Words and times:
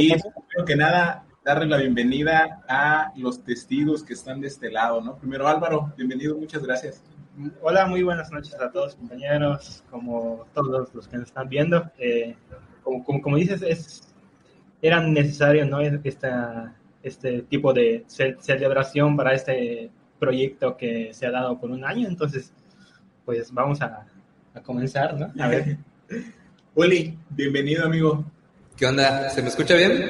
Y 0.00 0.08
primero 0.08 0.64
que 0.66 0.76
nada, 0.76 1.26
darle 1.44 1.66
la 1.66 1.76
bienvenida 1.76 2.62
a 2.66 3.12
los 3.16 3.44
testigos 3.44 4.02
que 4.02 4.14
están 4.14 4.40
de 4.40 4.46
este 4.46 4.70
lado, 4.70 5.02
¿no? 5.02 5.18
Primero, 5.18 5.46
Álvaro, 5.46 5.92
bienvenido, 5.94 6.38
muchas 6.38 6.62
gracias. 6.62 7.02
Hola, 7.60 7.84
muy 7.84 8.02
buenas 8.02 8.30
noches 8.32 8.54
a 8.54 8.70
todos, 8.70 8.94
compañeros, 8.94 9.84
como 9.90 10.46
todos 10.54 10.88
los 10.94 11.06
que 11.06 11.18
nos 11.18 11.26
están 11.26 11.50
viendo. 11.50 11.90
Eh, 11.98 12.34
como, 12.82 13.04
como, 13.04 13.20
como, 13.20 13.36
dices, 13.36 13.60
es, 13.60 14.14
era 14.80 15.02
necesario, 15.02 15.66
¿no? 15.66 15.80
Esta, 15.80 16.74
este 17.02 17.42
tipo 17.42 17.74
de 17.74 18.06
celebración 18.08 19.18
para 19.18 19.34
este 19.34 19.90
proyecto 20.18 20.78
que 20.78 21.12
se 21.12 21.26
ha 21.26 21.30
dado 21.30 21.60
por 21.60 21.70
un 21.70 21.84
año, 21.84 22.08
entonces, 22.08 22.54
pues 23.26 23.52
vamos 23.52 23.82
a, 23.82 24.06
a 24.54 24.60
comenzar, 24.62 25.18
¿no? 25.18 25.30
A 25.44 25.48
ver. 25.48 25.76
Uli, 26.74 27.18
bienvenido, 27.28 27.84
amigo. 27.84 28.24
¿Qué 28.80 28.86
onda? 28.86 29.28
¿Se 29.28 29.42
me 29.42 29.48
escucha 29.48 29.74
bien? 29.74 30.02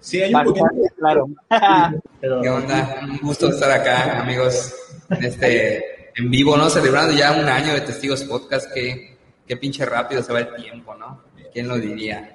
Sí, 0.00 0.22
hay 0.22 0.34
un 0.34 0.44
poquito. 0.44 0.66
Claro. 0.96 1.28
¿Qué 2.22 2.48
onda? 2.48 3.00
Un 3.02 3.18
gusto 3.18 3.50
estar 3.50 3.70
acá, 3.70 4.22
amigos, 4.22 4.74
en 5.10 5.22
este 5.22 6.10
en 6.16 6.30
vivo, 6.30 6.56
¿no? 6.56 6.70
Celebrando 6.70 7.12
ya 7.12 7.32
un 7.32 7.46
año 7.46 7.74
de 7.74 7.82
Testigos 7.82 8.24
Podcast, 8.24 8.72
que 8.72 9.18
qué 9.46 9.58
pinche 9.58 9.84
rápido 9.84 10.22
se 10.22 10.32
va 10.32 10.38
el 10.38 10.54
tiempo, 10.54 10.94
¿no? 10.94 11.20
¿Quién 11.52 11.68
lo 11.68 11.76
diría? 11.76 12.34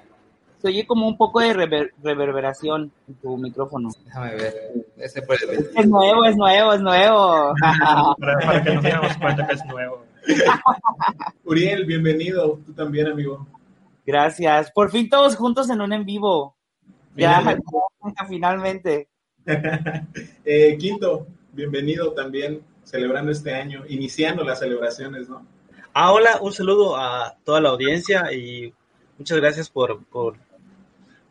Se 0.62 0.68
oye 0.68 0.86
como 0.86 1.08
un 1.08 1.16
poco 1.16 1.40
de 1.40 1.52
rever 1.52 1.92
reverberación 2.04 2.92
en 3.08 3.14
tu 3.16 3.36
micrófono. 3.36 3.88
Déjame 4.04 4.36
ver. 4.36 4.54
Ese 4.96 5.22
puede 5.22 5.44
ver. 5.44 5.70
Es 5.74 5.88
nuevo, 5.88 6.24
es 6.24 6.36
nuevo, 6.36 6.72
es 6.72 6.80
nuevo. 6.80 7.52
para, 8.20 8.38
para, 8.38 8.62
que 8.62 8.74
nos 8.74 8.82
diéramos 8.84 9.16
cuenta 9.16 9.44
que 9.44 9.54
es 9.54 9.64
nuevo. 9.64 10.04
Uriel, 11.44 11.84
bienvenido. 11.84 12.60
Tú 12.64 12.72
también, 12.74 13.08
amigo. 13.08 13.44
Gracias. 14.08 14.70
Por 14.70 14.90
fin 14.90 15.10
todos 15.10 15.36
juntos 15.36 15.68
en 15.68 15.82
un 15.82 15.92
en 15.92 16.06
vivo. 16.06 16.56
Ya, 17.14 17.44
finalmente. 18.28 19.10
eh, 20.46 20.78
Quinto, 20.78 21.26
bienvenido 21.52 22.12
también, 22.12 22.62
celebrando 22.84 23.30
este 23.32 23.52
año, 23.52 23.84
iniciando 23.86 24.44
las 24.44 24.60
celebraciones, 24.60 25.28
¿no? 25.28 25.46
Ah, 25.92 26.10
hola, 26.12 26.38
un 26.40 26.54
saludo 26.54 26.96
a 26.96 27.36
toda 27.44 27.60
la 27.60 27.68
audiencia 27.68 28.32
y 28.32 28.72
muchas 29.18 29.36
gracias 29.36 29.68
por, 29.68 30.02
por, 30.06 30.36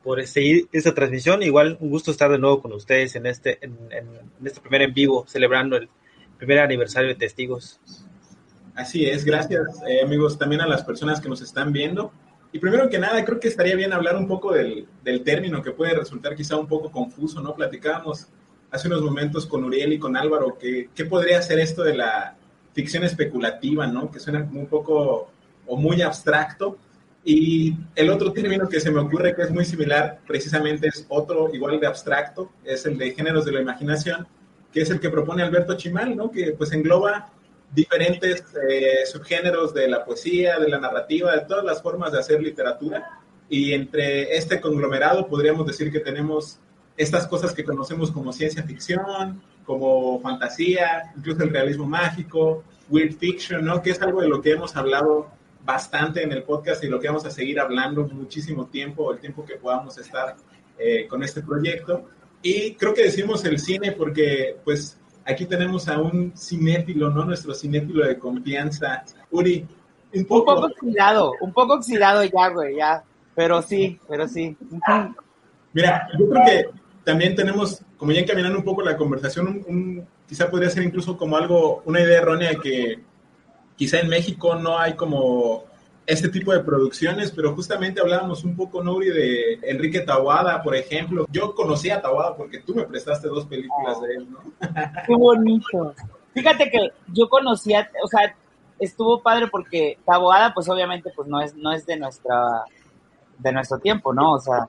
por 0.04 0.24
seguir 0.28 0.70
esta 0.72 0.94
transmisión. 0.94 1.42
Igual 1.42 1.80
un 1.80 1.90
gusto 1.90 2.12
estar 2.12 2.30
de 2.30 2.38
nuevo 2.38 2.62
con 2.62 2.74
ustedes 2.74 3.16
en 3.16 3.26
este, 3.26 3.58
en, 3.66 3.76
en 3.90 4.08
este 4.46 4.62
primer 4.62 4.84
en 4.84 4.94
vivo, 4.94 5.26
celebrando 5.28 5.78
el 5.78 5.90
primer 6.38 6.60
aniversario 6.60 7.10
de 7.10 7.16
Testigos. 7.16 7.82
Así 8.76 9.08
es, 9.08 9.26
gracias 9.26 9.82
eh, 9.88 10.04
amigos 10.04 10.38
también 10.38 10.62
a 10.62 10.68
las 10.68 10.84
personas 10.84 11.20
que 11.20 11.28
nos 11.28 11.42
están 11.42 11.74
viendo. 11.74 12.12
Y 12.58 12.60
primero 12.60 12.90
que 12.90 12.98
nada, 12.98 13.24
creo 13.24 13.40
que 13.40 13.50
estaría 13.50 13.76
bien 13.76 13.94
hablar 13.94 14.16
un 14.16 14.28
poco 14.28 14.52
del, 14.52 14.88
del, 15.04 15.24
término 15.24 15.62
que 15.62 15.70
puede 15.70 15.94
resultar 15.94 16.36
quizá 16.36 16.58
un 16.58 16.66
poco 16.66 16.92
confuso, 16.92 17.40
¿no? 17.40 17.54
Platicábamos 17.54 18.30
hace 18.72 18.88
unos 18.88 19.04
momentos 19.04 19.46
con 19.46 19.64
Uriel 19.64 19.94
y 19.94 20.00
con 20.00 20.18
Álvaro 20.18 20.58
que 20.58 20.90
qué 20.96 21.06
podría 21.06 21.40
ser 21.44 21.60
esto 21.60 21.84
de 21.84 21.96
la 21.96 22.36
ficción 22.74 23.04
especulativa, 23.04 23.86
¿no? 23.86 24.10
Que 24.10 24.20
suena 24.20 24.44
como 24.44 24.62
un 24.62 24.66
poco 24.66 25.30
o 25.68 25.78
muy 25.78 26.02
abstracto. 26.02 26.80
Y 27.24 27.76
el 27.94 28.10
otro 28.10 28.34
término 28.34 28.68
que 28.68 28.80
se 28.80 28.90
me 28.90 29.02
ocurre 29.02 29.36
que 29.36 29.44
es 29.44 29.52
muy 29.52 29.64
similar, 29.64 30.22
precisamente 30.26 30.88
es 30.88 31.06
otro 31.10 31.54
igual 31.54 31.80
de 31.80 31.86
abstracto, 31.86 32.50
es 32.64 32.88
el 32.88 32.98
de 32.98 33.14
géneros 33.14 33.46
de 33.46 33.52
la 33.52 33.62
imaginación, 33.62 34.26
que 34.74 34.82
es 34.82 34.90
el 34.90 35.00
que 35.00 35.12
propone 35.12 35.44
Alberto 35.44 35.78
Chimal, 35.78 36.16
¿no? 36.16 36.32
Que 36.32 36.54
pues 36.54 36.74
engloba 36.74 37.30
diferentes 37.74 38.44
eh, 38.70 39.06
subgéneros 39.06 39.74
de 39.74 39.88
la 39.88 40.06
poesía, 40.06 40.60
de 40.60 40.70
la 40.70 40.80
narrativa, 40.80 41.34
de 41.34 41.46
todas 41.46 41.64
las 41.64 41.82
formas 41.82 42.12
de 42.12 42.20
hacer 42.20 42.42
literatura. 42.42 43.20
Y 43.50 43.74
entre 43.74 44.36
este 44.36 44.60
conglomerado 44.60 45.28
podríamos 45.28 45.66
decir 45.68 45.92
que 45.92 46.00
tenemos 46.00 46.60
estas 46.98 47.28
cosas 47.28 47.54
que 47.54 47.64
conocemos 47.64 48.12
como 48.12 48.34
ciencia 48.34 48.64
ficción, 48.64 49.42
como 49.66 50.20
fantasía, 50.20 51.14
incluso 51.16 51.44
el 51.44 51.50
realismo 51.50 51.86
mágico, 51.86 52.64
weird 52.90 53.14
fiction, 53.18 53.64
¿no? 53.64 53.82
Que 53.82 53.92
es 53.92 54.02
algo 54.02 54.22
de 54.22 54.28
lo 54.28 54.42
que 54.42 54.52
hemos 54.52 54.76
hablado 54.76 55.30
bastante 55.64 56.24
en 56.24 56.32
el 56.32 56.44
podcast 56.44 56.84
y 56.84 56.88
lo 56.88 57.00
que 57.00 57.08
vamos 57.08 57.26
a 57.26 57.32
seguir 57.32 57.60
hablando 57.60 58.08
muchísimo 58.08 58.68
tiempo, 58.68 59.12
el 59.12 59.20
tiempo 59.20 59.46
que 59.46 59.56
podamos 59.56 59.98
estar 59.98 60.36
eh, 60.80 61.06
con 61.08 61.22
este 61.24 61.42
proyecto. 61.42 62.06
Y 62.42 62.76
creo 62.76 62.94
que 62.94 63.04
decimos 63.04 63.44
el 63.46 63.60
cine 63.60 63.92
porque, 63.92 64.56
pues, 64.64 64.98
aquí 65.28 65.46
tenemos 65.46 65.88
a 65.88 66.00
un 66.00 66.34
cinéfilo, 66.36 67.10
¿no? 67.10 67.26
Nuestro 67.26 67.54
cinéfilo 67.54 68.06
de 68.06 68.18
confianza. 68.18 69.04
Uri, 69.32 69.66
un 70.14 70.26
poco... 70.26 70.52
Un 70.54 70.62
poco 70.62 70.68
oxidado, 70.68 71.34
un 71.42 71.54
poco 71.54 71.74
oxidado 71.74 72.24
ya, 72.24 72.50
güey, 72.50 72.78
ya. 72.78 73.04
Pero 73.36 73.62
sí, 73.62 74.00
pero 74.08 74.28
sí. 74.28 74.56
Mira, 75.74 76.08
yo 76.18 76.30
creo 76.30 76.46
que 76.46 76.66
también 77.04 77.36
tenemos, 77.36 77.82
como 77.98 78.12
ya 78.12 78.22
encaminando 78.22 78.58
un 78.58 78.64
poco 78.64 78.82
la 78.82 78.98
conversación, 78.98 79.48
un, 79.48 79.66
un, 79.68 80.08
quizá 80.28 80.50
podría 80.50 80.70
ser 80.70 80.84
incluso 80.84 81.18
como 81.18 81.38
algo, 81.38 81.84
una 81.86 82.02
idea 82.02 82.18
errónea 82.18 82.50
de 82.50 82.58
que 82.58 83.00
quizá 83.76 84.00
en 84.00 84.10
México 84.10 84.56
no 84.56 84.80
hay 84.80 84.94
como 84.94 85.66
este 86.08 86.30
tipo 86.30 86.54
de 86.54 86.62
producciones, 86.62 87.32
pero 87.32 87.54
justamente 87.54 88.00
hablábamos 88.00 88.46
un 88.46 88.56
poco, 88.56 88.82
Nuri, 88.82 89.10
de 89.10 89.60
Enrique 89.64 90.00
Tawada, 90.00 90.64
por 90.64 90.74
ejemplo. 90.74 91.28
Yo 91.30 91.54
conocí 91.54 91.90
a 91.90 92.02
Tawada 92.02 92.36
porque 92.38 92.60
tú 92.60 92.74
me 92.74 92.86
prestaste 92.86 93.28
dos 93.28 93.46
películas 93.46 94.02
de 94.02 94.16
él, 94.16 94.28
¿no? 94.32 94.40
Qué 95.06 95.14
bonito. 95.14 95.94
Fíjate 96.34 96.72
que 96.72 96.92
yo 97.14 97.28
conocía, 97.28 97.92
o 98.02 98.08
sea, 98.08 98.34
estuvo 98.80 99.22
padre 99.22 99.48
porque 99.48 100.00
Tawada, 100.06 100.54
pues 100.54 100.70
obviamente, 100.70 101.12
pues 101.14 101.28
no 101.28 101.42
es, 101.42 101.54
no 101.56 101.74
es 101.74 101.86
de 101.86 101.98
nuestra, 101.98 102.64
de 103.38 103.52
nuestro 103.52 103.78
tiempo, 103.80 104.14
¿no? 104.14 104.34
O 104.34 104.40
sea, 104.40 104.66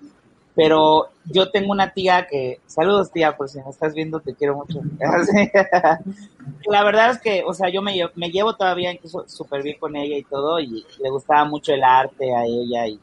pero 0.59 1.11
yo 1.27 1.53
tengo 1.53 1.71
una 1.71 1.93
tía 1.93 2.27
que, 2.29 2.59
saludos 2.67 3.13
tía, 3.13 3.37
por 3.37 3.49
si 3.49 3.61
me 3.63 3.71
estás 3.71 3.95
viendo, 3.95 4.19
te 4.19 4.35
quiero 4.35 4.57
mucho. 4.57 4.81
la 6.69 6.83
verdad 6.83 7.13
es 7.13 7.21
que, 7.21 7.45
o 7.47 7.55
sea, 7.55 7.69
yo 7.69 7.81
me, 7.81 7.95
me 8.17 8.33
llevo 8.33 8.57
todavía 8.57 8.93
incluso 8.93 9.25
súper 9.29 9.63
bien 9.63 9.79
con 9.79 9.95
ella 9.95 10.17
y 10.17 10.25
todo, 10.25 10.59
y 10.59 10.85
le 10.99 11.11
gustaba 11.11 11.45
mucho 11.45 11.73
el 11.73 11.85
arte 11.85 12.35
a 12.35 12.45
ella, 12.45 12.89
y, 12.89 12.99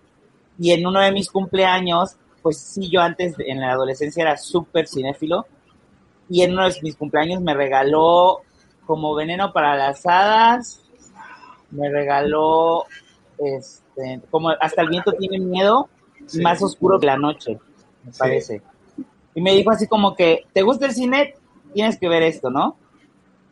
y 0.60 0.72
en 0.74 0.86
uno 0.86 1.00
de 1.00 1.14
mis 1.14 1.30
cumpleaños, 1.32 2.18
pues 2.42 2.60
sí, 2.60 2.90
yo 2.90 3.00
antes, 3.00 3.36
en 3.40 3.62
la 3.62 3.72
adolescencia 3.72 4.24
era 4.24 4.36
súper 4.36 4.90
cinéfilo, 4.90 5.46
y 6.28 6.42
en 6.42 6.52
uno 6.52 6.68
de 6.68 6.76
mis 6.82 6.98
cumpleaños 6.98 7.42
me 7.42 7.54
regaló 7.54 8.42
como 8.86 9.16
veneno 9.16 9.54
para 9.54 9.78
las 9.78 10.06
hadas, 10.06 10.82
me 11.72 11.90
regaló, 11.90 12.84
este, 13.38 14.20
como 14.30 14.50
hasta 14.50 14.82
el 14.82 14.90
viento 14.90 15.14
tiene 15.14 15.40
miedo, 15.40 15.88
Sí. 16.28 16.42
más 16.42 16.62
oscuro 16.62 17.00
que 17.00 17.06
la 17.06 17.18
noche, 17.18 17.60
me 18.04 18.12
sí. 18.12 18.20
parece. 18.20 18.62
Y 19.34 19.42
me 19.42 19.54
dijo 19.54 19.72
así 19.72 19.88
como 19.88 20.16
que, 20.16 20.46
¿te 20.54 20.62
gusta 20.62 20.86
el 20.86 20.94
cine? 20.94 21.36
Tienes 21.74 22.00
que 22.00 22.08
ver 22.08 22.24
esto, 22.24 22.50
¿no? 22.50 22.78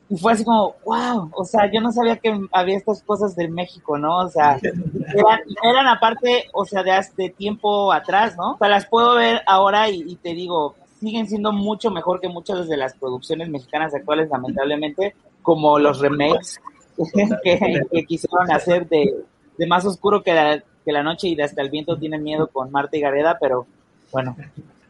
Y 0.09 0.17
fue 0.17 0.33
así 0.33 0.43
como, 0.43 0.75
wow, 0.85 1.31
o 1.33 1.43
sea, 1.43 1.71
yo 1.71 1.81
no 1.81 1.91
sabía 1.91 2.17
que 2.17 2.39
había 2.51 2.77
estas 2.77 3.01
cosas 3.03 3.35
del 3.35 3.49
México, 3.49 3.97
¿no? 3.97 4.17
O 4.19 4.29
sea, 4.29 4.59
eran, 4.61 5.39
eran 5.63 5.87
aparte, 5.87 6.45
o 6.53 6.65
sea, 6.65 6.83
de, 6.83 6.91
de, 7.17 7.29
tiempo 7.29 7.91
atrás, 7.91 8.35
¿no? 8.37 8.53
O 8.53 8.57
sea, 8.57 8.69
las 8.69 8.85
puedo 8.85 9.15
ver 9.15 9.41
ahora 9.47 9.89
y, 9.89 10.03
y, 10.07 10.15
te 10.15 10.33
digo, 10.33 10.75
siguen 10.99 11.27
siendo 11.27 11.51
mucho 11.51 11.91
mejor 11.91 12.21
que 12.21 12.29
muchas 12.29 12.67
de 12.67 12.77
las 12.77 12.93
producciones 12.93 13.49
mexicanas 13.49 13.93
actuales, 13.93 14.29
lamentablemente, 14.29 15.15
como 15.41 15.79
los 15.79 15.99
remakes 15.99 16.61
que, 17.43 17.81
que 17.91 18.05
quisieron 18.05 18.51
hacer 18.51 18.87
de, 18.87 19.13
de 19.57 19.67
más 19.67 19.85
oscuro 19.85 20.23
que 20.23 20.33
la, 20.33 20.63
que 20.83 20.91
la 20.91 21.03
noche 21.03 21.27
y 21.27 21.35
de 21.35 21.43
hasta 21.43 21.61
el 21.61 21.69
viento 21.69 21.97
tiene 21.97 22.17
miedo 22.17 22.47
con 22.47 22.71
Marta 22.71 22.97
y 22.97 23.01
Gareda, 23.01 23.37
pero 23.39 23.65
bueno. 24.11 24.35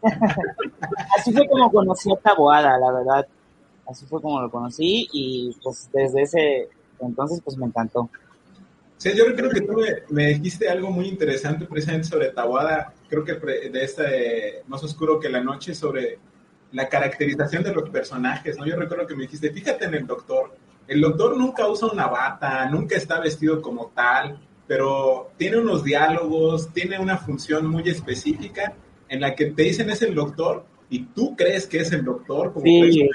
Así 1.18 1.32
fue 1.32 1.48
como 1.48 1.72
conocí 1.72 2.12
a 2.12 2.16
Taboada, 2.18 2.78
la 2.78 2.92
verdad. 2.92 3.28
Así 3.88 4.06
fue 4.06 4.22
como 4.22 4.42
lo 4.42 4.50
conocí 4.50 5.08
y 5.12 5.56
pues 5.64 5.90
desde 5.94 6.22
ese 6.22 6.70
entonces 7.00 7.42
pues 7.44 7.58
me 7.58 7.66
encantó. 7.66 8.10
Sí, 8.98 9.12
yo 9.16 9.26
creo 9.36 9.50
que 9.50 9.62
tú 9.62 9.74
me, 9.74 9.88
me 10.10 10.28
dijiste 10.30 10.70
algo 10.70 10.90
muy 10.90 11.08
interesante 11.08 11.66
precisamente 11.66 12.08
sobre 12.08 12.30
Taboada, 12.30 12.94
creo 13.10 13.24
que 13.24 13.34
de 13.34 13.84
este 13.84 14.64
Más 14.68 14.84
Oscuro 14.84 15.20
que 15.20 15.30
la 15.30 15.42
Noche, 15.42 15.76
sobre 15.76 16.20
la 16.72 16.90
caracterización 16.90 17.64
de 17.64 17.74
los 17.74 17.90
personajes, 17.90 18.58
¿no? 18.58 18.66
Yo 18.66 18.76
recuerdo 18.76 19.06
que 19.06 19.16
me 19.16 19.24
dijiste, 19.24 19.52
fíjate 19.52 19.86
en 19.86 19.94
el 19.94 20.08
doctor, 20.08 20.56
el 20.88 21.02
doctor 21.02 21.38
nunca 21.38 21.68
usa 21.68 21.90
una 21.92 22.08
bata, 22.08 22.66
nunca 22.70 22.96
está 22.96 23.20
vestido 23.20 23.62
como 23.62 23.92
tal, 23.96 24.40
pero 24.68 25.32
tiene 25.38 25.58
unos 25.58 25.84
diálogos, 25.84 26.70
tiene 26.74 27.00
una 27.00 27.18
función 27.18 27.68
muy 27.68 27.88
específica 27.90 28.74
en 29.10 29.22
la 29.22 29.36
que 29.36 29.48
te 29.48 29.64
dicen 29.64 29.90
es 29.90 30.02
el 30.02 30.16
doctor 30.16 30.66
y 30.90 31.00
tú 31.06 31.36
crees 31.36 31.68
que 31.68 31.80
es 31.80 31.92
el 31.92 32.06
doctor 32.06 32.54
como 32.54 32.66
sí. 32.66 33.10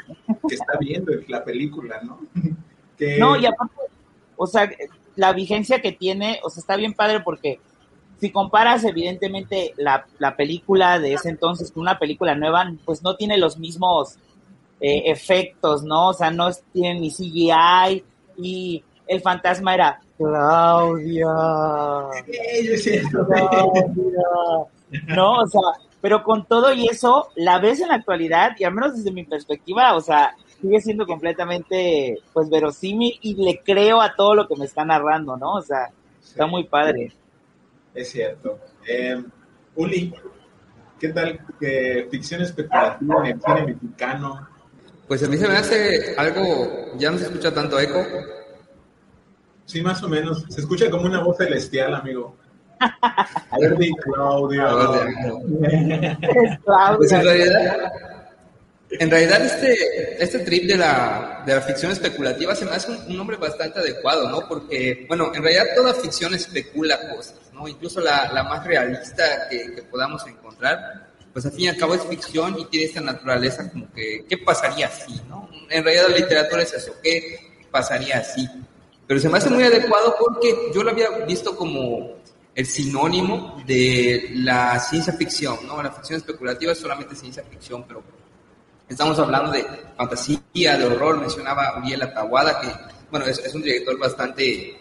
que 0.49 0.55
está 0.55 0.79
viendo 0.79 1.13
la 1.29 1.45
película, 1.45 2.01
¿no? 2.03 2.21
que... 2.97 3.19
No, 3.19 3.37
y 3.37 3.47
aparte, 3.47 3.75
o 4.37 4.47
sea, 4.47 4.71
la 5.17 5.33
vigencia 5.33 5.81
que 5.81 5.93
tiene, 5.93 6.41
o 6.43 6.51
sea, 6.51 6.61
está 6.61 6.77
bien 6.77 6.95
padre 6.95 7.21
porque 7.21 7.61
si 8.21 8.31
comparas 8.31 8.85
evidentemente 8.85 9.75
la, 9.77 10.07
la 10.19 10.37
película 10.37 10.99
de 10.99 11.15
ese 11.15 11.29
entonces 11.29 11.71
con 11.71 11.83
una 11.83 11.99
película 11.99 12.35
nueva, 12.35 12.73
pues 12.85 13.03
no 13.03 13.17
tiene 13.17 13.39
los 13.39 13.59
mismos 13.59 14.19
eh, 14.81 15.03
efectos, 15.07 15.83
¿no? 15.83 16.09
O 16.09 16.15
sea, 16.15 16.31
no 16.31 16.51
tiene 16.73 17.01
ni 17.01 17.11
CGI 17.11 18.05
y 18.37 18.85
el 19.07 19.21
fantasma 19.21 19.75
era 19.75 20.01
Claudia. 20.19 21.27
Sí, 22.77 23.01
Claudia. 23.11 24.23
No, 25.09 25.33
o 25.41 25.47
sea, 25.47 25.61
pero 26.01 26.23
con 26.23 26.47
todo 26.47 26.73
y 26.73 26.89
eso, 26.89 27.29
la 27.37 27.59
ves 27.59 27.81
en 27.81 27.89
la 27.89 27.95
actualidad 27.95 28.53
y 28.59 28.65
al 28.65 28.75
menos 28.75 28.97
desde 28.97 29.13
mi 29.13 29.25
perspectiva, 29.25 29.95
o 29.95 30.01
sea, 30.01 30.35
sigue 30.61 30.81
siendo 30.81 31.07
completamente, 31.07 32.19
pues, 32.33 32.51
verosímil 32.51 33.19
y 33.23 33.35
le 33.35 33.61
creo 33.63 34.01
a 34.01 34.15
todo 34.15 34.35
lo 34.35 34.49
que 34.49 34.57
me 34.57 34.65
está 34.65 34.85
narrando, 34.85 35.37
¿no? 35.37 35.55
O 35.55 35.63
sea, 35.63 35.89
está 36.23 36.47
muy 36.47 36.65
padre. 36.65 37.13
Es 37.95 38.11
cierto. 38.11 38.59
Eh, 38.89 39.23
Uli, 39.77 40.13
¿qué 40.99 41.09
tal 41.09 41.39
que 41.59 42.09
ficción 42.11 42.43
especulativa 42.43 43.27
en 43.27 43.33
el 43.33 43.41
cine 43.41 43.67
mexicano? 43.67 44.49
Pues 45.07 45.23
a 45.25 45.29
mí 45.29 45.37
se 45.37 45.49
me 45.49 45.57
hace 45.57 46.15
algo, 46.17 46.97
ya 46.97 47.11
no 47.11 47.19
se 47.19 47.25
escucha 47.25 47.53
tanto 47.53 47.79
eco. 47.79 47.99
Sí, 49.69 49.83
más 49.83 50.03
o 50.03 50.09
menos. 50.09 50.45
Se 50.49 50.63
escucha 50.63 50.91
como 50.91 51.05
una 51.05 51.21
voz 51.21 51.37
celestial, 51.37 51.95
amigo. 51.95 52.35
A 52.81 53.59
ver, 53.61 53.77
di 53.77 53.93
Claudio. 53.97 54.65
Pues 56.97 57.13
en 57.13 57.23
realidad, 57.23 57.93
en 58.91 59.11
realidad 59.11 59.45
este, 59.45 60.23
este 60.23 60.39
trip 60.39 60.65
de 60.65 60.77
la, 60.79 61.43
de 61.45 61.55
la 61.55 61.61
ficción 61.61 61.93
especulativa 61.93 62.55
se 62.55 62.65
me 62.65 62.71
hace 62.71 62.93
un, 62.93 63.15
nombre 63.15 63.37
bastante 63.37 63.81
adecuado, 63.81 64.31
¿no? 64.31 64.49
Porque, 64.49 65.05
bueno, 65.07 65.33
en 65.35 65.43
realidad 65.43 65.67
toda 65.77 65.93
ficción 65.93 66.33
especula 66.35 66.99
cosas, 67.15 67.39
¿no? 67.53 67.69
Incluso 67.69 68.01
la, 68.01 68.33
la 68.33 68.45
más 68.45 68.65
realista 68.65 69.49
que, 69.51 69.75
que, 69.75 69.83
podamos 69.83 70.27
encontrar, 70.27 71.11
pues 71.31 71.45
al 71.45 71.53
fin 71.53 71.65
y 71.65 71.69
al 71.69 71.77
cabo 71.77 71.95
es 71.95 72.03
ficción 72.05 72.59
y 72.59 72.65
tiene 72.67 72.87
esta 72.87 73.03
naturaleza 73.03 73.71
como 73.71 73.93
que, 73.93 74.25
¿qué 74.27 74.39
pasaría 74.39 74.89
si, 74.89 75.21
no? 75.29 75.51
En 75.69 75.85
realidad 75.85 76.07
la 76.09 76.17
literatura 76.17 76.63
es 76.63 76.73
eso, 76.73 76.95
¿qué 77.03 77.67
pasaría 77.71 78.25
si? 78.25 78.49
Pero 79.09 79.19
se 79.19 79.29
me 79.29 79.39
hace 79.39 79.51
muy 79.51 79.65
adecuado 79.65 80.15
porque 80.21 80.71
yo 80.73 80.85
lo 80.85 80.91
había 80.93 81.11
visto 81.27 81.57
como 81.57 82.19
el 82.55 82.67
sinónimo 82.67 83.61
de 83.67 84.31
la 84.35 84.79
ciencia 84.79 85.13
ficción, 85.15 85.59
¿no? 85.67 85.83
La 85.83 85.91
ficción 85.91 86.19
especulativa 86.19 86.71
es 86.71 86.79
solamente 86.79 87.17
ciencia 87.17 87.43
ficción, 87.43 87.85
pero 87.89 88.05
Estamos 88.89 89.19
hablando 89.19 89.53
de 89.53 89.67
fantasía, 89.97 90.79
de 90.79 90.87
horror, 90.87 91.21
mencionaba 91.21 91.79
Uriel 91.79 92.03
Atawada, 92.03 92.59
que, 92.59 92.69
bueno, 93.11 93.27
es, 93.27 93.55
un 93.55 93.61
director 93.61 93.99
bastante, 93.99 94.79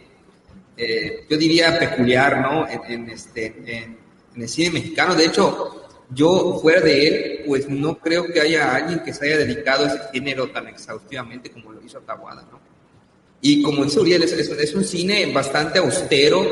eh, 0.78 1.26
yo 1.30 1.38
diría, 1.38 1.78
peculiar, 1.78 2.40
¿no? 2.40 2.66
En, 2.70 3.10
este, 3.10 3.54
en, 3.66 3.98
el 4.34 4.48
cine 4.48 4.72
mexicano. 4.72 5.14
De 5.14 5.26
hecho, 5.26 5.90
yo, 6.10 6.58
fuera 6.62 6.80
de 6.80 7.08
él, 7.08 7.44
pues 7.46 7.68
no 7.68 7.98
creo 7.98 8.26
que 8.28 8.40
haya 8.40 8.76
alguien 8.76 9.04
que 9.04 9.14
se 9.14 9.26
haya 9.26 9.40
dedicado 9.40 9.84
a 9.84 9.88
ese 9.90 10.00
género 10.14 10.50
tan 10.52 10.68
exhaustivamente 10.68 11.52
como 11.52 11.74
lo 11.74 11.84
hizo 11.84 11.98
Atawada, 11.98 12.48
¿no? 12.50 12.62
Y 13.42 13.62
como 13.62 13.84
dice 13.84 14.00
Uriel, 14.00 14.24
es, 14.24 14.34
es, 14.34 14.74
un 14.74 14.84
cine 14.84 15.32
bastante 15.32 15.80
austero, 15.80 16.44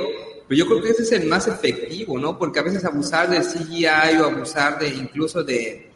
pero 0.48 0.58
yo 0.58 0.68
creo 0.68 0.82
que 0.82 0.90
ese 0.90 1.04
es 1.04 1.12
el 1.14 1.28
más 1.28 1.48
efectivo, 1.48 2.20
¿no? 2.20 2.38
Porque 2.38 2.60
a 2.60 2.64
veces 2.64 2.86
abusar 2.86 3.30
del 3.30 3.44
CGI 3.44 4.18
o 4.22 4.26
abusar 4.26 4.80
de 4.80 4.90
incluso 4.90 5.44
de 5.44 5.92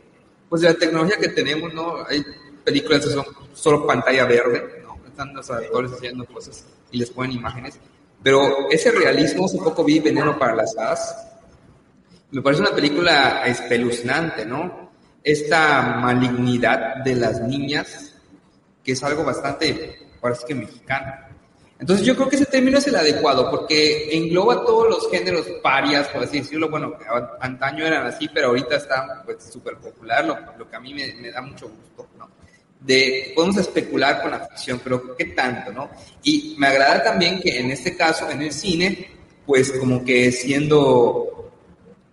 pues 0.50 0.64
de 0.64 0.70
la 0.70 0.74
tecnología 0.74 1.18
que 1.18 1.30
tenemos, 1.30 1.72
¿no? 1.74 2.04
Hay 2.08 2.24
películas 2.64 3.06
que 3.06 3.12
son 3.12 3.26
solo 3.54 3.86
pantalla 3.86 4.26
verde, 4.26 4.82
¿no? 4.84 4.98
Están 5.08 5.34
los 5.34 5.50
actores 5.50 5.92
haciendo 5.92 6.26
cosas 6.26 6.66
y 6.92 6.98
les 6.98 7.12
ponen 7.12 7.34
imágenes. 7.34 7.80
Pero 8.24 8.70
ese 8.70 8.92
realismo, 8.92 9.46
hace 9.46 9.58
poco 9.60 9.84
vi 9.84 10.00
Veneno 10.00 10.38
para 10.38 10.56
las 10.56 10.76
Hadas. 10.78 11.28
Me 12.32 12.42
parece 12.42 12.62
una 12.62 12.76
película 12.76 13.44
espeluznante, 13.46 14.46
¿no? 14.46 14.90
Esta 15.24 15.98
malignidad 16.02 17.04
de 17.04 17.16
las 17.16 17.42
niñas, 17.42 18.16
que 18.84 18.94
es 18.94 19.04
algo 19.04 19.24
bastante, 19.24 20.09
parece 20.20 20.46
que 20.46 20.56
mexicano. 20.56 21.30
Entonces 21.80 22.06
yo 22.06 22.14
creo 22.16 22.28
que 22.28 22.36
ese 22.36 22.46
término 22.46 22.78
es 22.78 22.88
el 22.88 22.96
adecuado 22.98 23.50
porque 23.50 24.10
engloba 24.12 24.66
todos 24.66 24.90
los 24.90 25.10
géneros 25.10 25.46
parias, 25.64 26.10
por 26.10 26.24
así 26.24 26.40
decirlo. 26.40 26.70
Bueno, 26.70 26.98
antaño 27.40 27.86
eran 27.86 28.06
así, 28.06 28.28
pero 28.34 28.48
ahorita 28.48 28.76
está 28.76 29.24
pues 29.24 29.46
súper 29.46 29.78
popular, 29.78 30.26
lo, 30.26 30.38
lo, 30.58 30.70
que 30.70 30.76
a 30.76 30.80
mí 30.82 30.94
me, 30.94 31.32
da 31.32 31.42
mucho 31.42 31.70
gusto, 31.70 32.10
¿no? 32.18 32.30
De, 32.82 33.32
podemos 33.34 33.58
especular 33.58 34.22
con 34.22 34.32
la 34.32 34.46
ficción, 34.48 34.82
pero 34.84 35.16
¿qué 35.16 35.26
tanto, 35.26 35.72
no? 35.72 35.90
Y 36.24 36.56
me 36.58 36.68
agrada 36.68 37.02
también 37.02 37.42
que 37.42 37.60
en 37.60 37.72
este 37.72 37.96
caso, 37.96 38.30
en 38.30 38.42
el 38.42 38.52
cine, 38.52 39.12
pues 39.46 39.72
como 39.72 40.04
que 40.04 40.34
siendo, 40.34 41.54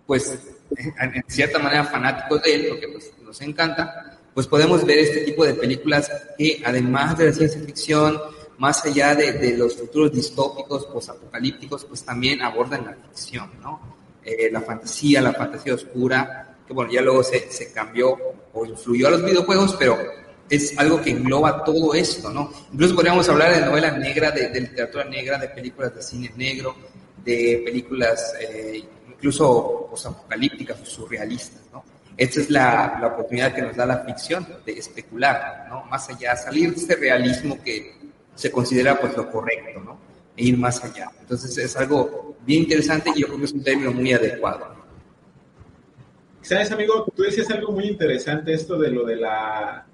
pues, 0.05 0.37
en 0.69 1.23
cierta 1.27 1.59
manera 1.59 1.83
fanáticos 1.83 2.41
de 2.41 2.55
él, 2.55 2.65
porque 2.69 2.87
pues 2.87 3.11
nos 3.21 3.41
encanta, 3.41 4.16
pues 4.37 4.45
podemos 4.45 4.85
ver 4.85 4.99
este 4.99 5.21
tipo 5.21 5.43
de 5.43 5.55
películas 5.55 6.11
que 6.37 6.61
además 6.63 7.17
de 7.17 7.25
la 7.25 7.33
ciencia 7.33 7.59
ficción, 7.59 8.21
más 8.59 8.85
allá 8.85 9.15
de, 9.15 9.57
los 9.57 9.75
futuros 9.75 10.11
distópicos, 10.11 10.85
posapocalípticos, 10.85 11.85
pues 11.85 12.03
también 12.03 12.43
abordan 12.43 12.85
la 12.85 12.93
ficción, 12.93 13.49
¿no? 13.63 13.81
Eh, 14.23 14.51
la 14.51 14.61
fantasía, 14.61 15.23
la 15.23 15.33
fantasía 15.33 15.73
oscura, 15.73 16.55
que 16.67 16.71
bueno, 16.71 16.91
ya 16.91 17.01
luego 17.01 17.23
se, 17.23 17.71
cambió 17.73 18.15
o 18.53 18.63
influyó 18.63 19.07
a 19.07 19.09
los 19.09 19.25
videojuegos, 19.25 19.75
pero 19.79 19.97
es 20.47 20.77
algo 20.77 21.01
que 21.01 21.09
engloba 21.09 21.63
todo 21.63 21.95
esto, 21.95 22.29
¿no? 22.29 22.53
Incluso 22.71 22.93
podríamos 22.93 23.27
hablar 23.29 23.55
de 23.55 23.65
novela 23.65 23.97
negra, 23.97 24.29
de, 24.29 24.51
literatura 24.61 25.03
negra, 25.05 25.39
de 25.39 25.47
películas 25.47 25.95
de 25.95 26.03
cine 26.03 26.31
negro, 26.35 26.75
de 27.25 27.63
películas 27.65 28.35
eh, 28.39 28.83
incluso 29.09 29.87
posapocalípticas 29.89 30.79
o 30.79 30.85
surrealistas, 30.85 31.63
¿no? 31.73 31.96
Esta 32.17 32.41
es 32.41 32.49
la, 32.49 32.97
la, 32.99 33.07
oportunidad 33.07 33.53
que 33.53 33.61
nos 33.61 33.75
da 33.75 33.85
la 33.85 33.99
ficción 33.99 34.47
de 34.65 34.73
especular, 34.73 35.67
¿no? 35.69 35.83
Más 35.85 36.09
allá, 36.09 36.35
salir 36.35 36.73
de 36.73 36.81
este 36.81 36.95
realismo 36.95 37.61
que 37.63 37.95
se 38.33 38.51
considera 38.51 38.99
pues 38.99 39.15
lo 39.15 39.31
correcto, 39.31 39.79
¿no? 39.79 39.99
E 40.35 40.45
ir 40.45 40.57
más 40.57 40.83
allá. 40.83 41.11
Entonces 41.19 41.55
es 41.57 41.75
algo 41.77 42.35
bien 42.45 42.63
interesante 42.63 43.11
y 43.15 43.21
yo 43.21 43.27
creo 43.27 43.39
que 43.39 43.45
es 43.45 43.53
un 43.53 43.63
término 43.63 43.91
muy 43.91 44.13
adecuado. 44.13 44.75
Sabes, 46.41 46.71
amigo, 46.71 47.05
tú 47.15 47.23
decías 47.23 47.49
algo 47.51 47.71
muy 47.71 47.85
interesante, 47.85 48.53
esto 48.53 48.79
de 48.79 48.89
lo 48.89 49.05
de 49.05 49.17
la, 49.17 49.85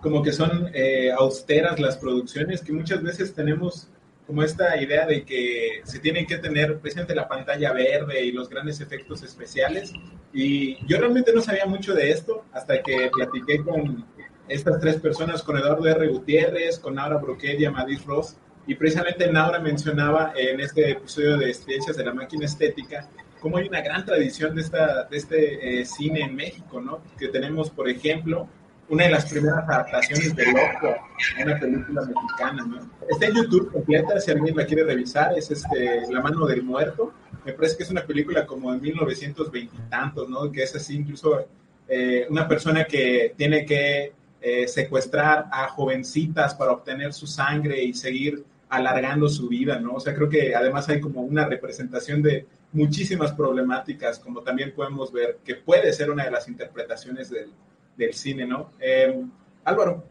como 0.00 0.22
que 0.22 0.32
son 0.32 0.70
eh, 0.72 1.10
austeras 1.10 1.80
las 1.80 1.96
producciones, 1.96 2.62
que 2.62 2.72
muchas 2.72 3.02
veces 3.02 3.34
tenemos 3.34 3.88
como 4.30 4.44
esta 4.44 4.80
idea 4.80 5.06
de 5.06 5.24
que 5.24 5.80
se 5.82 5.98
tiene 5.98 6.24
que 6.24 6.38
tener 6.38 6.78
presente 6.78 7.16
la 7.16 7.26
pantalla 7.26 7.72
verde 7.72 8.24
y 8.24 8.30
los 8.30 8.48
grandes 8.48 8.80
efectos 8.80 9.24
especiales. 9.24 9.92
Y 10.32 10.76
yo 10.86 10.98
realmente 10.98 11.32
no 11.34 11.40
sabía 11.40 11.66
mucho 11.66 11.94
de 11.94 12.12
esto 12.12 12.44
hasta 12.52 12.80
que 12.80 13.10
platiqué 13.12 13.58
con 13.58 14.06
estas 14.46 14.78
tres 14.78 15.00
personas, 15.00 15.42
con 15.42 15.56
Eduardo 15.58 15.84
R. 15.84 16.06
Gutiérrez, 16.06 16.78
con 16.78 16.94
Naura 16.94 17.16
Broquet 17.16 17.58
y 17.58 17.64
Amadis 17.64 18.04
Ross. 18.04 18.36
Y 18.68 18.76
precisamente 18.76 19.28
Naura 19.32 19.58
mencionaba 19.58 20.32
en 20.36 20.60
este 20.60 20.92
episodio 20.92 21.36
de 21.36 21.48
Experiencias 21.48 21.96
de 21.96 22.04
la 22.04 22.14
Máquina 22.14 22.44
Estética 22.44 23.08
cómo 23.40 23.56
hay 23.56 23.66
una 23.66 23.80
gran 23.80 24.04
tradición 24.04 24.54
de, 24.54 24.60
esta, 24.60 25.04
de 25.04 25.16
este 25.16 25.80
eh, 25.80 25.84
cine 25.84 26.20
en 26.20 26.36
México, 26.36 26.80
¿no? 26.80 27.00
Que 27.18 27.28
tenemos, 27.28 27.70
por 27.70 27.88
ejemplo, 27.88 28.48
una 28.90 29.04
de 29.04 29.10
las 29.10 29.26
primeras 29.26 29.68
adaptaciones 29.68 30.34
de 30.34 30.46
Loco, 30.46 30.96
una 31.42 31.58
película 31.58 32.02
mexicana, 32.02 32.66
¿no? 32.66 32.90
Está 33.08 33.26
en 33.26 33.34
YouTube 33.36 33.72
completa, 33.72 34.20
si 34.20 34.32
alguien 34.32 34.56
la 34.56 34.66
quiere 34.66 34.82
revisar, 34.82 35.38
es 35.38 35.50
este, 35.50 36.02
La 36.10 36.20
mano 36.20 36.44
del 36.46 36.64
muerto. 36.64 37.12
Me 37.46 37.52
parece 37.52 37.76
que 37.76 37.84
es 37.84 37.90
una 37.90 38.02
película 38.02 38.44
como 38.44 38.72
de 38.72 38.78
1920 38.78 39.76
y 39.76 39.90
tantos, 39.90 40.28
¿no? 40.28 40.50
Que 40.50 40.64
es 40.64 40.74
así, 40.74 40.96
incluso 40.96 41.46
eh, 41.88 42.26
una 42.28 42.48
persona 42.48 42.84
que 42.84 43.32
tiene 43.36 43.64
que 43.64 44.12
eh, 44.40 44.66
secuestrar 44.66 45.46
a 45.52 45.68
jovencitas 45.68 46.54
para 46.54 46.72
obtener 46.72 47.12
su 47.12 47.28
sangre 47.28 47.82
y 47.82 47.94
seguir 47.94 48.44
alargando 48.68 49.28
su 49.28 49.48
vida, 49.48 49.78
¿no? 49.78 49.94
O 49.94 50.00
sea, 50.00 50.14
creo 50.14 50.28
que 50.28 50.54
además 50.54 50.88
hay 50.88 51.00
como 51.00 51.22
una 51.22 51.46
representación 51.46 52.22
de 52.22 52.44
muchísimas 52.72 53.32
problemáticas, 53.32 54.18
como 54.18 54.42
también 54.42 54.72
podemos 54.74 55.12
ver, 55.12 55.38
que 55.44 55.54
puede 55.54 55.92
ser 55.92 56.10
una 56.10 56.24
de 56.24 56.30
las 56.32 56.48
interpretaciones 56.48 57.30
del, 57.30 57.50
del 57.96 58.14
cine, 58.14 58.46
¿no? 58.46 58.70
Eh, 58.80 59.24
Álvaro. 59.64 60.04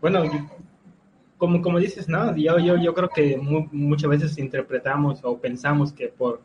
Bueno, 0.00 0.24
como, 1.38 1.60
como 1.60 1.78
dices, 1.78 2.08
¿no? 2.08 2.34
Yo, 2.36 2.58
yo, 2.58 2.76
yo 2.76 2.94
creo 2.94 3.08
que 3.08 3.36
muchas 3.36 4.10
veces 4.10 4.38
interpretamos 4.38 5.20
o 5.22 5.38
pensamos 5.38 5.92
que 5.92 6.08
por 6.08 6.40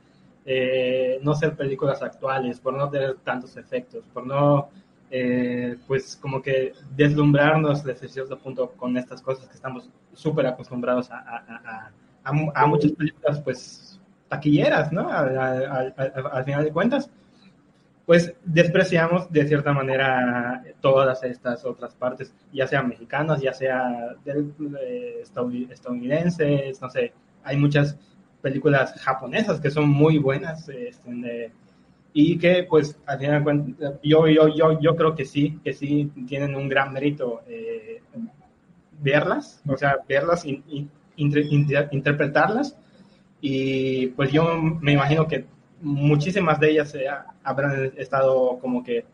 eh, 0.46 1.20
no 1.24 1.36
ser 1.36 1.56
películas 1.56 2.02
actuales, 2.02 2.60
por 2.60 2.74
no 2.74 2.90
tener 2.90 3.16
tantos 3.18 3.58
efectos, 3.58 4.06
por 4.14 4.26
no 4.26 4.70
eh, 5.10 5.78
pues 5.88 6.16
como 6.16 6.42
que 6.42 6.74
deslumbrarnos 6.96 7.84
desde 7.84 8.10
cierto 8.10 8.38
punto 8.38 8.72
con 8.72 8.98
estas 8.98 9.22
cosas 9.22 9.48
que 9.48 9.56
estamos 9.56 9.90
súper 10.14 10.48
acostumbrados 10.48 11.10
a, 11.12 11.20
a, 11.20 11.92
a, 12.24 12.32
a, 12.56 12.66
muchas 12.66 12.92
películas 12.92 13.40
pues 13.42 14.00
taquilleras, 14.28 14.92
¿no? 14.92 15.10
Al 15.10 16.44
final 16.44 16.66
de 16.66 16.72
cuentas, 16.72 17.10
pues 18.08 18.34
despreciamos 18.46 19.30
de 19.34 19.46
cierta 19.46 19.74
manera 19.74 20.64
todas 20.80 21.22
estas 21.26 21.66
otras 21.66 21.94
partes, 21.94 22.34
ya 22.54 22.66
sean 22.66 22.88
mexicanas, 22.88 23.42
ya 23.42 23.52
sea 23.52 24.16
eh, 24.26 25.20
estadounidenses, 25.22 26.82
no 26.82 26.90
sé, 26.90 27.12
hay 27.44 27.58
muchas 27.58 27.98
películas 28.42 28.94
japonesas 29.02 29.60
que 29.60 29.70
son 29.70 29.90
muy 29.90 30.20
buenas, 30.20 30.70
este, 30.70 31.52
y 32.14 32.38
que 32.38 32.64
pues 32.64 32.98
al 33.06 33.20
final 33.20 33.76
yo, 34.02 34.26
yo, 34.30 34.48
yo, 34.56 34.80
yo 34.80 34.96
creo 34.96 35.14
que 35.14 35.26
sí, 35.26 35.60
que 35.62 35.74
sí 35.74 36.10
tienen 36.26 36.56
un 36.56 36.70
gran 36.70 36.94
mérito 36.94 37.42
eh, 37.46 38.02
verlas, 39.02 39.62
o 39.68 39.76
sea, 39.76 39.98
verlas 40.08 40.46
y, 40.46 40.64
interpretarlas 41.18 42.78
y 43.42 44.08
pues 44.08 44.32
yo 44.32 44.58
me 44.62 44.94
imagino 44.94 45.28
que 45.28 45.57
muchísimas 45.82 46.60
de 46.60 46.72
ellas 46.72 46.94
eh, 46.96 47.08
habrán 47.44 47.92
estado 47.98 48.58
como 48.60 48.84
que 48.84 49.06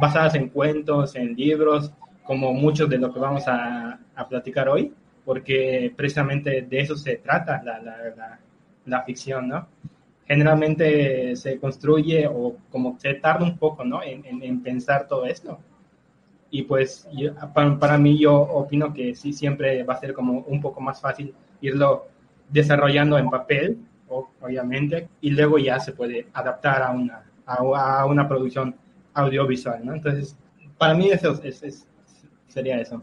basadas 0.00 0.34
en 0.34 0.48
cuentos, 0.48 1.14
en 1.16 1.34
libros, 1.34 1.92
como 2.24 2.52
muchos 2.52 2.88
de 2.88 2.98
lo 2.98 3.12
que 3.12 3.20
vamos 3.20 3.46
a, 3.46 3.98
a 4.14 4.28
platicar 4.28 4.68
hoy, 4.68 4.92
porque 5.24 5.92
precisamente 5.96 6.62
de 6.62 6.80
eso 6.80 6.96
se 6.96 7.16
trata 7.16 7.62
la, 7.62 7.80
la, 7.80 8.38
la, 8.84 9.02
ficción, 9.02 9.48
¿no? 9.48 9.66
Generalmente 10.26 11.36
se 11.36 11.58
construye 11.58 12.26
o 12.26 12.56
como 12.70 12.98
se 12.98 13.14
tarda 13.14 13.44
un 13.44 13.58
poco, 13.58 13.84
¿no? 13.84 14.02
En, 14.02 14.24
en, 14.42 14.62
pensar 14.62 15.06
todo 15.06 15.26
esto. 15.26 15.58
Y 16.50 16.62
pues 16.62 17.08
para, 17.54 17.78
para, 17.78 17.98
mí 17.98 18.18
yo 18.18 18.34
opino 18.34 18.92
que 18.92 19.14
sí, 19.14 19.32
siempre 19.32 19.82
va 19.82 19.94
a 19.94 20.00
ser 20.00 20.14
como 20.14 20.40
un 20.40 20.60
poco 20.60 20.80
más 20.80 21.00
fácil 21.00 21.34
irlo 21.60 22.06
desarrollando 22.48 23.18
en 23.18 23.30
papel, 23.30 23.78
obviamente, 24.08 25.08
y 25.20 25.30
luego 25.30 25.58
ya 25.58 25.80
se 25.80 25.92
puede 25.92 26.28
adaptar 26.32 26.82
a 26.82 26.90
una, 26.90 27.24
a, 27.44 28.06
una 28.06 28.28
producción 28.28 28.74
audiovisual, 29.14 29.84
¿no? 29.84 29.94
Entonces, 29.94 30.36
para 30.78 30.94
mí 30.94 31.10
eso 31.10 31.40
es, 31.42 31.86
sería 32.48 32.80
eso. 32.80 33.02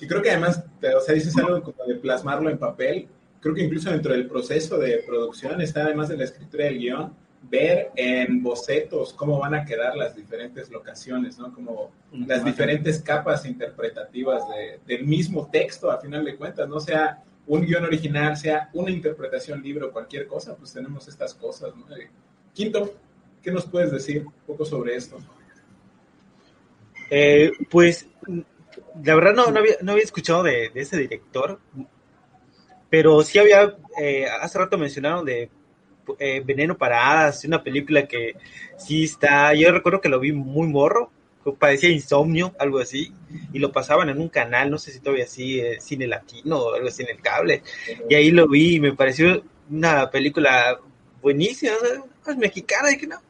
Y 0.00 0.06
creo 0.06 0.22
que 0.22 0.30
además, 0.30 0.64
o 0.96 1.00
sea, 1.00 1.14
dices 1.14 1.36
algo 1.36 1.62
como 1.62 1.84
de 1.86 1.94
plasmarlo 1.96 2.50
en 2.50 2.58
papel, 2.58 3.08
creo 3.40 3.54
que 3.54 3.62
incluso 3.62 3.90
dentro 3.90 4.12
del 4.12 4.26
proceso 4.26 4.78
de 4.78 5.04
producción 5.06 5.60
está 5.60 5.84
además 5.84 6.08
de 6.08 6.16
la 6.16 6.24
escritura 6.24 6.64
del 6.64 6.78
guion, 6.78 7.12
ver 7.50 7.90
en 7.94 8.42
bocetos 8.42 9.12
cómo 9.12 9.38
van 9.38 9.54
a 9.54 9.64
quedar 9.64 9.96
las 9.96 10.16
diferentes 10.16 10.70
locaciones, 10.70 11.38
¿no? 11.38 11.52
Como 11.52 11.90
las 12.12 12.44
diferentes 12.44 13.02
capas 13.02 13.44
interpretativas 13.44 14.42
de, 14.48 14.80
del 14.86 15.06
mismo 15.06 15.48
texto, 15.50 15.90
a 15.90 16.00
final 16.00 16.24
de 16.24 16.36
cuentas, 16.36 16.68
no 16.68 16.80
sea 16.80 17.22
un 17.46 17.62
guion 17.62 17.84
original, 17.84 18.36
sea 18.36 18.70
una 18.72 18.90
interpretación 18.90 19.62
libro, 19.62 19.92
cualquier 19.92 20.26
cosa, 20.26 20.56
pues 20.56 20.72
tenemos 20.72 21.06
estas 21.08 21.34
cosas, 21.34 21.74
¿no? 21.76 21.86
Quinto, 22.52 22.94
¿qué 23.42 23.50
nos 23.50 23.66
puedes 23.66 23.90
decir 23.90 24.24
un 24.26 24.32
poco 24.46 24.64
sobre 24.64 24.96
esto? 24.96 25.18
Eh, 27.10 27.52
pues 27.70 28.08
la 29.02 29.14
verdad 29.14 29.34
no, 29.34 29.50
no, 29.50 29.58
había, 29.58 29.74
no 29.82 29.92
había 29.92 30.04
escuchado 30.04 30.42
de, 30.42 30.70
ese 30.74 30.96
director, 30.96 31.60
pero 32.88 33.22
sí 33.22 33.38
había, 33.38 33.76
eh, 34.00 34.26
hace 34.40 34.58
rato 34.58 34.78
mencionaron 34.78 35.24
de 35.24 35.50
eh, 36.18 36.42
Veneno 36.44 36.76
para 36.76 37.10
Hadas, 37.10 37.44
una 37.44 37.62
película 37.62 38.06
que 38.06 38.36
sí 38.76 39.04
está, 39.04 39.52
yo 39.54 39.70
recuerdo 39.72 40.00
que 40.00 40.08
lo 40.08 40.20
vi 40.20 40.32
muy 40.32 40.68
morro, 40.68 41.10
parecía 41.58 41.90
insomnio, 41.90 42.54
algo 42.58 42.78
así, 42.78 43.12
y 43.52 43.58
lo 43.58 43.72
pasaban 43.72 44.08
en 44.08 44.20
un 44.20 44.28
canal, 44.28 44.70
no 44.70 44.78
sé 44.78 44.92
si 44.92 45.00
todavía 45.00 45.24
así, 45.24 45.60
eh, 45.60 45.80
cine 45.80 46.06
latino 46.06 46.58
o 46.58 46.74
algo 46.74 46.88
así 46.88 47.02
en 47.02 47.10
el 47.10 47.20
cable, 47.20 47.62
y 48.08 48.14
ahí 48.14 48.30
lo 48.30 48.48
vi 48.48 48.76
y 48.76 48.80
me 48.80 48.94
pareció 48.94 49.42
una 49.70 50.10
película 50.10 50.78
buenísima, 51.20 51.72
es 52.26 52.36
mexicana, 52.36 52.92
y 52.92 52.98
que 52.98 53.06
no. 53.06 53.20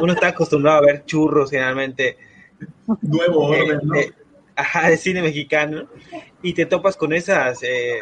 Uno 0.00 0.12
está 0.12 0.28
acostumbrado 0.28 0.78
a 0.78 0.86
ver 0.86 1.04
churros 1.04 1.50
generalmente. 1.50 2.16
Nuevo 3.02 3.46
orden, 3.46 3.80
¿no? 3.82 3.94
ajá, 4.56 4.88
de 4.88 4.96
cine 4.96 5.22
mexicano, 5.22 5.88
y 6.42 6.52
te 6.52 6.66
topas 6.66 6.96
con 6.96 7.12
esas 7.12 7.62
eh, 7.62 8.00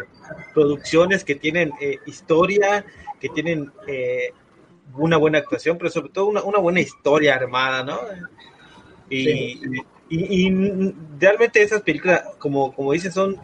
producciones 0.54 1.24
que 1.24 1.34
tienen 1.34 1.72
eh, 1.80 1.98
historia, 2.06 2.84
que 3.20 3.28
tienen 3.28 3.72
eh, 3.86 4.32
una 4.96 5.16
buena 5.16 5.38
actuación, 5.38 5.78
pero 5.78 5.90
sobre 5.90 6.10
todo 6.10 6.26
una, 6.26 6.42
una 6.42 6.58
buena 6.58 6.80
historia 6.80 7.34
armada, 7.34 7.82
¿no? 7.82 7.98
Y, 9.14 9.60
y, 10.08 10.94
realmente 11.18 11.62
esas 11.62 11.82
películas, 11.82 12.22
como, 12.38 12.72
como 12.74 12.92
dices, 12.92 13.14
son 13.14 13.36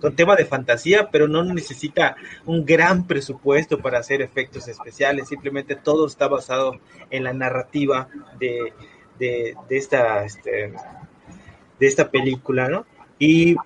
con 0.00 0.16
tema 0.16 0.34
de 0.34 0.44
fantasía, 0.44 1.08
pero 1.10 1.28
no 1.28 1.44
necesita 1.44 2.16
un 2.44 2.64
gran 2.64 3.06
presupuesto 3.06 3.78
para 3.78 3.98
hacer 3.98 4.20
efectos 4.20 4.66
especiales, 4.68 5.28
simplemente 5.28 5.76
todo 5.76 6.06
está 6.06 6.28
basado 6.28 6.80
en 7.10 7.24
la 7.24 7.32
narrativa 7.32 8.08
de, 8.38 8.72
de, 9.18 9.54
de 9.68 9.76
esta... 9.76 10.24
Este, 10.24 10.72
de 11.82 11.88
esta 11.88 12.12
película, 12.12 12.68
¿no? 12.68 12.86
Y, 13.18 13.56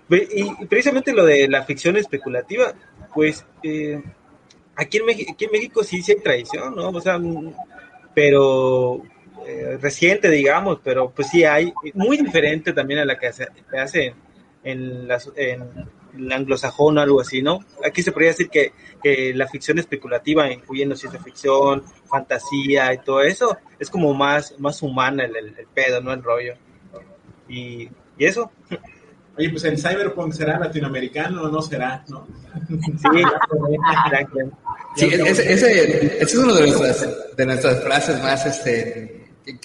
precisamente 0.70 1.12
lo 1.12 1.26
de 1.26 1.48
la 1.48 1.64
ficción 1.64 1.98
especulativa, 1.98 2.72
pues 3.14 3.44
eh, 3.62 4.02
aquí, 4.74 4.96
en 4.96 5.10
aquí 5.30 5.44
en 5.44 5.50
México 5.52 5.84
sí, 5.84 6.00
sí 6.00 6.12
hay 6.12 6.20
tradición, 6.20 6.74
¿no? 6.74 6.88
O 6.88 7.00
sea, 7.02 7.20
pero 8.14 9.02
eh, 9.46 9.78
reciente, 9.80 10.28
digamos, 10.30 10.80
pero 10.82 11.10
pues 11.10 11.28
sí 11.28 11.44
hay, 11.44 11.72
muy 11.94 12.16
diferente 12.16 12.72
también 12.72 13.00
a 13.00 13.04
la 13.04 13.18
que 13.18 13.32
se, 13.32 13.48
hace 13.78 14.14
en, 14.64 15.06
las, 15.06 15.30
en 15.36 15.64
el 16.16 16.32
anglosajón 16.32 16.98
o 16.98 17.00
algo 17.00 17.20
así, 17.20 17.42
¿no? 17.42 17.64
Aquí 17.84 18.02
se 18.02 18.12
podría 18.12 18.30
decir 18.30 18.48
que, 18.48 18.72
que 19.02 19.32
la 19.34 19.46
ficción 19.46 19.78
especulativa, 19.78 20.50
incluyendo 20.50 20.96
ciencia 20.96 21.22
ficción, 21.22 21.84
fantasía 22.06 22.92
y 22.92 22.98
todo 22.98 23.22
eso, 23.22 23.56
es 23.78 23.90
como 23.90 24.14
más, 24.14 24.54
más 24.58 24.82
humana 24.82 25.24
el, 25.24 25.36
el, 25.36 25.54
el 25.58 25.66
pedo, 25.72 26.00
¿no? 26.00 26.12
El 26.12 26.22
rollo. 26.22 26.54
Y 27.48 27.88
¿Y 28.18 28.24
eso? 28.24 28.50
Oye, 29.38 29.50
pues 29.50 29.64
el 29.64 29.78
cyberpunk 29.78 30.32
será 30.32 30.58
latinoamericano 30.58 31.42
o 31.42 31.48
no 31.48 31.60
será, 31.60 32.02
¿no? 32.08 32.26
Sí, 34.94 35.06
ese, 35.12 35.52
ese, 35.52 36.22
es 36.22 36.34
uno 36.34 36.54
de 36.54 36.62
nuestras, 36.62 37.36
de 37.36 37.46
nuestras 37.46 37.82
frases 37.82 38.22
más, 38.22 38.46
este, 38.46 39.15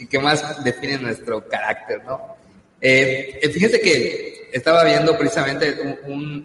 que, 0.10 0.20
más 0.20 0.64
definen 0.64 1.04
nuestro 1.04 1.48
carácter, 1.48 2.04
¿no? 2.04 2.38
Eh, 2.80 3.40
eh, 3.42 3.50
fíjate 3.50 3.80
que 3.80 4.50
estaba 4.52 4.84
viendo 4.84 5.18
precisamente 5.18 6.00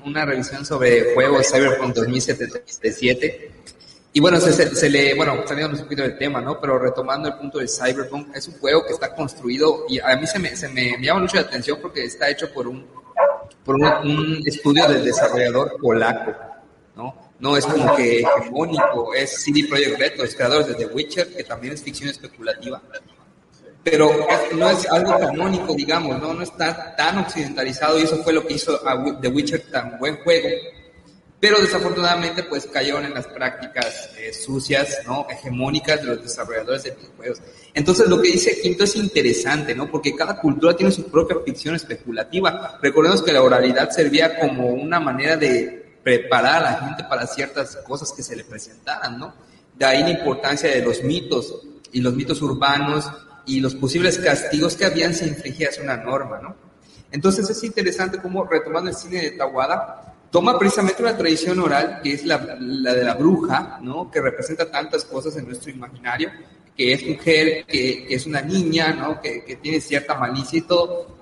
una 0.04 0.24
revisión 0.24 0.64
sobre 0.64 1.14
juegos 1.14 1.50
Cyberpunk 1.50 1.94
2077 1.94 3.56
y 4.16 4.20
bueno, 4.20 4.40
se, 4.40 4.74
se, 4.74 4.88
le, 4.88 5.12
bueno, 5.12 5.42
saliendo 5.46 5.76
un 5.76 5.82
poquito 5.82 6.00
del 6.00 6.16
tema, 6.16 6.40
¿no? 6.40 6.58
Pero 6.58 6.78
retomando 6.78 7.28
el 7.28 7.34
punto 7.34 7.58
del 7.58 7.68
Cyberpunk, 7.68 8.34
es 8.34 8.48
un 8.48 8.54
juego 8.54 8.82
que 8.86 8.94
está 8.94 9.14
construido 9.14 9.84
y 9.90 10.00
a 10.00 10.16
mí 10.16 10.26
se 10.26 10.38
me, 10.38 10.56
se 10.56 10.70
me, 10.70 10.96
llama 11.02 11.20
mucho 11.20 11.36
la 11.36 11.42
atención 11.42 11.78
porque 11.82 12.04
está 12.04 12.30
hecho 12.30 12.50
por 12.50 12.66
un, 12.66 12.86
por 13.62 13.74
un, 13.74 14.42
estudio 14.46 14.88
del 14.88 15.04
desarrollador 15.04 15.76
polaco, 15.78 16.34
¿no? 16.96 17.14
No 17.38 17.58
es 17.58 17.66
como 17.66 17.94
que 17.94 18.20
hegemónico, 18.20 19.12
es 19.12 19.44
CD 19.44 19.66
Projekt 19.68 19.98
Red, 19.98 20.16
los 20.16 20.34
creadores 20.34 20.68
de 20.68 20.74
The 20.76 20.86
Witcher, 20.86 21.36
que 21.36 21.44
también 21.44 21.74
es 21.74 21.82
ficción 21.82 22.08
especulativa, 22.08 22.80
pero 23.86 24.26
no 24.52 24.70
es 24.70 24.90
algo 24.90 25.16
canónico, 25.18 25.72
digamos, 25.74 26.20
¿no? 26.20 26.34
No 26.34 26.42
está 26.42 26.96
tan 26.96 27.18
occidentalizado 27.18 27.98
y 27.98 28.02
eso 28.02 28.22
fue 28.22 28.32
lo 28.32 28.46
que 28.46 28.54
hizo 28.54 28.80
a 28.86 29.20
The 29.20 29.28
Witcher 29.28 29.70
tan 29.70 29.98
buen 29.98 30.16
juego 30.24 30.48
pero 31.38 31.60
desafortunadamente 31.60 32.44
pues 32.44 32.66
cayeron 32.66 33.04
en 33.04 33.12
las 33.12 33.26
prácticas 33.26 34.10
eh, 34.18 34.32
sucias, 34.32 35.00
¿no? 35.06 35.26
Hegemónicas 35.28 36.00
de 36.00 36.08
los 36.08 36.22
desarrolladores 36.22 36.84
de 36.84 36.92
videojuegos. 36.92 37.42
Entonces 37.74 38.08
lo 38.08 38.20
que 38.20 38.32
dice 38.32 38.58
Quinto 38.60 38.84
es 38.84 38.96
interesante, 38.96 39.74
¿no? 39.74 39.90
Porque 39.90 40.16
cada 40.16 40.40
cultura 40.40 40.74
tiene 40.74 40.90
su 40.90 41.10
propia 41.10 41.36
ficción 41.44 41.74
especulativa. 41.74 42.78
Recordemos 42.82 43.22
que 43.22 43.32
la 43.32 43.42
oralidad 43.42 43.90
servía 43.90 44.38
como 44.38 44.68
una 44.68 44.98
manera 44.98 45.36
de 45.36 45.98
preparar 46.02 46.64
a 46.64 46.70
la 46.70 46.78
gente 46.80 47.04
para 47.04 47.26
ciertas 47.26 47.76
cosas 47.86 48.12
que 48.12 48.22
se 48.22 48.34
le 48.34 48.44
presentaran, 48.44 49.18
¿no? 49.18 49.34
De 49.74 49.84
ahí 49.84 50.02
la 50.02 50.10
importancia 50.10 50.70
de 50.70 50.80
los 50.80 51.02
mitos 51.02 51.54
y 51.92 52.00
los 52.00 52.14
mitos 52.14 52.40
urbanos 52.40 53.10
y 53.46 53.60
los 53.60 53.74
posibles 53.74 54.18
castigos 54.18 54.76
que 54.76 54.84
habían 54.84 55.14
si 55.14 55.26
infringías 55.26 55.78
una 55.78 55.96
norma, 55.96 56.40
¿no? 56.42 56.56
Entonces 57.10 57.48
es 57.48 57.62
interesante 57.64 58.18
cómo 58.18 58.44
retomando 58.44 58.90
el 58.90 58.96
cine 58.96 59.22
de 59.22 59.30
Tawada, 59.32 60.14
toma 60.30 60.58
precisamente 60.58 61.02
una 61.02 61.16
tradición 61.16 61.58
oral 61.60 62.00
que 62.02 62.12
es 62.12 62.24
la, 62.24 62.38
de 62.38 63.04
la 63.04 63.14
bruja, 63.14 63.78
¿no? 63.80 64.10
que 64.10 64.20
representa 64.20 64.70
tantas 64.70 65.04
cosas 65.04 65.36
en 65.36 65.46
nuestro 65.46 65.70
imaginario, 65.70 66.30
que 66.76 66.92
es 66.92 67.06
mujer, 67.06 67.64
que, 67.66 68.06
es 68.10 68.26
una 68.26 68.42
niña, 68.42 68.92
¿no? 68.92 69.20
que, 69.20 69.58
tiene 69.62 69.80
cierta 69.80 70.14
malicia 70.14 70.58
y 70.58 70.62
todo, 70.62 71.16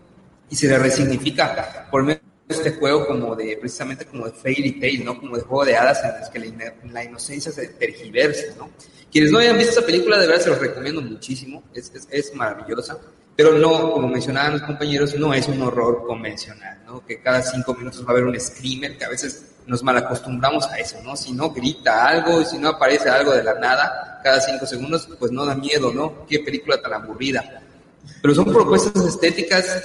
y 0.50 0.56
se 0.56 0.66
le 0.68 0.78
resignifica 0.78 1.86
por 1.90 2.02
medio 2.02 2.20
este 2.48 2.72
juego 2.72 3.06
como 3.06 3.34
de, 3.34 3.56
precisamente 3.56 4.04
como 4.04 4.26
de 4.26 4.32
fairy 4.32 4.72
tale, 4.80 5.04
¿no? 5.04 5.18
como 5.18 5.36
de 5.36 5.42
juego 5.42 5.64
de 5.64 5.76
hadas 5.76 6.02
en 6.04 6.20
los 6.20 6.28
que 6.28 6.92
la, 6.92 7.04
inocencia 7.04 7.50
se 7.50 7.68
tergiversa. 7.68 8.54
¿no? 8.58 8.70
Quienes 9.10 9.30
no 9.30 9.38
hayan 9.38 9.56
visto 9.56 9.72
esa 9.72 9.86
película, 9.86 10.18
de 10.18 10.26
verdad 10.26 10.42
se 10.42 10.50
los 10.50 10.58
recomiendo 10.58 11.00
muchísimo, 11.00 11.62
es, 11.74 11.90
es, 11.94 12.08
es 12.10 12.34
maravillosa 12.34 12.98
pero 13.36 13.58
no, 13.58 13.92
como 13.92 14.08
mencionaban 14.08 14.52
los 14.52 14.62
compañeros, 14.62 15.14
no 15.16 15.34
es 15.34 15.48
un 15.48 15.60
horror 15.62 16.04
convencional, 16.06 16.78
¿no? 16.86 17.04
Que 17.04 17.20
cada 17.20 17.42
cinco 17.42 17.74
minutos 17.74 18.04
va 18.04 18.08
a 18.08 18.12
haber 18.12 18.24
un 18.24 18.38
screamer, 18.38 18.96
que 18.96 19.04
a 19.04 19.08
veces 19.08 19.46
nos 19.66 19.82
malacostumbramos 19.82 20.66
a 20.66 20.78
eso, 20.78 20.98
¿no? 21.02 21.16
Si 21.16 21.32
no 21.32 21.50
grita 21.50 22.06
algo 22.06 22.40
y 22.40 22.44
si 22.44 22.58
no 22.58 22.68
aparece 22.68 23.08
algo 23.08 23.32
de 23.32 23.42
la 23.42 23.54
nada 23.54 24.20
cada 24.22 24.40
cinco 24.40 24.66
segundos, 24.66 25.08
pues 25.18 25.32
no 25.32 25.44
da 25.44 25.54
miedo, 25.56 25.92
¿no? 25.92 26.24
Qué 26.26 26.38
película 26.40 26.80
tan 26.80 26.92
aburrida. 26.92 27.60
Pero 28.22 28.34
son 28.34 28.44
propuestas 28.44 29.04
estéticas 29.04 29.82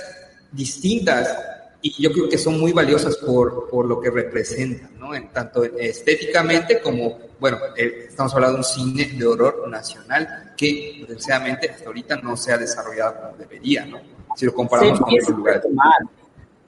distintas 0.51 1.35
y 1.81 2.01
yo 2.01 2.11
creo 2.11 2.27
que 2.27 2.37
son 2.37 2.59
muy 2.59 2.73
valiosas 2.73 3.17
por, 3.17 3.69
por 3.69 3.85
lo 3.85 4.01
que 4.01 4.09
representan, 4.09 4.99
¿no? 4.99 5.15
En, 5.15 5.29
tanto 5.29 5.63
estéticamente 5.63 6.81
como, 6.81 7.17
bueno, 7.39 7.57
eh, 7.77 8.07
estamos 8.09 8.33
hablando 8.33 8.55
de 8.55 8.59
un 8.59 8.63
cine 8.65 9.05
de 9.05 9.25
horror 9.25 9.67
nacional 9.69 10.53
que, 10.57 10.97
desgraciadamente, 10.99 11.69
hasta 11.69 11.85
ahorita 11.87 12.17
no 12.17 12.35
se 12.35 12.51
ha 12.51 12.57
desarrollado 12.57 13.21
como 13.21 13.37
debería, 13.37 13.85
¿no? 13.85 13.99
Si 14.35 14.45
lo 14.45 14.53
comparamos 14.53 14.99
con 14.99 15.13
otros 15.13 15.29
lugares. 15.29 15.63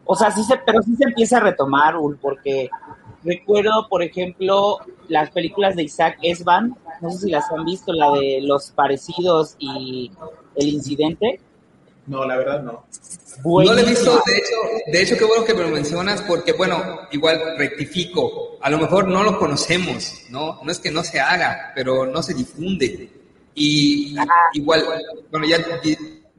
O 0.06 0.16
sea, 0.16 0.32
sí 0.32 0.44
se, 0.44 0.58
pero 0.66 0.82
sí 0.82 0.96
se 0.96 1.04
empieza 1.04 1.38
a 1.38 1.42
retomar, 1.42 1.96
porque 2.22 2.70
recuerdo, 3.24 3.88
por 3.90 4.04
ejemplo, 4.04 4.78
las 5.10 5.30
películas 5.32 5.76
de 5.76 5.84
Isaac 5.84 6.18
Esban, 6.22 6.76
no 7.02 7.12
sé 7.12 7.20
si 7.20 7.32
las 7.32 7.52
han 7.52 7.66
visto, 7.66 7.92
la 7.92 8.12
de 8.12 8.40
los 8.42 8.72
parecidos 8.72 9.56
y 9.60 10.12
el 10.56 10.68
incidente. 10.70 11.40
No, 12.12 12.26
la 12.26 12.36
verdad 12.36 12.62
no. 12.62 12.86
No 13.42 13.74
lo 13.74 13.78
he 13.78 13.86
visto, 13.86 14.22
de 14.26 14.38
hecho, 14.38 14.92
de 14.92 15.02
hecho 15.02 15.18
qué 15.18 15.24
bueno 15.24 15.46
que 15.46 15.54
me 15.54 15.62
lo 15.62 15.70
mencionas 15.70 16.22
porque, 16.24 16.52
bueno, 16.52 17.08
igual 17.12 17.56
rectifico, 17.58 18.58
a 18.62 18.70
lo 18.70 18.80
mejor 18.80 19.08
no 19.08 19.24
lo 19.24 19.40
conocemos, 19.40 20.26
¿no? 20.30 20.60
No 20.62 20.70
es 20.70 20.80
que 20.80 20.92
no 20.92 21.06
se 21.06 21.22
haga, 21.22 21.72
pero 21.74 22.06
no 22.06 22.22
se 22.22 22.34
difunde. 22.34 23.10
Y 23.56 24.14
igual, 24.54 24.86
bueno, 25.32 25.48
ya 25.48 25.66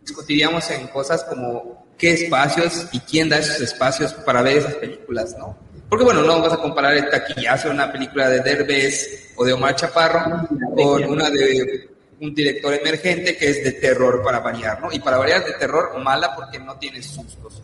discutiríamos 0.03 0.71
en 0.73 0.89
cosas 0.89 1.25
como 1.25 1.87
qué 1.97 2.13
espacios 2.13 2.89
y 2.93 3.01
quién 3.01 3.31
da 3.31 3.39
esos 3.39 3.63
espacios 3.63 4.13
para 4.13 4.43
ver 4.43 4.59
esas 4.59 4.75
películas, 4.75 5.35
¿no? 5.39 5.57
Porque 5.89 6.05
bueno, 6.05 6.21
no 6.21 6.43
vas 6.43 6.53
a 6.53 6.59
comparar 6.59 6.95
el 6.95 7.09
taquillazo 7.09 7.69
de 7.69 7.75
una 7.75 7.91
película 7.91 8.29
de 8.29 8.41
Derbez 8.41 9.33
o 9.37 9.45
de 9.47 9.55
Omar 9.55 9.75
Chaparro 9.75 10.47
con 10.77 11.05
una 11.05 11.31
de 11.31 11.92
un 12.23 12.33
director 12.35 12.73
emergente 12.73 13.37
que 13.37 13.51
es 13.51 13.65
de 13.65 13.73
terror 13.73 14.23
para 14.23 14.39
variar, 14.39 14.81
¿no? 14.81 14.93
Y 14.93 15.01
para 15.01 15.19
variar 15.19 15.45
de 15.45 15.55
terror 15.55 15.99
mala 16.01 16.35
porque 16.37 16.59
no 16.59 16.79
tiene 16.79 17.03
sustos. 17.03 17.63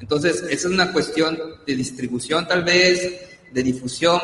Entonces, 0.00 0.42
esa 0.42 0.52
es 0.52 0.64
una 0.64 0.92
cuestión 0.92 1.38
de 1.64 1.76
distribución 1.76 2.46
tal 2.48 2.64
vez, 2.64 3.28
de 3.52 3.62
difusión, 3.62 4.20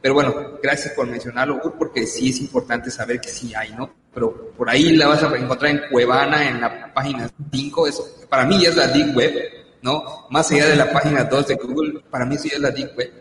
pero 0.00 0.14
bueno, 0.14 0.58
gracias 0.62 0.94
por 0.94 1.06
mencionarlo, 1.06 1.60
porque 1.78 2.06
sí 2.06 2.30
es 2.30 2.40
importante 2.40 2.90
saber 2.90 3.20
que 3.20 3.28
sí 3.28 3.54
hay, 3.54 3.72
¿no? 3.72 3.92
Pero 4.14 4.52
por 4.56 4.70
ahí 4.70 4.96
la 4.96 5.08
vas 5.08 5.22
a 5.22 5.36
encontrar 5.36 5.70
en 5.70 5.82
Cuevana, 5.90 6.48
en 6.48 6.60
la 6.60 6.92
página 6.92 7.30
5, 7.52 7.86
eso 7.86 8.06
para 8.28 8.46
mí 8.46 8.58
ya 8.62 8.70
es 8.70 8.76
la 8.76 8.86
Deep 8.86 9.14
Web, 9.14 9.34
¿no? 9.82 10.26
Más 10.30 10.50
allá 10.50 10.66
de 10.66 10.76
la 10.76 10.90
página 10.90 11.24
2 11.24 11.46
de 11.46 11.54
Google, 11.56 12.00
para 12.10 12.24
mí 12.24 12.38
sí 12.38 12.48
es 12.48 12.58
la 12.58 12.70
Deep 12.70 12.96
Web. 12.96 13.12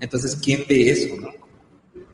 Entonces, 0.00 0.36
¿quién 0.36 0.64
ve 0.68 0.90
eso, 0.90 1.16
no? 1.16 1.30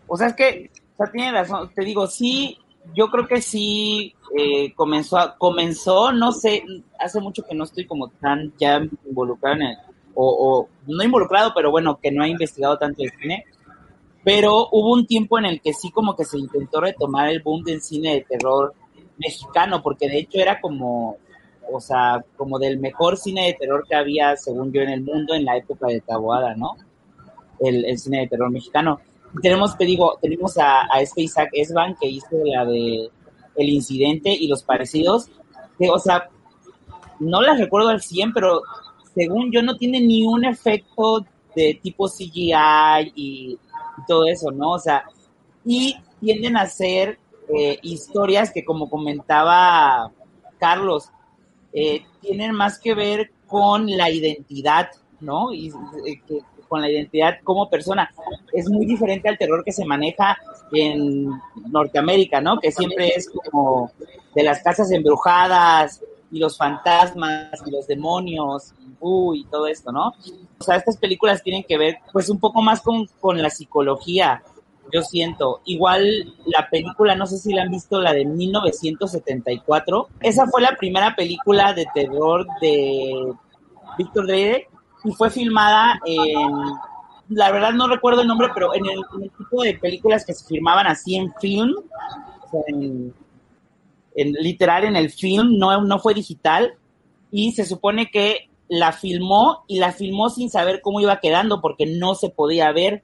O 0.07 0.17
sea, 0.17 0.29
es 0.29 0.35
que, 0.35 0.71
o 0.95 0.97
sea, 0.99 1.11
tiene 1.11 1.33
razón, 1.33 1.73
te 1.75 1.85
digo, 1.85 2.07
sí, 2.07 2.59
yo 2.95 3.09
creo 3.09 3.27
que 3.27 3.41
sí 3.41 4.15
eh, 4.37 4.73
comenzó, 4.75 5.35
comenzó, 5.39 6.13
no 6.13 6.33
sé, 6.33 6.65
hace 6.99 7.21
mucho 7.21 7.43
que 7.45 7.55
no 7.55 7.65
estoy 7.65 7.87
como 7.87 8.09
tan 8.09 8.53
ya 8.59 8.83
involucrado 9.07 9.57
en 9.57 9.63
el, 9.63 9.77
o, 10.15 10.27
o 10.61 10.69
no 10.87 11.03
involucrado, 11.03 11.53
pero 11.55 11.71
bueno, 11.71 11.99
que 12.01 12.11
no 12.11 12.25
he 12.25 12.29
investigado 12.29 12.79
tanto 12.79 13.03
el 13.03 13.11
cine, 13.21 13.45
pero 14.25 14.69
hubo 14.71 14.93
un 14.93 15.07
tiempo 15.07 15.39
en 15.39 15.47
el 15.47 15.61
que 15.61 15.73
sí 15.73 15.91
como 15.91 16.15
que 16.15 16.25
se 16.25 16.39
intentó 16.39 16.81
retomar 16.81 17.29
el 17.29 17.43
boom 17.43 17.65
del 17.65 17.81
cine 17.81 18.15
de 18.15 18.21
terror 18.23 18.75
mexicano, 19.19 19.83
porque 19.83 20.09
de 20.09 20.19
hecho 20.19 20.39
era 20.39 20.61
como, 20.61 21.17
o 21.71 21.81
sea, 21.81 22.25
como 22.37 22.59
del 22.59 22.79
mejor 22.79 23.17
cine 23.17 23.47
de 23.47 23.55
terror 23.55 23.85
que 23.89 23.95
había, 23.95 24.37
según 24.37 24.73
yo, 24.73 24.83
en 24.83 24.91
el 24.91 25.03
mundo 25.03 25.35
en 25.35 25.45
la 25.45 25.57
época 25.57 25.87
de 25.87 26.01
Taboada, 26.01 26.55
¿no? 26.55 26.77
El, 27.59 27.85
el 27.85 27.99
cine 27.99 28.21
de 28.21 28.29
terror 28.29 28.51
mexicano 28.51 29.01
tenemos, 29.41 29.77
te 29.79 29.85
digo, 29.85 30.19
tenemos 30.21 30.59
a, 30.59 30.83
a, 30.93 31.01
este 31.01 31.23
Isaac 31.23 31.51
Esban 31.53 31.97
que 32.01 32.09
hizo 32.09 32.37
la 32.45 32.65
de 32.65 33.09
El 33.57 33.69
Incidente 33.69 34.31
y 34.31 34.49
los 34.49 34.63
parecidos, 34.63 35.29
que, 35.79 35.89
o 35.91 35.99
sea, 35.99 36.29
no 37.21 37.41
las 37.41 37.59
recuerdo 37.59 37.89
al 37.89 38.03
100, 38.03 38.33
pero 38.33 38.63
según 39.15 39.51
yo 39.53 39.63
no 39.63 39.77
tiene 39.77 40.01
ni 40.01 40.27
un 40.27 40.45
efecto 40.45 41.25
de 41.55 41.79
tipo 41.83 42.09
CGI 42.09 43.13
y, 43.15 43.59
todo 44.09 44.25
eso, 44.25 44.51
¿no? 44.51 44.73
O 44.73 44.79
sea, 44.79 45.05
y 45.65 45.95
tienden 46.19 46.57
a 46.57 46.67
ser 46.67 47.19
eh, 47.55 47.79
historias 47.83 48.51
que, 48.51 48.65
como 48.65 48.89
comentaba 48.89 50.11
Carlos, 50.59 51.11
eh, 51.73 52.05
tienen 52.21 52.53
más 52.53 52.79
que 52.79 52.95
ver 52.95 53.31
con 53.47 53.87
la 53.87 54.11
identidad, 54.11 54.89
¿no? 55.21 55.53
Y 55.53 55.69
eh, 55.69 56.21
que, 56.27 56.41
con 56.73 56.81
la 56.81 56.91
identidad 56.91 57.35
como 57.45 57.69
persona. 57.69 58.11
Es 58.51 58.67
muy 58.71 58.87
diferente 58.87 59.29
al 59.29 59.37
terror 59.37 59.63
que 59.63 59.73
se 59.73 59.85
maneja 59.85 60.39
en 60.73 61.29
Norteamérica, 61.69 62.41
¿no? 62.41 62.59
Que 62.59 62.73
siempre 62.73 63.09
es 63.09 63.29
como 63.29 63.93
de 64.35 64.43
las 64.43 64.63
casas 64.63 64.91
embrujadas 64.91 66.03
y 66.31 66.39
los 66.39 66.57
fantasmas 66.57 67.63
y 67.67 67.71
los 67.71 67.87
demonios 67.87 68.73
y, 69.35 69.45
todo 69.51 69.67
esto, 69.67 69.93
¿no? 69.93 70.15
O 70.59 70.65
sea, 70.65 70.77
estas 70.77 70.97
películas 70.97 71.43
tienen 71.43 71.63
que 71.63 71.77
ver 71.77 71.99
pues 72.11 72.31
un 72.31 72.41
poco 72.41 72.63
más 72.63 72.81
con, 72.81 73.07
con 73.21 73.43
la 73.43 73.51
psicología, 73.51 74.43
yo 74.91 75.03
siento. 75.03 75.61
Igual 75.67 76.35
la 76.47 76.71
película, 76.71 77.15
no 77.17 77.27
sé 77.27 77.37
si 77.37 77.53
la 77.53 77.65
han 77.65 77.71
visto, 77.71 78.01
la 78.01 78.15
de 78.15 78.25
1974. 78.25 80.09
Esa 80.21 80.47
fue 80.47 80.63
la 80.63 80.75
primera 80.77 81.15
película 81.15 81.75
de 81.75 81.85
terror 81.93 82.47
de 82.63 83.35
Víctor 83.99 84.27
Dreyde 84.27 84.69
y 85.05 85.13
fue 85.13 85.31
filmada 85.31 86.01
en, 86.05 86.51
la 87.29 87.51
verdad 87.51 87.73
no 87.73 87.89
recuerdo 87.89 88.23
el 88.23 88.29
nombre, 88.29 88.49
pero 88.55 88.75
en 88.75 88.85
el, 88.87 89.01
tipo 89.37 89.63
de 89.63 89.75
películas 89.75 90.25
que 90.25 90.35
se 90.35 90.47
filmaban 90.47 90.87
así 90.87 91.17
en 91.17 91.33
film, 91.41 91.75
en, 92.67 93.13
literal 94.15 94.85
en 94.85 94.97
el 94.97 95.11
film, 95.11 95.59
no, 95.59 95.83
no 95.83 95.99
fue 95.99 96.15
digital, 96.15 96.75
y 97.31 97.53
se 97.53 97.65
supone 97.65 98.11
que 98.11 98.51
la 98.69 98.93
filmó 98.93 99.65
y 99.67 99.79
la 99.79 99.93
filmó 99.93 100.31
sin 100.31 100.51
saber 100.51 100.81
cómo 100.83 101.01
iba 101.01 101.21
quedando 101.21 101.61
porque 101.61 101.87
no 101.87 102.15
se 102.15 102.31
podía 102.31 102.73
ver. 102.73 103.03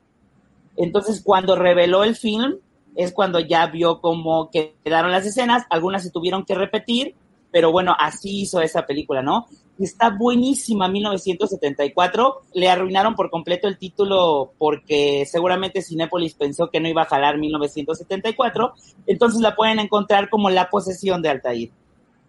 Entonces 0.77 1.23
cuando 1.25 1.57
reveló 1.57 2.05
el 2.05 2.15
film 2.15 2.57
es 2.95 3.13
cuando 3.13 3.41
ya 3.41 3.67
vio 3.67 4.01
cómo 4.01 4.51
quedaron 4.51 5.13
las 5.13 5.27
escenas, 5.27 5.65
algunas 5.71 6.03
se 6.03 6.11
tuvieron 6.11 6.45
que 6.45 6.55
repetir, 6.55 7.15
pero 7.51 7.73
bueno, 7.73 7.95
así 7.99 8.43
hizo 8.43 8.61
esa 8.61 8.87
película, 8.87 9.23
¿no? 9.23 9.47
Está 9.85 10.11
buenísima 10.11 10.89
1974. 10.89 12.43
Le 12.55 12.69
arruinaron 12.69 13.15
por 13.15 13.31
completo 13.31 13.69
el 13.69 13.79
título 13.79 14.53
porque 14.59 15.25
seguramente 15.27 15.83
Cinépolis 15.83 16.35
pensó 16.35 16.71
que 16.71 16.81
no 16.81 16.89
iba 16.89 17.03
a 17.03 17.07
jalar 17.07 17.39
1974. 17.39 18.75
Entonces 19.07 19.41
la 19.41 19.55
pueden 19.55 19.79
encontrar 19.79 20.29
como 20.29 20.51
La 20.51 20.69
posesión 20.71 21.23
de 21.23 21.29
Altair. 21.31 21.71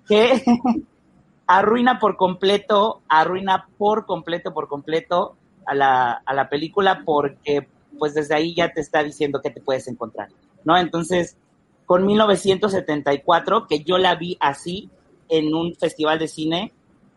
Que 0.08 0.44
arruina 1.48 2.00
por 2.00 2.16
completo, 2.18 3.02
arruina 3.08 3.68
por 3.78 4.06
completo, 4.06 4.54
por 4.54 4.68
completo 4.68 5.36
a 5.66 5.74
la, 5.74 6.12
a 6.12 6.34
la 6.34 6.50
película 6.50 7.04
porque 7.06 7.68
pues 7.98 8.14
desde 8.14 8.36
ahí 8.36 8.54
ya 8.56 8.72
te 8.72 8.82
está 8.82 9.04
diciendo 9.04 9.42
que 9.42 9.50
te 9.50 9.62
puedes 9.62 9.88
encontrar, 9.88 10.30
¿no? 10.64 10.78
Entonces, 10.78 11.38
con 11.86 12.06
1974, 12.06 13.68
que 13.68 13.84
yo 13.84 13.98
la 13.98 14.16
vi 14.16 14.38
así 14.40 14.90
en 15.28 15.54
un 15.54 15.76
festival 15.76 16.20
de 16.20 16.28
cine, 16.28 16.72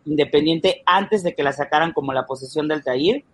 Independiente 0.04 0.82
antes 0.86 1.22
de 1.22 1.34
que 1.34 1.42
la 1.42 1.52
sacaran 1.52 1.92
como 1.92 2.12
la 2.12 2.26
posesión 2.26 2.68
de 2.68 2.74
Altair. 2.74 3.24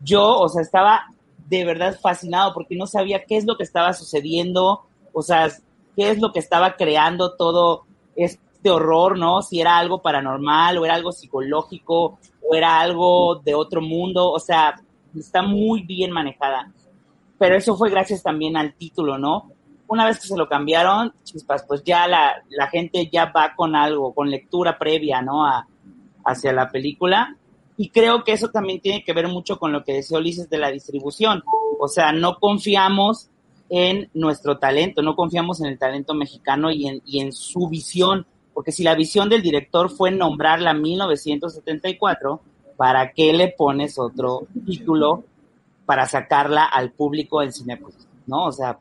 Yo, 0.00 0.38
o 0.38 0.48
sea, 0.48 0.62
estaba 0.62 1.06
de 1.48 1.64
verdad 1.64 1.98
fascinado 2.00 2.52
porque 2.54 2.76
no 2.76 2.86
sabía 2.86 3.24
qué 3.24 3.36
es 3.36 3.44
lo 3.44 3.56
que 3.56 3.62
estaba 3.62 3.92
sucediendo, 3.92 4.82
o 5.12 5.22
sea, 5.22 5.48
qué 5.94 6.10
es 6.10 6.18
lo 6.18 6.32
que 6.32 6.38
estaba 6.38 6.76
creando 6.76 7.34
todo 7.36 7.84
este 8.14 8.70
horror, 8.70 9.18
¿no? 9.18 9.42
Si 9.42 9.60
era 9.60 9.78
algo 9.78 10.02
paranormal 10.02 10.78
o 10.78 10.84
era 10.84 10.94
algo 10.94 11.12
psicológico 11.12 12.18
o 12.48 12.54
era 12.54 12.80
algo 12.80 13.36
de 13.36 13.54
otro 13.54 13.80
mundo, 13.80 14.30
o 14.30 14.38
sea, 14.38 14.80
está 15.16 15.42
muy 15.42 15.82
bien 15.82 16.10
manejada. 16.10 16.72
Pero 17.38 17.56
eso 17.56 17.76
fue 17.76 17.90
gracias 17.90 18.22
también 18.22 18.56
al 18.56 18.74
título, 18.74 19.18
¿no? 19.18 19.50
Una 19.88 20.06
vez 20.06 20.18
que 20.18 20.26
se 20.26 20.36
lo 20.36 20.48
cambiaron, 20.48 21.14
chispas, 21.22 21.64
pues 21.66 21.84
ya 21.84 22.08
la, 22.08 22.42
la 22.48 22.66
gente 22.68 23.08
ya 23.12 23.26
va 23.26 23.54
con 23.54 23.76
algo, 23.76 24.12
con 24.14 24.30
lectura 24.30 24.78
previa, 24.78 25.22
¿no? 25.22 25.46
A, 25.46 25.66
hacia 26.26 26.52
la 26.52 26.70
película. 26.70 27.36
Y 27.78 27.90
creo 27.90 28.24
que 28.24 28.32
eso 28.32 28.48
también 28.48 28.80
tiene 28.80 29.04
que 29.04 29.12
ver 29.12 29.28
mucho 29.28 29.58
con 29.58 29.72
lo 29.72 29.84
que 29.84 29.94
decía 29.94 30.18
Ulises 30.18 30.50
de 30.50 30.58
la 30.58 30.70
distribución. 30.70 31.42
O 31.78 31.88
sea, 31.88 32.12
no 32.12 32.38
confiamos 32.38 33.30
en 33.68 34.10
nuestro 34.14 34.58
talento, 34.58 35.02
no 35.02 35.14
confiamos 35.14 35.60
en 35.60 35.66
el 35.66 35.78
talento 35.78 36.14
mexicano 36.14 36.70
y 36.70 36.88
en, 36.88 37.02
y 37.04 37.20
en 37.20 37.32
su 37.32 37.68
visión. 37.68 38.26
Porque 38.52 38.72
si 38.72 38.82
la 38.82 38.94
visión 38.94 39.28
del 39.28 39.42
director 39.42 39.90
fue 39.90 40.10
nombrarla 40.10 40.72
1974, 40.74 42.40
¿para 42.76 43.12
qué 43.12 43.32
le 43.32 43.48
pones 43.48 43.98
otro 43.98 44.46
título 44.64 45.24
para 45.84 46.06
sacarla 46.06 46.64
al 46.64 46.92
público 46.92 47.42
en 47.42 47.52
Cinepolis? 47.52 48.08
¿No? 48.26 48.46
O 48.46 48.52
sea, 48.52 48.78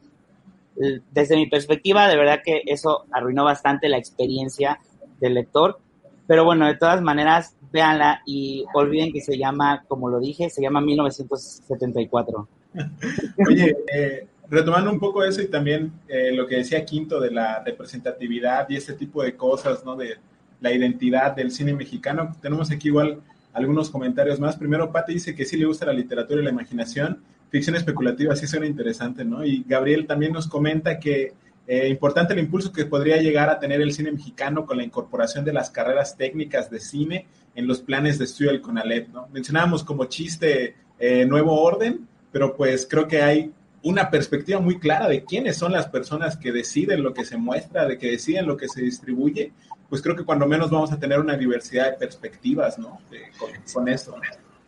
desde 1.11 1.35
mi 1.35 1.47
perspectiva, 1.47 2.07
de 2.07 2.17
verdad 2.17 2.41
que 2.43 2.61
eso 2.65 3.05
arruinó 3.11 3.43
bastante 3.43 3.89
la 3.89 3.97
experiencia 3.97 4.79
del 5.19 5.33
lector 5.33 5.79
pero 6.27 6.43
bueno, 6.45 6.65
de 6.65 6.75
todas 6.75 7.01
maneras, 7.01 7.55
véanla 7.71 8.21
y 8.25 8.65
olviden 8.73 9.11
que 9.11 9.21
se 9.21 9.37
llama, 9.37 9.83
como 9.87 10.09
lo 10.09 10.19
dije, 10.19 10.49
se 10.49 10.61
llama 10.61 10.81
1974. 10.81 12.47
Oye, 13.47 13.77
eh, 13.93 14.27
retomando 14.49 14.91
un 14.91 14.99
poco 14.99 15.23
eso 15.23 15.41
y 15.41 15.47
también 15.47 15.91
eh, 16.07 16.31
lo 16.33 16.47
que 16.47 16.57
decía 16.57 16.85
Quinto 16.85 17.19
de 17.19 17.31
la 17.31 17.63
representatividad 17.63 18.69
y 18.69 18.77
ese 18.77 18.93
tipo 18.93 19.23
de 19.23 19.35
cosas, 19.35 19.85
¿no? 19.85 19.95
De 19.95 20.17
la 20.61 20.71
identidad 20.71 21.35
del 21.35 21.51
cine 21.51 21.73
mexicano, 21.73 22.35
tenemos 22.41 22.71
aquí 22.71 22.87
igual 22.87 23.21
algunos 23.53 23.89
comentarios 23.89 24.39
más. 24.39 24.57
Primero, 24.57 24.91
Pati 24.91 25.13
dice 25.13 25.35
que 25.35 25.45
sí 25.45 25.57
le 25.57 25.65
gusta 25.65 25.85
la 25.85 25.93
literatura 25.93 26.41
y 26.41 26.43
la 26.43 26.51
imaginación. 26.51 27.23
Ficción 27.49 27.75
especulativa 27.75 28.35
sí 28.35 28.47
suena 28.47 28.65
interesante, 28.65 29.23
¿no? 29.23 29.45
Y 29.45 29.63
Gabriel 29.67 30.07
también 30.07 30.33
nos 30.33 30.47
comenta 30.47 30.99
que 30.99 31.33
eh, 31.67 31.87
importante 31.87 32.33
el 32.33 32.39
impulso 32.39 32.71
que 32.71 32.85
podría 32.85 33.17
llegar 33.17 33.49
a 33.49 33.59
tener 33.59 33.81
el 33.81 33.91
cine 33.91 34.11
mexicano 34.11 34.65
con 34.65 34.77
la 34.77 34.83
incorporación 34.83 35.43
de 35.43 35.53
las 35.53 35.69
carreras 35.69 36.15
técnicas 36.15 36.69
de 36.69 36.79
cine 36.79 37.27
en 37.55 37.67
los 37.67 37.81
planes 37.81 38.19
de 38.19 38.25
estudio 38.25 38.51
del 38.51 38.61
CONALEP, 38.61 39.09
¿no? 39.09 39.27
Mencionábamos 39.31 39.83
como 39.83 40.05
chiste 40.05 40.75
eh, 40.99 41.25
Nuevo 41.25 41.61
Orden, 41.61 42.07
pero 42.31 42.55
pues 42.55 42.85
creo 42.87 43.07
que 43.07 43.21
hay 43.21 43.51
una 43.81 44.09
perspectiva 44.09 44.59
muy 44.59 44.79
clara 44.79 45.07
de 45.07 45.23
quiénes 45.23 45.57
son 45.57 45.71
las 45.71 45.87
personas 45.87 46.37
que 46.37 46.51
deciden 46.51 47.03
lo 47.03 47.13
que 47.13 47.25
se 47.25 47.37
muestra, 47.37 47.85
de 47.85 47.97
que 47.97 48.11
deciden 48.11 48.47
lo 48.47 48.57
que 48.57 48.67
se 48.67 48.81
distribuye, 48.81 49.51
pues 49.89 50.01
creo 50.01 50.15
que 50.15 50.23
cuando 50.23 50.47
menos 50.47 50.71
vamos 50.71 50.91
a 50.91 50.99
tener 50.99 51.19
una 51.19 51.37
diversidad 51.37 51.91
de 51.91 51.97
perspectivas, 51.97 52.79
¿no? 52.79 52.99
con, 53.37 53.49
con, 53.73 53.87
eso. 53.87 54.15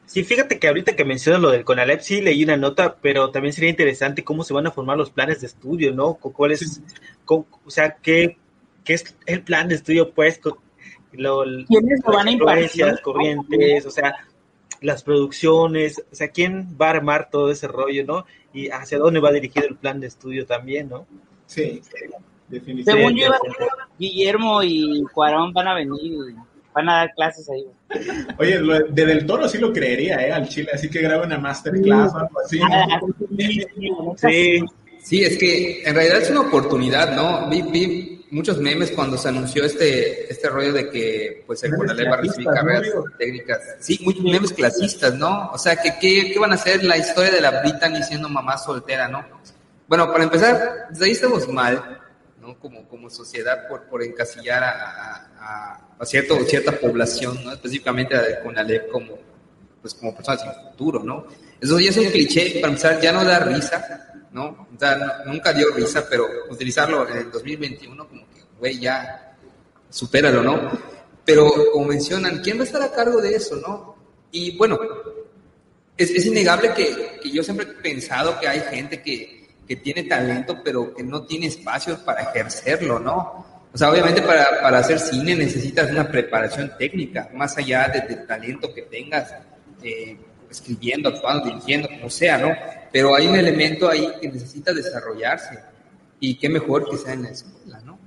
Sí, 0.08 0.24
fíjate 0.24 0.58
que 0.58 0.70
ahorita 0.70 0.96
que 0.96 1.04
mencionas 1.04 1.41
lo 1.41 1.52
del 1.52 1.65
CONALEP, 1.65 2.00
sí 2.00 2.22
leí 2.22 2.41
una 2.46 2.56
nota, 2.56 2.96
pero 3.02 3.30
también 3.30 3.52
sería 3.52 3.70
interesante 3.70 4.24
cómo 4.24 4.46
se 4.46 4.54
van 4.54 4.65
a 4.65 4.72
formar 4.72 4.98
los 4.98 5.12
planes 5.12 5.41
de 5.41 5.48
estudio, 5.48 5.93
¿no? 5.93 6.13
¿Cuál 6.15 6.54
es, 6.54 6.82
o 7.26 7.46
sea, 7.67 7.98
qué, 7.98 8.38
qué 8.86 8.93
es 8.93 9.17
el 9.26 9.43
plan 9.43 9.67
de 9.67 9.76
estudio, 9.76 10.12
pues? 10.13 10.39
Lo, 11.12 11.43
¿Quiénes 11.67 12.00
lo 12.06 12.13
van 12.13 12.28
a 12.30 12.32
impartir? 12.32 12.86
Las 12.86 13.02
corrientes, 13.02 13.86
o 13.86 13.91
sea, 13.91 14.15
las 14.80 15.04
producciones, 15.04 16.02
o 16.10 16.15
sea, 16.15 16.30
quién 16.30 16.78
va 16.80 16.88
a 16.88 16.91
armar 16.91 17.30
todo 17.30 17.52
ese 17.52 17.67
rollo, 17.67 18.06
¿no? 18.06 18.26
Y 18.54 18.70
hacia 18.70 19.00
dónde 19.00 19.20
va 19.20 19.34
dirigido 19.34 19.67
el 19.67 19.76
plan 19.76 20.00
de 20.00 20.08
estudio 20.08 20.46
también, 20.46 20.88
¿no? 20.88 21.06
Sí, 21.48 21.82
definitivamente. 22.48 22.91
Según 22.91 23.15
yo, 23.17 23.67
Guillermo 24.00 24.63
y 24.63 25.04
Cuarón 25.13 25.52
van 25.52 25.67
a 25.67 25.76
venir, 25.76 26.17
van 26.78 26.90
a 26.90 26.98
dar 26.98 27.13
clases 27.16 27.50
ahí. 27.50 27.66
Oye, 28.38 28.60
de 28.90 29.06
Del 29.06 29.26
Toro 29.26 29.50
sí 29.50 29.58
lo 29.58 29.74
creería, 29.74 30.16
¿eh? 30.28 30.32
Al 30.32 30.48
Chile, 30.48 30.70
así 30.74 30.90
que 30.90 31.02
graba 31.02 31.26
una 31.26 31.40
masterclass 31.40 32.13
o 32.13 32.18
algo 32.18 32.40
así. 32.46 32.60
Ah, 32.62 33.00
sí. 34.18 34.63
Sí, 35.02 35.24
es 35.24 35.38
que 35.38 35.84
en 35.84 35.96
realidad 35.96 36.22
es 36.22 36.30
una 36.30 36.42
oportunidad, 36.42 37.16
¿no? 37.16 37.50
Vi, 37.50 37.62
vi 37.62 38.26
muchos 38.30 38.60
memes 38.60 38.92
cuando 38.92 39.18
se 39.18 39.30
anunció 39.30 39.63
este, 39.63 40.32
este 40.32 40.50
rollo 40.50 40.74
de 40.74 40.90
que 40.90 41.44
pues 41.48 41.63
el 41.63 41.76
Conalep 41.76 42.12
va 42.12 42.16
a 42.16 42.22
recibir 42.22 42.48
carreras 42.48 42.90
técnicas. 43.18 43.60
Sí, 43.80 44.00
muchos 44.04 44.24
memes 44.24 44.52
clasistas, 44.52 45.13
¿no? 45.16 45.50
O 45.52 45.58
sea, 45.58 45.78
que 45.78 45.98
¿qué, 46.00 46.38
van 46.38 46.52
a 46.52 46.56
hacer 46.56 46.84
la 46.84 46.98
historia 46.98 47.32
de 47.32 47.42
la 47.42 47.62
Brittany 47.62 48.04
siendo 48.04 48.28
mamá 48.28 48.58
soltera, 48.58 49.08
¿no? 49.08 49.26
Bueno, 49.88 50.12
para 50.12 50.26
empezar, 50.26 50.88
desde 50.90 51.06
ahí 51.06 51.12
estamos 51.12 51.48
mal, 51.48 52.02
¿no? 52.47 52.57
Como, 52.60 52.88
como 52.88 53.10
sociedad 53.10 53.67
por, 53.67 53.83
por 53.83 54.01
encasillar 54.01 54.63
a, 54.63 55.89
a, 55.99 56.05
cierto, 56.05 56.41
cierta 56.45 56.71
población, 56.71 57.43
¿no? 57.43 57.51
Específicamente 57.51 58.15
a 58.15 58.21
la 58.21 58.39
Conalep 58.41 58.89
como, 58.89 59.17
pues, 59.81 59.93
como 59.93 60.15
personas 60.15 60.41
sin 60.41 60.71
futuro, 60.71 61.03
¿no? 61.03 61.27
Eso 61.60 61.79
ya 61.79 61.89
es 61.89 61.97
un 61.97 62.05
cliché, 62.05 62.60
para 62.62 62.69
empezar, 62.69 63.01
ya 63.01 63.12
no 63.12 63.25
da 63.25 63.39
risa, 63.39 64.13
¿no? 64.31 64.67
O 64.73 64.79
sea, 64.79 65.23
nunca 65.25 65.51
dio 65.51 65.71
risa, 65.71 66.07
pero 66.10 66.25
utilizarlo 66.49 67.07
en 67.10 67.17
el 67.17 67.31
2021 67.31 68.07
como 68.07 68.21
que, 68.29 68.43
güey, 68.57 68.79
ya, 68.79 69.36
supéralo, 69.89 70.41
¿no? 70.41 70.71
Pero 71.25 71.51
como 71.73 71.88
mencionan, 71.88 72.41
¿quién 72.41 72.57
va 72.57 72.62
a 72.62 72.65
estar 72.65 72.81
a 72.81 72.91
cargo 72.91 73.21
de 73.21 73.36
eso, 73.36 73.57
no? 73.57 73.97
Y 74.31 74.57
bueno, 74.57 74.79
es, 75.97 76.12
es 76.12 76.25
innegable 76.25 76.73
que, 76.73 77.19
que, 77.21 77.29
yo 77.29 77.43
siempre 77.43 77.65
he 77.65 77.81
pensado 77.81 78.39
que 78.39 78.47
hay 78.47 78.62
gente 78.62 79.01
que, 79.01 79.37
que, 79.67 79.75
tiene 79.75 80.03
talento, 80.03 80.62
pero 80.63 80.93
que 80.93 81.03
no 81.03 81.23
tiene 81.23 81.47
espacios 81.47 81.99
para 81.99 82.21
ejercerlo, 82.21 82.99
¿no? 82.99 83.45
O 83.73 83.77
sea, 83.77 83.91
obviamente 83.91 84.21
para, 84.21 84.62
para 84.62 84.80
hacer 84.80 84.99
cine 84.99 85.36
necesitas 85.36 85.91
una 85.91 86.08
preparación 86.10 86.71
técnica, 86.77 87.30
más 87.34 87.58
allá 87.58 87.88
del 87.89 88.25
talento 88.25 88.73
que 88.73 88.84
tengas. 88.84 89.34
Eh, 89.84 90.17
escribiendo, 90.49 91.10
actuando, 91.10 91.45
dirigiendo, 91.45 91.88
como 91.88 92.10
sea, 92.10 92.38
¿no? 92.38 92.53
Pero 92.91 93.15
hay 93.15 93.27
un 93.27 93.36
elemento 93.36 93.89
ahí 93.89 94.12
que 94.19 94.30
necesita 94.30 94.73
desarrollarse 94.73 95.60
y 96.19 96.38
qué 96.38 96.49
mejor 96.49 96.89
que 96.89 96.97
sea 96.97 97.13
en 97.13 97.23
la 97.23 97.30
escuela, 97.30 97.80
¿no? 97.82 97.99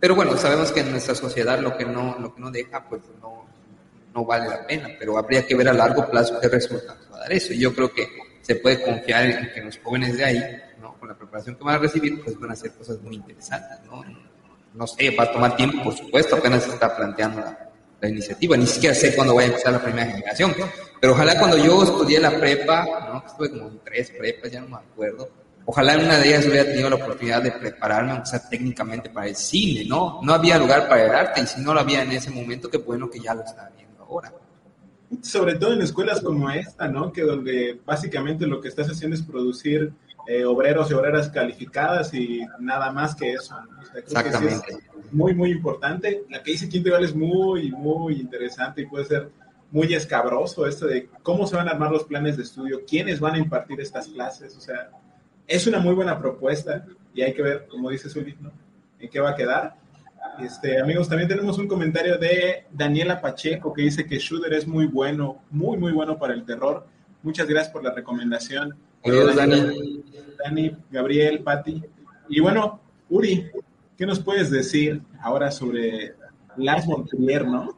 Pero 0.00 0.14
bueno, 0.14 0.36
sabemos 0.36 0.72
que 0.72 0.80
en 0.80 0.90
nuestra 0.90 1.14
sociedad 1.14 1.58
lo 1.58 1.76
que 1.76 1.84
no, 1.84 2.18
lo 2.18 2.34
que 2.34 2.40
no 2.40 2.50
deja, 2.50 2.86
pues 2.88 3.02
no, 3.22 3.46
no 4.14 4.24
vale 4.24 4.48
la 4.48 4.66
pena, 4.66 4.88
pero 4.98 5.16
habría 5.16 5.46
que 5.46 5.54
ver 5.54 5.68
a 5.68 5.72
largo 5.72 6.08
plazo 6.10 6.38
qué 6.40 6.48
resultados 6.48 7.08
va 7.12 7.16
a 7.16 7.20
dar 7.20 7.32
eso. 7.32 7.52
Y 7.52 7.60
yo 7.60 7.74
creo 7.74 7.92
que 7.92 8.06
se 8.44 8.56
puede 8.56 8.82
confiar 8.82 9.24
en 9.24 9.52
que 9.52 9.60
los 9.62 9.78
jóvenes 9.78 10.18
de 10.18 10.24
ahí, 10.24 10.62
¿no? 10.80 10.94
con 10.98 11.08
la 11.08 11.14
preparación 11.14 11.56
que 11.56 11.64
van 11.64 11.76
a 11.76 11.78
recibir, 11.78 12.22
pues 12.22 12.38
van 12.38 12.50
a 12.50 12.52
hacer 12.52 12.72
cosas 12.72 13.00
muy 13.00 13.14
interesantes. 13.14 13.78
¿no? 13.86 14.04
No 14.74 14.86
sé, 14.86 15.10
va 15.16 15.24
a 15.24 15.32
tomar 15.32 15.56
tiempo, 15.56 15.82
por 15.82 15.96
supuesto, 15.96 16.36
apenas 16.36 16.64
se 16.64 16.70
está 16.70 16.94
planteando 16.94 17.40
la, 17.40 17.70
iniciativa, 18.06 18.54
ni 18.54 18.66
siquiera 18.66 18.94
sé 18.94 19.14
cuándo 19.14 19.32
voy 19.32 19.44
a 19.44 19.46
empezar 19.46 19.72
la 19.72 19.82
primera 19.82 20.04
generación, 20.04 20.54
pero 21.00 21.14
ojalá 21.14 21.38
cuando 21.38 21.56
yo 21.56 21.82
estudié 21.82 22.20
la 22.20 22.38
prepa, 22.38 22.84
¿no? 22.84 23.24
estuve 23.26 23.48
como 23.48 23.68
en 23.68 23.80
tres 23.82 24.10
prepas, 24.10 24.52
ya 24.52 24.60
no 24.60 24.68
me 24.68 24.76
acuerdo, 24.76 25.30
ojalá 25.64 25.94
en 25.94 26.04
una 26.04 26.18
de 26.18 26.28
ellas 26.28 26.44
hubiera 26.44 26.64
tenido 26.66 26.90
la 26.90 26.96
oportunidad 26.96 27.42
de 27.42 27.52
prepararme, 27.52 28.10
aunque 28.10 28.28
sea 28.28 28.46
técnicamente 28.46 29.08
para 29.08 29.28
el 29.28 29.34
cine, 29.34 29.86
¿no? 29.86 30.20
No 30.22 30.34
había 30.34 30.58
lugar 30.58 30.86
para 30.86 31.06
el 31.06 31.14
arte, 31.14 31.40
y 31.40 31.46
si 31.46 31.62
no 31.62 31.72
lo 31.72 31.80
había 31.80 32.02
en 32.02 32.12
ese 32.12 32.30
momento, 32.30 32.68
qué 32.68 32.76
bueno 32.76 33.08
que 33.08 33.20
ya 33.20 33.32
lo 33.32 33.42
está 33.42 33.70
viendo 33.74 34.02
ahora. 34.02 34.30
Sobre 35.22 35.54
todo 35.56 35.72
en 35.72 35.82
escuelas 35.82 36.20
como 36.20 36.50
esta, 36.50 36.88
¿no? 36.88 37.12
Que 37.12 37.22
donde 37.22 37.80
básicamente 37.84 38.46
lo 38.46 38.60
que 38.60 38.68
estás 38.68 38.88
haciendo 38.88 39.16
es 39.16 39.22
producir 39.22 39.92
eh, 40.26 40.44
obreros 40.44 40.90
y 40.90 40.94
obreras 40.94 41.28
calificadas 41.28 42.12
y 42.14 42.40
nada 42.58 42.90
más 42.90 43.14
que 43.14 43.32
eso. 43.32 43.54
Exactamente 43.94 44.80
muy, 45.14 45.34
muy 45.34 45.50
importante. 45.50 46.24
La 46.28 46.42
que 46.42 46.52
dice 46.52 46.68
Quinto 46.68 46.88
igual 46.88 47.04
es 47.04 47.14
muy, 47.14 47.70
muy 47.70 48.20
interesante 48.20 48.82
y 48.82 48.86
puede 48.86 49.04
ser 49.04 49.30
muy 49.70 49.92
escabroso 49.94 50.66
esto 50.66 50.86
de 50.86 51.08
cómo 51.22 51.46
se 51.46 51.56
van 51.56 51.68
a 51.68 51.72
armar 51.72 51.90
los 51.90 52.04
planes 52.04 52.36
de 52.36 52.42
estudio, 52.42 52.82
quiénes 52.86 53.20
van 53.20 53.34
a 53.34 53.38
impartir 53.38 53.80
estas 53.80 54.08
clases. 54.08 54.56
O 54.56 54.60
sea, 54.60 54.90
es 55.46 55.66
una 55.66 55.78
muy 55.78 55.94
buena 55.94 56.18
propuesta 56.18 56.84
y 57.14 57.22
hay 57.22 57.32
que 57.32 57.42
ver, 57.42 57.66
como 57.68 57.90
dice 57.90 58.08
Zuli, 58.08 58.36
¿no? 58.40 58.52
en 58.98 59.08
qué 59.08 59.20
va 59.20 59.30
a 59.30 59.36
quedar. 59.36 59.76
Este, 60.38 60.80
amigos, 60.80 61.08
también 61.08 61.28
tenemos 61.28 61.58
un 61.58 61.68
comentario 61.68 62.18
de 62.18 62.66
Daniela 62.70 63.20
Pacheco 63.20 63.72
que 63.72 63.82
dice 63.82 64.06
que 64.06 64.18
Shooter 64.18 64.52
es 64.54 64.66
muy 64.66 64.86
bueno, 64.86 65.42
muy, 65.50 65.76
muy 65.76 65.92
bueno 65.92 66.18
para 66.18 66.34
el 66.34 66.44
terror. 66.44 66.86
Muchas 67.22 67.46
gracias 67.46 67.72
por 67.72 67.84
la 67.84 67.92
recomendación. 67.92 68.76
Saludos, 69.02 69.36
Dani. 69.36 70.02
Dani, 70.44 70.76
Gabriel, 70.90 71.42
Patti. 71.42 71.82
Y 72.28 72.40
bueno, 72.40 72.80
Uri, 73.08 73.50
¿Qué 73.96 74.06
nos 74.06 74.18
puedes 74.18 74.50
decir 74.50 75.02
ahora 75.22 75.52
sobre 75.52 76.14
Lars 76.56 76.84
von 76.84 77.06
Trier, 77.06 77.46
no? 77.46 77.76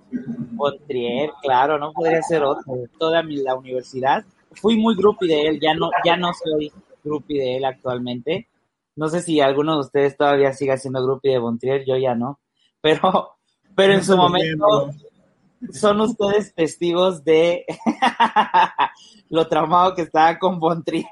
Von 0.52 0.78
Trier, 0.86 1.30
claro, 1.42 1.78
no 1.78 1.92
podría 1.92 2.22
ser 2.22 2.42
otro. 2.42 2.84
Toda 2.98 3.22
mi, 3.22 3.36
la 3.36 3.54
universidad. 3.54 4.24
Fui 4.52 4.78
muy 4.78 4.96
groupie 4.96 5.28
de 5.28 5.48
él, 5.48 5.60
ya 5.60 5.74
no, 5.74 5.90
ya 6.04 6.16
no 6.16 6.30
soy 6.32 6.72
groupie 7.04 7.38
de 7.38 7.56
él 7.58 7.64
actualmente. 7.66 8.48
No 8.94 9.08
sé 9.08 9.20
si 9.20 9.40
alguno 9.40 9.74
de 9.74 9.80
ustedes 9.80 10.16
todavía 10.16 10.54
siga 10.54 10.78
siendo 10.78 11.04
groupie 11.04 11.32
de 11.32 11.38
Von 11.38 11.58
Trier, 11.58 11.84
yo 11.84 11.98
ya 11.98 12.14
no. 12.14 12.40
Pero, 12.86 13.36
pero 13.74 13.94
en 13.94 14.04
su 14.04 14.16
momento 14.16 14.92
son 15.72 16.00
ustedes 16.02 16.54
testigos 16.54 17.24
de 17.24 17.64
lo 19.28 19.48
traumado 19.48 19.96
que 19.96 20.02
estaba 20.02 20.38
con 20.38 20.60
Von 20.60 20.84
Trier. 20.84 21.04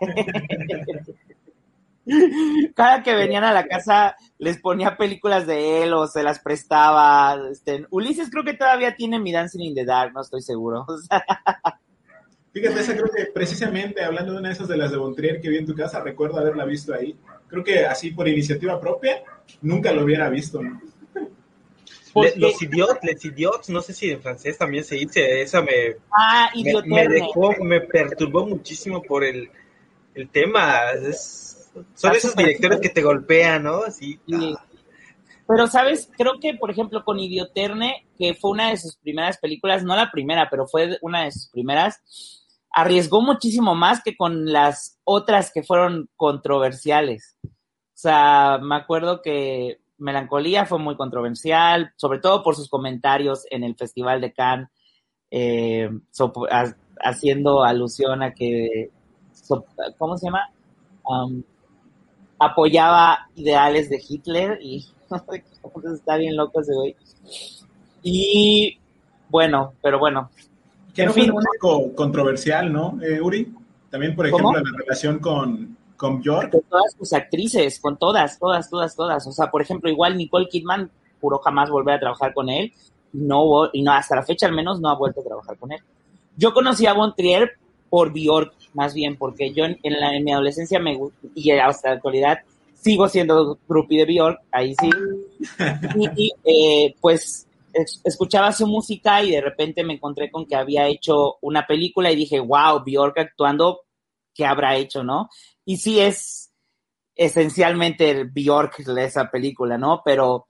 Cada 2.76 3.02
que 3.02 3.12
venían 3.14 3.42
a 3.42 3.52
la 3.52 3.66
casa 3.66 4.14
les 4.38 4.60
ponía 4.60 4.96
películas 4.96 5.48
de 5.48 5.82
él 5.82 5.94
o 5.94 6.06
se 6.06 6.22
las 6.22 6.38
prestaba. 6.38 7.36
Este, 7.50 7.88
Ulises 7.90 8.30
creo 8.30 8.44
que 8.44 8.54
todavía 8.54 8.94
tiene 8.94 9.18
mi 9.18 9.32
Dancing 9.32 9.62
in 9.64 9.74
the 9.74 9.84
Dark, 9.84 10.12
no 10.14 10.20
estoy 10.20 10.42
seguro. 10.42 10.86
Fíjate, 12.52 12.80
esa 12.80 12.92
creo 12.92 13.10
que 13.12 13.32
precisamente 13.34 14.04
hablando 14.04 14.32
de 14.32 14.38
una 14.38 14.50
de 14.50 14.54
esas 14.54 14.68
de 14.68 14.76
las 14.76 14.92
de 14.92 14.96
Bontrier 14.96 15.40
que 15.40 15.48
vi 15.48 15.56
en 15.56 15.66
tu 15.66 15.74
casa, 15.74 15.98
recuerdo 15.98 16.38
haberla 16.38 16.64
visto 16.64 16.94
ahí. 16.94 17.18
Creo 17.48 17.64
que 17.64 17.84
así 17.84 18.12
por 18.12 18.28
iniciativa 18.28 18.80
propia, 18.80 19.24
nunca 19.60 19.90
lo 19.90 20.04
hubiera 20.04 20.28
visto. 20.28 20.60
Los 22.14 22.62
idiots, 22.62 23.00
les 23.02 23.24
idiots, 23.24 23.68
no 23.70 23.80
sé 23.80 23.92
si 23.92 24.10
en 24.10 24.22
francés 24.22 24.56
también 24.56 24.84
se 24.84 24.96
dice, 24.96 25.42
esa 25.42 25.60
me, 25.62 25.96
ah, 26.16 26.48
me, 26.86 27.08
dejó, 27.08 27.52
me 27.60 27.80
perturbó 27.80 28.46
muchísimo 28.46 29.02
por 29.02 29.24
el, 29.24 29.50
el 30.14 30.28
tema. 30.28 30.90
Es, 30.92 31.70
son 31.94 32.14
esos 32.14 32.36
directores 32.36 32.80
que 32.80 32.88
te 32.88 33.02
golpean, 33.02 33.64
¿no? 33.64 33.82
Así. 33.84 34.20
Pero, 35.46 35.66
¿sabes? 35.66 36.08
Creo 36.16 36.38
que, 36.40 36.54
por 36.54 36.70
ejemplo, 36.70 37.04
con 37.04 37.18
Idioterne, 37.18 38.06
que 38.16 38.34
fue 38.34 38.52
una 38.52 38.70
de 38.70 38.76
sus 38.76 38.96
primeras 38.96 39.38
películas, 39.38 39.84
no 39.84 39.96
la 39.96 40.10
primera, 40.10 40.48
pero 40.50 40.66
fue 40.66 40.96
una 41.02 41.24
de 41.24 41.32
sus 41.32 41.48
primeras, 41.48 42.44
arriesgó 42.70 43.20
muchísimo 43.20 43.74
más 43.74 44.02
que 44.02 44.16
con 44.16 44.52
las 44.52 44.98
otras 45.04 45.50
que 45.52 45.62
fueron 45.62 46.08
controversiales. 46.16 47.36
O 47.44 47.96
sea, 47.96 48.58
me 48.62 48.76
acuerdo 48.76 49.20
que 49.22 49.78
Melancolía 49.98 50.66
fue 50.66 50.78
muy 50.78 50.96
controversial, 50.96 51.92
sobre 51.96 52.18
todo 52.18 52.42
por 52.42 52.56
sus 52.56 52.68
comentarios 52.68 53.46
en 53.50 53.64
el 53.64 53.76
Festival 53.76 54.20
de 54.20 54.32
Cannes, 54.32 54.68
eh, 55.30 55.90
haciendo 57.00 57.64
alusión 57.64 58.22
a 58.22 58.32
que, 58.32 58.90
¿cómo 59.98 60.16
se 60.16 60.26
llama? 60.26 60.50
apoyaba 62.38 63.28
ideales 63.36 63.88
de 63.88 64.02
Hitler 64.06 64.58
y 64.60 64.86
está 65.94 66.16
bien 66.16 66.36
loco 66.36 66.60
ese 66.60 66.74
güey. 66.74 66.96
Y 68.02 68.78
bueno, 69.28 69.74
pero 69.82 69.98
bueno. 69.98 70.30
Que 70.94 71.06
no 71.06 71.12
fue 71.12 71.24
un 71.24 71.32
único 71.32 71.94
controversial, 71.94 72.72
¿no, 72.72 72.98
eh, 73.02 73.20
Uri? 73.20 73.52
También, 73.90 74.14
por 74.14 74.26
ejemplo, 74.26 74.52
la 74.52 74.78
relación 74.78 75.18
con, 75.18 75.76
con 76.04 76.20
Bjork. 76.20 76.50
Con 76.50 76.62
todas 76.62 76.94
sus 76.98 77.12
actrices, 77.12 77.80
con 77.80 77.96
todas, 77.96 78.38
todas, 78.38 78.68
todas, 78.68 78.94
todas. 78.94 79.26
O 79.26 79.32
sea, 79.32 79.50
por 79.50 79.62
ejemplo, 79.62 79.90
igual 79.90 80.16
Nicole 80.18 80.48
Kidman 80.48 80.90
juró 81.20 81.38
jamás 81.38 81.70
volver 81.70 81.94
a 81.94 82.00
trabajar 82.00 82.34
con 82.34 82.48
él. 82.48 82.72
No, 83.12 83.70
y 83.72 83.82
no, 83.82 83.92
hasta 83.92 84.16
la 84.16 84.22
fecha 84.22 84.46
al 84.46 84.54
menos 84.54 84.80
no 84.80 84.90
ha 84.90 84.96
vuelto 84.96 85.20
a 85.20 85.24
trabajar 85.24 85.56
con 85.56 85.72
él. 85.72 85.80
Yo 86.36 86.52
conocí 86.52 86.86
a 86.86 86.94
Von 86.94 87.14
Trier 87.14 87.52
por 87.88 88.12
Bjork 88.12 88.52
más 88.74 88.92
bien, 88.92 89.16
porque 89.16 89.52
yo 89.52 89.64
en, 89.64 89.78
la, 89.82 90.14
en 90.14 90.24
mi 90.24 90.32
adolescencia 90.32 90.80
me 90.80 90.98
y 91.34 91.50
hasta 91.52 91.90
la 91.90 91.94
actualidad 91.96 92.38
sigo 92.74 93.08
siendo 93.08 93.58
groupie 93.66 94.00
de 94.00 94.04
Bjork, 94.04 94.40
ahí 94.52 94.74
sí. 94.78 94.90
Y, 96.16 96.32
eh, 96.44 96.94
pues 97.00 97.46
escuchaba 98.04 98.52
su 98.52 98.66
música 98.66 99.22
y 99.22 99.32
de 99.32 99.40
repente 99.40 99.82
me 99.82 99.94
encontré 99.94 100.30
con 100.30 100.46
que 100.46 100.54
había 100.54 100.86
hecho 100.86 101.36
una 101.40 101.66
película 101.66 102.12
y 102.12 102.16
dije, 102.16 102.38
wow, 102.38 102.82
Bjork 102.84 103.18
actuando, 103.18 103.80
¿qué 104.32 104.44
habrá 104.44 104.76
hecho, 104.76 105.02
no? 105.02 105.28
Y 105.64 105.78
sí 105.78 106.00
es 106.00 106.52
esencialmente 107.14 108.24
Bjork 108.24 108.80
esa 108.98 109.30
película, 109.30 109.78
¿no? 109.78 110.02
Pero, 110.04 110.46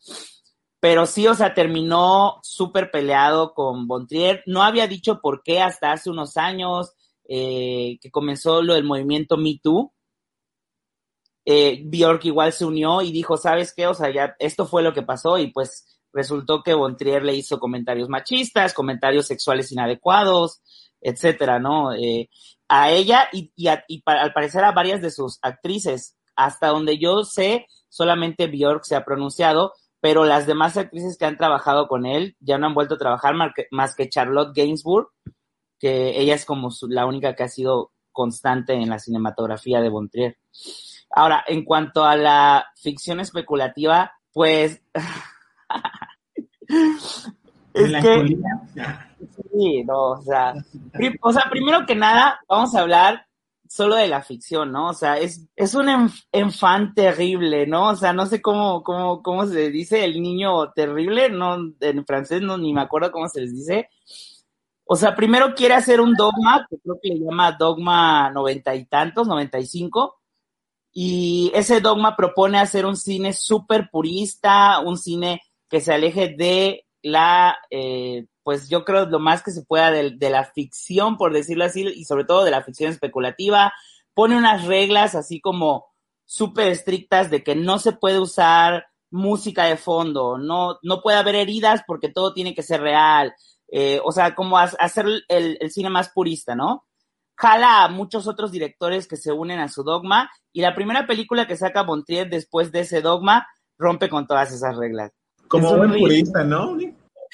pero 0.80 1.06
sí, 1.06 1.26
o 1.26 1.34
sea, 1.34 1.54
terminó 1.54 2.40
súper 2.42 2.90
peleado 2.90 3.54
con 3.54 3.86
Bontrier. 3.86 4.42
No 4.46 4.62
había 4.62 4.86
dicho 4.86 5.20
por 5.20 5.42
qué 5.42 5.60
hasta 5.60 5.92
hace 5.92 6.10
unos 6.10 6.36
años 6.36 6.94
eh, 7.28 7.98
que 8.00 8.10
comenzó 8.10 8.62
lo 8.62 8.74
del 8.74 8.84
movimiento 8.84 9.36
Me 9.36 9.58
Too. 9.62 9.92
Eh, 11.46 11.82
Bjork 11.84 12.24
igual 12.24 12.52
se 12.52 12.64
unió 12.64 13.02
y 13.02 13.12
dijo, 13.12 13.36
¿sabes 13.36 13.74
qué? 13.74 13.86
O 13.86 13.94
sea, 13.94 14.10
ya 14.10 14.34
esto 14.38 14.66
fue 14.66 14.82
lo 14.82 14.94
que 14.94 15.02
pasó 15.02 15.36
y 15.38 15.48
pues 15.48 16.00
resultó 16.12 16.62
que 16.62 16.72
Bontrier 16.72 17.22
le 17.22 17.34
hizo 17.34 17.58
comentarios 17.58 18.08
machistas, 18.08 18.72
comentarios 18.72 19.26
sexuales 19.26 19.70
inadecuados, 19.72 20.62
etcétera, 21.00 21.58
¿no? 21.58 21.92
Eh, 21.92 22.30
a 22.68 22.90
ella 22.90 23.28
y, 23.32 23.52
y, 23.56 23.68
al 23.68 24.32
parecer 24.32 24.64
a 24.64 24.72
varias 24.72 25.00
de 25.00 25.10
sus 25.10 25.38
actrices. 25.42 26.16
Hasta 26.36 26.68
donde 26.68 26.98
yo 26.98 27.24
sé, 27.24 27.66
solamente 27.88 28.48
Bjork 28.48 28.84
se 28.84 28.96
ha 28.96 29.04
pronunciado, 29.04 29.72
pero 30.00 30.24
las 30.24 30.46
demás 30.46 30.76
actrices 30.76 31.16
que 31.16 31.26
han 31.26 31.36
trabajado 31.36 31.86
con 31.86 32.06
él 32.06 32.36
ya 32.40 32.58
no 32.58 32.66
han 32.66 32.74
vuelto 32.74 32.94
a 32.94 32.98
trabajar 32.98 33.34
más 33.70 33.94
que 33.94 34.08
Charlotte 34.08 34.54
Gainsbourg, 34.54 35.08
que 35.78 36.20
ella 36.20 36.34
es 36.34 36.44
como 36.44 36.70
la 36.88 37.06
única 37.06 37.34
que 37.34 37.44
ha 37.44 37.48
sido 37.48 37.92
constante 38.12 38.72
en 38.72 38.88
la 38.88 38.98
cinematografía 38.98 39.80
de 39.80 39.88
Bontrier. 39.90 40.38
Ahora, 41.10 41.44
en 41.46 41.64
cuanto 41.64 42.04
a 42.04 42.16
la 42.16 42.66
ficción 42.74 43.20
especulativa, 43.20 44.12
pues 44.32 44.82
es 47.74 48.02
que, 48.02 48.38
sí, 49.52 49.84
no, 49.84 50.12
o 50.12 50.22
sea, 50.22 50.54
o 51.22 51.32
sea, 51.32 51.42
primero 51.50 51.86
que 51.86 51.94
nada, 51.94 52.40
vamos 52.48 52.74
a 52.74 52.80
hablar 52.80 53.26
solo 53.68 53.96
de 53.96 54.08
la 54.08 54.22
ficción, 54.22 54.70
¿no? 54.72 54.90
O 54.90 54.92
sea, 54.92 55.18
es, 55.18 55.48
es 55.56 55.74
un 55.74 55.88
enfant 56.32 56.94
terrible, 56.94 57.66
¿no? 57.66 57.90
O 57.90 57.96
sea, 57.96 58.12
no 58.12 58.26
sé 58.26 58.40
cómo, 58.40 58.82
cómo, 58.82 59.22
cómo 59.22 59.46
se 59.46 59.70
dice 59.70 60.04
el 60.04 60.22
niño 60.22 60.72
terrible, 60.72 61.30
no, 61.30 61.56
en 61.80 62.06
francés 62.06 62.40
no, 62.42 62.56
ni 62.56 62.72
me 62.72 62.82
acuerdo 62.82 63.10
cómo 63.10 63.28
se 63.28 63.40
les 63.40 63.54
dice. 63.54 63.88
O 64.84 64.96
sea, 64.96 65.14
primero 65.16 65.54
quiere 65.54 65.74
hacer 65.74 66.00
un 66.00 66.14
dogma, 66.14 66.66
que 66.68 66.78
creo 66.78 66.98
que 67.02 67.08
le 67.08 67.20
llama 67.20 67.52
dogma 67.52 68.30
noventa 68.30 68.74
y 68.74 68.84
tantos, 68.84 69.26
noventa 69.26 69.58
y 69.58 69.66
cinco, 69.66 70.20
y 70.92 71.50
ese 71.54 71.80
dogma 71.80 72.14
propone 72.16 72.58
hacer 72.58 72.86
un 72.86 72.96
cine 72.96 73.32
súper 73.32 73.88
purista, 73.90 74.80
un 74.80 74.96
cine 74.96 75.42
que 75.68 75.80
se 75.80 75.92
aleje 75.92 76.36
de 76.36 76.86
la, 77.02 77.56
eh, 77.70 78.26
pues 78.44 78.68
yo 78.68 78.84
creo 78.84 79.06
lo 79.06 79.18
más 79.18 79.42
que 79.42 79.50
se 79.50 79.62
pueda 79.62 79.90
de, 79.90 80.30
la 80.30 80.44
ficción, 80.44 81.16
por 81.16 81.32
decirlo 81.32 81.64
así, 81.64 81.82
y 81.82 82.04
sobre 82.04 82.24
todo 82.24 82.44
de 82.44 82.50
la 82.50 82.62
ficción 82.62 82.92
especulativa. 82.92 83.72
Pone 84.12 84.36
unas 84.36 84.66
reglas 84.66 85.14
así 85.14 85.40
como 85.40 85.86
súper 86.26 86.68
estrictas 86.68 87.30
de 87.30 87.42
que 87.42 87.56
no 87.56 87.78
se 87.78 87.92
puede 87.92 88.20
usar 88.20 88.86
música 89.10 89.64
de 89.64 89.76
fondo, 89.76 90.38
no, 90.38 90.78
no 90.82 91.00
puede 91.00 91.16
haber 91.16 91.36
heridas 91.36 91.82
porque 91.86 92.08
todo 92.08 92.34
tiene 92.34 92.54
que 92.54 92.62
ser 92.62 92.82
real. 92.82 93.34
Eh, 93.68 94.00
o 94.04 94.12
sea, 94.12 94.34
como 94.34 94.58
hacer 94.58 95.06
el, 95.28 95.58
el, 95.60 95.70
cine 95.70 95.88
más 95.88 96.10
purista, 96.10 96.54
¿no? 96.54 96.84
Jala 97.36 97.84
a 97.84 97.88
muchos 97.88 98.28
otros 98.28 98.52
directores 98.52 99.08
que 99.08 99.16
se 99.16 99.32
unen 99.32 99.58
a 99.58 99.68
su 99.68 99.82
dogma 99.82 100.30
y 100.52 100.60
la 100.60 100.74
primera 100.74 101.06
película 101.06 101.46
que 101.46 101.56
saca 101.56 101.82
Bontrier 101.82 102.28
después 102.28 102.70
de 102.72 102.80
ese 102.80 103.00
dogma 103.00 103.46
rompe 103.78 104.08
con 104.08 104.26
todas 104.26 104.52
esas 104.52 104.76
reglas. 104.76 105.12
Como 105.48 105.70
un 105.70 105.92
purista, 105.92 106.44
¿no? 106.44 106.76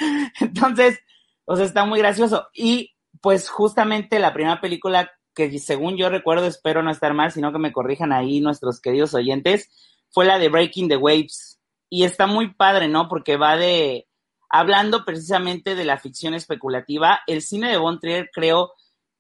Entonces, 0.41 0.99
o 1.45 1.57
sea, 1.57 1.65
está 1.65 1.85
muy 1.85 1.99
gracioso. 1.99 2.49
Y 2.55 2.95
pues 3.21 3.49
justamente 3.49 4.19
la 4.19 4.33
primera 4.33 4.61
película 4.61 5.11
que 5.35 5.59
según 5.59 5.97
yo 5.97 6.09
recuerdo, 6.09 6.47
espero 6.47 6.83
no 6.83 6.91
estar 6.91 7.15
mal, 7.15 7.33
sino 7.33 7.53
que 7.53 7.59
me 7.59 7.73
corrijan 7.73 8.13
ahí 8.13 8.41
nuestros 8.41 8.81
queridos 8.81 9.15
oyentes, 9.15 9.71
fue 10.11 10.25
la 10.25 10.39
de 10.39 10.49
Breaking 10.49 10.89
the 10.89 10.97
Waves. 10.97 11.61
Y 11.89 12.05
está 12.05 12.27
muy 12.27 12.55
padre, 12.55 12.89
¿no? 12.89 13.09
Porque 13.09 13.37
va 13.37 13.57
de, 13.57 14.09
hablando 14.49 15.05
precisamente 15.05 15.75
de 15.75 15.85
la 15.85 15.99
ficción 15.99 16.35
especulativa, 16.35 17.21
el 17.27 17.43
cine 17.43 17.71
de 17.71 17.79
Von 17.79 18.01
Trier 18.01 18.31
creo 18.33 18.73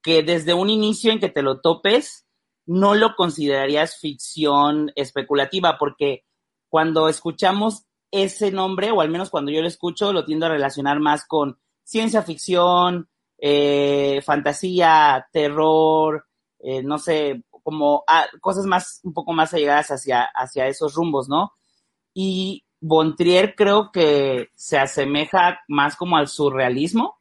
que 0.03 0.23
desde 0.23 0.55
un 0.55 0.71
inicio 0.71 1.13
en 1.13 1.21
que 1.21 1.29
te 1.29 1.43
lo 1.43 1.61
topes, 1.61 2.27
no 2.67 2.95
lo 2.95 3.15
considerarías 3.17 3.99
ficción 3.99 4.93
especulativa, 4.95 5.79
porque 5.79 6.25
cuando 6.69 7.09
escuchamos 7.09 7.85
ese 8.11 8.51
nombre, 8.51 8.91
o 8.91 9.01
al 9.01 9.11
menos 9.11 9.31
cuando 9.31 9.51
yo 9.51 9.61
lo 9.61 9.69
escucho, 9.69 10.13
lo 10.13 10.25
tiendo 10.25 10.47
a 10.47 10.51
relacionar 10.51 11.01
más 11.01 11.25
con 11.27 11.59
ciencia 11.85 12.23
ficción, 12.23 13.09
eh, 13.39 14.21
fantasía, 14.25 15.27
terror, 15.33 16.27
eh, 16.59 16.83
no 16.83 16.99
sé, 16.99 17.43
como 17.63 18.05
ah, 18.07 18.27
cosas 18.41 18.67
más, 18.67 19.01
un 19.05 19.15
poco 19.15 19.33
más 19.33 19.55
allegadas 19.55 19.91
hacia, 19.91 20.25
hacia 20.35 20.67
esos 20.67 20.95
rumbos, 20.95 21.29
¿no? 21.29 21.53
Y 22.13 22.65
Bontrier 22.81 23.55
creo 23.55 23.93
que 23.93 24.51
se 24.55 24.79
asemeja 24.79 25.61
más 25.69 25.97
como 25.97 26.17
al 26.17 26.29
surrealismo, 26.29 27.19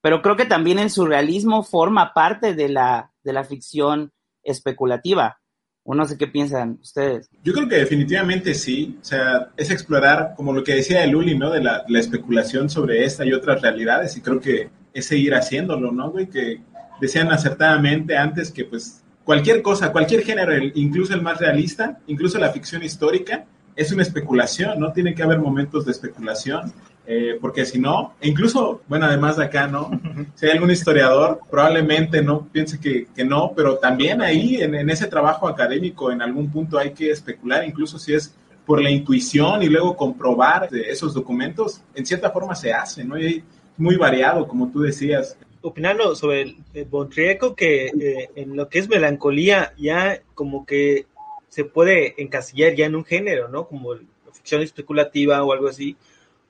pero 0.00 0.22
creo 0.22 0.36
que 0.36 0.46
también 0.46 0.78
el 0.78 0.90
surrealismo 0.90 1.62
forma 1.62 2.12
parte 2.12 2.54
de 2.54 2.68
la, 2.68 3.12
de 3.22 3.32
la 3.32 3.44
ficción 3.44 4.12
especulativa. 4.42 5.41
O 5.84 5.94
no 5.94 6.04
sé 6.04 6.16
qué 6.16 6.28
piensan 6.28 6.78
ustedes. 6.80 7.28
Yo 7.42 7.52
creo 7.52 7.68
que 7.68 7.76
definitivamente 7.76 8.54
sí. 8.54 8.98
O 9.00 9.04
sea, 9.04 9.50
es 9.56 9.70
explorar, 9.70 10.34
como 10.36 10.52
lo 10.52 10.62
que 10.62 10.76
decía 10.76 11.04
Luli, 11.06 11.36
¿no? 11.36 11.50
De 11.50 11.62
la, 11.62 11.84
la, 11.88 11.98
especulación 11.98 12.70
sobre 12.70 13.04
esta 13.04 13.24
y 13.24 13.32
otras 13.32 13.60
realidades. 13.60 14.16
Y 14.16 14.20
creo 14.20 14.40
que 14.40 14.70
es 14.94 15.06
seguir 15.06 15.34
haciéndolo, 15.34 15.90
¿no, 15.90 16.10
güey? 16.10 16.28
Que 16.28 16.60
decían 17.00 17.32
acertadamente 17.32 18.16
antes 18.16 18.52
que, 18.52 18.64
pues, 18.64 19.02
cualquier 19.24 19.62
cosa, 19.62 19.92
cualquier 19.92 20.22
género, 20.22 20.52
incluso 20.74 21.14
el 21.14 21.22
más 21.22 21.38
realista, 21.38 21.98
incluso 22.06 22.38
la 22.38 22.50
ficción 22.50 22.82
histórica, 22.82 23.46
es 23.74 23.90
una 23.92 24.02
especulación, 24.02 24.78
¿no? 24.78 24.92
Tiene 24.92 25.14
que 25.14 25.22
haber 25.22 25.38
momentos 25.38 25.84
de 25.84 25.92
especulación. 25.92 26.72
Eh, 27.14 27.36
porque 27.38 27.66
si 27.66 27.78
no, 27.78 28.14
incluso, 28.22 28.80
bueno, 28.88 29.04
además 29.04 29.36
de 29.36 29.44
acá, 29.44 29.66
¿no? 29.66 29.90
Si 30.34 30.46
hay 30.46 30.52
algún 30.52 30.70
historiador, 30.70 31.40
probablemente 31.50 32.22
no 32.22 32.48
piense 32.50 32.80
que, 32.80 33.06
que 33.14 33.22
no, 33.22 33.52
pero 33.54 33.76
también 33.76 34.22
ahí 34.22 34.62
en, 34.62 34.74
en, 34.74 34.88
ese 34.88 35.08
trabajo 35.08 35.46
académico 35.46 36.10
en 36.10 36.22
algún 36.22 36.50
punto 36.50 36.78
hay 36.78 36.92
que 36.92 37.10
especular, 37.10 37.66
incluso 37.66 37.98
si 37.98 38.14
es 38.14 38.34
por 38.64 38.80
la 38.80 38.90
intuición 38.90 39.62
y 39.62 39.66
luego 39.66 39.94
comprobar 39.94 40.70
esos 40.72 41.12
documentos, 41.12 41.82
en 41.94 42.06
cierta 42.06 42.30
forma 42.30 42.54
se 42.54 42.72
hace, 42.72 43.04
¿no? 43.04 43.20
Y 43.20 43.44
muy 43.76 43.96
variado, 43.96 44.48
como 44.48 44.70
tú 44.70 44.80
decías. 44.80 45.36
Opinando 45.60 46.14
sobre 46.14 46.42
el, 46.42 46.56
el 46.72 46.86
Bontrieco, 46.86 47.54
que 47.54 47.88
eh, 47.88 48.30
en 48.36 48.56
lo 48.56 48.70
que 48.70 48.78
es 48.78 48.88
melancolía 48.88 49.74
ya 49.76 50.22
como 50.34 50.64
que 50.64 51.04
se 51.48 51.66
puede 51.66 52.14
encasillar 52.22 52.74
ya 52.74 52.86
en 52.86 52.96
un 52.96 53.04
género, 53.04 53.48
¿no? 53.48 53.68
Como 53.68 53.96
ficción 54.32 54.62
especulativa 54.62 55.42
o 55.42 55.52
algo 55.52 55.68
así 55.68 55.94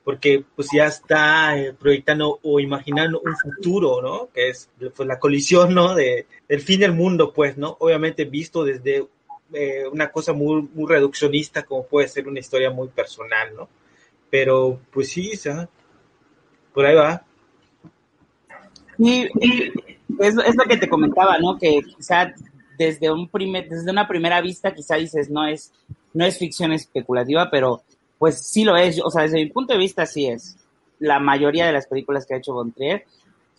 porque 0.05 0.45
pues 0.57 0.69
ya 0.73 0.87
está 0.87 1.57
eh, 1.59 1.75
proyectando 1.75 2.41
o 2.43 2.59
imaginando 2.59 3.21
un 3.25 3.37
futuro, 3.37 4.03
¿no? 4.03 4.29
Que 4.35 4.49
es 4.49 4.69
pues, 4.95 5.07
la 5.07 5.19
colisión, 5.19 5.75
¿no? 5.75 5.95
De, 5.95 6.27
del 6.49 6.61
fin 6.61 6.81
del 6.81 6.93
mundo, 6.93 7.33
pues, 7.33 7.57
¿no? 7.57 7.77
Obviamente 7.81 8.25
visto 8.25 8.65
desde 8.65 9.07
eh, 9.53 9.85
una 9.91 10.11
cosa 10.11 10.33
muy, 10.33 10.63
muy 10.75 10.91
reduccionista 10.91 11.63
como 11.63 11.87
puede 11.87 12.09
ser 12.09 12.27
una 12.27 12.41
historia 12.41 12.71
muy 12.71 12.89
personal, 12.89 13.55
¿no? 13.55 13.69
Pero 14.31 14.81
pues 14.91 15.11
sí, 15.11 15.37
sea, 15.37 15.69
por 16.73 16.87
ahí 16.87 16.95
va. 16.95 17.23
Y, 18.99 19.25
es, 20.19 20.35
es, 20.39 20.57
lo 20.57 20.65
que 20.69 20.79
te 20.79 20.89
comentaba, 20.89 21.39
¿no? 21.39 21.59
Que 21.59 21.81
quizá 21.83 22.33
desde 22.79 23.11
un 23.11 23.29
primer, 23.29 23.69
desde 23.69 23.91
una 23.91 24.09
primera 24.09 24.41
vista 24.41 24.75
quizá 24.75 24.97
dices 24.97 25.31
no 25.31 25.47
es, 25.47 25.73
no 26.15 26.25
es 26.25 26.39
ficción 26.39 26.73
especulativa, 26.73 27.51
pero 27.51 27.83
pues 28.23 28.39
sí 28.39 28.63
lo 28.63 28.77
es. 28.77 29.01
O 29.05 29.11
sea, 29.11 29.23
desde 29.23 29.39
mi 29.39 29.51
punto 29.51 29.73
de 29.73 29.81
vista 29.81 30.07
sí 30.07 30.29
es. 30.29 30.57
La 31.01 31.19
mayoría 31.19 31.67
de 31.67 31.73
las 31.73 31.89
películas 31.89 32.25
que 32.25 32.35
ha 32.35 32.37
hecho 32.37 32.55
Bontrier 32.55 33.05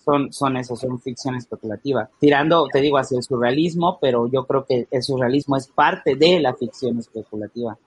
son, 0.06 0.32
son 0.32 0.56
eso, 0.56 0.78
son 0.78 1.02
ficción 1.02 1.36
especulativa. 1.36 2.10
Tirando, 2.17 2.67
te 2.71 2.80
digo, 2.80 2.97
hacia 2.97 3.17
el 3.17 3.26
surrealismo, 3.26 3.97
pero 3.99 4.32
yo 4.32 4.45
creo 4.45 4.63
que 4.63 4.88
el 4.89 5.04
surrealismo 5.04 5.58
es 5.58 5.67
parte 5.67 6.15
de 6.15 6.39
la 6.39 6.54
ficción 6.54 6.97
especulativa. 6.97 7.78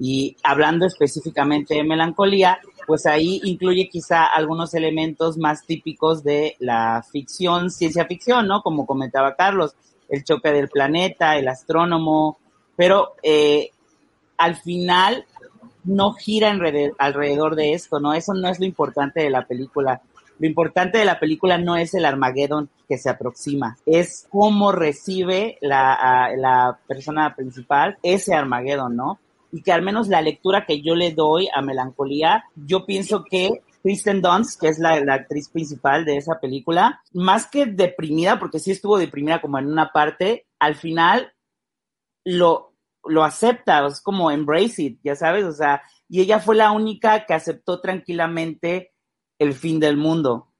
Y 0.00 0.36
hablando 0.42 0.84
específicamente 0.84 1.76
de 1.76 1.84
melancolía, 1.84 2.58
pues 2.88 3.06
ahí 3.06 3.40
incluye 3.44 3.88
quizá 3.88 4.24
algunos 4.24 4.74
elementos 4.74 5.38
más 5.38 5.64
típicos 5.64 6.24
de 6.24 6.56
la 6.58 7.04
ficción, 7.08 7.70
ciencia 7.70 8.04
ficción, 8.04 8.48
¿no? 8.48 8.62
Como 8.62 8.84
comentaba 8.84 9.36
Carlos, 9.36 9.76
el 10.08 10.24
choque 10.24 10.50
del 10.50 10.70
planeta, 10.70 11.36
el 11.36 11.46
astrónomo, 11.46 12.36
pero 12.74 13.12
eh, 13.22 13.70
al 14.38 14.56
final 14.56 15.24
no 15.84 16.12
gira 16.12 16.50
alrededor 16.98 17.56
de 17.56 17.72
esto, 17.72 18.00
¿no? 18.00 18.12
Eso 18.14 18.34
no 18.34 18.48
es 18.48 18.58
lo 18.58 18.66
importante 18.66 19.22
de 19.22 19.30
la 19.30 19.46
película. 19.46 20.00
lo 20.38 20.46
importante 20.46 20.98
de 20.98 21.04
la 21.04 21.20
película 21.20 21.58
no 21.58 21.76
es 21.76 21.92
el 21.94 22.04
Armageddon 22.04 22.70
que 22.88 22.98
se 22.98 23.10
aproxima, 23.10 23.76
es 23.86 24.26
cómo 24.30 24.72
recibe 24.72 25.58
la, 25.60 26.30
la 26.36 26.78
persona 26.86 27.34
principal 27.36 27.98
ese 28.02 28.34
Armageddon, 28.34 28.96
¿no? 28.96 29.18
Y 29.52 29.62
que 29.62 29.72
al 29.72 29.82
menos 29.82 30.08
la 30.08 30.22
lectura 30.22 30.64
que 30.66 30.80
yo 30.80 30.94
le 30.94 31.12
doy 31.12 31.48
a 31.54 31.60
Melancolía, 31.60 32.44
yo 32.54 32.86
pienso 32.86 33.24
que 33.24 33.62
Kristen 33.82 34.22
Dunst, 34.22 34.60
que 34.60 34.68
es 34.68 34.78
la, 34.78 35.00
la, 35.00 35.14
actriz 35.14 35.48
principal 35.48 36.04
de 36.04 36.16
esa 36.16 36.38
película, 36.38 37.02
más 37.12 37.46
que 37.46 37.66
deprimida, 37.66 38.38
porque 38.38 38.58
sí 38.58 38.70
estuvo 38.70 38.98
deprimida 38.98 39.40
como 39.40 39.58
en 39.58 39.66
una 39.66 39.92
parte, 39.92 40.46
al 40.58 40.76
final 40.76 41.32
lo, 42.24 42.69
lo 43.04 43.24
acepta, 43.24 43.86
es 43.86 44.00
como 44.00 44.30
embrace 44.30 44.82
it, 44.82 45.00
ya 45.02 45.16
sabes, 45.16 45.44
o 45.44 45.52
sea, 45.52 45.82
y 46.08 46.20
ella 46.20 46.40
fue 46.40 46.56
la 46.56 46.72
única 46.72 47.24
que 47.26 47.34
aceptó 47.34 47.80
tranquilamente 47.80 48.92
el 49.38 49.54
fin 49.54 49.80
del 49.80 49.96
mundo, 49.96 50.52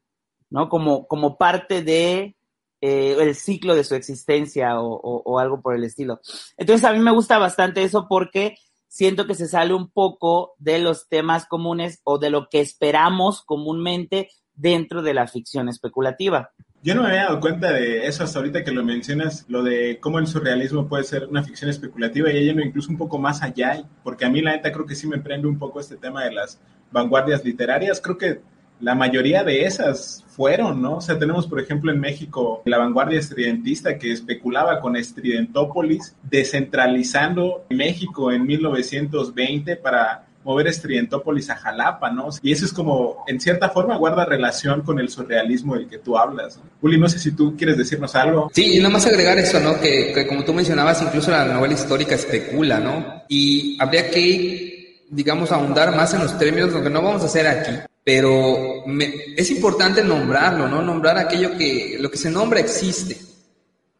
¿no? 0.48 0.68
Como, 0.68 1.06
como 1.06 1.36
parte 1.36 1.82
de 1.82 2.36
eh, 2.80 3.16
el 3.20 3.34
ciclo 3.34 3.74
de 3.74 3.84
su 3.84 3.94
existencia 3.94 4.80
o, 4.80 4.94
o, 4.94 5.22
o 5.24 5.38
algo 5.38 5.60
por 5.60 5.74
el 5.74 5.84
estilo. 5.84 6.20
Entonces 6.56 6.84
a 6.84 6.92
mí 6.92 6.98
me 6.98 7.12
gusta 7.12 7.38
bastante 7.38 7.82
eso 7.82 8.06
porque 8.08 8.56
siento 8.88 9.26
que 9.26 9.34
se 9.34 9.48
sale 9.48 9.74
un 9.74 9.90
poco 9.90 10.54
de 10.58 10.78
los 10.78 11.08
temas 11.08 11.46
comunes 11.46 12.00
o 12.04 12.18
de 12.18 12.30
lo 12.30 12.48
que 12.48 12.60
esperamos 12.60 13.42
comúnmente 13.42 14.30
dentro 14.54 15.02
de 15.02 15.14
la 15.14 15.26
ficción 15.26 15.68
especulativa. 15.68 16.52
Yo 16.82 16.94
no 16.94 17.02
me 17.02 17.08
había 17.08 17.24
dado 17.24 17.40
cuenta 17.40 17.72
de 17.72 18.06
eso 18.06 18.24
hasta 18.24 18.38
ahorita 18.38 18.64
que 18.64 18.72
lo 18.72 18.82
mencionas, 18.82 19.44
lo 19.48 19.62
de 19.62 19.98
cómo 20.00 20.18
el 20.18 20.26
surrealismo 20.26 20.88
puede 20.88 21.04
ser 21.04 21.26
una 21.26 21.42
ficción 21.42 21.68
especulativa 21.68 22.32
y 22.32 22.54
no 22.54 22.62
incluso 22.62 22.90
un 22.90 22.96
poco 22.96 23.18
más 23.18 23.42
allá, 23.42 23.84
porque 24.02 24.24
a 24.24 24.30
mí 24.30 24.40
la 24.40 24.52
neta 24.52 24.72
creo 24.72 24.86
que 24.86 24.94
sí 24.94 25.06
me 25.06 25.18
prende 25.18 25.46
un 25.46 25.58
poco 25.58 25.78
este 25.78 25.98
tema 25.98 26.24
de 26.24 26.32
las 26.32 26.58
vanguardias 26.90 27.44
literarias. 27.44 28.00
Creo 28.00 28.16
que 28.16 28.40
la 28.80 28.94
mayoría 28.94 29.44
de 29.44 29.64
esas 29.64 30.24
fueron, 30.28 30.80
¿no? 30.80 30.96
O 30.96 31.00
sea, 31.02 31.18
tenemos, 31.18 31.46
por 31.46 31.60
ejemplo, 31.60 31.92
en 31.92 32.00
México 32.00 32.62
la 32.64 32.78
vanguardia 32.78 33.18
estridentista 33.18 33.98
que 33.98 34.12
especulaba 34.12 34.80
con 34.80 34.96
Estridentópolis, 34.96 36.16
descentralizando 36.22 37.66
México 37.68 38.32
en 38.32 38.46
1920 38.46 39.76
para 39.76 40.29
mover 40.44 40.68
Estridentópolis 40.68 41.50
a 41.50 41.56
Jalapa, 41.56 42.10
¿no? 42.10 42.28
Y 42.42 42.52
eso 42.52 42.64
es 42.64 42.72
como, 42.72 43.24
en 43.26 43.40
cierta 43.40 43.70
forma, 43.70 43.96
guarda 43.96 44.24
relación 44.24 44.82
con 44.82 44.98
el 44.98 45.08
surrealismo 45.08 45.74
del 45.74 45.88
que 45.88 45.98
tú 45.98 46.16
hablas. 46.16 46.58
¿no? 46.58 46.90
No 46.98 47.08
sé 47.08 47.18
si 47.18 47.32
tú 47.32 47.56
quieres 47.56 47.76
decirnos 47.76 48.14
algo. 48.14 48.50
Sí, 48.54 48.76
y 48.76 48.78
nada 48.78 48.90
más 48.90 49.06
agregar 49.06 49.38
eso, 49.38 49.60
¿no? 49.60 49.80
Que, 49.80 50.12
que 50.14 50.26
como 50.26 50.44
tú 50.44 50.52
mencionabas, 50.52 51.02
incluso 51.02 51.30
la 51.30 51.44
novela 51.44 51.74
histórica 51.74 52.14
especula, 52.14 52.80
¿no? 52.80 53.22
Y 53.28 53.76
habría 53.80 54.10
que, 54.10 55.06
digamos, 55.10 55.52
ahondar 55.52 55.94
más 55.94 56.14
en 56.14 56.20
los 56.20 56.38
términos, 56.38 56.72
lo 56.72 56.82
que 56.82 56.90
no 56.90 57.02
vamos 57.02 57.22
a 57.22 57.26
hacer 57.26 57.46
aquí, 57.46 57.72
pero 58.04 58.82
me, 58.86 59.12
es 59.36 59.50
importante 59.50 60.02
nombrarlo, 60.02 60.68
¿no? 60.68 60.82
Nombrar 60.82 61.18
aquello 61.18 61.56
que, 61.56 61.96
lo 62.00 62.10
que 62.10 62.16
se 62.16 62.30
nombra 62.30 62.60
existe, 62.60 63.16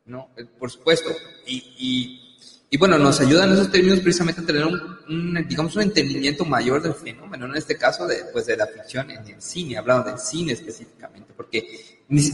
¿no? 0.07 0.29
Por 0.59 0.71
supuesto. 0.71 1.11
Y, 1.47 1.75
y, 1.79 2.30
y 2.71 2.79
bueno, 2.79 2.97
nos 2.99 3.21
ayudan 3.21 3.53
esos 3.53 3.71
términos 3.71 4.01
precisamente 4.01 4.41
a 4.41 4.47
tener 4.47 4.65
un, 4.65 4.81
un, 5.09 5.47
digamos, 5.49 5.75
un 5.77 5.83
entendimiento 5.83 6.45
mayor 6.45 6.81
del 6.81 6.95
fenómeno, 6.95 7.47
en 7.47 7.57
este 7.57 7.77
caso, 7.77 8.07
de, 8.07 8.25
pues, 8.33 8.47
de 8.47 8.57
la 8.57 8.67
ficción 8.67 9.11
en 9.11 9.27
el 9.27 9.43
cine, 9.43 9.77
hablando 9.77 10.09
del 10.11 10.19
cine 10.19 10.53
específicamente, 10.53 11.33
porque 11.37 11.67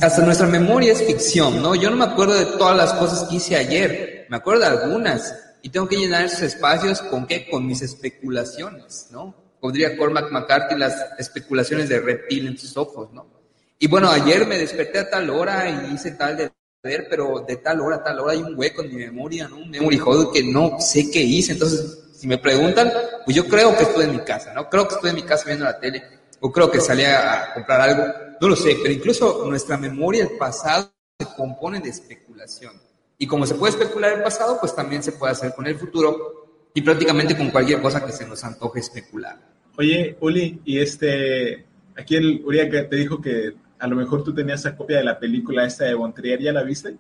hasta 0.01 0.25
nuestra 0.25 0.47
memoria 0.47 0.93
es 0.93 1.03
ficción, 1.03 1.61
¿no? 1.63 1.75
Yo 1.75 1.91
no 1.91 1.97
me 1.97 2.05
acuerdo 2.05 2.35
de 2.35 2.47
todas 2.59 2.77
las 2.77 2.93
cosas 2.93 3.29
que 3.29 3.37
hice 3.37 3.57
ayer, 3.57 4.27
me 4.29 4.37
acuerdo 4.37 4.61
de 4.61 4.67
algunas, 4.67 5.35
y 5.63 5.71
tengo 5.71 5.89
que 5.89 5.97
llenar 5.97 6.25
esos 6.25 6.43
espacios 6.43 7.01
con 7.03 7.27
qué? 7.27 7.49
Con 7.51 7.67
mis 7.67 7.83
especulaciones, 7.83 9.09
¿no? 9.11 9.47
podría 9.67 9.97
Cormac 9.97 10.31
McCarthy 10.31 10.77
las 10.77 10.95
especulaciones 11.19 11.89
de 11.89 11.99
reptil 12.01 12.47
en 12.47 12.57
sus 12.57 12.77
ojos, 12.77 13.13
¿no? 13.13 13.27
Y 13.79 13.89
bueno, 13.89 14.09
ayer 14.09 14.47
me 14.47 14.57
desperté 14.57 15.01
a 15.01 15.11
tal 15.11 15.29
hora 15.29 15.69
y 15.69 15.95
hice 15.95 16.13
tal 16.13 16.37
de 16.37 16.53
ver, 16.83 17.07
pero 17.09 17.45
de 17.47 17.57
tal 17.57 17.81
hora 17.81 17.97
a 17.97 18.05
tal 18.05 18.21
hora 18.21 18.33
hay 18.33 18.43
un 18.43 18.59
hueco 18.59 18.83
en 18.83 18.89
mi 18.89 18.97
memoria, 18.97 19.49
¿no? 19.49 19.57
Un 19.57 19.71
memory 19.71 20.01
hole 20.05 20.29
que 20.33 20.43
no 20.43 20.81
sé 20.81 21.11
qué 21.11 21.21
hice. 21.21 21.53
Entonces, 21.53 22.05
si 22.15 22.27
me 22.27 22.39
preguntan, 22.39 22.93
pues 23.25 23.37
yo 23.37 23.47
creo 23.47 23.77
que 23.77 23.85
estoy 23.85 24.05
en 24.05 24.13
mi 24.13 24.21
casa, 24.21 24.53
¿no? 24.55 24.69
Creo 24.69 24.89
que 24.89 24.95
estoy 24.95 25.11
en 25.11 25.17
mi 25.17 25.23
casa 25.23 25.45
viendo 25.47 25.65
la 25.65 25.79
tele, 25.79 26.03
o 26.41 26.53
creo 26.53 26.71
que 26.71 26.81
salí 26.81 27.05
a 27.05 27.53
comprar 27.55 27.81
algo, 27.81 28.05
no 28.41 28.49
lo 28.49 28.57
sé, 28.57 28.77
pero 28.83 28.93
incluso 28.93 29.45
nuestra 29.47 29.77
memoria, 29.77 30.23
el 30.23 30.37
pasado, 30.39 30.93
se 31.19 31.27
compone 31.35 31.81
de 31.81 31.91
especulación. 31.91 32.81
Y 33.19 33.27
como 33.27 33.47
se 33.47 33.55
puede 33.55 33.73
especular 33.73 34.13
el 34.13 34.23
pasado, 34.23 34.59
pues 34.61 34.75
también 34.75 35.03
se 35.03 35.13
puede 35.13 35.33
hacer 35.33 35.55
con 35.55 35.67
el 35.67 35.79
futuro 35.79 36.69
y 36.75 36.83
prácticamente 36.83 37.37
con 37.37 37.51
cualquier 37.51 37.81
cosa 37.81 38.05
que 38.05 38.13
se 38.13 38.27
nos 38.27 38.45
antoje 38.45 38.81
especular. 38.81 39.39
Oye, 39.79 40.17
Uli, 40.21 40.61
y 40.65 40.79
este, 40.79 41.65
aquí 41.97 42.17
el 42.17 42.43
Uriah 42.45 42.69
que 42.69 42.83
te 42.83 42.97
dijo 42.97 43.21
que 43.21 43.55
a 43.79 43.87
lo 43.87 43.97
mejor 43.97 44.25
tú 44.25 44.35
tenías 44.35 44.61
esa 44.61 44.77
copia 44.77 44.99
de 44.99 45.05
la 45.05 45.19
película 45.19 45.65
esta 45.65 45.85
de 45.85 45.95
Bontrier, 45.95 46.41
¿ya 46.41 46.53
la 46.53 46.63
viste? 46.63 46.97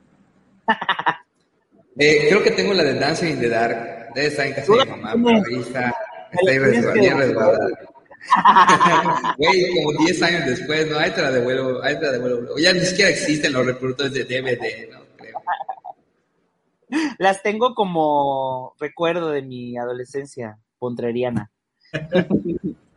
eh, 1.99 2.27
creo 2.29 2.43
que 2.43 2.51
tengo 2.51 2.75
la 2.75 2.85
de 2.85 2.99
Dancing 2.99 3.33
in 3.33 3.41
the 3.41 3.49
Dark. 3.49 4.13
Debe 4.15 4.27
estar 4.29 4.47
en 4.47 4.55
casa 4.55 4.73
de 4.73 4.85
mi 4.85 4.91
mamá, 5.03 5.13
pero 5.15 5.43
ahí 5.47 5.61
está, 5.61 5.95
está 6.33 6.51
ahí 6.51 6.59
resguardada. 6.59 7.69
Güey, 9.39 9.71
como 9.75 10.05
10 10.05 10.23
años 10.23 10.47
después, 10.47 10.91
¿no? 10.91 10.99
Ahí 10.99 11.11
te 11.13 11.23
la 11.23 11.31
devuelvo, 11.31 11.83
ahí 11.83 11.95
te 11.95 12.07
la 12.07 12.13
devuelvo. 12.13 12.59
Ya 12.59 12.73
ni 12.73 12.81
siquiera 12.81 13.11
existen 13.11 13.53
los 13.53 13.65
reproductores 13.65 14.13
de 14.13 14.25
DVD, 14.25 14.91
¿no? 14.93 15.01
Creo. 15.17 15.41
Las 17.19 17.43
tengo 17.43 17.75
como 17.75 18.75
recuerdo 18.81 19.31
de 19.31 19.43
mi 19.43 19.77
adolescencia 19.77 20.59
pontreriana. 20.79 21.51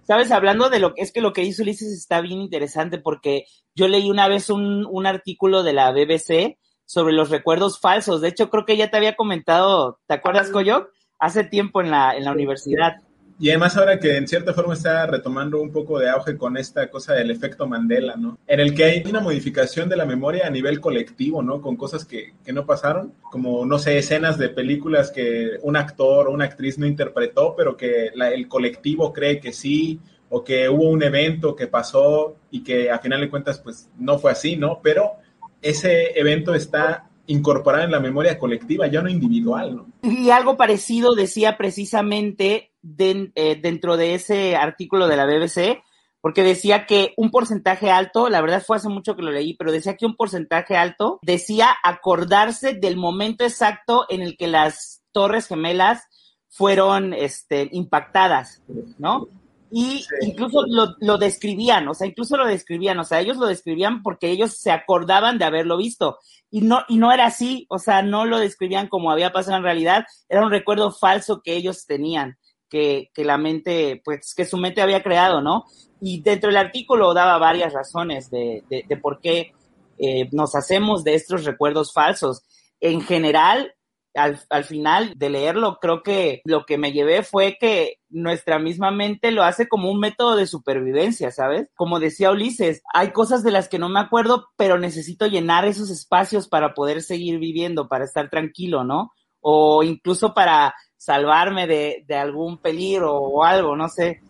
Sabes, 0.09 0.31
hablando 0.31 0.71
de 0.71 0.79
lo 0.79 0.95
que 0.95 1.03
es 1.03 1.11
que 1.11 1.21
lo 1.21 1.33
que 1.33 1.43
hizo 1.43 1.61
Ulises 1.61 1.93
está 1.93 2.19
bien 2.19 2.41
interesante 2.41 2.97
porque 2.97 3.45
yo 3.75 3.87
leí 3.87 4.09
una 4.09 4.27
vez 4.27 4.49
un, 4.49 4.87
un 4.89 5.05
artículo 5.05 5.61
de 5.61 5.73
la 5.73 5.91
BBC 5.91 6.57
sobre 6.83 7.13
los 7.13 7.29
recuerdos 7.29 7.79
falsos. 7.79 8.19
De 8.19 8.29
hecho, 8.29 8.49
creo 8.49 8.65
que 8.65 8.75
ya 8.75 8.89
te 8.89 8.97
había 8.97 9.15
comentado, 9.15 9.99
¿te 10.07 10.15
acuerdas, 10.15 10.49
Coyo? 10.49 10.89
Hace 11.19 11.43
tiempo 11.43 11.79
en 11.81 11.91
la, 11.91 12.17
en 12.17 12.23
la 12.23 12.31
universidad. 12.31 12.95
Y 13.39 13.49
además 13.49 13.77
ahora 13.77 13.99
que 13.99 14.17
en 14.17 14.27
cierta 14.27 14.53
forma 14.53 14.73
está 14.73 15.05
retomando 15.07 15.61
un 15.61 15.71
poco 15.71 15.97
de 15.97 16.09
auge 16.09 16.37
con 16.37 16.57
esta 16.57 16.89
cosa 16.89 17.13
del 17.13 17.31
efecto 17.31 17.67
Mandela, 17.67 18.17
¿no? 18.17 18.37
En 18.45 18.59
el 18.59 18.75
que 18.75 18.83
hay 18.83 19.03
una 19.05 19.21
modificación 19.21 19.87
de 19.87 19.95
la 19.95 20.05
memoria 20.05 20.45
a 20.45 20.49
nivel 20.49 20.81
colectivo, 20.81 21.41
¿no? 21.41 21.61
Con 21.61 21.77
cosas 21.77 22.03
que, 22.03 22.33
que 22.43 22.51
no 22.51 22.65
pasaron, 22.65 23.13
como, 23.31 23.65
no 23.65 23.79
sé, 23.79 23.97
escenas 23.97 24.37
de 24.37 24.49
películas 24.49 25.09
que 25.09 25.51
un 25.61 25.77
actor 25.77 26.27
o 26.27 26.31
una 26.31 26.45
actriz 26.45 26.77
no 26.77 26.85
interpretó, 26.85 27.55
pero 27.55 27.77
que 27.77 28.07
el 28.07 28.47
colectivo 28.49 29.13
cree 29.13 29.39
que 29.39 29.53
sí, 29.53 30.01
o 30.29 30.43
que 30.43 30.69
hubo 30.69 30.89
un 30.89 31.01
evento 31.01 31.55
que 31.55 31.67
pasó 31.67 32.35
y 32.51 32.61
que 32.63 32.91
a 32.91 32.99
final 32.99 33.21
de 33.21 33.29
cuentas, 33.29 33.59
pues 33.59 33.89
no 33.97 34.19
fue 34.19 34.31
así, 34.31 34.55
¿no? 34.55 34.79
Pero 34.83 35.13
ese 35.61 36.19
evento 36.19 36.53
está 36.53 37.09
incorporado 37.27 37.83
en 37.83 37.91
la 37.91 37.99
memoria 37.99 38.37
colectiva, 38.37 38.87
ya 38.87 39.01
no 39.01 39.09
individual, 39.09 39.75
¿no? 39.75 39.87
Y 40.03 40.29
algo 40.29 40.57
parecido 40.57 41.13
decía 41.13 41.57
precisamente 41.57 42.68
de, 42.81 43.31
eh, 43.35 43.59
dentro 43.61 43.97
de 43.97 44.15
ese 44.15 44.55
artículo 44.55 45.07
de 45.07 45.17
la 45.17 45.25
BBC, 45.25 45.83
porque 46.21 46.43
decía 46.43 46.85
que 46.85 47.13
un 47.17 47.31
porcentaje 47.31 47.91
alto, 47.91 48.29
la 48.29 48.41
verdad 48.41 48.63
fue 48.65 48.77
hace 48.77 48.89
mucho 48.89 49.15
que 49.15 49.21
lo 49.21 49.31
leí, 49.31 49.55
pero 49.55 49.71
decía 49.71 49.95
que 49.95 50.05
un 50.05 50.15
porcentaje 50.15 50.75
alto 50.75 51.19
decía 51.21 51.69
acordarse 51.83 52.73
del 52.73 52.97
momento 52.97 53.45
exacto 53.45 54.05
en 54.09 54.21
el 54.21 54.35
que 54.35 54.47
las 54.47 55.01
torres 55.11 55.47
gemelas 55.47 56.03
fueron 56.49 57.13
este, 57.13 57.69
impactadas, 57.71 58.61
¿no? 58.97 59.27
Y 59.71 59.99
sí. 59.99 60.07
incluso 60.21 60.63
lo, 60.67 60.95
lo, 60.99 61.17
describían, 61.19 61.87
o 61.87 61.93
sea, 61.93 62.07
incluso 62.07 62.35
lo 62.37 62.47
describían, 62.47 62.97
o 62.99 63.03
sea, 63.03 63.19
ellos 63.19 63.37
lo 63.37 63.45
describían 63.45 64.01
porque 64.01 64.31
ellos 64.31 64.57
se 64.57 64.71
acordaban 64.71 65.37
de 65.37 65.45
haberlo 65.45 65.77
visto. 65.77 66.17
Y 66.49 66.61
no, 66.61 66.79
y 66.87 66.97
no 66.97 67.11
era 67.11 67.27
así, 67.27 67.67
o 67.69 67.77
sea, 67.77 68.01
no 68.01 68.25
lo 68.25 68.39
describían 68.39 68.87
como 68.87 69.11
había 69.11 69.31
pasado 69.31 69.57
en 69.57 69.63
realidad, 69.63 70.05
era 70.27 70.43
un 70.43 70.49
recuerdo 70.49 70.91
falso 70.91 71.41
que 71.43 71.55
ellos 71.55 71.85
tenían, 71.85 72.37
que, 72.69 73.09
la 73.15 73.37
mente, 73.37 74.01
pues, 74.03 74.33
que 74.35 74.45
su 74.45 74.57
mente 74.57 74.81
había 74.81 75.03
creado, 75.03 75.41
¿no? 75.41 75.65
Y 75.99 76.21
dentro 76.21 76.49
del 76.49 76.57
artículo 76.57 77.13
daba 77.13 77.37
varias 77.37 77.73
razones 77.73 78.29
de, 78.29 78.63
de, 78.69 78.85
de 78.87 78.97
por 78.97 79.19
qué 79.19 79.53
eh, 79.99 80.29
nos 80.31 80.55
hacemos 80.55 81.03
de 81.03 81.15
estos 81.15 81.43
recuerdos 81.43 81.91
falsos. 81.93 82.41
En 82.79 83.01
general, 83.01 83.75
al, 84.15 84.39
al, 84.49 84.63
final 84.63 85.13
de 85.17 85.29
leerlo, 85.29 85.77
creo 85.81 86.01
que 86.03 86.41
lo 86.45 86.65
que 86.65 86.77
me 86.77 86.93
llevé 86.93 87.21
fue 87.21 87.57
que 87.59 87.97
nuestra 88.09 88.59
misma 88.59 88.91
mente 88.91 89.31
lo 89.31 89.43
hace 89.43 89.67
como 89.67 89.91
un 89.91 89.99
método 89.99 90.37
de 90.37 90.47
supervivencia, 90.47 91.31
¿sabes? 91.31 91.69
Como 91.75 91.99
decía 91.99 92.31
Ulises, 92.31 92.81
hay 92.93 93.11
cosas 93.11 93.43
de 93.43 93.51
las 93.51 93.67
que 93.67 93.77
no 93.77 93.89
me 93.89 93.99
acuerdo, 93.99 94.47
pero 94.57 94.79
necesito 94.79 95.27
llenar 95.27 95.65
esos 95.65 95.89
espacios 95.89 96.47
para 96.47 96.73
poder 96.73 97.01
seguir 97.01 97.37
viviendo, 97.39 97.89
para 97.89 98.05
estar 98.05 98.29
tranquilo, 98.29 98.85
¿no? 98.85 99.11
O 99.41 99.83
incluso 99.83 100.33
para 100.33 100.73
salvarme 100.99 101.65
de, 101.65 102.03
de 102.07 102.15
algún 102.15 102.57
peligro 102.57 103.15
o 103.15 103.43
algo, 103.43 103.75
no 103.75 103.87
sé. 103.87 104.21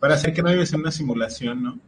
Para 0.00 0.14
hacer 0.14 0.32
que 0.32 0.42
no 0.42 0.50
vives 0.50 0.72
en 0.72 0.80
una 0.80 0.90
simulación, 0.90 1.62
¿no? 1.62 1.78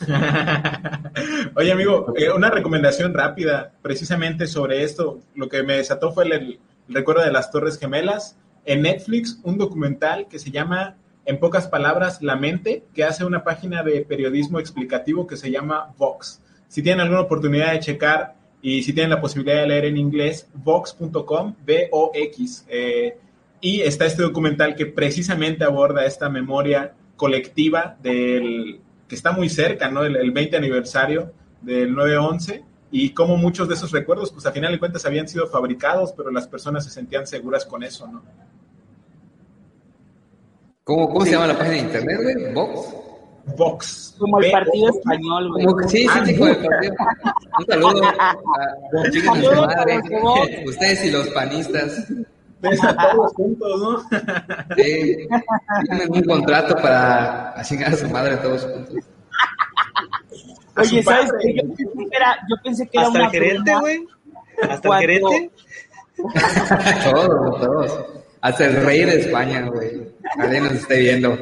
Oye, 1.56 1.72
amigo, 1.72 2.14
eh, 2.16 2.30
una 2.30 2.50
recomendación 2.50 3.12
rápida, 3.14 3.72
precisamente 3.82 4.46
sobre 4.46 4.84
esto. 4.84 5.20
Lo 5.34 5.48
que 5.48 5.62
me 5.62 5.74
desató 5.74 6.12
fue 6.12 6.24
el, 6.24 6.60
recuerdo 6.88 7.22
de 7.22 7.32
las 7.32 7.50
Torres 7.50 7.78
Gemelas. 7.78 8.36
En 8.64 8.82
Netflix, 8.82 9.40
un 9.42 9.58
documental 9.58 10.28
que 10.28 10.38
se 10.38 10.50
llama 10.50 10.96
en 11.24 11.40
pocas 11.40 11.66
palabras, 11.68 12.22
la 12.22 12.36
mente, 12.36 12.84
que 12.94 13.04
hace 13.04 13.24
una 13.24 13.44
página 13.44 13.82
de 13.82 14.02
periodismo 14.02 14.60
explicativo 14.60 15.26
que 15.26 15.36
se 15.36 15.50
llama 15.50 15.94
Vox. 15.98 16.42
Si 16.68 16.82
tienen 16.82 17.00
alguna 17.00 17.22
oportunidad 17.22 17.72
de 17.72 17.80
checar 17.80 18.36
y 18.62 18.82
si 18.82 18.92
tienen 18.92 19.10
la 19.10 19.20
posibilidad 19.20 19.60
de 19.60 19.68
leer 19.68 19.84
en 19.86 19.96
inglés, 19.96 20.48
vox.com, 20.54 21.54
V-O-X. 21.66 22.66
Eh, 22.68 23.18
y 23.60 23.80
está 23.82 24.06
este 24.06 24.22
documental 24.22 24.74
que 24.76 24.86
precisamente 24.86 25.64
aborda 25.64 26.04
esta 26.06 26.28
memoria 26.28 26.94
colectiva 27.16 27.96
del 28.02 28.80
que 29.08 29.14
está 29.14 29.32
muy 29.32 29.48
cerca, 29.48 29.90
¿no? 29.90 30.04
El, 30.04 30.16
el 30.16 30.30
20 30.30 30.56
aniversario 30.56 31.32
del 31.62 31.94
9-11 31.94 32.62
y 32.90 33.10
cómo 33.10 33.36
muchos 33.36 33.68
de 33.68 33.74
esos 33.74 33.90
recuerdos, 33.90 34.30
pues 34.32 34.46
a 34.46 34.52
final 34.52 34.72
de 34.72 34.78
cuentas 34.78 35.04
habían 35.06 35.26
sido 35.28 35.46
fabricados, 35.46 36.12
pero 36.16 36.30
las 36.30 36.46
personas 36.46 36.84
se 36.84 36.90
sentían 36.90 37.26
seguras 37.26 37.64
con 37.66 37.82
eso, 37.82 38.06
¿no? 38.06 38.22
¿Cómo, 40.84 41.08
cómo 41.08 41.24
se 41.24 41.32
llama 41.32 41.48
la 41.48 41.58
página 41.58 41.74
de 41.76 41.80
internet, 41.82 42.18
güey? 42.22 42.54
¿Vox? 42.54 42.94
Vox. 43.56 44.14
Como 44.18 44.40
el 44.40 44.50
partido 44.50 44.88
español, 44.90 45.48
güey. 45.52 45.64
Como 45.66 45.76
que- 45.78 45.88
sí, 45.88 46.06
sí, 46.06 46.18
sí, 46.26 46.36
como 46.38 46.50
el 46.50 46.56
partido. 46.56 46.94
Un 47.58 47.66
saludo 47.66 48.04
a, 48.04 48.36
chicos 49.10 49.36
de 49.38 49.42
su 49.44 49.48
Saludos 49.50 49.66
madre, 49.66 49.92
a 49.92 49.96
los 49.96 50.22
Vox. 50.22 50.50
ustedes 50.66 51.04
y 51.04 51.10
los 51.10 51.28
panistas. 51.28 52.06
Ves 52.60 52.82
a 52.84 52.96
todos 52.96 53.32
juntos, 53.34 53.80
¿no? 53.80 54.00
Sí, 54.76 55.16
tienen 55.86 56.12
un 56.12 56.22
contrato 56.24 56.74
para 56.76 57.54
chingar 57.62 57.92
a 57.92 57.96
su 57.96 58.08
madre 58.08 58.36
todos 58.38 58.64
juntos. 58.64 58.96
A 60.74 60.80
Oye, 60.82 61.02
¿sabes 61.02 61.30
qué? 61.40 61.54
Yo 61.54 61.62
pensé 61.74 62.08
que 62.10 62.16
era, 62.16 62.36
yo 62.48 62.56
pensé 62.62 62.88
que 62.88 62.98
era 62.98 63.06
Hasta 63.06 63.18
una 63.18 63.26
el 63.26 63.32
gerente, 63.32 63.70
broma. 63.70 63.80
güey. 63.80 64.06
Hasta 64.70 64.88
el 64.88 64.94
gerente. 65.00 65.50
Todos, 67.12 67.60
todos. 67.60 68.04
Hasta 68.40 68.66
el 68.66 68.84
rey 68.84 69.04
de 69.04 69.20
España, 69.20 69.68
güey. 69.68 70.02
Alguien 70.38 70.64
nos 70.64 70.72
esté 70.72 70.98
viendo. 70.98 71.36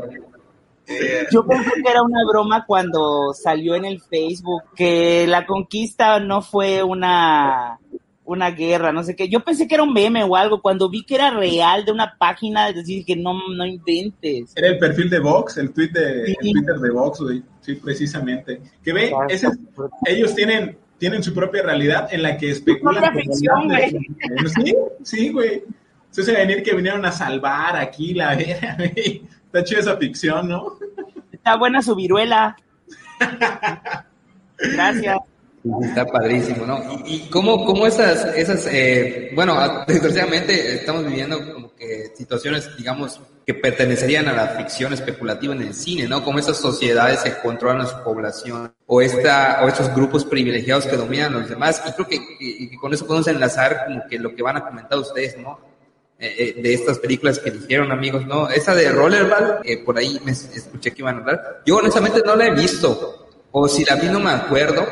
Yo 1.33 1.45
pensé 1.47 1.71
que 1.83 1.91
era 1.91 2.03
una 2.03 2.21
broma 2.31 2.64
cuando 2.67 3.33
salió 3.33 3.75
en 3.75 3.87
el 3.87 4.01
Facebook 4.01 4.62
que 4.77 5.27
la 5.27 5.45
conquista 5.47 6.21
no 6.21 6.43
fue 6.43 6.83
una 6.83 7.79
una 8.27 8.51
guerra, 8.51 8.93
no 8.93 9.03
sé 9.03 9.16
qué. 9.16 9.29
Yo 9.29 9.41
pensé 9.45 9.66
que 9.66 9.74
era 9.77 9.85
un 9.85 9.93
meme 9.93 10.22
o 10.24 10.37
algo. 10.37 10.61
Cuando 10.61 10.91
vi 10.91 11.05
que 11.05 11.14
era 11.14 11.31
real 11.31 11.85
de 11.85 11.93
una 11.93 12.16
página, 12.18 12.70
decir 12.72 13.05
que 13.05 13.16
no, 13.16 13.35
no 13.57 13.64
inventes. 13.64 14.53
Era 14.57 14.68
el 14.68 14.79
perfil 14.79 15.09
de 15.09 15.18
Vox, 15.20 15.57
el 15.57 15.72
tweet 15.72 15.89
de, 15.93 16.27
Sí. 16.27 16.33
el 16.41 16.53
Twitter 16.53 16.77
de 16.77 16.91
Vox, 16.91 17.20
güey. 17.20 17.43
Sí, 17.61 17.74
precisamente. 17.77 18.61
Que 18.85 18.93
ve, 18.93 19.12
ese 19.29 19.47
es- 19.47 19.59
ellos 20.07 20.35
tienen, 20.35 20.77
tienen 20.99 21.22
su 21.22 21.33
propia 21.33 21.62
realidad 21.62 22.09
en 22.12 22.22
la 22.22 22.37
que 22.37 22.51
especulan. 22.51 23.03
propia 23.03 23.22
ficción, 23.22 23.68
de- 23.68 24.01
Sí, 24.64 24.74
sí, 25.03 25.29
güey. 25.33 25.62
Se 26.11 26.22
hace 26.22 26.33
venir 26.33 26.62
que 26.62 26.74
vinieron 26.74 27.05
a 27.05 27.12
salvar 27.12 27.77
aquí 27.77 28.12
la 28.14 28.35
vera, 28.35 28.77
güey. 28.79 29.22
Está 29.47 29.62
chida 29.64 29.81
esa 29.81 29.97
ficción, 29.97 30.49
¿no? 30.49 30.79
Está 31.33 31.57
buena 31.57 31.81
su 31.83 31.95
viruela. 31.95 32.57
Gracias. 34.59 35.16
Está 35.83 36.05
padrísimo, 36.07 36.64
¿no? 36.67 36.81
Y, 37.07 37.14
y 37.14 37.31
cómo, 37.31 37.64
cómo 37.64 37.87
esas, 37.87 38.25
esas 38.37 38.67
eh, 38.71 39.31
bueno, 39.35 39.55
a- 39.55 39.85
desgraciadamente 39.89 40.75
estamos 40.75 41.05
viviendo 41.07 41.53
como 41.53 41.75
que 41.75 42.12
situaciones, 42.17 42.69
digamos, 42.77 43.21
que 43.47 43.55
pertenecerían 43.55 44.29
a 44.29 44.33
la 44.33 44.49
ficción 44.49 44.93
especulativa 44.93 45.55
en 45.55 45.62
el 45.62 45.75
cine, 45.75 46.07
¿no? 46.09 46.23
Como 46.25 46.39
esas 46.39 46.57
sociedades 46.59 47.21
que 47.21 47.33
controlan 47.43 47.81
a 47.83 47.87
su 47.87 48.03
población, 48.03 48.73
o 48.87 49.01
esta, 49.01 49.61
o 49.64 49.69
estos 49.69 49.95
grupos 49.95 50.25
privilegiados 50.25 50.87
que 50.87 50.97
dominan 50.97 51.35
a 51.35 51.39
los 51.41 51.49
demás, 51.49 51.83
y 51.89 51.93
creo 51.93 52.07
que, 52.09 52.17
y- 52.17 52.64
y 52.73 52.77
con 52.77 52.93
eso 52.93 53.07
podemos 53.07 53.27
enlazar 53.29 53.85
como 53.87 54.03
que 54.09 54.19
lo 54.19 54.35
que 54.35 54.43
van 54.43 54.57
a 54.57 54.67
comentar 54.69 54.99
ustedes, 54.99 55.37
¿no? 55.39 55.59
Eh, 56.19 56.55
eh, 56.57 56.62
de 56.62 56.75
estas 56.75 56.99
películas 56.99 57.39
que 57.39 57.51
eligieron 57.51 57.93
amigos, 57.93 58.27
¿no? 58.27 58.49
Esa 58.49 58.75
de 58.75 58.91
Rollerball, 58.91 59.59
eh, 59.64 59.79
por 59.85 59.99
ahí 59.99 60.19
me 60.25 60.33
escuché 60.33 60.93
que 60.93 61.03
iban 61.03 61.17
a 61.17 61.21
hablar. 61.21 61.62
Yo 61.67 61.77
honestamente 61.77 62.23
no 62.25 62.35
la 62.37 62.47
he 62.47 62.51
visto, 62.55 63.29
o 63.53 63.69
si 63.69 63.85
la 63.85 63.97
vi 63.97 64.09
no 64.09 64.19
me 64.19 64.31
acuerdo, 64.31 64.87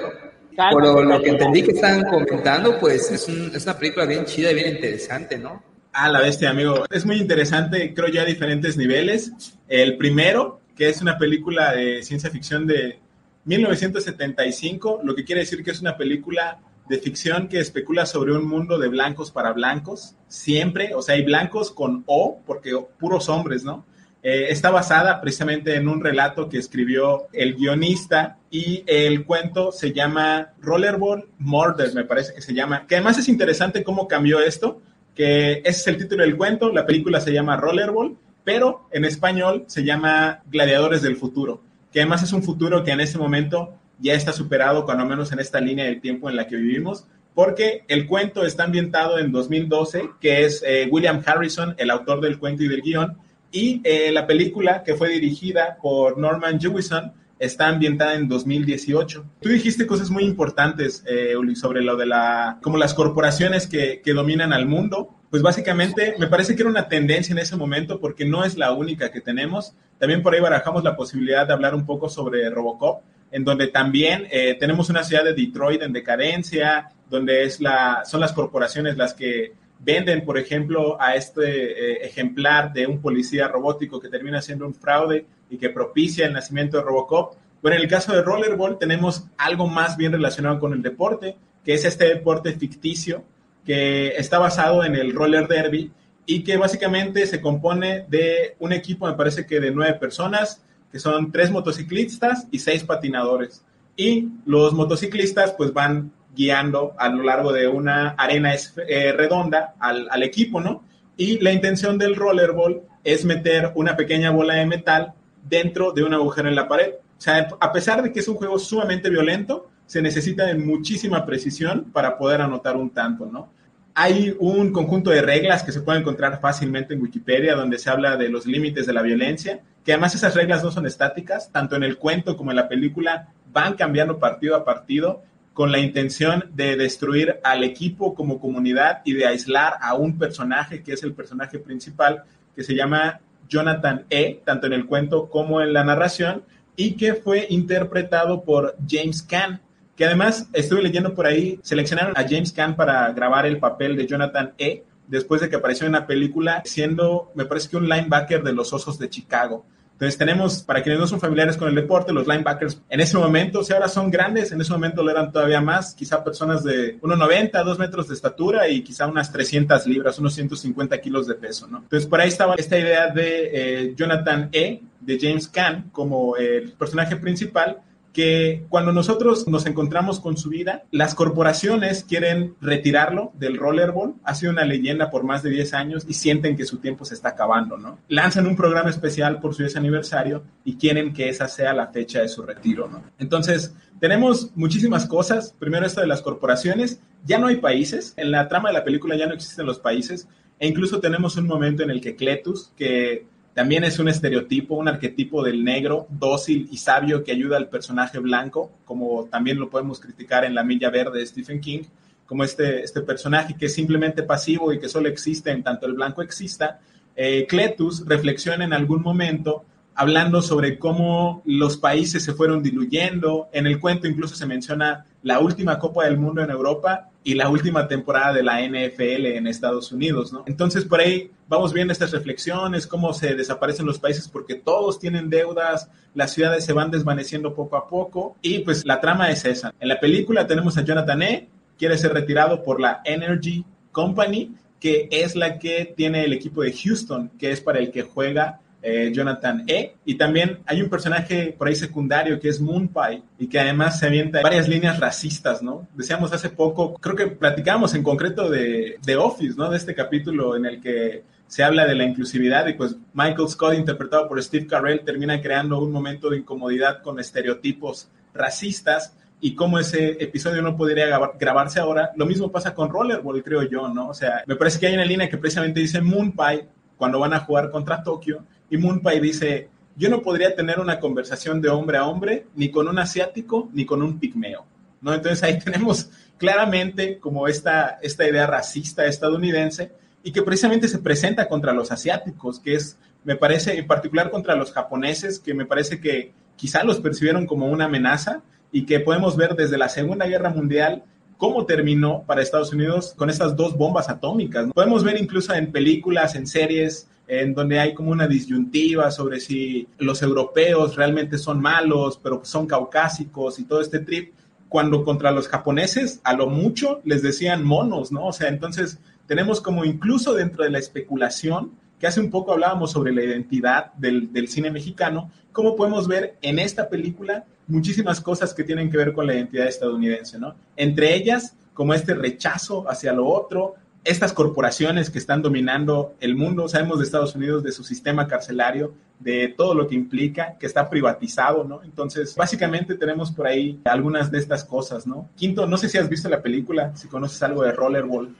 por 0.70 1.04
lo, 1.04 1.20
que 1.22 1.30
entendí 1.30 1.62
que 1.62 1.72
estaban 1.72 2.04
comentando, 2.04 2.78
pues 2.78 3.10
es, 3.10 3.28
un- 3.28 3.50
es 3.54 3.64
una 3.64 3.76
película 3.78 4.06
bien 4.06 4.24
chida 4.24 4.50
y 4.52 4.54
bien 4.54 4.68
interesante, 4.74 5.38
¿no? 5.38 5.62
Ah, 5.92 6.08
la 6.08 6.20
bestia, 6.20 6.50
amigo. 6.50 6.84
Es 6.90 7.06
muy 7.06 7.16
interesante, 7.16 7.92
creo 7.94 8.08
ya 8.08 8.22
a 8.22 8.24
diferentes 8.24 8.76
niveles. 8.76 9.32
El 9.68 9.96
primero, 9.96 10.60
que 10.76 10.88
es 10.88 11.00
una 11.00 11.18
película 11.18 11.72
de 11.72 12.02
ciencia 12.02 12.30
ficción 12.30 12.66
de 12.66 12.98
1975, 13.44 15.00
lo 15.04 15.14
que 15.14 15.24
quiere 15.24 15.42
decir 15.42 15.62
que 15.62 15.70
es 15.70 15.80
una 15.80 15.96
película 15.96 16.58
de 16.88 16.98
ficción 16.98 17.48
que 17.48 17.60
especula 17.60 18.06
sobre 18.06 18.32
un 18.32 18.46
mundo 18.46 18.78
de 18.78 18.88
blancos 18.88 19.30
para 19.30 19.52
blancos, 19.52 20.16
siempre, 20.28 20.94
o 20.94 21.00
sea, 21.02 21.14
hay 21.14 21.24
blancos 21.24 21.70
con 21.70 22.02
O, 22.06 22.40
porque 22.44 22.72
puros 22.98 23.28
hombres, 23.28 23.64
¿no? 23.64 23.86
Eh, 24.26 24.46
está 24.48 24.70
basada 24.70 25.20
precisamente 25.20 25.74
en 25.76 25.86
un 25.86 26.02
relato 26.02 26.48
que 26.48 26.56
escribió 26.56 27.26
el 27.34 27.56
guionista 27.56 28.38
y 28.50 28.82
el 28.86 29.26
cuento 29.26 29.70
se 29.70 29.92
llama 29.92 30.54
Rollerball 30.62 31.26
Murder, 31.38 31.92
me 31.92 32.04
parece 32.04 32.32
que 32.32 32.40
se 32.40 32.54
llama, 32.54 32.86
que 32.86 32.94
además 32.94 33.18
es 33.18 33.28
interesante 33.28 33.84
cómo 33.84 34.08
cambió 34.08 34.40
esto, 34.40 34.80
que 35.14 35.58
ese 35.58 35.68
es 35.68 35.86
el 35.88 35.98
título 35.98 36.22
del 36.22 36.38
cuento, 36.38 36.72
la 36.72 36.86
película 36.86 37.20
se 37.20 37.34
llama 37.34 37.58
Rollerball, 37.58 38.16
pero 38.44 38.88
en 38.92 39.04
español 39.04 39.64
se 39.66 39.84
llama 39.84 40.40
Gladiadores 40.50 41.02
del 41.02 41.16
Futuro, 41.16 41.60
que 41.92 42.00
además 42.00 42.22
es 42.22 42.32
un 42.32 42.42
futuro 42.42 42.82
que 42.82 42.92
en 42.92 43.00
este 43.00 43.18
momento 43.18 43.74
ya 43.98 44.14
está 44.14 44.32
superado, 44.32 44.86
cuando 44.86 45.04
menos 45.04 45.32
en 45.32 45.40
esta 45.40 45.60
línea 45.60 45.84
del 45.84 46.00
tiempo 46.00 46.30
en 46.30 46.36
la 46.36 46.46
que 46.46 46.56
vivimos, 46.56 47.06
porque 47.34 47.84
el 47.88 48.06
cuento 48.06 48.46
está 48.46 48.64
ambientado 48.64 49.18
en 49.18 49.32
2012, 49.32 50.12
que 50.18 50.46
es 50.46 50.64
eh, 50.66 50.88
William 50.90 51.22
Harrison, 51.26 51.74
el 51.76 51.90
autor 51.90 52.22
del 52.22 52.38
cuento 52.38 52.62
y 52.62 52.68
del 52.68 52.80
guion, 52.80 53.18
y 53.54 53.80
eh, 53.84 54.10
la 54.10 54.26
película 54.26 54.82
que 54.82 54.94
fue 54.94 55.10
dirigida 55.10 55.78
por 55.80 56.18
Norman 56.18 56.58
Jewison 56.58 57.12
está 57.38 57.68
ambientada 57.68 58.14
en 58.14 58.28
2018. 58.28 59.24
Tú 59.40 59.48
dijiste 59.48 59.86
cosas 59.86 60.10
muy 60.10 60.24
importantes, 60.24 61.04
eh, 61.06 61.36
Uli, 61.36 61.54
sobre 61.54 61.80
lo 61.80 61.96
de 61.96 62.06
la, 62.06 62.58
como 62.62 62.78
las 62.78 62.94
corporaciones 62.94 63.68
que, 63.68 64.02
que 64.04 64.12
dominan 64.12 64.52
al 64.52 64.66
mundo. 64.66 65.14
Pues 65.30 65.40
básicamente 65.40 66.16
me 66.18 66.26
parece 66.26 66.56
que 66.56 66.62
era 66.62 66.70
una 66.70 66.88
tendencia 66.88 67.32
en 67.32 67.38
ese 67.38 67.56
momento 67.56 68.00
porque 68.00 68.24
no 68.24 68.44
es 68.44 68.56
la 68.56 68.72
única 68.72 69.12
que 69.12 69.20
tenemos. 69.20 69.74
También 69.98 70.20
por 70.20 70.34
ahí 70.34 70.40
barajamos 70.40 70.82
la 70.82 70.96
posibilidad 70.96 71.46
de 71.46 71.52
hablar 71.52 71.76
un 71.76 71.86
poco 71.86 72.08
sobre 72.08 72.50
Robocop, 72.50 73.02
en 73.30 73.44
donde 73.44 73.68
también 73.68 74.26
eh, 74.32 74.56
tenemos 74.58 74.90
una 74.90 75.04
ciudad 75.04 75.22
de 75.22 75.32
Detroit 75.32 75.82
en 75.82 75.92
decadencia, 75.92 76.88
donde 77.08 77.44
es 77.44 77.60
la, 77.60 78.02
son 78.04 78.20
las 78.20 78.32
corporaciones 78.32 78.96
las 78.96 79.14
que 79.14 79.52
venden, 79.78 80.24
por 80.24 80.38
ejemplo, 80.38 81.00
a 81.00 81.14
este 81.14 81.42
eh, 81.44 82.06
ejemplar 82.06 82.72
de 82.72 82.86
un 82.86 83.00
policía 83.00 83.48
robótico 83.48 84.00
que 84.00 84.08
termina 84.08 84.40
siendo 84.40 84.66
un 84.66 84.74
fraude 84.74 85.26
y 85.50 85.58
que 85.58 85.70
propicia 85.70 86.26
el 86.26 86.32
nacimiento 86.32 86.76
de 86.76 86.84
Robocop. 86.84 87.34
Bueno, 87.62 87.76
en 87.76 87.82
el 87.82 87.88
caso 87.88 88.12
de 88.12 88.22
Rollerball 88.22 88.78
tenemos 88.78 89.26
algo 89.36 89.66
más 89.66 89.96
bien 89.96 90.12
relacionado 90.12 90.58
con 90.58 90.72
el 90.72 90.82
deporte, 90.82 91.36
que 91.64 91.74
es 91.74 91.84
este 91.84 92.06
deporte 92.06 92.52
ficticio 92.52 93.24
que 93.64 94.08
está 94.16 94.38
basado 94.38 94.84
en 94.84 94.94
el 94.94 95.14
roller 95.14 95.48
derby 95.48 95.90
y 96.26 96.44
que 96.44 96.56
básicamente 96.56 97.26
se 97.26 97.40
compone 97.40 98.04
de 98.08 98.56
un 98.58 98.72
equipo, 98.72 99.06
me 99.06 99.14
parece 99.14 99.46
que 99.46 99.60
de 99.60 99.70
nueve 99.70 99.94
personas, 99.94 100.62
que 100.92 100.98
son 100.98 101.32
tres 101.32 101.50
motociclistas 101.50 102.46
y 102.50 102.58
seis 102.58 102.84
patinadores. 102.84 103.64
Y 103.96 104.28
los 104.44 104.72
motociclistas 104.72 105.52
pues 105.52 105.72
van 105.72 106.12
guiando 106.34 106.94
a 106.98 107.08
lo 107.08 107.22
largo 107.22 107.52
de 107.52 107.68
una 107.68 108.10
arena 108.10 108.52
eh, 108.88 109.12
redonda 109.12 109.74
al, 109.78 110.08
al, 110.10 110.22
equipo, 110.22 110.60
¿no? 110.60 110.84
Y 111.16 111.38
la 111.38 111.52
intención 111.52 111.96
del 111.98 112.16
rollerball 112.16 112.82
es 113.04 113.24
meter 113.24 113.72
una 113.74 113.96
pequeña 113.96 114.30
bola 114.30 114.54
de 114.54 114.66
metal 114.66 115.12
dentro 115.48 115.92
de 115.92 116.02
un 116.02 116.14
agujero 116.14 116.48
en 116.48 116.56
la 116.56 116.68
pared. 116.68 116.94
O 117.16 117.20
sea, 117.20 117.48
a 117.60 117.72
pesar 117.72 118.02
de 118.02 118.12
que 118.12 118.20
es 118.20 118.28
un 118.28 118.36
juego 118.36 118.58
sumamente 118.58 119.10
violento, 119.10 119.70
se 119.86 120.02
necesita 120.02 120.46
de 120.46 120.54
muchísima 120.54 121.24
precisión 121.26 121.84
para 121.92 122.18
poder 122.18 122.40
anotar 122.40 122.76
un 122.76 122.90
tanto, 122.90 123.26
¿no? 123.26 123.52
Hay 123.96 124.34
un 124.40 124.72
conjunto 124.72 125.10
de 125.10 125.22
reglas 125.22 125.62
que 125.62 125.70
se 125.70 125.82
puede 125.82 126.00
encontrar 126.00 126.40
fácilmente 126.40 126.94
en 126.94 127.02
Wikipedia 127.02 127.54
donde 127.54 127.78
se 127.78 127.90
habla 127.90 128.16
de 128.16 128.28
los 128.28 128.44
límites 128.44 128.86
de 128.86 128.92
la 128.92 129.02
violencia, 129.02 129.60
que 129.84 129.92
además 129.92 130.16
esas 130.16 130.34
reglas 130.34 130.64
no 130.64 130.72
son 130.72 130.86
estáticas, 130.86 131.52
tanto 131.52 131.76
en 131.76 131.84
el 131.84 131.96
cuento 131.96 132.36
como 132.36 132.50
en 132.50 132.56
la 132.56 132.68
película 132.68 133.28
van 133.52 133.74
cambiando 133.74 134.18
partido 134.18 134.56
a 134.56 134.64
partido 134.64 135.22
con 135.54 135.70
la 135.72 135.78
intención 135.78 136.50
de 136.52 136.76
destruir 136.76 137.40
al 137.44 137.62
equipo 137.62 138.14
como 138.14 138.40
comunidad 138.40 139.00
y 139.04 139.14
de 139.14 139.26
aislar 139.26 139.74
a 139.80 139.94
un 139.94 140.18
personaje 140.18 140.82
que 140.82 140.92
es 140.92 141.02
el 141.04 141.14
personaje 141.14 141.60
principal, 141.60 142.24
que 142.54 142.64
se 142.64 142.74
llama 142.74 143.20
Jonathan 143.48 144.04
E., 144.10 144.40
tanto 144.44 144.66
en 144.66 144.72
el 144.72 144.86
cuento 144.86 145.30
como 145.30 145.60
en 145.60 145.72
la 145.72 145.84
narración, 145.84 146.42
y 146.76 146.96
que 146.96 147.14
fue 147.14 147.46
interpretado 147.50 148.42
por 148.42 148.76
James 148.88 149.22
Caan, 149.22 149.60
que 149.96 150.04
además 150.04 150.48
estuve 150.52 150.82
leyendo 150.82 151.14
por 151.14 151.26
ahí, 151.26 151.60
seleccionaron 151.62 152.16
a 152.16 152.24
James 152.28 152.52
Caan 152.52 152.74
para 152.74 153.12
grabar 153.12 153.46
el 153.46 153.58
papel 153.58 153.96
de 153.96 154.08
Jonathan 154.08 154.54
E., 154.58 154.82
después 155.06 155.40
de 155.40 155.48
que 155.48 155.56
apareció 155.56 155.86
en 155.86 155.92
la 155.92 156.06
película 156.06 156.62
siendo, 156.64 157.30
me 157.34 157.44
parece 157.44 157.68
que 157.68 157.76
un 157.76 157.88
linebacker 157.88 158.42
de 158.42 158.52
los 158.52 158.72
Osos 158.72 158.98
de 158.98 159.08
Chicago. 159.08 159.64
Entonces 159.94 160.18
tenemos, 160.18 160.62
para 160.62 160.82
quienes 160.82 161.00
no 161.00 161.06
son 161.06 161.20
familiares 161.20 161.56
con 161.56 161.68
el 161.68 161.74
deporte, 161.74 162.12
los 162.12 162.26
linebackers 162.26 162.82
en 162.88 163.00
ese 163.00 163.16
momento, 163.16 163.62
si 163.62 163.72
ahora 163.72 163.86
son 163.86 164.10
grandes, 164.10 164.50
en 164.50 164.60
ese 164.60 164.72
momento 164.72 165.04
lo 165.04 165.10
eran 165.10 165.30
todavía 165.30 165.60
más, 165.60 165.94
quizá 165.94 166.24
personas 166.24 166.64
de 166.64 167.00
1,90, 167.00 167.64
2 167.64 167.78
metros 167.78 168.08
de 168.08 168.14
estatura 168.14 168.68
y 168.68 168.82
quizá 168.82 169.06
unas 169.06 169.30
300 169.30 169.86
libras, 169.86 170.18
unos 170.18 170.34
150 170.34 171.00
kilos 171.00 171.28
de 171.28 171.34
peso, 171.34 171.68
¿no? 171.68 171.78
Entonces 171.78 172.08
por 172.08 172.20
ahí 172.20 172.28
estaba 172.28 172.56
esta 172.56 172.76
idea 172.76 173.08
de 173.10 173.50
eh, 173.52 173.94
Jonathan 173.96 174.48
E., 174.52 174.82
de 175.00 175.18
James 175.20 175.46
Caan, 175.46 175.90
como 175.92 176.36
el 176.36 176.72
personaje 176.72 177.16
principal, 177.16 177.78
que 178.14 178.64
cuando 178.68 178.92
nosotros 178.92 179.46
nos 179.48 179.66
encontramos 179.66 180.20
con 180.20 180.36
su 180.36 180.48
vida, 180.48 180.84
las 180.92 181.16
corporaciones 181.16 182.04
quieren 182.04 182.54
retirarlo 182.60 183.32
del 183.34 183.58
rollerball. 183.58 184.14
Ha 184.22 184.36
sido 184.36 184.52
una 184.52 184.64
leyenda 184.64 185.10
por 185.10 185.24
más 185.24 185.42
de 185.42 185.50
10 185.50 185.74
años 185.74 186.04
y 186.08 186.14
sienten 186.14 186.56
que 186.56 186.64
su 186.64 186.78
tiempo 186.78 187.04
se 187.04 187.14
está 187.14 187.30
acabando, 187.30 187.76
¿no? 187.76 187.98
Lanzan 188.08 188.46
un 188.46 188.54
programa 188.54 188.88
especial 188.88 189.40
por 189.40 189.52
su 189.54 189.62
10 189.62 189.76
aniversario 189.76 190.44
y 190.64 190.76
quieren 190.76 191.12
que 191.12 191.28
esa 191.28 191.48
sea 191.48 191.74
la 191.74 191.88
fecha 191.88 192.20
de 192.20 192.28
su 192.28 192.42
retiro, 192.42 192.88
¿no? 192.88 193.02
Entonces, 193.18 193.74
tenemos 193.98 194.52
muchísimas 194.54 195.06
cosas. 195.06 195.52
Primero 195.58 195.84
esto 195.84 196.00
de 196.00 196.06
las 196.06 196.22
corporaciones. 196.22 197.00
Ya 197.24 197.38
no 197.38 197.48
hay 197.48 197.56
países. 197.56 198.14
En 198.16 198.30
la 198.30 198.46
trama 198.46 198.68
de 198.68 198.74
la 198.74 198.84
película 198.84 199.16
ya 199.16 199.26
no 199.26 199.34
existen 199.34 199.66
los 199.66 199.80
países. 199.80 200.28
E 200.60 200.68
incluso 200.68 201.00
tenemos 201.00 201.36
un 201.36 201.48
momento 201.48 201.82
en 201.82 201.90
el 201.90 202.00
que 202.00 202.14
Cletus, 202.14 202.72
que 202.76 203.26
también 203.54 203.84
es 203.84 204.00
un 204.00 204.08
estereotipo, 204.08 204.74
un 204.74 204.88
arquetipo 204.88 205.44
del 205.44 205.62
negro 205.62 206.08
dócil 206.10 206.68
y 206.72 206.78
sabio 206.78 207.22
que 207.22 207.30
ayuda 207.30 207.56
al 207.56 207.68
personaje 207.68 208.18
blanco, 208.18 208.72
como 208.84 209.26
también 209.26 209.60
lo 209.60 209.70
podemos 209.70 210.00
criticar 210.00 210.44
en 210.44 210.56
La 210.56 210.64
Milla 210.64 210.90
Verde 210.90 211.20
de 211.20 211.26
Stephen 211.26 211.60
King, 211.60 211.82
como 212.26 212.42
este, 212.42 212.82
este 212.82 213.00
personaje 213.02 213.54
que 213.54 213.66
es 213.66 213.74
simplemente 213.74 214.24
pasivo 214.24 214.72
y 214.72 214.80
que 214.80 214.88
solo 214.88 215.08
existe 215.08 215.52
en 215.52 215.62
tanto 215.62 215.86
el 215.86 215.92
blanco 215.92 216.20
exista. 216.20 216.80
Eh, 217.14 217.46
Cletus 217.48 218.04
reflexiona 218.06 218.64
en 218.64 218.72
algún 218.72 219.02
momento 219.02 219.64
hablando 219.94 220.42
sobre 220.42 220.76
cómo 220.76 221.42
los 221.44 221.76
países 221.76 222.24
se 222.24 222.32
fueron 222.32 222.60
diluyendo. 222.60 223.48
En 223.52 223.68
el 223.68 223.78
cuento 223.78 224.08
incluso 224.08 224.34
se 224.34 224.46
menciona 224.46 225.06
la 225.22 225.38
última 225.38 225.78
Copa 225.78 226.06
del 226.06 226.18
Mundo 226.18 226.42
en 226.42 226.50
Europa 226.50 227.10
y 227.24 227.34
la 227.34 227.48
última 227.48 227.88
temporada 227.88 228.34
de 228.34 228.42
la 228.42 228.60
NFL 228.60 229.26
en 229.26 229.46
Estados 229.46 229.90
Unidos, 229.90 230.32
¿no? 230.32 230.44
Entonces 230.46 230.84
por 230.84 231.00
ahí 231.00 231.30
vamos 231.48 231.72
viendo 231.72 231.92
estas 231.92 232.12
reflexiones, 232.12 232.86
cómo 232.86 233.14
se 233.14 233.34
desaparecen 233.34 233.86
los 233.86 233.98
países 233.98 234.28
porque 234.28 234.54
todos 234.54 235.00
tienen 235.00 235.30
deudas, 235.30 235.88
las 236.14 236.32
ciudades 236.32 236.66
se 236.66 236.74
van 236.74 236.90
desvaneciendo 236.90 237.54
poco 237.54 237.76
a 237.76 237.88
poco 237.88 238.36
y 238.42 238.58
pues 238.58 238.84
la 238.84 239.00
trama 239.00 239.30
es 239.30 239.46
esa. 239.46 239.74
En 239.80 239.88
la 239.88 239.98
película 239.98 240.46
tenemos 240.46 240.76
a 240.76 240.84
Jonathan 240.84 241.22
E., 241.22 241.48
quiere 241.78 241.96
ser 241.96 242.12
retirado 242.12 242.62
por 242.62 242.78
la 242.78 243.00
Energy 243.04 243.64
Company, 243.90 244.54
que 244.78 245.08
es 245.10 245.34
la 245.34 245.58
que 245.58 245.94
tiene 245.96 246.24
el 246.24 246.34
equipo 246.34 246.62
de 246.62 246.74
Houston, 246.74 247.30
que 247.38 247.50
es 247.50 247.62
para 247.62 247.78
el 247.78 247.90
que 247.90 248.02
juega 248.02 248.60
eh, 248.86 249.10
Jonathan 249.14 249.64
E. 249.66 249.94
Y 250.04 250.16
también 250.16 250.58
hay 250.66 250.82
un 250.82 250.90
personaje 250.90 251.54
por 251.56 251.68
ahí 251.68 251.74
secundario 251.74 252.38
que 252.38 252.50
es 252.50 252.60
Moonpie 252.60 253.22
y 253.38 253.46
que 253.46 253.58
además 253.58 253.98
se 253.98 254.06
avienta 254.06 254.42
varias 254.42 254.68
líneas 254.68 255.00
racistas, 255.00 255.62
¿no? 255.62 255.88
Decíamos 255.94 256.34
hace 256.34 256.50
poco, 256.50 256.92
creo 256.94 257.16
que 257.16 257.28
platicamos 257.28 257.94
en 257.94 258.02
concreto 258.02 258.50
de, 258.50 258.98
de 259.02 259.16
Office, 259.16 259.54
¿no? 259.56 259.70
De 259.70 259.78
este 259.78 259.94
capítulo 259.94 260.54
en 260.54 260.66
el 260.66 260.82
que 260.82 261.24
se 261.46 261.64
habla 261.64 261.86
de 261.86 261.94
la 261.94 262.04
inclusividad 262.04 262.66
y 262.66 262.74
pues 262.74 262.96
Michael 263.14 263.48
Scott, 263.48 263.74
interpretado 263.74 264.28
por 264.28 264.42
Steve 264.42 264.66
Carell, 264.66 265.00
termina 265.02 265.40
creando 265.40 265.78
un 265.78 265.90
momento 265.90 266.28
de 266.28 266.38
incomodidad 266.38 267.00
con 267.00 267.18
estereotipos 267.18 268.08
racistas 268.34 269.16
y 269.40 269.54
cómo 269.54 269.78
ese 269.78 270.22
episodio 270.22 270.60
no 270.60 270.76
podría 270.76 271.06
grabarse 271.38 271.80
ahora. 271.80 272.10
Lo 272.16 272.26
mismo 272.26 272.52
pasa 272.52 272.74
con 272.74 272.90
Rollerball, 272.90 273.42
creo 273.42 273.62
yo, 273.62 273.88
¿no? 273.88 274.08
O 274.08 274.14
sea, 274.14 274.42
me 274.46 274.56
parece 274.56 274.78
que 274.78 274.88
hay 274.88 274.94
una 274.94 275.06
línea 275.06 275.30
que 275.30 275.38
precisamente 275.38 275.80
dice 275.80 276.02
Moonpie 276.02 276.66
cuando 276.96 277.18
van 277.18 277.32
a 277.32 277.40
jugar 277.40 277.70
contra 277.70 278.02
Tokio 278.02 278.44
y 278.74 278.76
Moonpie 278.76 279.20
dice, 279.20 279.68
yo 279.94 280.10
no 280.10 280.20
podría 280.20 280.56
tener 280.56 280.80
una 280.80 280.98
conversación 280.98 281.60
de 281.60 281.68
hombre 281.68 281.96
a 281.96 282.06
hombre 282.06 282.46
ni 282.56 282.72
con 282.72 282.88
un 282.88 282.98
asiático 282.98 283.70
ni 283.72 283.86
con 283.86 284.02
un 284.02 284.18
pigmeo. 284.18 284.66
¿no? 285.00 285.14
Entonces 285.14 285.44
ahí 285.44 285.58
tenemos 285.64 286.10
claramente 286.38 287.20
como 287.20 287.46
esta, 287.46 288.00
esta 288.02 288.28
idea 288.28 288.48
racista 288.48 289.06
estadounidense 289.06 289.92
y 290.24 290.32
que 290.32 290.42
precisamente 290.42 290.88
se 290.88 290.98
presenta 290.98 291.46
contra 291.46 291.72
los 291.72 291.92
asiáticos, 291.92 292.58
que 292.58 292.74
es, 292.74 292.98
me 293.22 293.36
parece, 293.36 293.78
en 293.78 293.86
particular 293.86 294.32
contra 294.32 294.56
los 294.56 294.72
japoneses, 294.72 295.38
que 295.38 295.54
me 295.54 295.66
parece 295.66 296.00
que 296.00 296.32
quizá 296.56 296.82
los 296.82 296.98
percibieron 296.98 297.46
como 297.46 297.66
una 297.66 297.84
amenaza 297.84 298.42
y 298.72 298.86
que 298.86 298.98
podemos 298.98 299.36
ver 299.36 299.54
desde 299.54 299.78
la 299.78 299.88
Segunda 299.88 300.26
Guerra 300.26 300.50
Mundial 300.50 301.04
cómo 301.36 301.64
terminó 301.64 302.24
para 302.26 302.42
Estados 302.42 302.72
Unidos 302.72 303.14
con 303.16 303.30
estas 303.30 303.54
dos 303.54 303.76
bombas 303.76 304.08
atómicas. 304.08 304.72
Podemos 304.74 305.04
ver 305.04 305.16
incluso 305.20 305.54
en 305.54 305.70
películas, 305.70 306.34
en 306.34 306.48
series, 306.48 307.08
en 307.26 307.54
donde 307.54 307.78
hay 307.80 307.94
como 307.94 308.10
una 308.10 308.26
disyuntiva 308.26 309.10
sobre 309.10 309.40
si 309.40 309.88
los 309.98 310.22
europeos 310.22 310.96
realmente 310.96 311.38
son 311.38 311.60
malos, 311.60 312.20
pero 312.22 312.44
son 312.44 312.66
caucásicos 312.66 313.58
y 313.58 313.64
todo 313.64 313.80
este 313.80 314.00
trip, 314.00 314.32
cuando 314.68 315.04
contra 315.04 315.30
los 315.30 315.48
japoneses 315.48 316.20
a 316.24 316.34
lo 316.34 316.48
mucho 316.48 317.00
les 317.04 317.22
decían 317.22 317.64
monos, 317.64 318.12
¿no? 318.12 318.26
O 318.26 318.32
sea, 318.32 318.48
entonces 318.48 318.98
tenemos 319.26 319.60
como 319.60 319.84
incluso 319.84 320.34
dentro 320.34 320.64
de 320.64 320.70
la 320.70 320.78
especulación, 320.78 321.72
que 321.98 322.06
hace 322.06 322.20
un 322.20 322.30
poco 322.30 322.52
hablábamos 322.52 322.90
sobre 322.92 323.12
la 323.12 323.22
identidad 323.22 323.94
del, 323.94 324.32
del 324.32 324.48
cine 324.48 324.70
mexicano, 324.70 325.30
cómo 325.52 325.76
podemos 325.76 326.08
ver 326.08 326.36
en 326.42 326.58
esta 326.58 326.88
película 326.88 327.44
muchísimas 327.66 328.20
cosas 328.20 328.52
que 328.52 328.64
tienen 328.64 328.90
que 328.90 328.98
ver 328.98 329.12
con 329.12 329.26
la 329.26 329.34
identidad 329.34 329.66
estadounidense, 329.66 330.38
¿no? 330.38 330.54
Entre 330.76 331.14
ellas, 331.14 331.56
como 331.72 331.94
este 331.94 332.14
rechazo 332.14 332.84
hacia 332.90 333.12
lo 333.12 333.26
otro, 333.26 333.76
estas 334.04 334.34
corporaciones 334.34 335.08
que 335.08 335.18
están 335.18 335.40
dominando 335.40 336.14
el 336.20 336.36
mundo, 336.36 336.68
sabemos 336.68 336.98
de 336.98 337.04
Estados 337.04 337.34
Unidos, 337.34 337.62
de 337.62 337.72
su 337.72 337.82
sistema 337.82 338.28
carcelario, 338.28 338.94
de 339.18 339.48
todo 339.48 339.74
lo 339.74 339.88
que 339.88 339.94
implica, 339.94 340.58
que 340.58 340.66
está 340.66 340.90
privatizado, 340.90 341.64
¿no? 341.64 341.82
Entonces, 341.82 342.34
básicamente 342.36 342.96
tenemos 342.96 343.32
por 343.32 343.46
ahí 343.46 343.80
algunas 343.84 344.30
de 344.30 344.38
estas 344.38 344.62
cosas, 344.64 345.06
¿no? 345.06 345.30
Quinto, 345.36 345.66
no 345.66 345.78
sé 345.78 345.88
si 345.88 345.96
has 345.96 346.10
visto 346.10 346.28
la 346.28 346.42
película, 346.42 346.94
si 346.94 347.08
conoces 347.08 347.42
algo 347.42 347.62
de 347.62 347.72
Rollerball. 347.72 348.34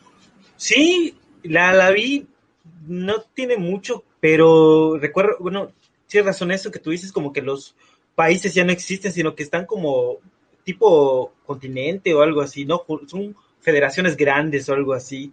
Sí, 0.57 1.17
la, 1.43 1.73
la 1.73 1.91
vi, 1.91 2.27
no 2.87 3.23
tiene 3.33 3.57
mucho, 3.57 4.05
pero 4.21 4.99
recuerdo, 4.99 5.37
bueno, 5.41 5.73
tienes 6.07 6.27
razón 6.27 6.51
eso 6.51 6.71
que 6.71 6.79
tú 6.79 6.91
dices, 6.91 7.11
como 7.11 7.33
que 7.33 7.41
los 7.41 7.75
países 8.15 8.53
ya 8.53 8.65
no 8.65 8.73
existen, 8.73 9.13
sino 9.13 9.35
que 9.35 9.43
están 9.43 9.65
como 9.65 10.19
tipo 10.63 11.33
continente 11.47 12.13
o 12.13 12.21
algo 12.21 12.43
así, 12.43 12.67
¿no? 12.67 12.83
Son 13.07 13.35
federaciones 13.61 14.15
grandes 14.17 14.69
o 14.69 14.75
algo 14.75 14.93
así 14.93 15.33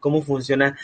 cómo 0.00 0.22
funciona. 0.22 0.76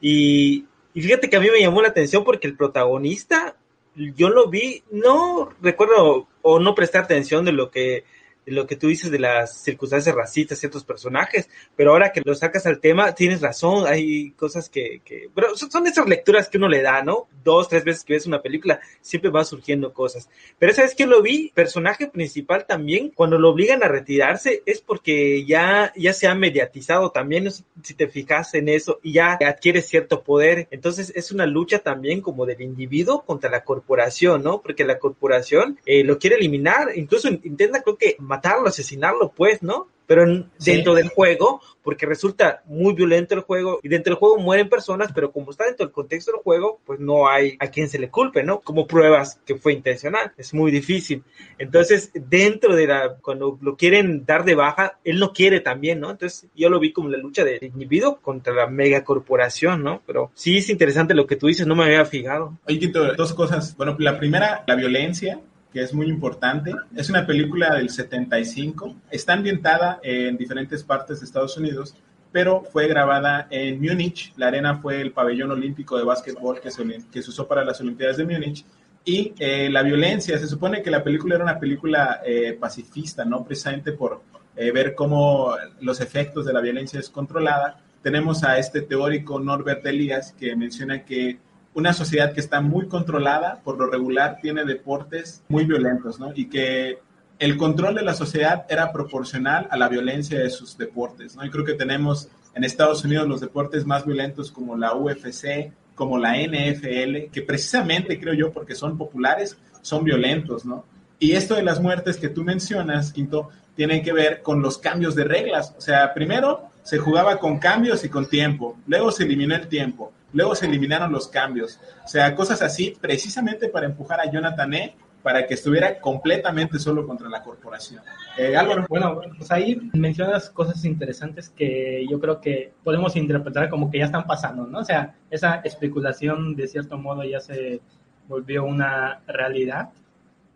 Y, 0.00 0.66
fíjate 0.94 1.30
que 1.30 1.36
a 1.36 1.40
mí 1.40 1.48
me 1.50 1.60
llamó 1.60 1.80
la 1.82 1.88
atención 1.88 2.24
porque 2.24 2.48
el 2.48 2.56
protagonista, 2.56 3.56
yo 3.94 4.30
lo 4.30 4.48
vi, 4.48 4.82
no 4.90 5.50
recuerdo 5.60 6.26
o 6.42 6.58
no 6.58 6.74
presté 6.74 6.98
atención 6.98 7.44
de 7.44 7.52
lo 7.52 7.70
que 7.70 8.04
lo 8.46 8.66
que 8.66 8.76
tú 8.76 8.88
dices 8.88 9.10
de 9.10 9.18
las 9.18 9.62
circunstancias 9.62 10.14
racistas, 10.14 10.58
ciertos 10.58 10.84
personajes, 10.84 11.48
pero 11.76 11.92
ahora 11.92 12.12
que 12.12 12.22
lo 12.24 12.34
sacas 12.34 12.66
al 12.66 12.80
tema, 12.80 13.14
tienes 13.14 13.40
razón, 13.40 13.86
hay 13.86 14.32
cosas 14.32 14.68
que, 14.68 15.00
que 15.04 15.28
pero 15.34 15.56
son 15.56 15.86
esas 15.86 16.06
lecturas 16.06 16.48
que 16.48 16.58
uno 16.58 16.68
le 16.68 16.82
da, 16.82 17.02
¿no? 17.02 17.28
Dos, 17.44 17.68
tres 17.68 17.84
veces 17.84 18.04
que 18.04 18.14
ves 18.14 18.26
una 18.26 18.42
película, 18.42 18.80
siempre 19.00 19.30
va 19.30 19.44
surgiendo 19.44 19.92
cosas. 19.92 20.28
Pero 20.58 20.72
¿sabes 20.72 20.94
que 20.94 21.06
lo 21.06 21.22
vi? 21.22 21.52
Personaje 21.54 22.08
principal 22.08 22.66
también, 22.66 23.10
cuando 23.10 23.38
lo 23.38 23.50
obligan 23.50 23.82
a 23.82 23.88
retirarse, 23.88 24.62
es 24.66 24.80
porque 24.80 25.44
ya, 25.44 25.92
ya 25.96 26.12
se 26.12 26.26
ha 26.26 26.34
mediatizado 26.34 27.10
también, 27.10 27.50
si 27.50 27.94
te 27.94 28.08
fijas 28.08 28.54
en 28.54 28.68
eso, 28.68 28.98
y 29.02 29.12
ya 29.14 29.38
adquiere 29.46 29.82
cierto 29.82 30.22
poder. 30.22 30.68
Entonces 30.70 31.12
es 31.14 31.32
una 31.32 31.46
lucha 31.46 31.80
también 31.80 32.20
como 32.20 32.46
del 32.46 32.60
individuo 32.60 33.24
contra 33.24 33.50
la 33.50 33.64
corporación, 33.64 34.42
¿no? 34.42 34.60
Porque 34.62 34.84
la 34.84 34.98
corporación 34.98 35.78
eh, 35.86 36.04
lo 36.04 36.18
quiere 36.18 36.36
eliminar, 36.36 36.88
incluso 36.96 37.28
intenta 37.28 37.82
creo 37.82 37.96
que 37.96 38.16
matarlo, 38.32 38.68
asesinarlo, 38.68 39.30
pues, 39.36 39.62
¿no? 39.62 39.88
Pero 40.06 40.24
dentro 40.58 40.94
del 40.94 41.08
juego, 41.08 41.60
porque 41.82 42.06
resulta 42.06 42.62
muy 42.66 42.94
violento 42.94 43.34
el 43.34 43.40
juego 43.42 43.78
y 43.82 43.88
dentro 43.88 44.12
del 44.12 44.18
juego 44.18 44.38
mueren 44.38 44.68
personas, 44.68 45.12
pero 45.14 45.32
como 45.32 45.50
está 45.50 45.64
dentro 45.64 45.86
del 45.86 45.92
contexto 45.92 46.32
del 46.32 46.40
juego, 46.40 46.80
pues 46.84 46.98
no 46.98 47.28
hay 47.28 47.56
a 47.60 47.68
quien 47.68 47.88
se 47.88 47.98
le 47.98 48.10
culpe, 48.10 48.42
¿no? 48.42 48.60
Como 48.60 48.86
pruebas 48.86 49.38
que 49.46 49.56
fue 49.56 49.72
intencional. 49.72 50.32
Es 50.36 50.52
muy 50.54 50.70
difícil. 50.70 51.22
Entonces, 51.58 52.10
dentro 52.14 52.74
de 52.74 52.86
la, 52.86 53.16
cuando 53.22 53.58
lo 53.62 53.76
quieren 53.76 54.24
dar 54.26 54.44
de 54.44 54.54
baja, 54.54 54.98
él 55.04 55.18
no 55.18 55.32
quiere 55.32 55.60
también, 55.60 56.00
¿no? 56.00 56.10
Entonces, 56.10 56.48
yo 56.54 56.68
lo 56.68 56.80
vi 56.80 56.92
como 56.92 57.08
la 57.08 57.18
lucha 57.18 57.44
del 57.44 57.62
individuo 57.62 58.18
contra 58.20 58.52
la 58.52 58.66
megacorporación, 58.66 59.82
¿no? 59.82 60.02
Pero 60.06 60.30
sí 60.34 60.58
es 60.58 60.68
interesante 60.68 61.14
lo 61.14 61.26
que 61.26 61.36
tú 61.36 61.46
dices, 61.46 61.66
no 61.66 61.76
me 61.76 61.84
había 61.84 62.04
fijado. 62.04 62.58
Oye, 62.66 62.78
Quinto, 62.78 63.14
dos 63.14 63.32
cosas. 63.34 63.76
Bueno, 63.76 63.96
la 63.98 64.18
primera, 64.18 64.64
la 64.66 64.74
violencia 64.74 65.40
que 65.72 65.82
es 65.82 65.94
muy 65.94 66.08
importante. 66.08 66.74
Es 66.94 67.08
una 67.08 67.26
película 67.26 67.74
del 67.74 67.90
75, 67.90 68.94
está 69.10 69.32
ambientada 69.32 70.00
en 70.02 70.36
diferentes 70.36 70.84
partes 70.84 71.20
de 71.20 71.26
Estados 71.26 71.56
Unidos, 71.56 71.94
pero 72.30 72.62
fue 72.62 72.86
grabada 72.86 73.46
en 73.50 73.80
Múnich. 73.80 74.32
La 74.36 74.48
arena 74.48 74.78
fue 74.78 75.00
el 75.00 75.12
pabellón 75.12 75.50
olímpico 75.50 75.96
de 75.96 76.04
básquetbol 76.04 76.60
que 76.60 76.70
se, 76.70 76.84
que 77.10 77.22
se 77.22 77.30
usó 77.30 77.46
para 77.46 77.64
las 77.64 77.80
Olimpiadas 77.80 78.16
de 78.16 78.24
Múnich. 78.24 78.64
Y 79.04 79.34
eh, 79.38 79.68
la 79.70 79.82
violencia, 79.82 80.38
se 80.38 80.46
supone 80.46 80.82
que 80.82 80.90
la 80.90 81.02
película 81.02 81.34
era 81.34 81.44
una 81.44 81.58
película 81.58 82.20
eh, 82.24 82.56
pacifista, 82.58 83.24
¿no? 83.24 83.44
Precisamente 83.44 83.92
por 83.92 84.22
eh, 84.54 84.70
ver 84.70 84.94
cómo 84.94 85.54
los 85.80 86.00
efectos 86.00 86.44
de 86.46 86.52
la 86.52 86.60
violencia 86.60 87.00
es 87.00 87.10
controlada. 87.10 87.80
Tenemos 88.02 88.44
a 88.44 88.58
este 88.58 88.82
teórico 88.82 89.40
Norbert 89.40 89.84
Elias 89.86 90.32
que 90.38 90.54
menciona 90.54 91.04
que 91.04 91.38
una 91.74 91.92
sociedad 91.92 92.32
que 92.32 92.40
está 92.40 92.60
muy 92.60 92.86
controlada, 92.86 93.60
por 93.64 93.78
lo 93.78 93.86
regular 93.90 94.38
tiene 94.42 94.64
deportes 94.64 95.42
muy 95.48 95.64
violentos, 95.64 96.20
¿no? 96.20 96.32
Y 96.34 96.46
que 96.46 96.98
el 97.38 97.56
control 97.56 97.94
de 97.94 98.02
la 98.02 98.14
sociedad 98.14 98.66
era 98.68 98.92
proporcional 98.92 99.66
a 99.70 99.76
la 99.76 99.88
violencia 99.88 100.38
de 100.38 100.50
sus 100.50 100.76
deportes, 100.76 101.34
¿no? 101.34 101.44
Y 101.44 101.50
creo 101.50 101.64
que 101.64 101.74
tenemos 101.74 102.28
en 102.54 102.64
Estados 102.64 103.04
Unidos 103.04 103.26
los 103.26 103.40
deportes 103.40 103.86
más 103.86 104.04
violentos 104.04 104.52
como 104.52 104.76
la 104.76 104.94
UFC, 104.94 105.72
como 105.94 106.18
la 106.18 106.36
NFL, 106.36 107.30
que 107.32 107.42
precisamente 107.46 108.20
creo 108.20 108.34
yo 108.34 108.52
porque 108.52 108.74
son 108.74 108.96
populares, 108.98 109.56
son 109.80 110.04
violentos, 110.04 110.64
¿no? 110.64 110.84
Y 111.18 111.32
esto 111.32 111.54
de 111.54 111.62
las 111.62 111.80
muertes 111.80 112.16
que 112.16 112.28
tú 112.28 112.42
mencionas, 112.42 113.12
Quinto, 113.12 113.48
tienen 113.74 114.02
que 114.02 114.12
ver 114.12 114.42
con 114.42 114.60
los 114.60 114.78
cambios 114.78 115.14
de 115.14 115.24
reglas. 115.24 115.74
O 115.78 115.80
sea, 115.80 116.12
primero 116.14 116.70
se 116.82 116.98
jugaba 116.98 117.38
con 117.38 117.58
cambios 117.58 118.04
y 118.04 118.08
con 118.08 118.28
tiempo, 118.28 118.76
luego 118.86 119.12
se 119.12 119.24
eliminó 119.24 119.54
el 119.54 119.68
tiempo, 119.68 120.12
luego 120.32 120.54
se 120.54 120.66
eliminaron 120.66 121.12
los 121.12 121.28
cambios. 121.28 121.80
O 122.04 122.08
sea, 122.08 122.34
cosas 122.34 122.62
así 122.62 122.96
precisamente 123.00 123.68
para 123.68 123.86
empujar 123.86 124.20
a 124.20 124.30
Jonathan 124.30 124.74
E 124.74 124.94
para 125.22 125.46
que 125.46 125.54
estuviera 125.54 126.00
completamente 126.00 126.78
solo 126.78 127.06
contra 127.06 127.28
la 127.28 127.42
corporación. 127.42 128.02
Eh, 128.36 128.56
Álvaro. 128.56 128.86
Bueno, 128.88 129.20
pues 129.36 129.50
ahí 129.52 129.90
mencionas 129.92 130.50
cosas 130.50 130.84
interesantes 130.84 131.48
que 131.48 132.04
yo 132.10 132.20
creo 132.20 132.40
que 132.40 132.72
podemos 132.82 133.14
interpretar 133.16 133.70
como 133.70 133.90
que 133.90 133.98
ya 133.98 134.06
están 134.06 134.26
pasando, 134.26 134.66
¿no? 134.66 134.80
O 134.80 134.84
sea, 134.84 135.14
esa 135.30 135.56
especulación 135.64 136.56
de 136.56 136.66
cierto 136.66 136.98
modo 136.98 137.22
ya 137.24 137.40
se 137.40 137.80
volvió 138.28 138.64
una 138.64 139.20
realidad. 139.26 139.90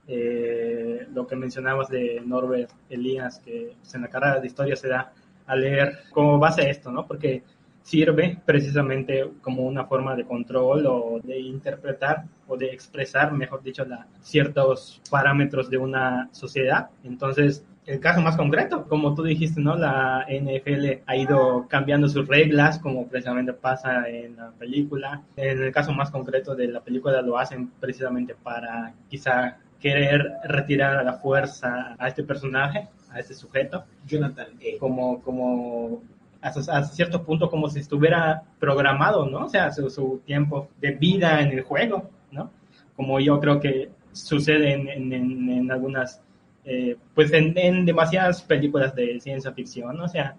Eh, 0.08 1.06
lo 1.12 1.26
que 1.26 1.34
mencionabas 1.34 1.88
de 1.88 2.22
Norbert 2.24 2.70
Elías, 2.88 3.40
que 3.40 3.74
pues, 3.80 3.94
en 3.94 4.02
la 4.02 4.08
carrera 4.08 4.40
de 4.40 4.46
historia 4.46 4.76
se 4.76 4.88
da 4.88 5.12
a 5.46 5.56
leer 5.56 6.00
como 6.10 6.38
base 6.38 6.68
esto, 6.68 6.90
¿no? 6.90 7.06
Porque 7.06 7.42
sirve 7.86 8.36
precisamente 8.44 9.30
como 9.42 9.62
una 9.62 9.84
forma 9.84 10.16
de 10.16 10.24
control 10.24 10.86
o 10.86 11.20
de 11.22 11.38
interpretar 11.38 12.24
o 12.48 12.56
de 12.56 12.66
expresar, 12.66 13.32
mejor 13.32 13.62
dicho, 13.62 13.84
la, 13.84 14.08
ciertos 14.22 15.00
parámetros 15.08 15.70
de 15.70 15.78
una 15.78 16.28
sociedad. 16.32 16.90
Entonces, 17.04 17.64
el 17.86 18.00
caso 18.00 18.20
más 18.22 18.36
concreto, 18.36 18.88
como 18.88 19.14
tú 19.14 19.22
dijiste, 19.22 19.60
¿no? 19.60 19.76
La 19.76 20.26
NFL 20.28 21.04
ha 21.06 21.16
ido 21.16 21.68
cambiando 21.68 22.08
sus 22.08 22.26
reglas, 22.26 22.80
como 22.80 23.06
precisamente 23.06 23.52
pasa 23.52 24.08
en 24.08 24.34
la 24.34 24.50
película. 24.50 25.22
En 25.36 25.62
el 25.62 25.70
caso 25.70 25.92
más 25.92 26.10
concreto 26.10 26.56
de 26.56 26.66
la 26.66 26.80
película 26.80 27.22
lo 27.22 27.38
hacen 27.38 27.70
precisamente 27.78 28.34
para 28.34 28.94
quizá 29.08 29.58
querer 29.78 30.32
retirar 30.42 30.96
a 30.96 31.04
la 31.04 31.12
fuerza 31.12 31.94
a 31.96 32.08
este 32.08 32.24
personaje, 32.24 32.88
a 33.12 33.20
este 33.20 33.34
sujeto. 33.34 33.84
Jonathan. 34.04 34.48
Como, 34.80 35.22
como 35.22 36.02
a, 36.46 36.82
cierto 36.84 37.24
punto 37.24 37.50
como 37.50 37.68
si 37.68 37.80
estuviera 37.80 38.42
programado, 38.58 39.26
¿no? 39.26 39.46
O 39.46 39.48
sea, 39.48 39.70
su, 39.72 40.20
tiempo 40.24 40.68
de 40.80 40.92
vida 40.92 41.40
en 41.40 41.48
el 41.48 41.62
juego, 41.62 42.10
¿no? 42.30 42.50
Como 42.94 43.20
yo 43.20 43.40
creo 43.40 43.60
que 43.60 43.90
sucede 44.12 44.72
en, 44.74 45.12
en, 45.12 45.70
algunas, 45.70 46.20
eh, 46.64 46.96
pues 47.14 47.32
en, 47.32 47.84
demasiadas 47.84 48.42
películas 48.42 48.94
de 48.94 49.20
ciencia 49.20 49.52
ficción, 49.52 49.96
¿no? 49.96 50.04
O 50.04 50.08
sea, 50.08 50.36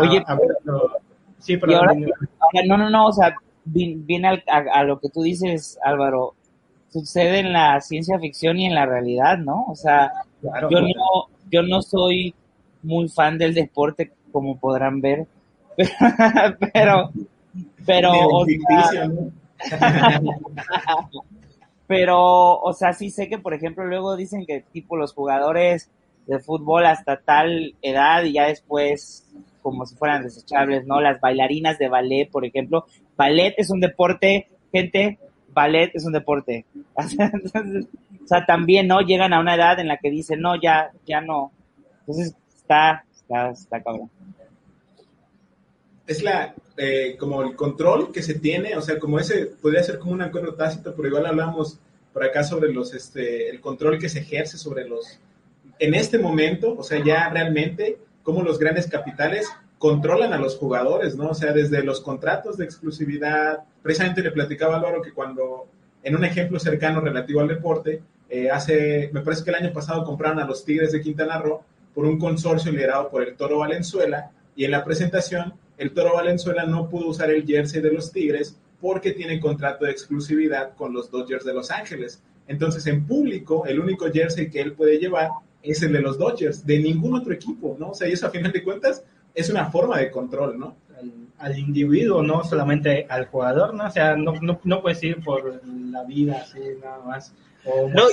Oye, 0.00 0.22
sí, 1.38 1.56
pero... 1.56 1.80
no, 2.66 2.76
no, 2.76 2.90
no, 2.90 3.06
o 3.06 3.12
sea, 3.12 3.34
viene 3.64 4.42
a, 4.46 4.84
lo 4.84 5.00
que 5.00 5.08
tú 5.08 5.22
dices, 5.22 5.78
Álvaro, 5.82 6.34
sucede 6.88 7.40
en 7.40 7.52
la 7.52 7.80
ciencia 7.80 8.18
ficción 8.18 8.58
y 8.58 8.66
en 8.66 8.74
la 8.74 8.86
realidad, 8.86 9.38
¿no? 9.38 9.66
O 9.68 9.74
sea, 9.74 10.12
yo, 10.42 10.80
no, 10.80 11.28
yo 11.50 11.62
no 11.62 11.82
soy 11.82 12.34
muy 12.82 13.08
fan 13.08 13.38
del 13.38 13.54
deporte 13.54 14.12
como 14.32 14.58
podrán 14.58 15.00
ver. 15.00 15.26
pero, 16.72 17.10
pero, 17.86 18.10
o 18.12 18.46
sea, 18.46 19.10
pero, 21.86 22.60
o 22.60 22.72
sea, 22.72 22.92
sí 22.92 23.10
sé 23.10 23.28
que, 23.28 23.38
por 23.38 23.54
ejemplo, 23.54 23.84
luego 23.86 24.16
dicen 24.16 24.44
que 24.44 24.64
tipo 24.72 24.96
los 24.96 25.14
jugadores 25.14 25.90
de 26.26 26.40
fútbol 26.40 26.86
hasta 26.86 27.20
tal 27.20 27.74
edad 27.80 28.24
y 28.24 28.32
ya 28.32 28.46
después 28.46 29.26
como 29.62 29.86
si 29.86 29.94
fueran 29.96 30.22
desechables, 30.22 30.86
¿no? 30.86 31.00
Las 31.00 31.20
bailarinas 31.20 31.78
de 31.78 31.88
ballet, 31.88 32.30
por 32.30 32.44
ejemplo. 32.44 32.86
Ballet 33.16 33.54
es 33.56 33.70
un 33.70 33.80
deporte, 33.80 34.48
gente, 34.72 35.18
ballet 35.52 35.90
es 35.94 36.06
un 36.06 36.12
deporte. 36.12 36.64
o 36.94 38.26
sea, 38.26 38.46
también, 38.46 38.88
¿no? 38.88 39.00
Llegan 39.00 39.32
a 39.32 39.40
una 39.40 39.54
edad 39.54 39.78
en 39.78 39.88
la 39.88 39.98
que 39.98 40.10
dicen, 40.10 40.40
no, 40.40 40.60
ya, 40.60 40.90
ya 41.06 41.20
no. 41.20 41.52
Entonces, 42.00 42.34
está, 42.56 43.04
está, 43.14 43.50
está 43.50 43.82
cabrón 43.82 44.10
es 46.08 46.22
la, 46.22 46.54
eh, 46.78 47.16
como 47.18 47.42
el 47.42 47.54
control 47.54 48.10
que 48.10 48.22
se 48.22 48.34
tiene, 48.34 48.76
o 48.76 48.80
sea, 48.80 48.98
como 48.98 49.20
ese, 49.20 49.46
podría 49.46 49.82
ser 49.82 49.98
como 49.98 50.12
un 50.12 50.22
acuerdo 50.22 50.54
tácito, 50.54 50.94
pero 50.96 51.06
igual 51.06 51.26
hablamos 51.26 51.78
por 52.14 52.24
acá 52.24 52.42
sobre 52.42 52.72
los, 52.72 52.94
este, 52.94 53.50
el 53.50 53.60
control 53.60 53.98
que 53.98 54.08
se 54.08 54.20
ejerce 54.20 54.56
sobre 54.56 54.88
los, 54.88 55.20
en 55.78 55.94
este 55.94 56.18
momento, 56.18 56.74
o 56.76 56.82
sea, 56.82 57.04
ya 57.04 57.28
realmente, 57.28 57.98
como 58.22 58.42
los 58.42 58.58
grandes 58.58 58.88
capitales 58.88 59.46
controlan 59.76 60.32
a 60.32 60.38
los 60.38 60.56
jugadores, 60.56 61.14
¿no? 61.14 61.28
O 61.28 61.34
sea, 61.34 61.52
desde 61.52 61.84
los 61.84 62.00
contratos 62.00 62.56
de 62.56 62.64
exclusividad, 62.64 63.64
precisamente 63.82 64.22
le 64.22 64.32
platicaba 64.32 64.74
a 64.74 64.78
Álvaro 64.78 65.02
que 65.02 65.12
cuando, 65.12 65.68
en 66.02 66.16
un 66.16 66.24
ejemplo 66.24 66.58
cercano 66.58 67.00
relativo 67.00 67.40
al 67.40 67.48
deporte, 67.48 68.02
eh, 68.30 68.50
hace, 68.50 69.10
me 69.12 69.20
parece 69.20 69.44
que 69.44 69.50
el 69.50 69.56
año 69.56 69.72
pasado 69.74 70.04
compraron 70.04 70.40
a 70.40 70.46
los 70.46 70.64
Tigres 70.64 70.92
de 70.92 71.02
Quintana 71.02 71.38
Roo 71.38 71.60
por 71.94 72.06
un 72.06 72.18
consorcio 72.18 72.72
liderado 72.72 73.10
por 73.10 73.22
el 73.22 73.36
Toro 73.36 73.58
Valenzuela, 73.58 74.30
y 74.56 74.64
en 74.64 74.72
la 74.72 74.84
presentación 74.84 75.54
el 75.78 75.92
Toro 75.92 76.14
Valenzuela 76.14 76.66
no 76.66 76.88
pudo 76.88 77.08
usar 77.08 77.30
el 77.30 77.46
jersey 77.46 77.80
de 77.80 77.92
los 77.92 78.12
Tigres 78.12 78.56
porque 78.80 79.12
tiene 79.12 79.40
contrato 79.40 79.84
de 79.84 79.92
exclusividad 79.92 80.74
con 80.74 80.92
los 80.92 81.10
Dodgers 81.10 81.44
de 81.44 81.54
Los 81.54 81.70
Ángeles. 81.70 82.22
Entonces, 82.46 82.86
en 82.86 83.06
público, 83.06 83.64
el 83.66 83.80
único 83.80 84.10
jersey 84.10 84.50
que 84.50 84.60
él 84.60 84.72
puede 84.72 84.98
llevar 84.98 85.30
es 85.62 85.82
el 85.82 85.92
de 85.92 86.00
los 86.00 86.18
Dodgers, 86.18 86.64
de 86.64 86.78
ningún 86.78 87.14
otro 87.14 87.32
equipo, 87.32 87.76
¿no? 87.78 87.90
O 87.90 87.94
sea, 87.94 88.08
y 88.08 88.12
eso 88.12 88.26
a 88.26 88.30
final 88.30 88.52
de 88.52 88.62
cuentas 88.62 89.04
es 89.34 89.50
una 89.50 89.70
forma 89.70 89.98
de 89.98 90.10
control, 90.10 90.58
¿no? 90.58 90.76
Al, 91.38 91.56
individuo, 91.56 92.22
no 92.22 92.42
solamente 92.42 93.06
al 93.08 93.26
jugador, 93.26 93.74
¿no? 93.74 93.86
O 93.86 93.90
sea, 93.90 94.16
no, 94.16 94.32
no, 94.64 94.82
puedes 94.82 95.02
ir 95.04 95.22
por 95.22 95.60
la 95.64 96.02
vida 96.02 96.40
así 96.42 96.58
nada 96.82 97.00
más 97.04 97.32
o 97.64 97.88
no, 97.88 98.06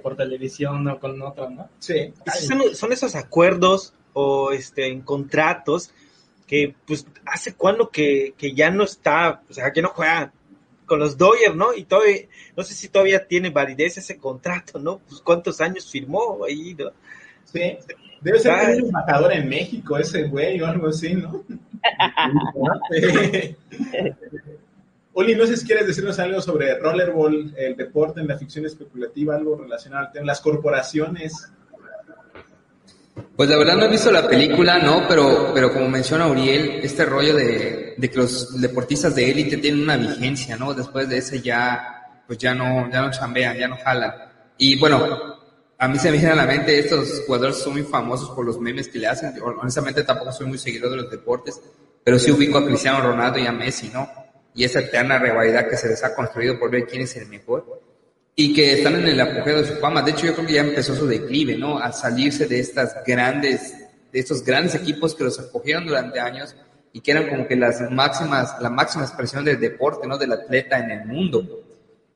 por 0.00 0.16
televisión 0.16 0.86
o 0.86 1.00
con 1.00 1.20
otro, 1.22 1.50
¿no? 1.50 1.68
Sí. 1.80 2.12
Son, 2.26 2.60
son, 2.74 2.92
esos 2.92 3.16
acuerdos 3.16 3.94
o 4.12 4.52
este 4.52 4.86
en 4.86 5.00
contratos 5.00 5.90
que 6.46 6.74
pues 6.86 7.06
hace 7.24 7.54
cuando 7.54 7.90
que, 7.90 8.34
ya 8.54 8.70
no 8.70 8.84
está, 8.84 9.42
o 9.48 9.52
sea, 9.52 9.72
que 9.72 9.82
no 9.82 9.88
juega 9.88 10.32
con 10.86 10.98
los 10.98 11.16
Dodgers, 11.16 11.54
¿no? 11.54 11.74
Y 11.74 11.84
todavía, 11.84 12.22
no 12.56 12.62
sé 12.62 12.74
si 12.74 12.88
todavía 12.88 13.26
tiene 13.26 13.50
validez 13.50 13.98
ese 13.98 14.18
contrato, 14.18 14.78
¿no? 14.78 14.98
Pues 14.98 15.20
cuántos 15.20 15.60
años 15.60 15.90
firmó 15.90 16.44
ahí, 16.44 16.74
¿no? 16.74 16.90
Sí, 17.44 17.76
debe 18.20 18.38
ser 18.38 18.76
un 18.76 18.86
embajador 18.86 19.32
en 19.32 19.48
México 19.48 19.98
ese 19.98 20.24
güey 20.24 20.60
o 20.60 20.66
algo 20.66 20.88
así, 20.88 21.14
¿no? 21.14 21.44
Oli, 25.14 25.34
no 25.34 25.46
sé 25.46 25.58
si 25.58 25.66
quieres 25.66 25.86
decirnos 25.86 26.18
algo 26.18 26.40
sobre 26.40 26.78
Rollerball, 26.78 27.54
el 27.56 27.76
deporte 27.76 28.20
en 28.20 28.28
la 28.28 28.38
ficción 28.38 28.64
especulativa, 28.64 29.36
algo 29.36 29.56
relacionado 29.56 30.06
al 30.06 30.12
tema, 30.12 30.26
las 30.26 30.40
corporaciones. 30.40 31.52
Pues 33.36 33.48
la 33.48 33.58
verdad 33.58 33.76
no 33.76 33.84
he 33.84 33.88
visto 33.88 34.10
la 34.10 34.26
película, 34.26 34.78
¿no? 34.78 35.06
Pero, 35.06 35.50
pero 35.52 35.72
como 35.72 35.88
menciona 35.88 36.26
Uriel, 36.26 36.80
este 36.82 37.04
rollo 37.04 37.34
de, 37.34 37.94
de 37.96 38.10
que 38.10 38.16
los 38.16 38.60
deportistas 38.60 39.14
de 39.14 39.30
élite 39.30 39.58
tienen 39.58 39.82
una 39.82 39.96
vigencia, 39.96 40.56
¿no? 40.56 40.72
Después 40.72 41.08
de 41.08 41.18
ese 41.18 41.40
ya, 41.40 42.22
pues 42.26 42.38
ya 42.38 42.54
no, 42.54 42.90
ya 42.90 43.02
no 43.02 43.10
chambean, 43.10 43.56
ya 43.58 43.68
no 43.68 43.76
jalan. 43.76 44.12
Y 44.56 44.78
bueno, 44.78 45.38
a 45.78 45.88
mí 45.88 45.98
se 45.98 46.10
me 46.10 46.16
viene 46.16 46.32
a 46.32 46.36
la 46.36 46.46
mente, 46.46 46.78
estos 46.78 47.22
jugadores 47.26 47.56
son 47.56 47.74
muy 47.74 47.82
famosos 47.82 48.30
por 48.30 48.46
los 48.46 48.60
memes 48.60 48.88
que 48.88 48.98
le 48.98 49.08
hacen. 49.08 49.34
Honestamente 49.42 50.04
tampoco 50.04 50.32
soy 50.32 50.46
muy 50.46 50.58
seguidor 50.58 50.90
de 50.90 50.98
los 50.98 51.10
deportes, 51.10 51.60
pero 52.04 52.18
sí 52.18 52.30
ubico 52.30 52.58
a 52.58 52.64
Cristiano 52.64 53.00
Ronaldo 53.00 53.38
y 53.38 53.46
a 53.46 53.52
Messi, 53.52 53.90
¿no? 53.92 54.08
Y 54.54 54.64
esa 54.64 54.80
eterna 54.80 55.18
rivalidad 55.18 55.68
que 55.68 55.76
se 55.76 55.88
les 55.88 56.02
ha 56.04 56.14
construido 56.14 56.58
por 56.58 56.70
ver 56.70 56.86
quién 56.86 57.02
es 57.02 57.16
el 57.16 57.26
mejor 57.26 57.71
y 58.34 58.54
que 58.54 58.74
están 58.74 58.94
en 58.96 59.08
el 59.08 59.20
apogeo 59.20 59.58
de 59.58 59.66
su 59.66 59.74
fama. 59.74 60.02
De 60.02 60.12
hecho, 60.12 60.26
yo 60.26 60.34
creo 60.34 60.46
que 60.46 60.54
ya 60.54 60.62
empezó 60.62 60.94
su 60.94 61.06
declive, 61.06 61.56
¿no? 61.56 61.78
A 61.78 61.92
salirse 61.92 62.46
de 62.46 62.60
estas 62.60 62.96
grandes, 63.06 63.74
de 64.10 64.18
estos 64.18 64.42
grandes 64.42 64.74
equipos 64.74 65.14
que 65.14 65.24
los 65.24 65.38
acogieron 65.38 65.86
durante 65.86 66.18
años 66.18 66.56
y 66.92 67.00
que 67.00 67.10
eran 67.10 67.28
como 67.28 67.46
que 67.46 67.56
las 67.56 67.80
máximas, 67.90 68.56
la 68.60 68.70
máxima 68.70 69.04
expresión 69.04 69.44
del 69.44 69.60
deporte, 69.60 70.06
¿no? 70.06 70.16
Del 70.16 70.32
atleta 70.32 70.78
en 70.78 70.90
el 70.90 71.06
mundo. 71.06 71.62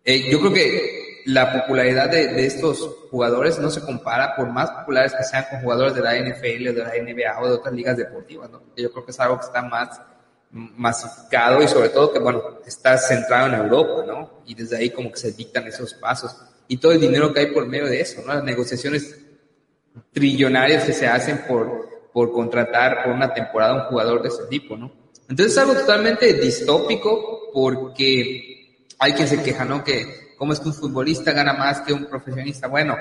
Eh, 0.05 0.31
yo 0.31 0.41
creo 0.41 0.53
que 0.53 1.23
la 1.27 1.53
popularidad 1.53 2.09
de, 2.09 2.29
de, 2.29 2.47
estos 2.47 2.79
jugadores 3.11 3.59
no 3.59 3.69
se 3.71 3.81
compara 3.81 4.37
por 4.37 4.49
más 4.49 4.71
populares 4.71 5.13
que 5.13 5.25
sean 5.25 5.45
con 5.51 5.61
jugadores 5.61 5.95
de 5.95 6.01
la 6.01 6.15
NFL 6.15 6.69
o 6.69 6.73
de 6.73 6.85
la 6.85 6.93
NBA 7.03 7.41
o 7.41 7.49
de 7.49 7.55
otras 7.55 7.75
ligas 7.75 7.97
deportivas, 7.97 8.49
¿no? 8.49 8.63
Yo 8.77 8.93
creo 8.93 9.05
que 9.05 9.11
es 9.11 9.21
algo 9.21 9.39
que 9.39 9.47
está 9.47 9.63
más 9.63 10.01
masificado 10.51 11.63
y 11.63 11.69
sobre 11.69 11.91
todo 11.91 12.13
que, 12.13 12.19
bueno, 12.19 12.43
está 12.67 12.97
centrado 12.99 13.49
en 13.49 13.55
Europa, 13.55 14.05
¿no? 14.07 14.31
Y 14.47 14.55
desde 14.55 14.77
ahí 14.77 14.91
como 14.91 15.11
que 15.11 15.19
se 15.19 15.33
dictan 15.33 15.67
esos 15.67 15.95
pasos 15.95 16.37
y 16.69 16.79
todo 16.79 16.93
el 16.93 17.01
dinero 17.01 17.33
que 17.33 17.41
hay 17.41 17.47
por 17.47 17.67
medio 17.67 17.87
de 17.87 18.01
eso, 18.01 18.23
¿no? 18.25 18.35
Las 18.35 18.45
negociaciones 18.45 19.17
trillonarias 20.13 20.85
que 20.85 20.93
se 20.93 21.07
hacen 21.07 21.45
por, 21.47 22.11
por 22.13 22.33
contratar 22.33 23.05
por 23.05 23.13
una 23.13 23.33
temporada 23.33 23.75
un 23.75 23.89
jugador 23.89 24.23
de 24.23 24.29
ese 24.29 24.45
tipo, 24.49 24.77
¿no? 24.77 24.93
Entonces 25.29 25.53
es 25.53 25.59
algo 25.59 25.75
totalmente 25.75 26.33
distópico 26.35 27.51
porque 27.53 28.77
hay 28.99 29.13
quien 29.13 29.29
se 29.29 29.43
queja, 29.43 29.65
¿no? 29.65 29.83
Que 29.83 30.35
cómo 30.37 30.53
es 30.53 30.61
que 30.61 30.69
un 30.69 30.75
futbolista 30.75 31.33
gana 31.33 31.53
más 31.53 31.81
que 31.81 31.93
un 31.93 32.07
profesionista. 32.07 32.69
Bueno, 32.69 32.97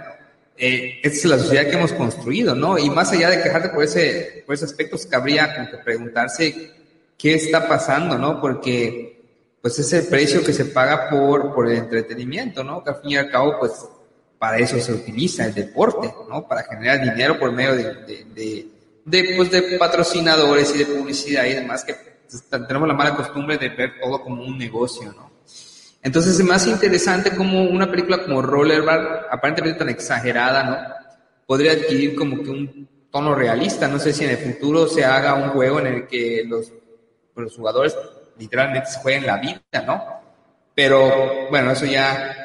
eh, 0.58 1.00
esta 1.04 1.18
es 1.18 1.26
la 1.26 1.38
sociedad 1.38 1.66
que 1.66 1.78
hemos 1.78 1.94
construido, 1.94 2.56
¿no? 2.56 2.78
Y 2.78 2.90
más 2.90 3.12
allá 3.12 3.30
de 3.30 3.42
quejarte 3.42 3.70
por 3.70 3.84
ese, 3.84 4.44
por 4.46 4.56
ese 4.56 4.66
aspecto, 4.66 4.98
cabría 5.10 5.54
como 5.54 5.70
que 5.70 5.78
preguntarse 5.78 6.72
qué 7.18 7.36
está 7.36 7.68
pasando, 7.68 8.18
¿no? 8.18 8.40
Porque 8.42 9.16
pues 9.62 9.80
es 9.80 9.92
el 9.94 10.06
precio 10.06 10.44
que 10.44 10.54
se 10.54 10.66
paga 10.66 11.10
por, 11.10 11.54
por 11.54 11.68
el 11.68 11.78
entretenimiento, 11.78 12.64
¿no? 12.64 12.84
Que 12.84 12.92
al 12.92 12.98
fin 12.98 13.12
y 13.12 13.18
al 13.18 13.32
cabo, 13.32 13.58
pues 13.60 13.72
para 14.38 14.58
eso 14.60 14.80
se 14.80 14.94
utiliza 14.94 15.46
el 15.46 15.56
deporte, 15.56 16.14
¿no? 16.30 16.48
Para 16.48 16.64
generar 16.64 17.02
dinero 17.02 17.40
por 17.40 17.52
medio 17.52 17.76
de, 17.76 18.68
de, 19.06 19.34
pues, 19.36 19.50
de 19.50 19.78
patrocinadores 19.80 20.76
y 20.76 20.80
de 20.80 20.86
publicidad 20.86 21.46
y 21.46 21.54
demás, 21.54 21.84
que 21.84 21.96
tenemos 22.68 22.88
la 22.88 22.94
mala 22.94 23.16
costumbre 23.16 23.58
de 23.58 23.70
ver 23.70 23.94
todo 24.00 24.22
como 24.22 24.44
un 24.44 24.58
negocio, 24.58 25.12
¿no? 25.14 25.32
Entonces 26.04 26.40
es 26.40 26.46
más 26.46 26.68
interesante 26.68 27.36
como 27.36 27.64
una 27.64 27.90
película 27.90 28.22
como 28.24 28.44
Rollerball, 28.44 29.22
aparentemente 29.32 29.80
tan 29.80 29.90
exagerada, 29.90 30.64
¿no? 30.64 30.78
Podría 31.48 31.72
adquirir 31.72 32.16
como 32.16 32.44
que 32.44 32.52
un 32.52 32.88
tono 33.10 33.34
realista. 33.34 33.88
No 33.88 33.98
sé 33.98 34.14
si 34.14 34.26
en 34.26 34.30
el 34.30 34.38
futuro 34.38 34.88
se 34.88 35.04
haga 35.04 35.34
un 35.34 35.50
juego 35.50 35.80
en 35.80 35.88
el 35.88 36.08
que 36.08 36.44
los, 36.48 36.72
los 37.44 37.56
jugadores 37.56 37.96
literalmente 38.38 38.90
se 38.90 39.00
jueguen 39.00 39.26
la 39.26 39.38
vida, 39.38 39.62
¿no? 39.86 40.04
Pero 40.74 41.50
bueno, 41.50 41.72
eso 41.72 41.86
ya 41.86 42.36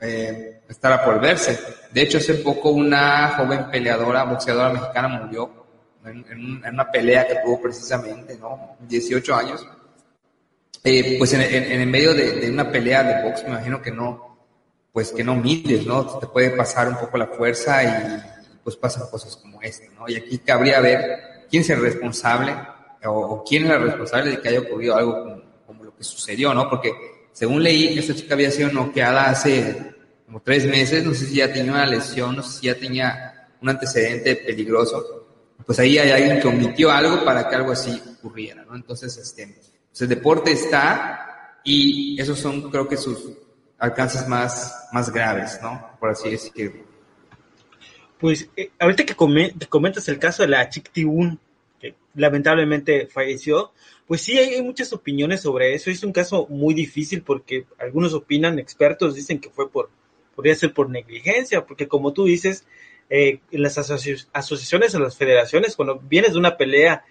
eh, 0.00 0.62
estará 0.68 1.04
por 1.04 1.20
verse. 1.20 1.58
De 1.92 2.02
hecho, 2.02 2.18
hace 2.18 2.34
poco 2.34 2.70
una 2.70 3.28
joven 3.36 3.70
peleadora, 3.70 4.24
boxeadora 4.24 4.72
mexicana 4.72 5.08
murió 5.08 5.66
en, 6.04 6.62
una 6.64 6.90
pelea 6.90 7.26
que 7.26 7.36
tuvo 7.44 7.60
precisamente, 7.60 8.36
¿no? 8.36 8.76
18 8.80 9.34
años. 9.34 9.66
Eh, 10.84 11.16
pues 11.18 11.32
en, 11.32 11.40
en, 11.42 11.90
medio 11.90 12.14
de, 12.14 12.48
una 12.50 12.70
pelea 12.70 13.02
de 13.02 13.28
box, 13.28 13.42
me 13.44 13.50
imagino 13.50 13.82
que 13.82 13.90
no, 13.90 14.38
pues 14.92 15.10
que 15.10 15.24
no 15.24 15.34
mides, 15.34 15.84
¿no? 15.84 16.18
Te 16.18 16.26
puede 16.26 16.50
pasar 16.50 16.88
un 16.88 16.96
poco 16.96 17.18
la 17.18 17.26
fuerza 17.26 17.82
y 17.82 18.22
pues 18.62 18.76
pasan 18.76 19.08
cosas 19.10 19.36
como 19.36 19.60
esta, 19.62 19.86
¿no? 19.94 20.08
Y 20.08 20.16
aquí 20.16 20.38
cabría 20.38 20.80
ver 20.80 21.46
quién 21.50 21.62
es 21.62 21.70
el 21.70 21.80
responsable 21.80 22.54
o, 23.06 23.44
quién 23.44 23.64
es 23.64 23.70
el 23.70 23.82
responsable 23.82 24.30
de 24.30 24.40
que 24.40 24.48
haya 24.48 24.60
ocurrido 24.60 24.96
algo 24.96 25.42
como, 25.66 25.84
lo 25.84 25.94
que 25.94 26.04
sucedió, 26.04 26.52
¿no? 26.54 26.68
Porque 26.68 26.92
según 27.32 27.62
leí, 27.62 27.98
esta 27.98 28.14
chica 28.14 28.34
había 28.34 28.50
sido 28.50 28.70
noqueada 28.70 29.30
hace 29.30 29.94
como 30.24 30.40
tres 30.40 30.66
meses, 30.66 31.04
no 31.04 31.14
sé 31.14 31.26
si 31.26 31.36
ya 31.36 31.52
tenía 31.52 31.72
una 31.72 31.86
lesión, 31.86 32.36
no 32.36 32.42
sé 32.42 32.60
si 32.60 32.66
ya 32.66 32.74
tenía 32.74 33.48
un 33.60 33.68
antecedente 33.68 34.36
peligroso 34.36 35.26
pues 35.66 35.80
ahí 35.80 35.98
hay 35.98 36.10
alguien 36.10 36.40
que 36.40 36.48
omitió 36.48 36.90
algo 36.90 37.24
para 37.24 37.48
que 37.48 37.56
algo 37.56 37.72
así 37.72 38.00
ocurriera, 38.18 38.64
¿no? 38.64 38.76
Entonces, 38.76 39.16
este, 39.16 39.58
pues 39.88 40.00
el 40.00 40.08
deporte 40.08 40.52
está 40.52 41.58
y 41.64 42.20
esos 42.20 42.38
son, 42.38 42.70
creo 42.70 42.86
que 42.86 42.96
sus 42.96 43.32
alcances 43.78 44.28
más, 44.28 44.88
más 44.92 45.12
graves, 45.12 45.58
¿no? 45.60 45.90
Por 45.98 46.10
así 46.10 46.30
decirlo. 46.30 46.84
Pues 48.18 48.48
eh, 48.56 48.70
ahorita 48.78 49.04
que, 49.04 49.14
comentas 49.68 50.08
el 50.08 50.18
caso 50.18 50.42
de 50.42 50.48
la 50.48 50.68
Chick 50.68 50.90
Un, 51.04 51.38
que 51.38 51.45
lamentablemente 52.16 53.06
falleció, 53.06 53.72
pues 54.06 54.22
sí 54.22 54.38
hay, 54.38 54.60
muchas 54.62 54.92
opiniones 54.92 55.42
sobre 55.42 55.74
eso. 55.74 55.90
Es 55.90 56.02
un 56.02 56.12
caso 56.12 56.46
muy 56.48 56.74
difícil 56.74 57.22
porque 57.22 57.66
algunos 57.78 58.14
opinan, 58.14 58.58
expertos 58.58 59.14
dicen 59.14 59.38
que 59.38 59.50
fue 59.50 59.70
por, 59.70 59.90
podría 60.34 60.54
ser 60.54 60.72
por 60.72 60.90
negligencia, 60.90 61.66
porque 61.66 61.86
como 61.86 62.12
tú 62.12 62.24
dices, 62.24 62.66
eh, 63.10 63.40
en 63.50 63.62
las 63.62 63.78
asociaciones, 63.78 64.94
en 64.94 65.02
las 65.02 65.16
federaciones, 65.16 65.76
cuando 65.76 66.00
vienes 66.00 66.32
de 66.32 66.38
una 66.38 66.56
pelea 66.56 67.04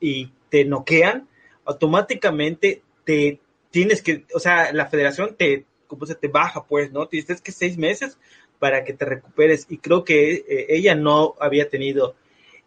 y, 0.00 0.30
te 0.48 0.64
noquean, 0.64 1.28
automáticamente 1.64 2.82
te 3.04 3.40
tienes 3.72 4.00
que, 4.00 4.24
o 4.32 4.38
sea, 4.38 4.72
la 4.72 4.86
federación 4.86 5.34
te, 5.36 5.64
se 6.06 6.14
te 6.14 6.28
baja, 6.28 6.64
pues, 6.64 6.92
¿no? 6.92 7.08
Tienes 7.08 7.40
que 7.40 7.50
seis 7.50 7.76
meses 7.76 8.16
para 8.60 8.84
que 8.84 8.92
te 8.92 9.04
recuperes 9.04 9.66
y 9.68 9.78
creo 9.78 10.04
que 10.04 10.34
eh, 10.34 10.66
ella 10.68 10.94
no 10.94 11.34
había 11.40 11.68
tenido 11.68 12.14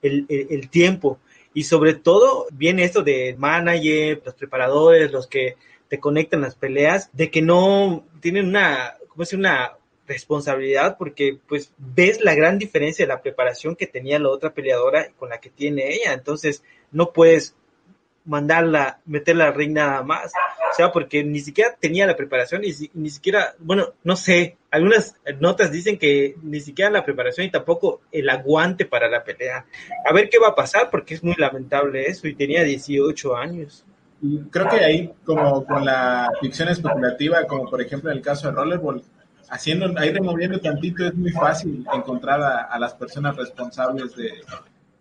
el, 0.02 0.26
el, 0.30 0.70
tiempo 0.70 1.20
y 1.54 1.64
sobre 1.64 1.96
todo 1.96 2.48
viene 2.52 2.84
esto 2.84 3.02
de 3.02 3.36
manager, 3.38 4.22
los 4.24 4.36
preparadores, 4.36 5.12
los 5.12 5.28
que 5.28 5.58
te 5.88 6.00
conectan 6.00 6.42
las 6.42 6.56
peleas, 6.56 7.10
de 7.14 7.32
que 7.32 7.42
no 7.42 8.06
tienen 8.20 8.48
una, 8.48 8.96
como 9.10 9.24
es 9.24 9.34
una 9.34 9.74
responsabilidad 10.08 10.98
porque 10.98 11.38
pues 11.48 11.72
ves 11.78 12.24
la 12.24 12.36
gran 12.36 12.58
diferencia 12.58 13.06
de 13.06 13.10
la 13.10 13.22
preparación 13.22 13.76
que 13.76 13.88
tenía 13.88 14.20
la 14.20 14.30
otra 14.30 14.54
peleadora 14.54 15.12
con 15.18 15.30
la 15.30 15.40
que 15.40 15.50
tiene 15.50 15.94
ella, 15.94 16.14
entonces 16.14 16.64
no 16.92 17.14
puedes 17.14 17.56
mandarla, 18.26 19.00
meterla 19.06 19.48
al 19.48 19.56
ring 19.56 19.74
nada 19.74 20.04
más, 20.04 20.32
o 20.72 20.76
sea, 20.76 20.92
porque 20.92 21.24
ni 21.24 21.40
siquiera 21.40 21.76
tenía 21.80 22.06
la 22.06 22.16
preparación 22.16 22.64
y 22.64 22.74
ni 22.94 23.10
siquiera, 23.10 23.56
bueno, 23.60 23.94
no 24.04 24.16
sé, 24.16 24.58
algunas 24.72 25.16
notas 25.40 25.72
dicen 25.72 25.98
que 25.98 26.36
ni 26.44 26.60
siquiera 26.60 26.92
la 26.92 27.04
preparación 27.06 27.48
y 27.48 27.52
tampoco 27.52 28.02
el 28.12 28.30
aguante 28.30 28.86
para 28.86 29.10
la 29.10 29.24
pelea. 29.24 29.66
A 30.08 30.14
ver 30.14 30.30
qué 30.30 30.38
va 30.40 30.50
a 30.50 30.56
pasar 30.56 30.90
porque 30.90 31.16
es 31.16 31.24
muy 31.24 31.36
lamentable 31.38 32.06
eso 32.06 32.28
y 32.28 32.36
tenía 32.36 32.64
18 32.64 33.36
años. 33.36 33.86
Creo 34.52 34.68
que 34.68 34.84
ahí, 34.84 35.14
como 35.24 35.66
con 35.66 35.86
la 35.86 36.30
ficción 36.42 36.68
especulativa, 36.68 37.46
como 37.48 37.70
por 37.70 37.82
ejemplo 37.82 38.12
en 38.12 38.18
el 38.18 38.24
caso 38.24 38.48
de 38.48 38.54
Rollerball, 38.54 39.02
haciendo, 39.50 39.92
ahí 39.98 40.12
removiendo 40.12 40.60
tantito 40.60 41.06
es 41.06 41.16
muy 41.16 41.32
fácil 41.32 41.86
encontrar 41.94 42.42
a, 42.70 42.78
las 42.78 42.94
personas 42.94 43.36
responsables 43.38 44.16
de, 44.16 44.34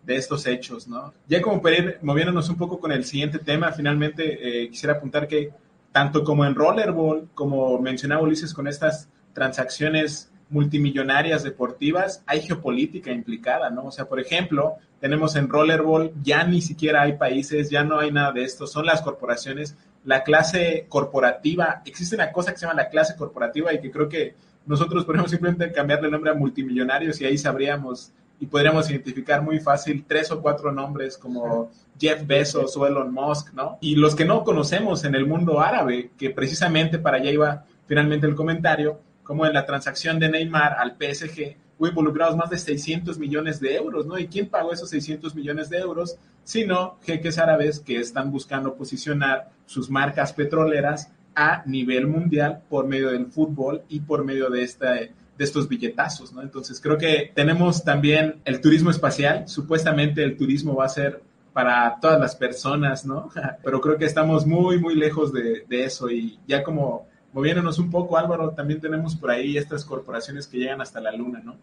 de, 0.03 0.15
estos 0.15 0.47
hechos, 0.47 0.87
¿no? 0.87 1.13
Ya 1.27 1.41
como 1.41 1.61
para 1.61 1.77
ir 1.77 1.99
moviéndonos 2.01 2.49
un 2.49 2.57
poco 2.57 2.79
con 2.79 2.91
el 2.91 3.03
siguiente 3.03 3.39
tema, 3.39 3.71
finalmente 3.71 4.63
eh, 4.63 4.69
quisiera 4.69 4.95
apuntar 4.95 5.27
que 5.27 5.51
tanto 5.91 6.23
como 6.23 6.45
en 6.45 6.55
Rollerball, 6.55 7.29
como 7.33 7.77
mencionaba 7.79 8.21
Ulises 8.21 8.53
con 8.53 8.67
estas 8.67 9.09
transacciones 9.33 10.31
multimillonarias 10.49 11.43
deportivas, 11.43 12.23
hay 12.25 12.41
geopolítica 12.41 13.11
implicada, 13.11 13.69
¿no? 13.69 13.85
O 13.85 13.91
sea, 13.91 14.05
por 14.05 14.19
ejemplo, 14.19 14.77
tenemos 14.99 15.35
en 15.35 15.47
Rollerball, 15.47 16.11
ya 16.23 16.43
ni 16.43 16.61
siquiera 16.61 17.03
hay 17.03 17.13
países, 17.13 17.69
ya 17.69 17.83
no 17.83 17.99
hay 17.99 18.11
nada 18.11 18.31
de 18.31 18.43
esto, 18.43 18.65
son 18.65 18.85
las 18.85 19.01
corporaciones 19.01 19.75
la 20.05 20.23
clase 20.23 20.85
corporativa, 20.87 21.81
existe 21.85 22.15
una 22.15 22.31
cosa 22.31 22.51
que 22.51 22.57
se 22.57 22.65
llama 22.65 22.81
la 22.81 22.89
clase 22.89 23.15
corporativa 23.15 23.73
y 23.73 23.81
que 23.81 23.91
creo 23.91 24.07
que 24.07 24.35
nosotros 24.65 25.05
podemos 25.05 25.31
simplemente 25.31 25.71
cambiarle 25.71 26.07
el 26.07 26.11
nombre 26.11 26.31
a 26.31 26.35
multimillonarios 26.35 27.19
y 27.21 27.25
ahí 27.25 27.37
sabríamos 27.37 28.11
y 28.39 28.45
podríamos 28.45 28.89
identificar 28.89 29.41
muy 29.41 29.59
fácil 29.59 30.05
tres 30.07 30.31
o 30.31 30.41
cuatro 30.41 30.71
nombres 30.71 31.17
como 31.17 31.71
Jeff 31.99 32.25
Bezos 32.25 32.77
o 32.77 32.87
Elon 32.87 33.13
Musk, 33.13 33.53
¿no? 33.53 33.77
Y 33.81 33.95
los 33.95 34.15
que 34.15 34.23
no 34.23 34.45
conocemos 34.45 35.03
en 35.03 35.15
el 35.15 35.25
mundo 35.25 35.59
árabe, 35.59 36.11
que 36.17 36.29
precisamente 36.29 36.99
para 36.99 37.17
allá 37.17 37.31
iba 37.31 37.65
finalmente 37.85 38.27
el 38.27 38.35
comentario, 38.35 39.01
como 39.29 39.45
en 39.45 39.53
la 39.53 39.63
transacción 39.63 40.17
de 40.17 40.27
Neymar 40.27 40.73
al 40.79 40.97
PSG, 40.99 41.55
hubo 41.77 41.87
involucrados 41.87 42.35
más 42.35 42.49
de 42.49 42.57
600 42.57 43.19
millones 43.19 43.59
de 43.59 43.75
euros, 43.75 44.07
¿no? 44.07 44.17
¿Y 44.17 44.25
quién 44.25 44.49
pagó 44.49 44.73
esos 44.73 44.89
600 44.89 45.35
millones 45.35 45.69
de 45.69 45.77
euros? 45.77 46.17
Sino 46.43 46.97
jeques 47.03 47.37
árabes 47.37 47.79
que 47.79 47.99
están 47.99 48.31
buscando 48.31 48.73
posicionar 48.73 49.51
sus 49.67 49.87
marcas 49.91 50.33
petroleras 50.33 51.11
a 51.35 51.61
nivel 51.67 52.07
mundial 52.07 52.63
por 52.71 52.87
medio 52.87 53.11
del 53.11 53.27
fútbol 53.27 53.83
y 53.87 53.99
por 53.99 54.25
medio 54.25 54.49
de, 54.49 54.63
esta, 54.63 54.93
de 54.93 55.13
estos 55.37 55.69
billetazos, 55.69 56.33
¿no? 56.33 56.41
Entonces 56.41 56.81
creo 56.81 56.97
que 56.97 57.31
tenemos 57.35 57.83
también 57.83 58.41
el 58.45 58.61
turismo 58.61 58.89
espacial, 58.89 59.47
supuestamente 59.47 60.23
el 60.23 60.37
turismo 60.37 60.77
va 60.77 60.85
a 60.85 60.89
ser 60.89 61.21
para 61.53 61.99
todas 62.01 62.19
las 62.19 62.35
personas, 62.35 63.05
¿no? 63.05 63.29
Pero 63.63 63.79
creo 63.79 63.95
que 63.99 64.05
estamos 64.05 64.47
muy, 64.47 64.79
muy 64.79 64.95
lejos 64.95 65.31
de, 65.31 65.65
de 65.69 65.83
eso 65.83 66.09
y 66.09 66.39
ya 66.47 66.63
como 66.63 67.07
moviéndonos 67.33 67.79
un 67.79 67.89
poco, 67.89 68.17
Álvaro, 68.17 68.51
también 68.51 68.79
tenemos 68.79 69.15
por 69.15 69.31
ahí 69.31 69.57
estas 69.57 69.85
corporaciones 69.85 70.47
que 70.47 70.57
llegan 70.57 70.81
hasta 70.81 70.99
la 70.99 71.11
luna, 71.11 71.41
¿no? 71.43 71.55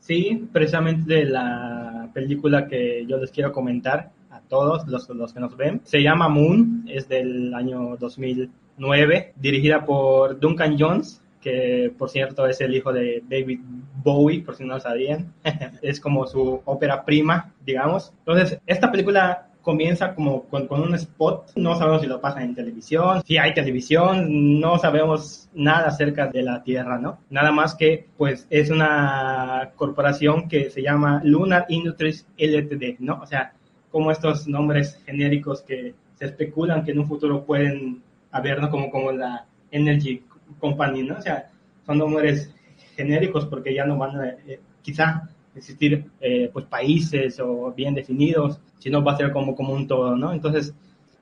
Sí, 0.00 0.48
precisamente 0.52 1.14
de 1.14 1.24
la 1.24 2.10
película 2.14 2.68
que 2.68 3.04
yo 3.06 3.16
les 3.18 3.30
quiero 3.30 3.52
comentar 3.52 4.10
a 4.30 4.40
todos 4.40 4.86
los, 4.86 5.08
los 5.08 5.32
que 5.32 5.40
nos 5.40 5.56
ven. 5.56 5.80
Se 5.84 6.02
llama 6.02 6.28
Moon, 6.28 6.84
es 6.88 7.08
del 7.08 7.52
año 7.54 7.96
2009, 7.96 9.34
dirigida 9.36 9.84
por 9.84 10.38
Duncan 10.38 10.76
Jones, 10.78 11.20
que 11.40 11.92
por 11.96 12.10
cierto 12.10 12.46
es 12.46 12.60
el 12.60 12.74
hijo 12.74 12.92
de 12.92 13.22
David 13.28 13.60
Bowie, 14.02 14.42
por 14.42 14.54
si 14.54 14.64
no 14.64 14.74
lo 14.74 14.80
sabían. 14.80 15.32
es 15.82 16.00
como 16.00 16.26
su 16.26 16.60
ópera 16.64 17.04
prima, 17.04 17.52
digamos. 17.64 18.12
Entonces, 18.20 18.60
esta 18.66 18.90
película 18.90 19.48
comienza 19.66 20.14
como 20.14 20.44
con, 20.44 20.68
un 20.70 20.94
spot, 20.94 21.56
no 21.56 21.74
sabemos 21.74 22.00
si 22.00 22.06
lo 22.06 22.20
pasa 22.20 22.40
en 22.40 22.54
televisión, 22.54 23.20
si 23.26 23.36
hay 23.36 23.52
televisión, 23.52 24.60
no 24.60 24.78
sabemos 24.78 25.48
nada 25.54 25.88
acerca 25.88 26.28
de 26.28 26.44
la 26.44 26.62
Tierra, 26.62 27.00
¿no? 27.00 27.18
Nada 27.30 27.50
más 27.50 27.74
que 27.74 28.06
pues 28.16 28.46
es 28.48 28.70
una 28.70 29.72
corporación 29.74 30.48
que 30.48 30.70
se 30.70 30.82
llama 30.82 31.20
Lunar 31.24 31.66
Industries 31.68 32.28
Ltd, 32.38 33.00
¿no? 33.00 33.18
O 33.20 33.26
sea, 33.26 33.54
como 33.90 34.12
estos 34.12 34.46
nombres 34.46 35.02
genéricos 35.04 35.62
que 35.62 35.94
se 36.14 36.26
especulan 36.26 36.84
que 36.84 36.92
en 36.92 37.00
un 37.00 37.08
futuro 37.08 37.44
pueden 37.44 38.04
haber, 38.30 38.60
¿no? 38.60 38.70
Como, 38.70 38.88
como 38.88 39.10
la 39.10 39.46
Energy 39.72 40.22
Company, 40.60 41.02
¿no? 41.02 41.16
O 41.18 41.22
sea, 41.22 41.50
son 41.84 41.98
nombres 41.98 42.54
genéricos 42.94 43.46
porque 43.46 43.74
ya 43.74 43.84
no 43.84 43.98
van 43.98 44.16
a, 44.16 44.28
eh, 44.28 44.60
quizá 44.80 45.28
existir 45.56 46.04
eh, 46.20 46.50
pues 46.52 46.66
países 46.66 47.40
o 47.40 47.72
bien 47.72 47.94
definidos, 47.94 48.60
sino 48.78 49.02
va 49.02 49.12
a 49.12 49.16
ser 49.16 49.32
como, 49.32 49.54
como 49.54 49.72
un 49.72 49.86
todo, 49.86 50.16
¿no? 50.16 50.32
Entonces, 50.32 50.74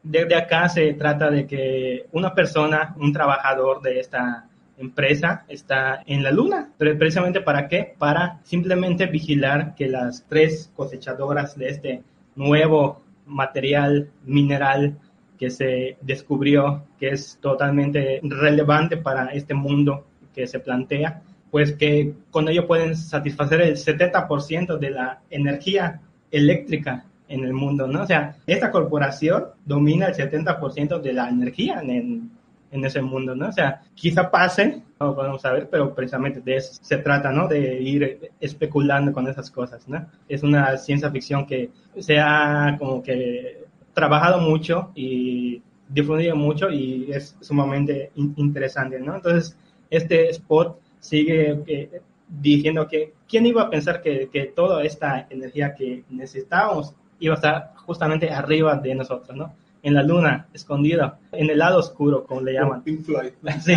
desde 0.02 0.34
acá 0.34 0.68
se 0.68 0.92
trata 0.94 1.30
de 1.30 1.46
que 1.46 2.06
una 2.12 2.34
persona, 2.34 2.94
un 2.98 3.12
trabajador 3.12 3.80
de 3.80 4.00
esta 4.00 4.46
empresa 4.76 5.44
está 5.48 6.02
en 6.06 6.22
la 6.22 6.30
luna. 6.30 6.70
Pero 6.76 6.98
precisamente 6.98 7.40
para 7.40 7.68
qué? 7.68 7.94
Para 7.98 8.40
simplemente 8.42 9.06
vigilar 9.06 9.74
que 9.74 9.88
las 9.88 10.26
tres 10.28 10.70
cosechadoras 10.74 11.56
de 11.56 11.68
este 11.68 12.02
nuevo 12.34 13.02
material 13.26 14.10
mineral 14.24 14.98
que 15.38 15.50
se 15.50 15.96
descubrió 16.00 16.84
que 16.98 17.08
es 17.08 17.38
totalmente 17.40 18.20
relevante 18.22 18.96
para 18.96 19.26
este 19.28 19.54
mundo 19.54 20.06
que 20.34 20.46
se 20.46 20.60
plantea, 20.60 21.22
pues 21.54 21.74
que 21.74 22.14
con 22.32 22.48
ello 22.48 22.66
pueden 22.66 22.96
satisfacer 22.96 23.60
el 23.60 23.76
70% 23.76 24.76
de 24.76 24.90
la 24.90 25.20
energía 25.30 26.00
eléctrica 26.32 27.04
en 27.28 27.44
el 27.44 27.52
mundo, 27.52 27.86
¿no? 27.86 28.02
O 28.02 28.06
sea, 28.06 28.38
esta 28.44 28.72
corporación 28.72 29.44
domina 29.64 30.06
el 30.06 30.14
70% 30.14 31.00
de 31.00 31.12
la 31.12 31.28
energía 31.28 31.80
en, 31.80 32.28
en 32.72 32.84
ese 32.84 33.00
mundo, 33.02 33.36
¿no? 33.36 33.50
O 33.50 33.52
sea, 33.52 33.82
quizá 33.94 34.32
pase, 34.32 34.82
no 34.98 35.14
podemos 35.14 35.42
saber, 35.42 35.68
pero 35.70 35.94
precisamente 35.94 36.40
de 36.40 36.56
eso 36.56 36.76
se 36.82 36.96
trata, 36.96 37.30
¿no? 37.30 37.46
De 37.46 37.80
ir 37.80 38.32
especulando 38.40 39.12
con 39.12 39.28
esas 39.28 39.48
cosas, 39.48 39.86
¿no? 39.86 40.04
Es 40.28 40.42
una 40.42 40.76
ciencia 40.76 41.08
ficción 41.12 41.46
que 41.46 41.70
se 42.00 42.18
ha 42.18 42.74
como 42.80 43.00
que 43.00 43.62
trabajado 43.92 44.40
mucho 44.40 44.90
y 44.96 45.62
difundido 45.88 46.34
mucho 46.34 46.68
y 46.68 47.12
es 47.12 47.36
sumamente 47.40 48.10
interesante, 48.16 48.98
¿no? 48.98 49.14
Entonces, 49.14 49.56
este 49.88 50.30
spot 50.30 50.80
sigue 51.04 51.62
eh, 51.66 52.00
diciendo 52.28 52.88
que 52.88 53.12
quién 53.28 53.44
iba 53.46 53.62
a 53.62 53.70
pensar 53.70 54.00
que, 54.00 54.28
que 54.32 54.46
toda 54.46 54.82
esta 54.84 55.26
energía 55.28 55.74
que 55.74 56.04
necesitábamos 56.08 56.94
iba 57.20 57.34
a 57.34 57.36
estar 57.36 57.72
justamente 57.76 58.30
arriba 58.30 58.76
de 58.76 58.94
nosotros, 58.94 59.36
¿no? 59.36 59.52
en 59.84 59.92
la 59.92 60.02
luna, 60.02 60.48
escondido, 60.54 61.18
en 61.30 61.50
el 61.50 61.58
lado 61.58 61.78
oscuro, 61.78 62.24
como 62.24 62.40
le 62.40 62.54
llaman. 62.54 62.82
Pink 62.82 63.04
Floyd. 63.04 63.32
Sí, 63.60 63.74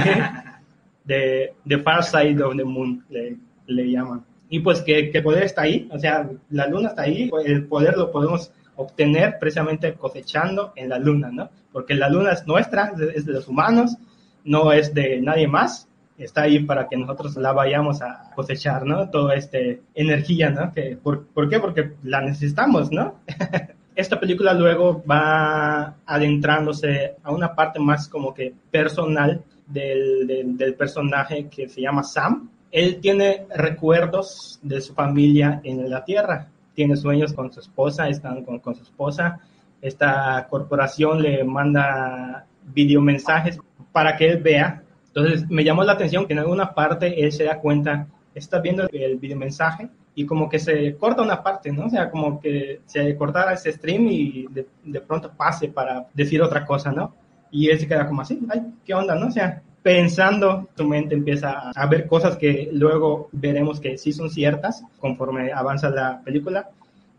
de 1.03 1.53
the 1.67 1.78
far 1.80 2.03
side 2.03 2.41
of 2.41 2.55
the 2.55 2.63
moon, 2.63 3.03
le, 3.09 3.38
le 3.67 3.91
llaman. 3.91 4.25
Y 4.49 4.61
pues 4.61 4.82
que, 4.82 5.11
que 5.11 5.17
el 5.17 5.23
poder 5.23 5.43
está 5.43 5.63
ahí, 5.63 5.88
o 5.91 5.99
sea, 5.99 6.30
la 6.49 6.67
luna 6.67 6.89
está 6.89 7.01
ahí, 7.01 7.30
el 7.45 7.65
poder 7.65 7.97
lo 7.97 8.09
podemos 8.09 8.51
obtener 8.78 9.38
precisamente 9.38 9.93
cosechando 9.95 10.71
en 10.78 10.89
la 10.89 10.97
luna, 10.97 11.30
¿no? 11.30 11.49
Porque 11.73 11.93
la 11.93 12.09
luna 12.09 12.32
es 12.32 12.47
nuestra, 12.47 12.93
es 13.13 13.25
de 13.25 13.34
los 13.34 13.47
humanos, 13.49 13.97
no 14.45 14.71
es 14.71 14.93
de 14.93 15.21
nadie 15.21 15.49
más, 15.49 15.89
está 16.18 16.43
ahí 16.43 16.59
para 16.59 16.88
que 16.88 16.97
nosotros 16.97 17.36
la 17.38 17.53
vayamos 17.53 18.01
a 18.01 18.32
cosechar, 18.36 18.86
¿no? 18.86 19.09
Toda 19.09 19.36
esta 19.36 19.57
energía, 19.93 20.49
¿no? 20.49 20.72
Que, 20.72 20.97
¿por, 21.01 21.28
¿Por 21.28 21.49
qué? 21.49 21.59
Porque 21.59 21.93
la 22.03 22.22
necesitamos, 22.22 22.91
¿no? 22.91 23.15
esta 23.97 24.20
película 24.20 24.53
luego 24.53 25.03
va 25.09 25.95
adentrándose 26.05 27.15
a 27.24 27.32
una 27.32 27.55
parte 27.55 27.80
más 27.80 28.07
como 28.07 28.32
que 28.32 28.53
personal 28.70 29.43
del, 29.65 30.55
del, 30.55 30.76
personaje 30.76 31.47
que 31.49 31.68
se 31.68 31.82
llama 31.82 32.03
Sam. 32.03 32.47
Él 32.72 32.99
tiene 33.01 33.47
recuerdos 33.55 34.59
de 34.61 34.82
su 34.82 34.93
familia 34.93 35.61
en 35.63 35.89
la 35.89 36.05
Tierra, 36.05 36.47
tiene 36.76 36.95
sueños 36.95 37.34
con 37.34 37.51
su 37.51 37.59
esposa, 37.59 38.07
están 38.07 38.43
con, 38.43 38.59
con 38.59 38.76
su 38.76 38.84
esposa. 38.84 39.39
Esta 39.82 40.45
corporación 40.47 41.20
le 41.24 41.43
manda 41.43 42.45
videomensajes 42.65 43.59
para 43.91 44.15
que 44.15 44.30
él 44.30 44.43
vea. 44.43 44.84
Entonces 45.18 45.49
me 45.49 45.63
llamó 45.63 45.84
la 45.84 45.93
atención 45.93 46.28
que 46.28 46.34
en 46.34 46.39
alguna 46.39 46.76
parte 46.76 47.24
él 47.24 47.32
se 47.32 47.43
da 47.43 47.57
cuenta, 47.57 48.05
está 48.36 48.59
viendo 48.59 48.88
el 48.91 49.18
videomensaje 49.18 49.89
y 50.13 50.28
como 50.28 50.47
que 50.47 50.59
se 50.59 50.95
corta 50.95 51.24
una 51.24 51.41
parte, 51.41 51.72
¿no? 51.72 51.88
O 51.88 51.89
sea, 51.89 52.11
como 52.11 52.39
que 52.39 52.82
se 52.86 53.15
cortara 53.18 53.53
ese 53.53 53.72
stream 53.72 54.05
y 54.09 54.45
de, 54.51 54.68
de, 54.84 55.01
pronto 55.01 55.32
pase 55.36 55.70
para 55.70 56.05
decir 56.13 56.39
otra 56.39 56.63
cosa, 56.63 56.91
¿no? 56.91 57.15
Y 57.49 57.68
él 57.68 57.80
se 57.80 57.88
queda 57.88 58.07
como 58.07 58.22
así, 58.22 58.39
ay, 58.47 58.61
¿qué 58.86 58.93
onda, 58.93 59.15
no? 59.15 59.26
O 59.26 59.32
sea, 59.32 59.59
pensando, 59.82 60.70
su 60.78 60.88
mente 60.88 61.15
empieza 61.15 61.72
a 61.74 61.86
ver 61.88 62.05
cosas 62.05 62.38
que 62.38 62.70
luego 62.72 63.30
veremos 63.32 63.80
que 63.80 63.97
sí 63.97 64.13
son 64.13 64.30
ciertas 64.30 64.84
conforme 64.99 65.51
avanza 65.51 65.89
la 65.89 66.22
película. 66.24 66.70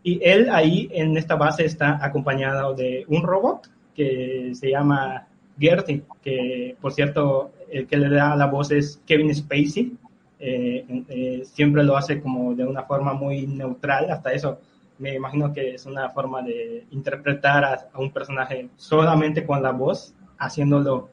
Y 0.03 0.21
él 0.23 0.47
ahí 0.53 0.89
en 0.93 1.17
esta 1.17 1.35
base 1.35 1.65
está 1.65 1.99
acompañado 2.01 2.73
de 2.75 3.03
un 3.09 3.23
robot 3.23 3.69
que 3.93 4.51
se 4.53 4.69
llama 4.69 5.27
Gertie, 5.59 6.03
que 6.23 6.77
por 6.79 6.93
cierto, 6.93 7.51
el 7.71 7.87
que 7.87 7.97
le 7.97 8.09
da 8.09 8.35
la 8.35 8.47
voz 8.47 8.71
es 8.71 9.01
Kevin 9.05 9.33
Spacey, 9.33 9.97
eh, 10.39 11.03
eh, 11.09 11.43
siempre 11.45 11.83
lo 11.83 11.97
hace 11.97 12.21
como 12.21 12.55
de 12.55 12.65
una 12.65 12.83
forma 12.83 13.13
muy 13.13 13.45
neutral, 13.45 14.09
hasta 14.09 14.31
eso 14.31 14.59
me 14.97 15.15
imagino 15.15 15.53
que 15.53 15.75
es 15.75 15.85
una 15.85 16.09
forma 16.09 16.41
de 16.41 16.85
interpretar 16.91 17.63
a, 17.63 17.73
a, 17.93 17.99
un 17.99 18.11
personaje 18.11 18.69
solamente 18.75 19.45
con 19.45 19.61
la 19.63 19.71
voz, 19.71 20.13
haciéndolo 20.37 21.09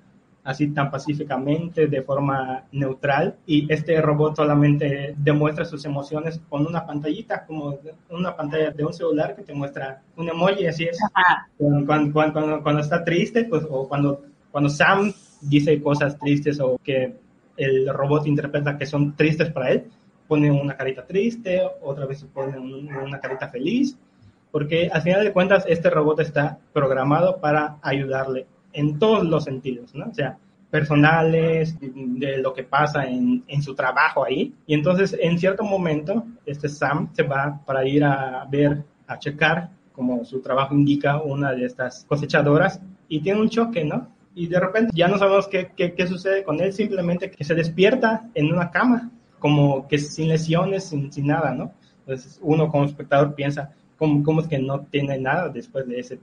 así 0.46 0.68
tan 0.68 0.92
pacíficamente, 0.92 1.88
de 1.88 2.02
forma 2.02 2.64
neutral, 2.70 3.36
y 3.46 3.70
este 3.72 4.00
robot 4.00 4.36
solamente 4.36 5.12
demuestra 5.18 5.64
sus 5.64 5.84
emociones 5.84 6.40
con 6.48 6.64
una 6.64 6.86
pantallita, 6.86 7.44
como 7.44 7.76
una 8.10 8.36
pantalla 8.36 8.70
de 8.70 8.84
un 8.84 8.94
celular 8.94 9.34
que 9.34 9.42
te 9.42 9.52
muestra 9.52 10.02
un 10.14 10.28
emoji, 10.28 10.68
así 10.68 10.84
es. 10.84 10.98
Cuando, 11.58 11.84
cuando, 11.84 12.12
cuando, 12.32 12.62
cuando, 12.62 12.80
está 12.80 13.02
triste, 13.02 13.44
pues, 13.44 13.66
o 13.68 13.88
cuando, 13.88 14.22
cuando 14.56 14.70
Sam 14.70 15.12
dice 15.42 15.82
cosas 15.82 16.18
tristes 16.18 16.58
o 16.60 16.80
que 16.82 17.14
el 17.58 17.92
robot 17.92 18.26
interpreta 18.26 18.78
que 18.78 18.86
son 18.86 19.14
tristes 19.14 19.50
para 19.50 19.70
él, 19.70 19.84
pone 20.26 20.50
una 20.50 20.74
carita 20.74 21.04
triste, 21.04 21.60
otra 21.82 22.06
vez 22.06 22.24
pone 22.32 22.58
una 22.58 23.20
carita 23.20 23.48
feliz, 23.48 23.98
porque 24.50 24.88
al 24.90 25.02
final 25.02 25.24
de 25.24 25.32
cuentas 25.34 25.66
este 25.68 25.90
robot 25.90 26.20
está 26.20 26.58
programado 26.72 27.38
para 27.38 27.76
ayudarle 27.82 28.46
en 28.72 28.98
todos 28.98 29.26
los 29.26 29.44
sentidos, 29.44 29.94
¿no? 29.94 30.06
O 30.06 30.14
sea, 30.14 30.38
personales, 30.70 31.76
de 31.78 32.38
lo 32.38 32.54
que 32.54 32.62
pasa 32.62 33.04
en, 33.04 33.44
en, 33.46 33.60
su 33.62 33.74
trabajo 33.74 34.24
ahí. 34.24 34.54
Y 34.66 34.72
entonces, 34.72 35.14
en 35.20 35.38
cierto 35.38 35.64
momento, 35.64 36.24
este 36.46 36.70
Sam 36.70 37.10
se 37.12 37.24
va 37.24 37.60
para 37.66 37.86
ir 37.86 38.02
a 38.02 38.46
ver, 38.50 38.84
a 39.06 39.18
checar, 39.18 39.68
como 39.92 40.24
su 40.24 40.40
trabajo 40.40 40.74
indica, 40.74 41.20
una 41.20 41.52
de 41.52 41.66
estas 41.66 42.06
cosechadoras, 42.08 42.80
y 43.06 43.20
tiene 43.20 43.42
un 43.42 43.50
choque, 43.50 43.84
¿no? 43.84 44.15
Y 44.36 44.48
de 44.48 44.60
repente 44.60 44.92
ya 44.94 45.08
no 45.08 45.16
sabemos 45.16 45.48
qué, 45.48 45.70
qué, 45.74 45.94
qué, 45.94 46.06
sucede 46.06 46.44
con 46.44 46.60
él, 46.60 46.70
simplemente 46.70 47.30
que 47.30 47.42
se 47.42 47.54
despierta 47.54 48.28
en 48.34 48.52
una 48.52 48.70
cama, 48.70 49.10
como 49.38 49.88
que 49.88 49.96
sin 49.96 50.28
lesiones, 50.28 50.84
sin, 50.84 51.10
sin 51.10 51.28
nada, 51.28 51.52
¿no? 51.52 51.72
Entonces 52.00 52.38
uno 52.42 52.70
como 52.70 52.84
espectador 52.84 53.34
piensa, 53.34 53.72
¿cómo, 53.96 54.22
¿cómo 54.22 54.42
es 54.42 54.46
que 54.46 54.58
no 54.58 54.80
tiene 54.82 55.18
nada 55.18 55.48
después 55.48 55.88
de 55.88 56.00
ese 56.00 56.20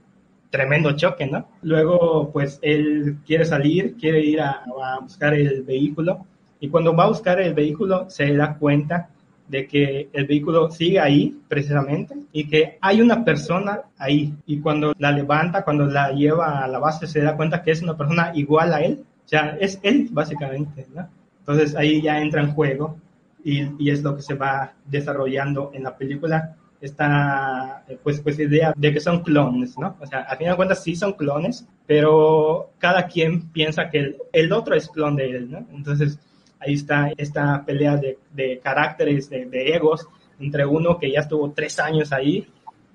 tremendo 0.48 0.92
choque, 0.92 1.26
¿no? 1.26 1.48
Luego, 1.62 2.30
pues 2.32 2.60
él 2.62 3.18
quiere 3.26 3.44
salir, 3.44 3.96
quiere 3.96 4.20
ir 4.20 4.40
a, 4.40 4.62
a 4.62 5.00
buscar 5.00 5.34
el 5.34 5.64
vehículo 5.64 6.24
y 6.60 6.68
cuando 6.68 6.94
va 6.94 7.04
a 7.04 7.08
buscar 7.08 7.40
el 7.40 7.52
vehículo 7.52 8.08
se 8.08 8.32
da 8.36 8.56
cuenta 8.56 9.10
de 9.48 9.66
que 9.66 10.08
el 10.12 10.26
vehículo 10.26 10.70
sigue 10.70 10.98
ahí 11.00 11.38
precisamente 11.48 12.14
y 12.32 12.48
que 12.48 12.78
hay 12.80 13.00
una 13.00 13.24
persona 13.24 13.82
ahí 13.98 14.34
y 14.46 14.60
cuando 14.60 14.94
la 14.98 15.12
levanta, 15.12 15.64
cuando 15.64 15.86
la 15.86 16.12
lleva 16.12 16.64
a 16.64 16.68
la 16.68 16.78
base 16.78 17.06
se 17.06 17.20
da 17.20 17.36
cuenta 17.36 17.62
que 17.62 17.70
es 17.70 17.82
una 17.82 17.96
persona 17.96 18.32
igual 18.34 18.72
a 18.72 18.80
él, 18.80 19.04
o 19.24 19.28
sea, 19.28 19.56
es 19.60 19.78
él 19.82 20.08
básicamente, 20.10 20.86
¿no? 20.94 21.08
Entonces 21.40 21.76
ahí 21.76 22.00
ya 22.00 22.20
entra 22.20 22.40
en 22.40 22.52
juego 22.52 22.96
y, 23.44 23.62
y 23.78 23.90
es 23.90 24.02
lo 24.02 24.16
que 24.16 24.22
se 24.22 24.34
va 24.34 24.72
desarrollando 24.86 25.70
en 25.74 25.82
la 25.82 25.96
película 25.96 26.56
esta 26.84 27.82
pues, 28.02 28.20
pues 28.20 28.38
idea 28.38 28.72
de 28.76 28.92
que 28.92 29.00
son 29.00 29.22
clones, 29.22 29.78
¿no? 29.78 29.96
O 30.00 30.06
sea, 30.06 30.20
al 30.20 30.36
final 30.36 30.52
de 30.52 30.56
cuentas 30.56 30.82
sí 30.82 30.94
son 30.94 31.14
clones, 31.14 31.66
pero 31.86 32.70
cada 32.78 33.06
quien 33.06 33.48
piensa 33.50 33.90
que 33.90 33.98
el, 33.98 34.16
el 34.32 34.52
otro 34.52 34.74
es 34.74 34.88
clon 34.88 35.16
de 35.16 35.30
él, 35.30 35.50
¿no? 35.50 35.66
Entonces, 35.72 36.18
ahí 36.64 36.74
está 36.74 37.10
esta 37.16 37.64
pelea 37.64 37.96
de, 37.96 38.18
de 38.32 38.60
caracteres, 38.62 39.28
de, 39.30 39.46
de, 39.46 39.74
egos, 39.74 40.08
entre 40.40 40.66
uno 40.66 40.98
que 40.98 41.10
ya 41.10 41.20
estuvo 41.20 41.50
tres 41.52 41.78
años 41.78 42.12
ahí, 42.12 42.46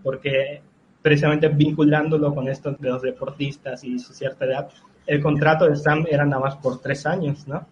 porque 0.03 0.61
precisamente 1.01 1.47
vinculándolo 1.47 2.33
con 2.33 2.47
esto 2.47 2.71
de 2.71 2.89
los 2.89 3.01
deportistas 3.01 3.83
y 3.83 3.99
su 3.99 4.13
cierta 4.13 4.45
edad, 4.45 4.69
el 5.05 5.21
contrato 5.21 5.67
de 5.67 5.75
Sam 5.75 6.05
era 6.09 6.25
nada 6.25 6.41
más 6.41 6.55
por 6.57 6.79
tres 6.81 7.05
años, 7.05 7.47
¿no? 7.47 7.65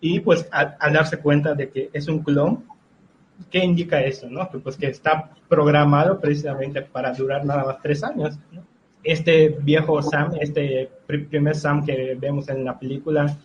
Y 0.00 0.20
pues 0.20 0.48
al, 0.52 0.76
darse 0.92 1.18
cuenta 1.18 1.54
de 1.54 1.70
que 1.70 1.90
es 1.92 2.08
un 2.08 2.20
clon, 2.20 2.64
¿qué 3.50 3.64
indica 3.64 4.00
eso, 4.02 4.28
no? 4.28 4.48
Que 4.50 4.58
pues 4.58 4.76
que 4.76 4.88
está 4.88 5.30
programado 5.48 6.20
precisamente 6.20 6.82
para 6.82 7.12
durar 7.12 7.44
nada 7.44 7.64
más 7.64 7.82
tres 7.82 8.04
años, 8.04 8.38
¿no? 8.52 8.62
Este 9.02 9.56
viejo 9.62 10.02
Sam, 10.02 10.32
este 10.40 10.90
primer 11.06 11.54
Sam 11.54 11.84
que 11.86 12.16
vemos 12.20 12.48
en 12.48 12.64
la 12.64 12.78
película, 12.78 13.38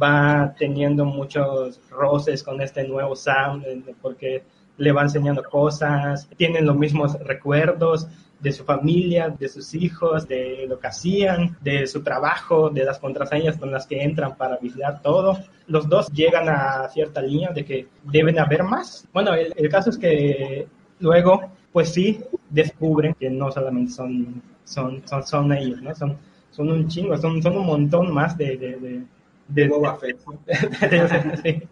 va 0.00 0.54
teniendo 0.58 1.04
muchos 1.04 1.80
roces 1.90 2.42
con 2.42 2.60
este 2.60 2.86
nuevo 2.86 3.16
Sam, 3.16 3.62
porque 4.02 4.42
le 4.76 4.92
va 4.92 5.02
enseñando 5.02 5.42
cosas, 5.42 6.28
tienen 6.36 6.66
los 6.66 6.76
mismos 6.76 7.18
recuerdos 7.20 8.06
de 8.38 8.52
su 8.52 8.64
familia, 8.64 9.30
de 9.30 9.48
sus 9.48 9.74
hijos, 9.74 10.28
de 10.28 10.66
lo 10.68 10.78
que 10.78 10.86
hacían, 10.86 11.56
de 11.60 11.86
su 11.88 12.02
trabajo, 12.02 12.70
de 12.70 12.84
las 12.84 12.98
contraseñas 13.00 13.56
con 13.56 13.72
las 13.72 13.86
que 13.86 14.00
entran 14.00 14.36
para 14.36 14.58
vigilar 14.58 15.02
todo. 15.02 15.38
Los 15.66 15.88
dos 15.88 16.08
llegan 16.12 16.48
a 16.48 16.88
cierta 16.88 17.20
línea 17.20 17.50
de 17.50 17.64
que 17.64 17.88
deben 18.04 18.38
haber 18.38 18.62
más. 18.62 19.08
Bueno, 19.12 19.34
el, 19.34 19.52
el 19.56 19.68
caso 19.68 19.90
es 19.90 19.98
que 19.98 20.68
luego, 21.00 21.50
pues 21.72 21.88
sí, 21.92 22.20
descubren 22.48 23.14
que 23.14 23.28
no 23.28 23.50
solamente 23.50 23.92
son, 23.92 24.40
son, 24.62 25.02
son, 25.04 25.26
son 25.26 25.52
ellos, 25.52 25.82
¿no? 25.82 25.92
Son 25.96 26.16
son 26.50 26.70
un 26.72 26.88
chingo, 26.88 27.16
son, 27.16 27.40
son 27.42 27.56
un 27.56 27.66
montón 27.66 28.12
más 28.12 28.36
de... 28.36 28.56
de, 28.56 28.76
de, 28.76 29.02
de 29.48 29.68
Boba 29.68 29.98
Fett. 29.98 30.18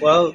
Wow, 0.00 0.34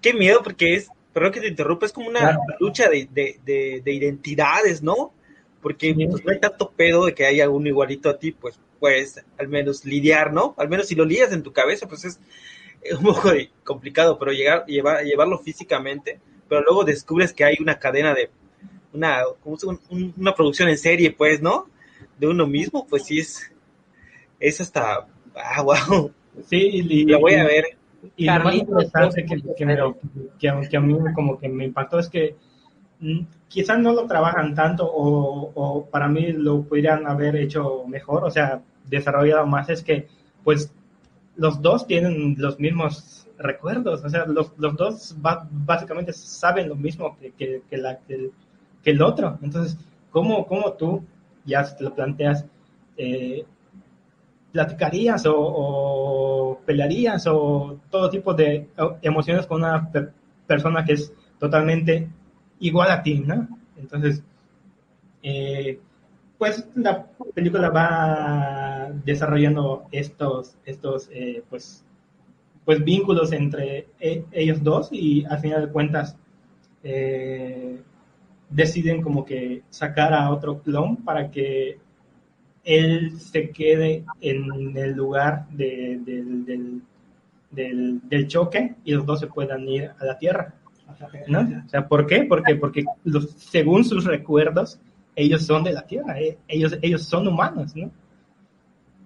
qué, 0.00 0.14
miedo 0.14 0.40
porque 0.42 0.74
es, 0.74 0.88
perdón 1.12 1.32
que 1.32 1.40
te 1.40 1.48
interrumpa, 1.48 1.84
es 1.86 1.92
como 1.92 2.08
una 2.08 2.20
Claro. 2.20 2.38
lucha 2.60 2.88
de, 2.88 3.06
de, 3.12 3.38
de, 3.44 3.82
de 3.84 3.92
identidades, 3.92 4.82
¿no? 4.82 5.12
Porque 5.60 5.94
Sí. 5.94 6.06
pues, 6.06 6.24
no 6.24 6.32
hay 6.32 6.40
tanto 6.40 6.70
pedo 6.70 7.04
de 7.06 7.14
que 7.14 7.26
haya 7.26 7.50
un 7.50 7.66
igualito 7.66 8.08
a 8.08 8.18
ti, 8.18 8.32
pues 8.32 8.58
puedes 8.80 9.22
al 9.38 9.48
menos 9.48 9.84
lidiar, 9.84 10.32
¿no? 10.32 10.54
Al 10.56 10.68
menos 10.70 10.86
si 10.88 10.94
lo 10.94 11.04
lidias 11.04 11.32
en 11.32 11.42
tu 11.42 11.52
cabeza, 11.52 11.86
pues 11.86 12.04
es 12.06 12.20
un 12.96 13.02
poco 13.04 13.30
complicado, 13.64 14.18
pero 14.18 14.32
llegar, 14.32 14.64
llevar, 14.66 15.04
llevarlo 15.04 15.38
físicamente, 15.40 16.18
pero 16.48 16.62
luego 16.62 16.84
descubres 16.84 17.32
que 17.34 17.44
hay 17.44 17.56
una 17.60 17.78
cadena 17.78 18.14
de, 18.14 18.30
una, 18.94 19.24
un- 19.44 20.14
una 20.16 20.34
producción 20.34 20.68
en 20.70 20.78
serie, 20.78 21.10
pues, 21.10 21.42
¿no? 21.42 21.68
De 22.18 22.28
uno 22.28 22.46
mismo, 22.46 22.86
pues 22.86 23.04
sí 23.04 23.18
es, 23.18 23.52
es 24.40 24.60
hasta, 24.62 25.06
ah, 25.34 25.62
wow, 25.90 26.12
Sí, 26.44 26.56
y, 26.72 27.02
y- 27.02 27.04
lo 27.06 27.20
voy 27.20 27.34
a 27.34 27.44
ver. 27.44 27.64
Y 28.16 28.30
lo 28.30 28.40
más 28.40 28.54
interesante 28.54 29.24
que, 29.24 29.42
que, 29.56 29.66
me 29.66 29.76
que, 30.38 30.48
a- 30.48 30.60
que 30.68 30.76
a 30.76 30.80
mí 30.80 30.96
como 31.14 31.38
que 31.38 31.48
me 31.48 31.64
impactó 31.64 31.98
es 31.98 32.08
que 32.08 32.36
mm, 33.00 33.20
quizás 33.48 33.78
no 33.78 33.92
lo 33.94 34.06
trabajan 34.06 34.54
tanto 34.54 34.86
o, 34.90 35.52
o 35.54 35.86
para 35.86 36.08
mí 36.08 36.32
lo 36.32 36.62
pudieran 36.64 37.06
haber 37.06 37.36
hecho 37.36 37.84
mejor, 37.88 38.24
o 38.24 38.30
sea, 38.30 38.62
desarrollado 38.86 39.46
más, 39.46 39.68
es 39.70 39.82
que 39.82 40.08
pues 40.44 40.72
los 41.36 41.62
dos 41.62 41.86
tienen 41.86 42.36
los 42.38 42.58
mismos 42.60 43.28
recuerdos, 43.38 44.04
o 44.04 44.08
sea, 44.10 44.26
los, 44.26 44.52
los 44.58 44.76
dos 44.76 45.16
ba- 45.20 45.48
básicamente 45.50 46.12
saben 46.12 46.68
lo 46.68 46.76
mismo 46.76 47.16
que, 47.20 47.32
que, 47.32 47.62
que 47.68 47.76
la, 47.78 47.98
que, 48.00 48.14
el, 48.14 48.32
que 48.82 48.90
el 48.92 49.02
otro. 49.02 49.38
Entonces, 49.42 49.78
¿cómo, 50.10 50.46
cómo 50.46 50.72
tú 50.74 51.04
ya 51.44 51.64
te 51.76 51.84
lo 51.84 51.94
planteas? 51.94 52.46
eh, 52.96 53.44
platicarías 54.56 55.24
o, 55.26 56.60
pelearías 56.66 57.26
o 57.28 57.78
todo 57.90 58.10
tipo 58.10 58.34
de 58.34 58.68
emociones 59.02 59.46
con 59.46 59.58
una 59.62 59.90
per- 59.90 60.12
persona 60.46 60.84
que 60.84 60.94
es 60.94 61.12
totalmente 61.38 62.08
igual 62.60 62.90
a 62.90 63.02
ti, 63.02 63.20
¿no? 63.20 63.48
Entonces, 63.76 64.22
eh, 65.22 65.80
pues 66.38 66.68
la 66.74 67.06
película 67.34 67.70
va 67.70 68.90
desarrollando 69.04 69.86
estos, 69.92 70.56
estos 70.64 71.08
eh, 71.12 71.42
pues, 71.50 71.84
pues 72.64 72.84
vínculos 72.84 73.32
entre 73.32 73.88
e- 74.00 74.24
ellos 74.32 74.62
dos 74.64 74.90
y 74.92 75.24
al 75.26 75.40
final 75.40 75.66
de 75.66 75.72
cuentas 75.72 76.16
eh, 76.84 77.80
deciden 78.50 79.02
como 79.02 79.24
que 79.24 79.62
sacar 79.70 80.14
a 80.14 80.30
otro 80.30 80.60
clon 80.62 80.98
para 80.98 81.30
que 81.30 81.78
él 82.66 83.18
se 83.20 83.50
quede 83.50 84.04
en 84.20 84.76
el 84.76 84.92
lugar 84.92 85.48
de- 85.50 86.00
del, 86.04 86.82
del, 87.52 88.00
del, 88.02 88.26
choque 88.26 88.74
y 88.84 88.92
los 88.92 89.06
dos 89.06 89.20
se 89.20 89.28
puedan 89.28 89.66
ir 89.68 89.92
a 89.98 90.04
la 90.04 90.18
Tierra. 90.18 90.52
¿no? 91.28 91.40
O 91.40 91.68
sea, 91.68 91.86
¿por 91.86 92.06
qué? 92.06 92.24
Porque, 92.24 92.56
porque 92.56 92.84
los, 93.04 93.30
según 93.30 93.84
sus 93.84 94.04
recuerdos, 94.04 94.80
ellos 95.14 95.46
son 95.46 95.62
de 95.62 95.72
la 95.72 95.86
Tierra, 95.86 96.20
eh, 96.20 96.38
ellos, 96.48 96.76
ellos 96.82 97.04
son 97.04 97.28
humanos, 97.28 97.74
¿no? 97.76 97.90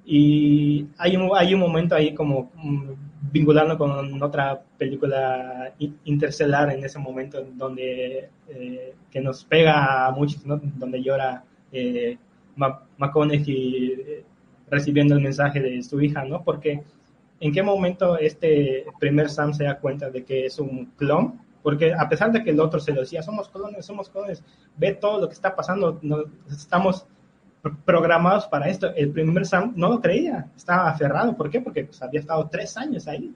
Y 0.07 0.89
hay 0.97 1.17
un, 1.17 1.31
hay 1.37 1.55
un 1.55 1.61
momento 1.61 1.95
ahí 1.95 2.15
como 2.15 2.51
mm, 2.55 2.91
vinculando 3.31 3.77
con 3.77 4.21
otra 4.23 4.61
película 4.79 5.73
interstellar 6.05 6.73
en 6.73 6.83
ese 6.83 6.99
momento 6.99 7.39
en 7.39 7.57
donde 7.57 8.29
eh, 8.49 8.95
que 9.11 9.21
nos 9.21 9.45
pega 9.45 10.07
a 10.07 10.11
muchos. 10.11 10.43
Donde 10.45 11.03
llora 11.03 11.45
eh, 11.71 12.19
McConaughey 12.57 13.93
eh, 14.07 14.25
recibiendo 14.71 15.15
el 15.15 15.21
mensaje 15.21 15.61
de 15.61 15.83
su 15.83 16.01
hija, 16.01 16.25
¿no? 16.25 16.43
Porque 16.45 16.83
en 17.41 17.53
qué 17.53 17.63
momento 17.63 18.19
este 18.19 18.85
primer 18.99 19.31
Sam 19.31 19.53
se 19.55 19.65
da 19.65 19.79
cuenta 19.79 20.11
de 20.11 20.25
que 20.25 20.47
es 20.47 20.59
un 20.59 20.87
clon, 20.97 21.41
porque 21.63 21.93
a 21.93 22.09
pesar 22.09 22.33
de 22.33 22.43
que 22.43 22.51
el 22.51 22.61
otro 22.61 22.81
se 22.81 22.93
lo 22.93 23.01
decía, 23.01 23.23
somos 23.23 23.49
clones, 23.49 23.85
somos 23.85 24.09
clones, 24.09 24.43
ve 24.77 24.95
todo 24.95 25.21
lo 25.21 25.29
que 25.29 25.35
está 25.35 25.55
pasando, 25.55 26.01
estamos 26.51 27.07
pr- 27.63 27.77
programados 27.85 28.47
para 28.47 28.69
esto. 28.69 28.95
El 28.95 29.11
primer 29.11 29.45
Sam 29.47 29.73
no 29.77 29.89
lo 29.91 30.01
creía, 30.01 30.51
estaba 30.57 30.89
aferrado. 30.91 31.37
¿Por 31.37 31.51
qué? 31.51 31.61
Porque 31.61 31.85
pues, 31.85 32.01
había 32.03 32.21
estado 32.21 32.49
tres 32.49 32.77
años 32.77 33.07
ahí. 33.09 33.35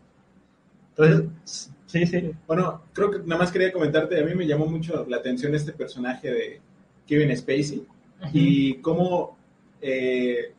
Entonces, 0.97 1.71
sí, 1.87 2.07
sí. 2.07 2.31
Bueno, 2.47 2.83
creo 2.93 3.11
que 3.11 3.19
nada 3.19 3.39
más 3.39 3.51
quería 3.51 3.73
comentarte, 3.73 4.21
a 4.21 4.25
mí 4.25 4.35
me 4.35 4.47
llamó 4.47 4.67
mucho 4.67 5.05
la 5.09 5.17
atención 5.17 5.55
este 5.55 5.73
personaje 5.73 6.31
de 6.31 6.61
Kevin 7.07 7.37
Spacey 7.37 7.87
y 8.33 8.75
cómo 8.75 9.37
eh, 9.81 10.53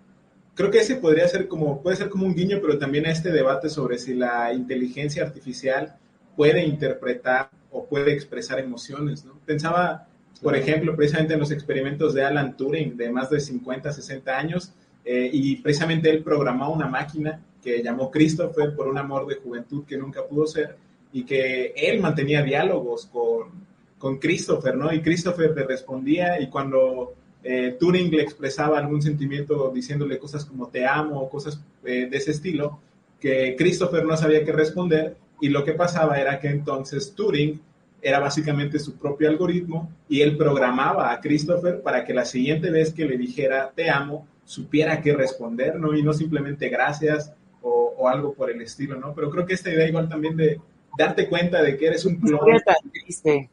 creo 0.55 0.71
que 0.71 0.79
ese 0.79 0.95
podría 0.95 1.27
ser 1.27 1.47
como, 1.47 1.81
puede 1.81 1.97
ser 1.97 2.09
como 2.09 2.25
un 2.25 2.33
guiño, 2.33 2.59
pero 2.61 2.77
también 2.79 3.05
a 3.05 3.11
este 3.11 3.31
debate 3.31 3.69
sobre 3.69 3.97
si 3.97 4.13
la 4.13 4.53
inteligencia 4.53 5.23
artificial 5.23 5.95
puede 6.35 6.65
interpretar 6.65 7.49
o 7.71 7.85
puede 7.85 8.13
expresar 8.13 8.59
emociones, 8.59 9.25
¿no? 9.25 9.37
Pensaba, 9.45 10.07
por 10.41 10.55
ejemplo, 10.55 10.95
precisamente 10.95 11.33
en 11.33 11.39
los 11.39 11.51
experimentos 11.51 12.13
de 12.13 12.23
Alan 12.23 12.55
Turing, 12.55 12.95
de 12.95 13.11
más 13.11 13.29
de 13.29 13.39
50, 13.39 13.91
60 13.91 14.37
años, 14.37 14.73
eh, 15.03 15.29
y 15.31 15.57
precisamente 15.57 16.09
él 16.09 16.23
programó 16.23 16.71
una 16.71 16.87
máquina 16.87 17.41
que 17.61 17.83
llamó 17.83 18.09
Christopher 18.09 18.75
por 18.75 18.87
un 18.87 18.97
amor 18.97 19.27
de 19.27 19.35
juventud 19.35 19.85
que 19.85 19.97
nunca 19.97 20.25
pudo 20.25 20.47
ser, 20.47 20.77
y 21.11 21.23
que 21.23 21.73
él 21.75 21.99
mantenía 22.01 22.43
diálogos 22.43 23.07
con, 23.07 23.49
con 23.97 24.19
Christopher, 24.19 24.75
¿no? 24.75 24.93
Y 24.93 25.01
Christopher 25.01 25.53
le 25.55 25.63
respondía, 25.63 26.39
y 26.39 26.47
cuando 26.47 27.13
eh, 27.47 27.77
Turing 27.79 28.09
le 28.09 28.23
expresaba 28.23 28.79
algún 28.79 29.03
sentimiento 29.03 29.71
diciéndole 29.71 30.17
cosas 30.17 30.45
como 30.45 30.69
te 30.69 30.83
amo 30.83 31.21
o 31.21 31.29
cosas 31.29 31.61
eh, 31.83 32.07
de 32.09 32.17
ese 32.17 32.31
estilo, 32.31 32.79
que 33.19 33.55
Christopher 33.55 34.03
no 34.03 34.17
sabía 34.17 34.43
qué 34.43 34.51
responder 34.51 35.15
y 35.39 35.49
lo 35.49 35.63
que 35.63 35.73
pasaba 35.73 36.19
era 36.19 36.39
que 36.39 36.47
entonces 36.47 37.13
Turing 37.13 37.61
era 38.01 38.17
básicamente 38.17 38.79
su 38.79 38.95
propio 38.97 39.29
algoritmo 39.29 39.91
y 40.09 40.21
él 40.21 40.37
programaba 40.37 41.11
a 41.11 41.19
Christopher 41.21 41.83
para 41.83 42.03
que 42.03 42.15
la 42.15 42.25
siguiente 42.25 42.71
vez 42.71 42.91
que 42.91 43.05
le 43.05 43.15
dijera 43.15 43.71
te 43.75 43.91
amo 43.91 44.27
supiera 44.43 44.99
qué 45.01 45.13
responder, 45.13 45.79
¿no? 45.79 45.95
Y 45.95 46.01
no 46.01 46.13
simplemente 46.13 46.69
gracias 46.69 47.31
o, 47.61 48.09
algo 48.09 48.33
por 48.33 48.49
el 48.49 48.61
estilo, 48.61 48.99
¿no? 48.99 49.13
Pero 49.13 49.29
creo 49.29 49.45
que 49.45 49.53
esta 49.53 49.71
idea 49.71 49.87
igual 49.87 50.09
también 50.09 50.35
de 50.35 50.59
darte 50.97 51.27
cuenta 51.29 51.61
de 51.61 51.77
que 51.77 51.87
eres 51.87 52.05
un 52.05 52.15
clon. 52.15 52.33
Historia 52.33 52.63
tan 52.63 52.91
triste. 52.91 53.49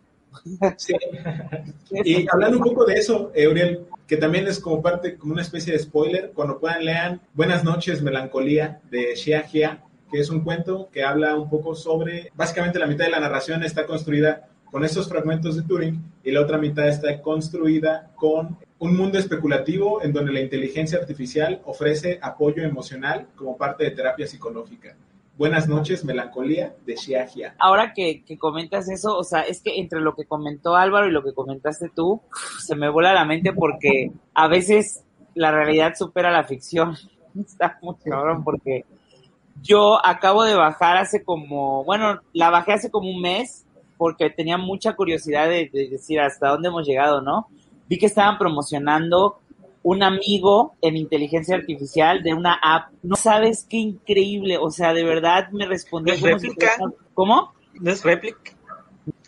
Sí. 0.77 0.95
Y 2.05 2.27
hablando 2.33 2.57
un 2.57 2.65
poco 2.65 2.87
de 2.87 2.95
eso, 2.95 3.31
Euriel, 3.35 3.87
que 4.07 4.17
también 4.17 4.47
es 4.47 4.59
como 4.59 4.81
parte, 4.81 5.17
como 5.17 5.35
una 5.35 5.43
especie 5.43 5.73
de 5.75 5.79
spoiler, 5.79 6.33
cuando 6.35 6.59
puedan 6.59 6.85
lean 6.85 7.21
Buenas 7.35 7.65
noches, 7.65 8.03
Melancolía 8.03 8.81
de 8.91 9.15
Xia 9.15 9.43
Jia, 9.43 9.83
que 10.11 10.21
es 10.21 10.31
un 10.31 10.41
cuento 10.41 10.89
que 10.93 11.05
habla 11.05 11.37
un 11.37 11.49
poco 11.49 11.75
sobre, 11.75 12.31
básicamente 12.35 12.79
la 12.79 12.87
mitad 12.87 13.05
de 13.05 13.11
la 13.11 13.21
narración 13.21 13.63
está 13.63 13.87
construida 13.87 14.49
con 14.71 14.85
estos 14.85 15.09
fragmentos 15.09 15.55
de 15.57 15.63
Turing 15.63 16.03
y 16.25 16.31
la 16.31 16.41
otra 16.41 16.57
mitad 16.57 16.89
está 16.89 17.21
construida 17.21 18.11
con 18.17 18.57
un 18.79 18.97
mundo 18.97 19.19
especulativo 19.19 20.03
en 20.03 20.13
donde 20.13 20.33
la 20.33 20.41
inteligencia 20.41 20.99
artificial 20.99 21.61
ofrece 21.67 22.19
apoyo 22.21 22.65
emocional 22.65 23.29
como 23.37 23.57
parte 23.57 23.85
de 23.85 23.91
terapia 23.93 24.27
psicológica. 24.27 24.97
Buenas 25.43 25.67
noches, 25.67 26.05
Melancolía 26.05 26.73
de 26.87 26.97
Xia 26.97 27.27
Jia. 27.27 27.57
Ahora 27.59 27.93
que, 27.93 28.23
que 28.23 28.39
comentas 28.39 28.89
eso, 28.89 29.19
o 29.19 29.25
sea, 29.25 29.41
es 29.41 29.61
que 29.61 29.81
entre 29.81 30.01
lo 30.01 30.15
que 30.15 30.25
comentó 30.25 30.77
Álvaro 30.77 31.09
y 31.09 31.11
lo 31.11 31.25
que 31.25 31.35
comentaste 31.35 31.89
tú, 31.89 32.21
se 32.61 32.77
me 32.77 32.89
vuela 32.89 33.13
la 33.13 33.25
mente 33.25 33.53
porque 33.53 34.13
a 34.35 34.47
veces 34.47 35.03
la 35.35 35.51
realidad 35.51 35.95
supera 35.97 36.31
la 36.31 36.45
ficción. 36.45 36.97
Está 37.37 37.77
muy 37.83 37.97
cabrón 37.97 38.45
porque 38.45 38.85
yo 39.61 39.99
acabo 40.07 40.45
de 40.45 40.55
bajar 40.55 40.97
hace 40.97 41.25
como, 41.25 41.83
bueno, 41.83 42.21
la 42.33 42.51
bajé 42.51 42.75
hace 42.75 42.93
como 42.93 43.11
un 43.11 43.21
mes 43.21 43.67
porque 43.97 44.31
tenía 44.31 44.59
mucha 44.59 44.95
curiosidad 44.95 45.49
de 45.49 45.69
decir 45.73 46.21
hasta 46.21 46.51
dónde 46.51 46.69
hemos 46.69 46.87
llegado, 46.87 47.21
¿no? 47.21 47.49
Vi 47.89 47.99
que 47.99 48.07
estaban 48.07 48.39
promocionando 48.39 49.41
un 49.85 50.03
amigo 50.03 50.75
en 50.81 50.97
inteligencia 50.97 51.57
artificial 51.57 52.23
de 52.23 52.35
una 52.35 52.55
app. 52.63 52.93
No 53.03 53.17
sabes 53.17 53.67
qué 53.69 53.79
increíble, 53.79 54.59
o 54.59 54.71
sea, 54.71 54.95
de 54.95 55.05
verdad 55.05 55.51
me 55.51 55.67
respondió 55.67 56.15
¿Es 56.15 56.21
como 56.21 56.39
si 56.39 56.51
¿Cómo? 57.15 57.53
¿No 57.75 57.91
es 57.91 58.03
réplica? 58.05 58.53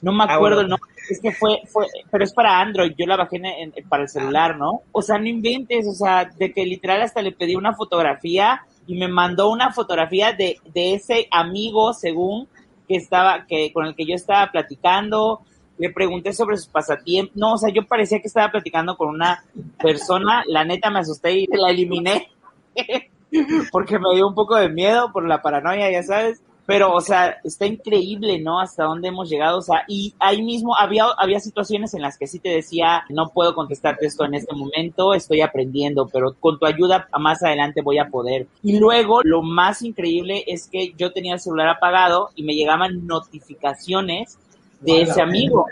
No 0.02 0.12
me 0.12 0.24
Ah, 0.24 0.34
acuerdo, 0.34 0.58
bueno. 0.62 0.76
no. 0.76 0.94
Es 1.10 1.20
que 1.20 1.32
fue, 1.32 1.60
fue, 1.66 1.86
pero 2.10 2.24
es 2.24 2.32
para 2.32 2.60
Android. 2.60 2.92
Yo 2.96 3.04
la 3.06 3.16
bajé 3.16 3.36
en- 3.36 3.44
en- 3.46 3.88
para 3.88 4.04
el 4.04 4.08
celular, 4.08 4.56
¿no? 4.56 4.82
O 4.92 5.02
sea, 5.02 5.18
no 5.18 5.26
inventes, 5.26 5.86
o 5.88 5.92
sea, 5.92 6.24
de 6.24 6.52
que 6.52 6.64
literal 6.64 7.02
hasta 7.02 7.20
le 7.20 7.32
pedí 7.32 7.56
una 7.56 7.74
fotografía 7.74 8.62
y 8.86 8.96
me 8.96 9.08
mandó 9.08 9.50
una 9.50 9.72
fotografía 9.72 10.32
de, 10.32 10.58
de 10.72 10.94
ese 10.94 11.26
amigo, 11.30 11.92
según 11.92 12.48
que 12.88 12.96
estaba, 12.96 13.46
que 13.46 13.72
con 13.72 13.86
el 13.86 13.94
que 13.94 14.06
yo 14.06 14.14
estaba 14.14 14.50
platicando. 14.52 15.40
Le 15.78 15.90
pregunté 15.90 16.32
sobre 16.32 16.56
sus 16.56 16.68
pasatiempos. 16.68 17.36
No, 17.36 17.54
o 17.54 17.58
sea, 17.58 17.70
yo 17.70 17.84
parecía 17.84 18.20
que 18.20 18.28
estaba 18.28 18.50
platicando 18.50 18.96
con 18.96 19.08
una 19.08 19.44
persona. 19.82 20.44
La 20.46 20.64
neta 20.64 20.90
me 20.90 21.00
asusté 21.00 21.32
y 21.32 21.46
la 21.46 21.70
eliminé. 21.70 22.28
Porque 23.72 23.98
me 23.98 24.14
dio 24.14 24.28
un 24.28 24.34
poco 24.34 24.56
de 24.56 24.68
miedo 24.68 25.10
por 25.12 25.26
la 25.26 25.42
paranoia, 25.42 25.90
ya 25.90 26.02
sabes. 26.02 26.40
pero, 26.66 26.94
o 26.94 27.00
sea, 27.00 27.36
está 27.44 27.66
increíble, 27.66 28.38
¿no? 28.38 28.60
Hasta 28.60 28.84
dónde 28.84 29.08
hemos 29.08 29.28
llegado, 29.28 29.58
o 29.58 29.62
sea, 29.62 29.84
y 29.86 30.14
ahí 30.18 30.42
mismo 30.42 30.74
había, 30.76 31.06
había 31.18 31.40
situaciones 31.40 31.92
en 31.94 32.00
las 32.00 32.16
que 32.16 32.26
sí 32.26 32.38
te 32.38 32.48
decía, 32.48 33.04
no 33.10 33.28
puedo 33.30 33.54
contestarte 33.54 34.06
esto 34.06 34.24
en 34.24 34.34
este 34.34 34.54
momento, 34.54 35.12
estoy 35.12 35.42
aprendiendo, 35.42 36.08
pero 36.10 36.34
con 36.40 36.58
tu 36.58 36.64
ayuda 36.64 37.08
más 37.18 37.42
adelante 37.42 37.82
voy 37.82 37.98
a 37.98 38.08
poder. 38.08 38.46
Y 38.62 38.78
luego, 38.78 39.20
lo 39.24 39.42
más 39.42 39.82
increíble 39.82 40.44
es 40.46 40.68
que 40.68 40.94
yo 40.96 41.12
tenía 41.12 41.34
el 41.34 41.40
celular 41.40 41.68
apagado 41.68 42.30
y 42.34 42.44
me 42.44 42.54
llegaban 42.54 43.06
notificaciones 43.06 44.38
de 44.84 45.02
ese 45.02 45.20
amigo 45.20 45.66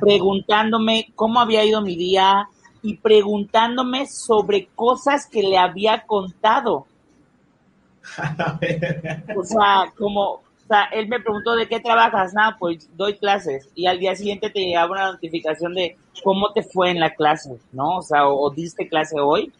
preguntándome 0.00 1.12
cómo 1.14 1.40
había 1.40 1.64
ido 1.64 1.80
mi 1.80 1.96
día 1.96 2.48
y 2.82 2.96
preguntándome 2.96 4.06
sobre 4.06 4.66
cosas 4.74 5.26
que 5.26 5.42
le 5.42 5.58
había 5.58 6.02
contado. 6.06 6.86
o 9.36 9.44
sea, 9.44 9.92
como, 9.96 10.22
o 10.32 10.42
sea, 10.66 10.84
él 10.92 11.08
me 11.08 11.20
preguntó 11.20 11.54
de 11.54 11.68
qué 11.68 11.78
trabajas, 11.78 12.34
nada, 12.34 12.56
pues 12.58 12.88
doy 12.96 13.16
clases 13.16 13.68
y 13.74 13.86
al 13.86 13.98
día 13.98 14.16
siguiente 14.16 14.50
te 14.50 14.60
llegaba 14.60 14.92
una 14.92 15.12
notificación 15.12 15.74
de 15.74 15.96
cómo 16.24 16.52
te 16.52 16.62
fue 16.62 16.90
en 16.90 16.98
la 16.98 17.14
clase, 17.14 17.56
¿no? 17.72 17.98
O 17.98 18.02
sea, 18.02 18.28
o, 18.28 18.50
diste 18.50 18.88
clase 18.88 19.20
hoy. 19.20 19.52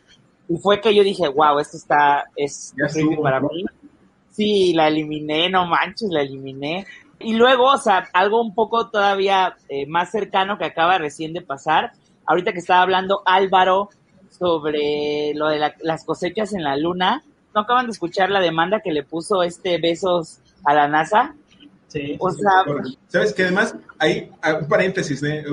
Y 0.49 0.57
fue 0.57 0.81
que 0.81 0.95
yo 0.95 1.05
dije, 1.05 1.29
wow, 1.29 1.61
esto 1.61 1.77
está, 1.77 2.25
es 2.35 2.75
para 3.23 3.41
mí. 3.41 3.65
Sí, 4.33 4.73
la 4.75 4.89
eliminé, 4.89 5.49
no 5.49 5.67
manches, 5.67 6.09
la 6.11 6.23
eliminé. 6.23 6.85
Y 7.23 7.35
luego, 7.35 7.65
o 7.65 7.79
sea, 7.79 8.09
algo 8.13 8.43
un 8.43 8.55
poco 8.55 8.91
todavía 8.91 9.57
eh, 9.69 9.87
más 9.87 10.11
cercano 10.11 10.59
que 10.59 10.65
acaba 10.65 10.99
recién 10.99 11.33
de 11.33 11.43
pasar, 11.43 11.93
ahorita 12.27 12.53
que 12.53 12.59
estaba 12.59 12.83
hablando 12.83 13.23
Álvaro 13.25 13.91
sobre 14.31 15.33
lo 15.35 15.49
de 15.49 15.73
las 15.83 16.05
cosechas 16.05 16.53
en 16.53 16.65
la 16.65 16.77
luna, 16.77 17.23
¿no 17.55 17.63
acaban 17.63 17.87
de 17.87 17.93
escuchar 17.93 18.31
la 18.31 18.41
demanda 18.41 18.81
que 18.81 18.93
le 18.93 19.03
puso 19.03 19.43
este 19.43 19.79
Besos 19.79 20.39
a 20.65 20.75
la 20.75 20.89
NASA? 20.89 21.35
Sí. 21.89 22.17
O 22.19 22.31
sea, 22.31 22.65
sabes 23.09 23.35
que 23.35 23.43
además 23.43 23.77
hay 23.99 24.31
un 24.61 24.69
paréntesis, 24.69 25.23
¿eh? 25.23 25.45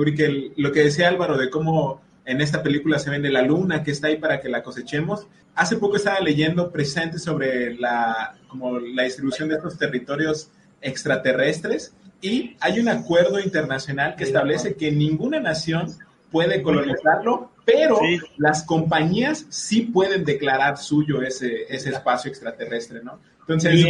lo 0.56 0.72
que 0.72 0.84
decía 0.84 1.08
Álvaro 1.08 1.36
de 1.36 1.50
cómo 1.50 2.00
en 2.24 2.40
esta 2.40 2.62
película 2.62 2.98
se 2.98 3.10
vende 3.10 3.30
la 3.30 3.42
luna 3.42 3.82
que 3.82 3.90
está 3.90 4.06
ahí 4.06 4.16
para 4.16 4.40
que 4.40 4.48
la 4.48 4.62
cosechemos. 4.62 5.26
Hace 5.54 5.76
poco 5.76 5.96
estaba 5.96 6.20
leyendo 6.20 6.70
presente 6.70 7.18
sobre 7.18 7.74
la, 7.74 8.36
como 8.48 8.78
la 8.78 9.02
distribución 9.02 9.48
de 9.48 9.56
estos 9.56 9.76
territorios 9.76 10.48
extraterrestres 10.82 11.94
y 12.20 12.56
hay 12.60 12.80
un 12.80 12.88
acuerdo 12.88 13.40
internacional 13.40 14.14
que 14.16 14.24
establece 14.24 14.74
que 14.74 14.92
ninguna 14.92 15.40
nación 15.40 15.96
puede 16.30 16.62
colonizarlo, 16.62 17.50
pero 17.64 17.98
las 18.36 18.62
compañías 18.64 19.46
sí 19.48 19.82
pueden 19.82 20.24
declarar 20.24 20.76
suyo 20.78 21.22
ese, 21.22 21.64
ese 21.68 21.90
espacio 21.90 22.30
extraterrestre, 22.30 23.02
¿no? 23.02 23.18
Entonces, 23.40 23.74
y, 23.74 23.88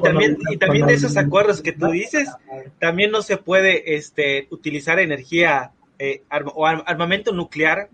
también, 0.00 0.38
y 0.50 0.56
también 0.56 0.86
de 0.86 0.94
esos 0.94 1.16
acuerdos 1.16 1.62
que 1.62 1.72
tú 1.72 1.88
dices, 1.90 2.28
también 2.80 3.12
no 3.12 3.22
se 3.22 3.36
puede 3.36 3.94
este, 3.94 4.48
utilizar 4.50 4.98
energía 4.98 5.70
eh, 6.00 6.22
o 6.54 6.66
armamento 6.66 7.32
nuclear, 7.32 7.90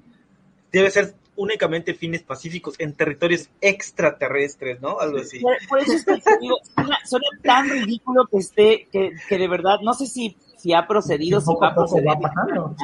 debe 0.72 0.91
ser 0.91 1.14
únicamente 1.37 1.95
fines 1.95 2.22
pacíficos 2.22 2.74
en 2.78 2.95
territorios 2.95 3.49
extraterrestres, 3.61 4.80
¿no? 4.80 4.99
Algo 5.01 5.18
así. 5.18 5.41
Por, 5.41 5.80
eso 5.80 5.93
es 5.93 6.05
que 6.05 6.14
digo, 6.41 6.57
suena, 7.05 7.26
tan 7.43 7.68
ridículo 7.68 8.26
que 8.30 8.39
esté, 8.39 8.89
que, 8.91 9.12
que 9.28 9.39
de 9.39 9.49
verdad, 9.49 9.80
no 9.82 9.95
sé 9.95 10.07
si 10.07 10.37
si 10.64 10.72
ha 10.72 10.87
procedido, 10.87 11.43
si 11.43 11.55
va 11.61 11.68
a 11.68 11.74
proceder. 11.74 12.09
Va 12.09 12.18
pasando, 12.18 12.74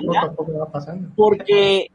va 0.61 0.66
pasando. 0.70 1.09
Porque, 1.16 1.90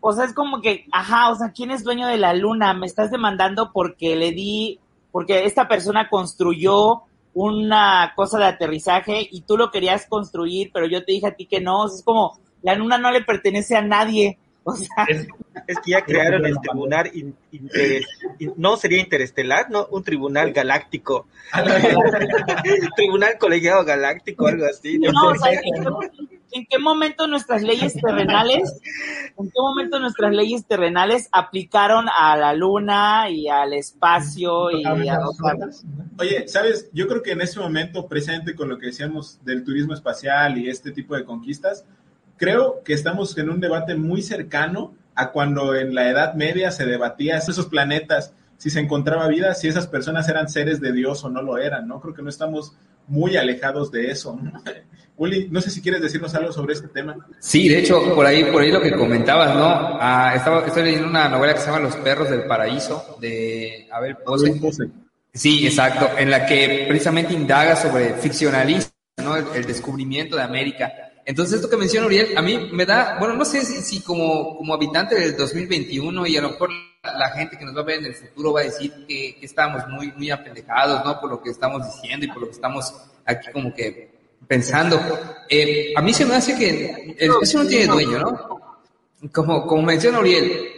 o 0.00 0.12
sea, 0.12 0.26
es 0.26 0.32
como 0.32 0.60
que, 0.60 0.86
ajá, 0.92 1.32
o 1.32 1.34
sea, 1.34 1.50
¿quién 1.50 1.72
es 1.72 1.82
dueño 1.82 2.06
de 2.06 2.18
la 2.18 2.32
luna? 2.32 2.72
Me 2.72 2.86
estás 2.86 3.10
demandando 3.10 3.72
porque 3.72 4.14
le 4.14 4.30
di, 4.30 4.78
porque 5.10 5.44
esta 5.44 5.66
persona 5.66 6.08
construyó 6.08 7.02
una 7.34 8.12
cosa 8.14 8.38
de 8.38 8.44
aterrizaje 8.44 9.26
y 9.28 9.40
tú 9.40 9.56
lo 9.56 9.72
querías 9.72 10.06
construir, 10.06 10.70
pero 10.72 10.86
yo 10.86 11.04
te 11.04 11.10
dije 11.10 11.26
a 11.26 11.34
ti 11.34 11.46
que 11.46 11.60
no. 11.60 11.80
O 11.80 11.88
sea, 11.88 11.96
es 11.96 12.04
como, 12.04 12.38
la 12.62 12.76
luna 12.76 12.98
no 12.98 13.10
le 13.10 13.24
pertenece 13.24 13.74
a 13.74 13.82
nadie. 13.82 14.38
O 14.64 14.76
sea, 14.76 15.06
es, 15.66 15.78
que 15.80 15.90
ya 15.90 16.02
crearon 16.06 16.46
el 16.46 16.56
tribunal, 16.60 17.10
no 18.56 18.76
sería 18.76 19.00
interestelar, 19.00 19.70
¿no? 19.70 19.86
Un 19.90 20.04
tribunal 20.04 20.52
galáctico. 20.52 21.26
tribunal 22.96 23.38
colegiado 23.38 23.84
galáctico, 23.84 24.46
algo 24.46 24.64
así. 24.66 25.00
¿en, 26.52 26.66
qué, 26.66 26.78
momento 26.78 27.26
nuestras 27.26 27.62
leyes 27.62 27.94
terrenales, 27.94 28.80
en 29.38 29.46
qué 29.46 29.60
momento 29.60 29.98
nuestras 29.98 30.32
leyes 30.32 30.64
terrenales 30.66 31.28
aplicaron 31.32 32.06
a 32.16 32.36
la 32.36 32.54
luna 32.54 33.28
y 33.30 33.48
al 33.48 33.72
espacio 33.72 34.70
y 34.70 34.84
a 34.84 35.18
Oye, 36.18 36.46
¿sabes? 36.46 36.88
Yo 36.92 37.08
creo 37.08 37.22
que 37.22 37.32
en 37.32 37.40
ese 37.40 37.58
momento, 37.58 38.06
presente 38.06 38.54
con 38.54 38.68
lo 38.68 38.78
que 38.78 38.86
decíamos 38.86 39.40
del 39.44 39.64
turismo 39.64 39.94
espacial 39.94 40.56
y 40.58 40.68
este 40.68 40.92
tipo 40.92 41.16
de 41.16 41.24
conquistas, 41.24 41.84
creo 42.42 42.82
que 42.84 42.92
estamos 42.92 43.38
en 43.38 43.50
un 43.50 43.60
debate 43.60 43.94
muy 43.94 44.20
cercano 44.20 44.96
a 45.14 45.30
cuando 45.30 45.76
en 45.76 45.94
la 45.94 46.10
Edad 46.10 46.34
Media 46.34 46.72
se 46.72 46.84
debatía 46.84 47.36
esos 47.36 47.66
planetas, 47.66 48.32
si 48.56 48.68
se 48.68 48.80
encontraba 48.80 49.28
vida, 49.28 49.54
si 49.54 49.68
esas 49.68 49.86
personas 49.86 50.28
eran 50.28 50.48
seres 50.48 50.80
de 50.80 50.92
Dios 50.92 51.22
o 51.22 51.28
no 51.28 51.40
lo 51.40 51.56
eran, 51.56 51.86
¿no? 51.86 52.00
Creo 52.00 52.14
que 52.14 52.22
no 52.22 52.28
estamos 52.28 52.72
muy 53.06 53.36
alejados 53.36 53.92
de 53.92 54.10
eso. 54.10 54.40
Uli, 55.16 55.46
no 55.52 55.60
sé 55.60 55.70
si 55.70 55.80
quieres 55.80 56.02
decirnos 56.02 56.34
algo 56.34 56.50
sobre 56.50 56.72
este 56.72 56.88
tema. 56.88 57.16
Sí, 57.38 57.68
de 57.68 57.78
hecho, 57.78 58.12
por 58.12 58.26
ahí, 58.26 58.42
por 58.50 58.62
ahí 58.62 58.72
lo 58.72 58.80
que 58.80 58.96
comentabas, 58.96 59.54
¿no? 59.54 59.98
Ah, 60.00 60.32
estaba, 60.34 60.66
estoy 60.66 60.82
leyendo 60.82 61.06
una 61.06 61.28
novela 61.28 61.54
que 61.54 61.60
se 61.60 61.66
llama 61.66 61.78
Los 61.78 61.94
perros 61.94 62.28
del 62.28 62.46
paraíso, 62.46 63.18
de 63.20 63.86
Abel 63.92 64.16
Pose. 64.16 64.60
Sí, 65.32 65.64
exacto, 65.64 66.10
en 66.18 66.28
la 66.28 66.44
que 66.44 66.86
precisamente 66.88 67.34
indaga 67.34 67.76
sobre 67.76 68.14
ficcionalismo, 68.14 68.90
¿no? 69.22 69.36
el 69.36 69.64
descubrimiento 69.64 70.34
de 70.34 70.42
América 70.42 71.11
entonces, 71.24 71.56
esto 71.56 71.70
que 71.70 71.76
menciona 71.76 72.06
Uriel, 72.06 72.36
a 72.36 72.42
mí 72.42 72.70
me 72.72 72.84
da, 72.84 73.16
bueno, 73.18 73.34
no 73.34 73.44
sé 73.44 73.64
si, 73.64 74.00
como, 74.00 74.56
como 74.56 74.74
habitante 74.74 75.14
del 75.14 75.36
2021 75.36 76.26
y 76.26 76.36
a 76.36 76.42
lo 76.42 76.50
mejor 76.50 76.70
la 77.02 77.30
gente 77.30 77.56
que 77.56 77.64
nos 77.64 77.76
va 77.76 77.80
a 77.80 77.84
ver 77.84 77.98
en 78.00 78.06
el 78.06 78.14
futuro 78.14 78.52
va 78.52 78.60
a 78.60 78.64
decir 78.64 78.92
que, 79.06 79.38
estamos 79.40 79.86
muy, 79.88 80.12
muy 80.12 80.30
apendejados, 80.30 81.04
¿no? 81.04 81.20
Por 81.20 81.30
lo 81.30 81.42
que 81.42 81.50
estamos 81.50 81.84
diciendo 81.84 82.26
y 82.26 82.28
por 82.28 82.40
lo 82.40 82.46
que 82.46 82.54
estamos 82.54 82.92
aquí 83.24 83.52
como 83.52 83.72
que 83.72 84.10
pensando. 84.48 85.00
Eh, 85.48 85.92
a 85.96 86.02
mí 86.02 86.12
se 86.12 86.26
me 86.26 86.34
hace 86.34 86.56
que 86.56 87.14
el 87.18 87.30
espacio 87.30 87.62
no 87.62 87.68
tiene 87.68 87.86
dueño, 87.86 88.18
¿no? 88.18 88.80
Como, 89.32 89.66
como 89.66 89.82
menciona 89.82 90.18
Uriel, 90.18 90.68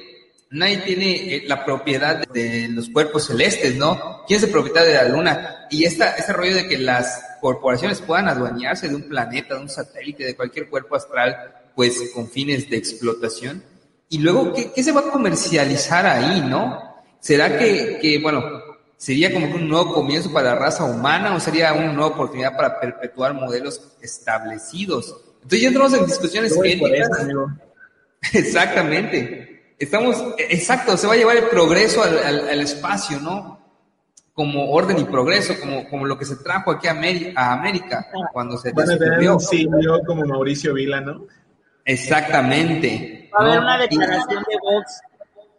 nadie 0.51 0.79
tiene 0.79 1.37
eh, 1.37 1.45
la 1.47 1.65
propiedad 1.65 2.27
de 2.29 2.69
los 2.69 2.91
cuerpos 2.91 3.27
celestes, 3.27 3.77
¿no? 3.77 4.23
¿Quién 4.27 4.39
es 4.39 4.45
el 4.45 4.51
propietario 4.51 4.91
de 4.91 4.95
la 4.97 5.09
luna? 5.09 5.67
Y 5.71 5.85
esta, 5.85 6.11
este 6.17 6.35
rollo 6.35 6.55
de 6.55 6.69
que 6.69 6.77
las 6.77 7.34
corporaciones 7.45 8.01
puedan 8.01 8.27
adueñarse 8.27 8.89
de 8.89 8.95
un 8.95 9.03
planeta, 9.03 9.55
de 9.55 9.61
un 9.61 9.69
satélite, 9.69 10.25
de 10.25 10.35
cualquier 10.35 10.71
cuerpo 10.71 10.97
astral, 10.97 11.37
pues 11.75 12.11
con 12.15 12.27
fines 12.27 12.71
de 12.71 12.79
explotación. 12.79 13.63
Y 14.09 14.21
luego, 14.21 14.55
¿qué, 14.55 14.83
se 14.83 14.93
va 14.93 15.01
a 15.01 15.11
comercializar 15.11 16.07
ahí, 16.07 16.41
no? 16.41 16.81
¿Será 17.21 17.59
que, 17.59 17.99
que, 18.01 18.19
bueno, 18.19 18.43
sería 18.97 19.31
como 19.31 19.45
un 19.55 19.69
nuevo 19.69 19.93
comienzo 19.93 20.33
para 20.33 20.55
la 20.55 20.59
raza 20.59 20.85
humana 20.85 21.35
o 21.35 21.41
sería 21.41 21.75
una 21.75 21.93
nueva 21.93 22.15
oportunidad 22.15 22.57
para 22.57 22.81
perpetuar 22.81 23.35
modelos 23.35 23.95
establecidos? 24.01 25.15
Entonces 25.43 25.61
ya 25.61 25.69
entramos 25.69 25.93
en 25.93 26.07
discusiones 26.07 26.59
éticas. 26.65 27.11
Exactamente. 28.33 29.75
Estamos, 29.79 30.17
exacto, 30.39 30.97
se 30.97 31.07
va 31.07 31.13
a 31.13 31.17
llevar 31.17 31.37
el 31.37 31.49
progreso 31.49 32.03
al, 32.03 32.49
al 32.49 32.61
espacio, 32.63 33.21
¿no? 33.21 33.64
Como 34.35 34.71
orden 34.73 34.99
y 34.99 35.05
progreso, 35.05 35.55
como, 35.61 35.89
como 35.89 36.07
lo 36.07 36.19
que 36.19 36.25
se 36.25 36.37
trajo 36.37 36.73
aquí 36.73 36.89
a, 36.89 37.53
América, 37.53 38.07
cuando 38.33 38.59
se 38.59 38.73
descubrió. 38.73 39.37
un 39.37 40.05
como 40.05 40.27
Mauricio 40.27 40.75
Vila, 40.75 41.01
¿no? 41.01 41.27
Exactamente. 41.85 43.31
Va 43.33 43.45
a 43.45 43.49
haber 43.49 43.61
una 43.61 43.79
declaración 43.79 44.43
de 44.49 44.57
Vox 44.61 45.01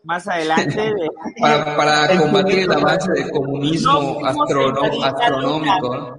más 0.03 0.27
adelante. 0.27 0.93
para, 1.39 1.77
para 1.77 2.17
combatir 2.19 2.59
el 2.59 2.71
avance 2.71 3.11
del 3.13 3.31
comunismo 3.31 4.19
astronómico. 4.25 6.15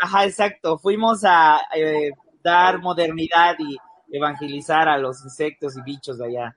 Ajá, 0.00 0.24
exacto. 0.26 0.78
Fuimos 0.78 1.24
a 1.24 1.60
eh, 1.74 2.10
dar 2.42 2.80
modernidad 2.80 3.56
y 3.58 3.76
evangelizar 4.12 4.88
a 4.88 4.98
los 4.98 5.24
insectos 5.24 5.76
y 5.78 5.82
bichos 5.82 6.18
de 6.18 6.26
allá. 6.26 6.56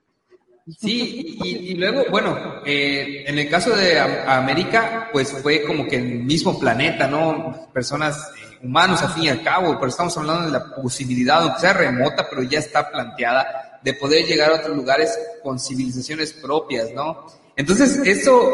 Sí, 0.66 1.36
y, 1.44 1.74
luego, 1.74 2.04
bueno, 2.10 2.62
eh, 2.64 3.24
en 3.26 3.38
el 3.38 3.50
caso 3.50 3.76
de 3.76 3.98
América, 3.98 5.10
pues 5.12 5.30
fue 5.30 5.62
como 5.62 5.86
que 5.86 5.96
el 5.96 6.24
mismo 6.24 6.58
planeta, 6.58 7.06
¿no? 7.06 7.68
Personas, 7.72 8.30
eh, 8.40 8.58
humanos 8.62 9.02
al 9.02 9.12
fin 9.12 9.24
y 9.24 9.28
al 9.28 9.42
cabo, 9.42 9.74
pero 9.74 9.88
estamos 9.88 10.16
hablando 10.16 10.46
de 10.46 10.52
la 10.52 10.74
posibilidad, 10.74 11.42
aunque 11.42 11.60
sea 11.60 11.74
remota, 11.74 12.26
pero 12.30 12.42
ya 12.44 12.60
está 12.60 12.90
planteada, 12.90 13.78
de 13.82 13.92
poder 13.92 14.24
llegar 14.24 14.52
a 14.52 14.54
otros 14.54 14.74
lugares 14.74 15.18
con 15.42 15.58
civilizaciones 15.58 16.32
propias, 16.32 16.90
¿no? 16.92 17.26
Entonces, 17.56 18.00
esto 18.02 18.50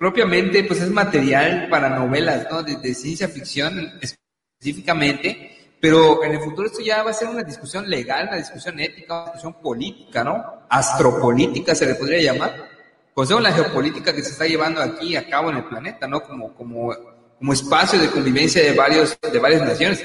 propiamente, 0.00 0.64
pues 0.64 0.80
es 0.80 0.90
material 0.90 1.68
para 1.70 1.90
novelas, 1.90 2.48
¿no? 2.50 2.62
de 2.62 2.94
ciencia 2.94 3.28
ficción 3.28 4.00
específicamente, 4.00 5.59
pero 5.80 6.22
en 6.22 6.32
el 6.32 6.40
futuro 6.40 6.66
esto 6.66 6.82
ya 6.82 7.02
va 7.02 7.10
a 7.10 7.14
ser 7.14 7.28
una 7.28 7.42
discusión 7.42 7.88
legal, 7.88 8.28
una 8.28 8.36
discusión 8.36 8.78
ética, 8.78 9.14
una 9.14 9.24
discusión 9.24 9.54
política, 9.54 10.22
¿no? 10.22 10.44
Astropolítica 10.68 11.74
se 11.74 11.86
le 11.86 11.94
podría 11.94 12.32
llamar. 12.32 12.68
conocemos 13.14 13.42
la 13.42 13.52
geopolítica 13.52 14.14
que 14.14 14.22
se 14.22 14.32
está 14.32 14.46
llevando 14.46 14.82
aquí 14.82 15.16
a 15.16 15.26
cabo 15.28 15.50
en 15.50 15.56
el 15.56 15.64
planeta, 15.64 16.06
¿no? 16.06 16.20
Como, 16.22 16.54
como, 16.54 16.92
como 17.38 17.52
espacio 17.52 17.98
de 17.98 18.10
convivencia 18.10 18.62
de, 18.62 18.76
varios, 18.76 19.18
de 19.20 19.38
varias 19.38 19.62
naciones. 19.62 20.04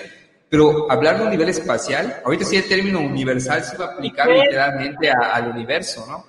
Pero 0.50 0.90
hablar 0.90 1.18
de 1.18 1.26
un 1.26 1.32
nivel 1.32 1.50
espacial, 1.50 2.22
ahorita 2.24 2.46
sí 2.46 2.56
el 2.56 2.70
término 2.70 3.00
universal 3.02 3.62
se 3.62 3.78
va 3.78 3.86
a 3.86 3.94
aplicar 3.96 4.30
literalmente 4.30 5.10
al 5.10 5.50
universo, 5.50 6.06
¿no? 6.08 6.24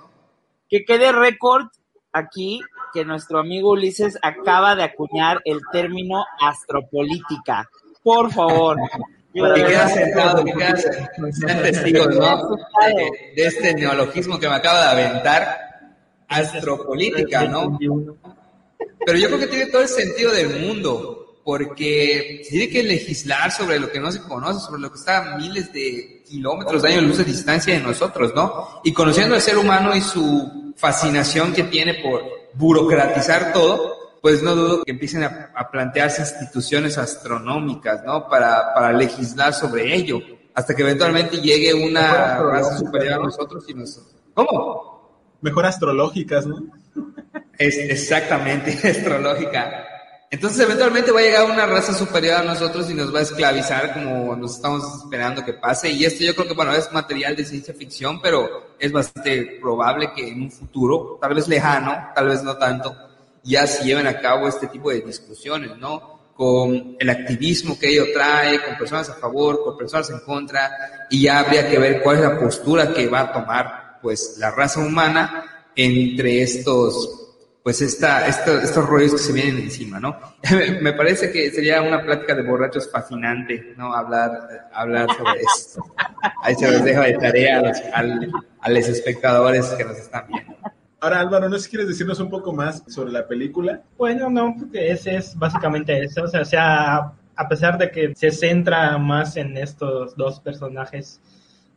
Que 0.68 0.84
quede 0.84 1.12
récord 1.12 1.66
aquí 2.12 2.60
que 2.92 3.04
nuestro 3.04 3.38
amigo 3.38 3.72
Ulises 3.72 4.18
acaba 4.22 4.74
de 4.74 4.82
acuñar 4.82 5.40
el 5.44 5.60
término 5.70 6.24
astropolítica. 6.40 7.70
Por 8.02 8.32
favor. 8.32 8.78
Que 9.36 9.64
queda 9.64 9.88
sentado, 9.88 10.44
que 10.44 10.52
queda 10.52 10.76
sean 11.32 11.62
testigos, 11.62 12.16
¿no? 12.16 12.56
De, 12.86 13.32
de, 13.36 13.46
este 13.46 13.74
neologismo 13.74 14.38
que 14.38 14.48
me 14.48 14.54
acaba 14.54 14.94
de 14.94 15.02
aventar, 15.02 15.58
astropolítica, 16.28 17.44
¿no? 17.44 17.78
Pero 19.04 19.18
yo 19.18 19.28
creo 19.28 19.38
que 19.38 19.46
tiene 19.46 19.66
todo 19.66 19.82
el 19.82 19.88
sentido 19.88 20.32
del 20.32 20.60
mundo, 20.60 21.40
porque 21.44 22.42
tiene 22.48 22.68
que 22.68 22.82
legislar 22.82 23.52
sobre 23.52 23.78
lo 23.78 23.90
que 23.90 24.00
no 24.00 24.10
se 24.10 24.22
conoce, 24.22 24.60
sobre 24.60 24.80
lo 24.80 24.90
que 24.90 24.98
está 24.98 25.34
a 25.34 25.36
miles 25.36 25.72
de 25.72 26.22
kilómetros 26.26 26.82
de 26.82 26.88
años 26.88 27.02
de 27.02 27.06
luz 27.08 27.18
de 27.18 27.24
distancia 27.24 27.74
de 27.74 27.80
nosotros, 27.80 28.32
¿no? 28.34 28.80
Y 28.84 28.92
conociendo 28.92 29.34
al 29.34 29.42
ser 29.42 29.58
humano 29.58 29.94
y 29.94 30.00
su 30.00 30.72
fascinación 30.76 31.52
que 31.52 31.64
tiene 31.64 31.94
por 31.94 32.22
burocratizar 32.54 33.52
todo, 33.52 33.95
pues 34.26 34.42
no 34.42 34.56
dudo 34.56 34.82
que 34.82 34.90
empiecen 34.90 35.22
a, 35.22 35.70
plantearse 35.70 36.20
instituciones 36.20 36.98
astronómicas, 36.98 38.02
¿no? 38.02 38.28
Para, 38.28 38.74
para 38.74 38.92
legislar 38.92 39.54
sobre 39.54 39.94
ello, 39.94 40.18
hasta 40.52 40.74
que 40.74 40.82
eventualmente 40.82 41.36
llegue 41.36 41.72
una 41.72 42.38
raza 42.38 42.76
superior 42.76 43.12
a 43.12 43.18
nosotros 43.18 43.64
y 43.68 43.74
nos... 43.74 44.02
¿Cómo? 44.34 45.36
Mejor 45.42 45.66
astrológicas, 45.66 46.44
¿no? 46.44 46.56
Es 47.56 47.78
exactamente, 47.78 48.72
astrológica. 48.90 49.86
Entonces 50.28 50.58
eventualmente 50.58 51.12
va 51.12 51.20
a 51.20 51.22
llegar 51.22 51.48
una 51.48 51.64
raza 51.64 51.94
superior 51.94 52.38
a 52.40 52.42
nosotros 52.42 52.90
y 52.90 52.94
nos 52.94 53.14
va 53.14 53.20
a 53.20 53.22
esclavizar 53.22 53.94
como 53.94 54.34
nos 54.34 54.56
estamos 54.56 54.82
esperando 55.04 55.44
que 55.44 55.52
pase. 55.52 55.88
Y 55.90 56.04
esto 56.04 56.24
yo 56.24 56.34
creo 56.34 56.48
que, 56.48 56.54
bueno, 56.54 56.74
es 56.74 56.92
material 56.92 57.36
de 57.36 57.44
ciencia 57.44 57.72
ficción, 57.74 58.20
pero 58.20 58.74
es 58.76 58.90
bastante 58.90 59.60
probable 59.60 60.12
que 60.16 60.30
en 60.30 60.42
un 60.42 60.50
futuro, 60.50 61.16
tal 61.22 61.32
vez 61.32 61.46
lejano, 61.46 62.08
tal 62.12 62.26
vez 62.26 62.42
no 62.42 62.56
tanto, 62.56 63.05
ya 63.46 63.66
se 63.66 63.84
lleven 63.84 64.06
a 64.06 64.20
cabo 64.20 64.48
este 64.48 64.66
tipo 64.66 64.90
de 64.90 65.00
discusiones, 65.00 65.76
¿no? 65.78 66.32
Con 66.34 66.96
el 66.98 67.08
activismo 67.08 67.78
que 67.78 67.88
ello 67.92 68.06
trae, 68.12 68.62
con 68.62 68.76
personas 68.76 69.08
a 69.08 69.14
favor, 69.14 69.62
con 69.64 69.78
personas 69.78 70.10
en 70.10 70.20
contra, 70.20 71.06
y 71.08 71.22
ya 71.22 71.38
habría 71.38 71.68
que 71.68 71.78
ver 71.78 72.02
cuál 72.02 72.16
es 72.16 72.22
la 72.22 72.38
postura 72.38 72.92
que 72.92 73.06
va 73.08 73.20
a 73.20 73.32
tomar, 73.32 73.98
pues, 74.02 74.36
la 74.38 74.50
raza 74.50 74.80
humana 74.80 75.70
entre 75.74 76.42
estos 76.42 77.22
pues 77.66 77.82
esta, 77.82 78.28
estos 78.28 78.86
rollos 78.86 79.10
que 79.10 79.18
se 79.18 79.32
vienen 79.32 79.58
encima, 79.58 79.98
¿no? 79.98 80.16
Me 80.80 80.92
parece 80.92 81.32
que 81.32 81.50
sería 81.50 81.82
una 81.82 82.00
plática 82.00 82.36
de 82.36 82.42
borrachos 82.44 82.88
fascinante, 82.88 83.74
¿no? 83.76 83.92
Hablar, 83.92 84.68
hablar 84.72 85.08
sobre 85.16 85.40
esto. 85.40 85.84
Ahí 86.42 86.54
se 86.54 86.70
los 86.70 86.84
dejo 86.84 87.02
de 87.02 87.14
tarea 87.14 87.58
a 87.58 87.62
los, 87.62 87.82
a 88.60 88.70
los 88.70 88.88
espectadores 88.88 89.66
que 89.70 89.84
nos 89.84 89.98
están 89.98 90.28
viendo. 90.28 90.56
Ahora, 91.06 91.20
Álvaro, 91.20 91.48
no 91.48 91.56
sé 91.56 91.62
si 91.62 91.70
quieres 91.70 91.86
decirnos 91.86 92.18
un 92.18 92.28
poco 92.28 92.52
más 92.52 92.82
sobre 92.88 93.12
la 93.12 93.28
película. 93.28 93.80
Bueno, 93.96 94.28
no, 94.28 94.56
porque 94.58 94.90
ese 94.90 95.14
es 95.14 95.38
básicamente 95.38 96.02
eso. 96.02 96.24
O 96.24 96.26
sea, 96.26 96.44
sea, 96.44 97.12
a 97.36 97.48
pesar 97.48 97.78
de 97.78 97.92
que 97.92 98.12
se 98.16 98.32
centra 98.32 98.98
más 98.98 99.36
en 99.36 99.56
estos 99.56 100.16
dos 100.16 100.40
personajes, 100.40 101.20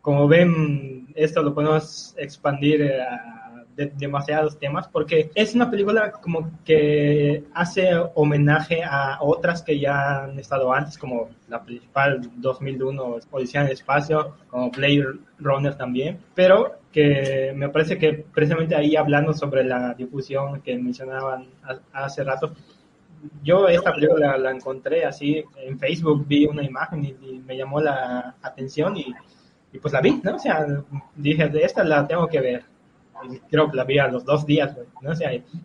como 0.01 0.27
ven, 0.27 1.10
esto 1.14 1.43
lo 1.43 1.53
podemos 1.53 2.15
expandir 2.18 2.91
a 2.91 3.65
demasiados 3.76 4.57
temas, 4.57 4.88
porque 4.88 5.30
es 5.35 5.53
una 5.53 5.69
película 5.69 6.11
como 6.11 6.49
que 6.65 7.43
hace 7.53 7.91
homenaje 8.15 8.81
a 8.84 9.19
otras 9.22 9.61
que 9.61 9.80
ya 9.80 10.23
han 10.23 10.39
estado 10.39 10.73
antes, 10.73 10.97
como 10.97 11.30
la 11.47 11.64
principal 11.64 12.31
2001, 12.38 13.18
Odisea 13.30 13.61
en 13.61 13.68
el 13.68 13.73
Espacio, 13.73 14.38
como 14.49 14.72
Blade 14.72 15.19
Runner 15.38 15.76
también, 15.76 16.19
pero 16.34 16.78
que 16.91 17.53
me 17.55 17.69
parece 17.69 17.97
que 17.97 18.13
precisamente 18.33 18.75
ahí 18.75 18.95
hablando 18.95 19.33
sobre 19.33 19.63
la 19.63 19.93
difusión 19.93 20.61
que 20.61 20.77
mencionaban 20.77 21.47
hace 21.93 22.23
rato, 22.23 22.53
yo 23.43 23.67
esta 23.67 23.93
película 23.93 24.37
la, 24.37 24.51
encontré 24.51 25.05
así 25.05 25.43
en 25.57 25.77
Facebook, 25.77 26.25
vi 26.27 26.45
una 26.45 26.63
imagen 26.63 27.05
y, 27.05 27.39
me 27.45 27.57
llamó 27.57 27.79
la 27.79 28.35
atención 28.41 28.95
y, 28.97 29.13
y, 29.73 29.79
pues 29.79 29.93
la 29.93 30.01
vi, 30.01 30.21
¿no? 30.23 30.35
O 30.35 30.39
sea, 30.39 30.65
dije, 31.15 31.49
de 31.49 31.63
esta 31.63 31.83
la 31.83 32.07
tengo 32.07 32.27
que 32.27 32.39
ver 32.39 32.63
creo 33.49 33.69
que 33.69 33.77
la 33.77 33.83
vi 33.83 33.99
a 33.99 34.07
los 34.07 34.25
dos 34.25 34.45
días, 34.45 34.75
¿no? 35.01 35.11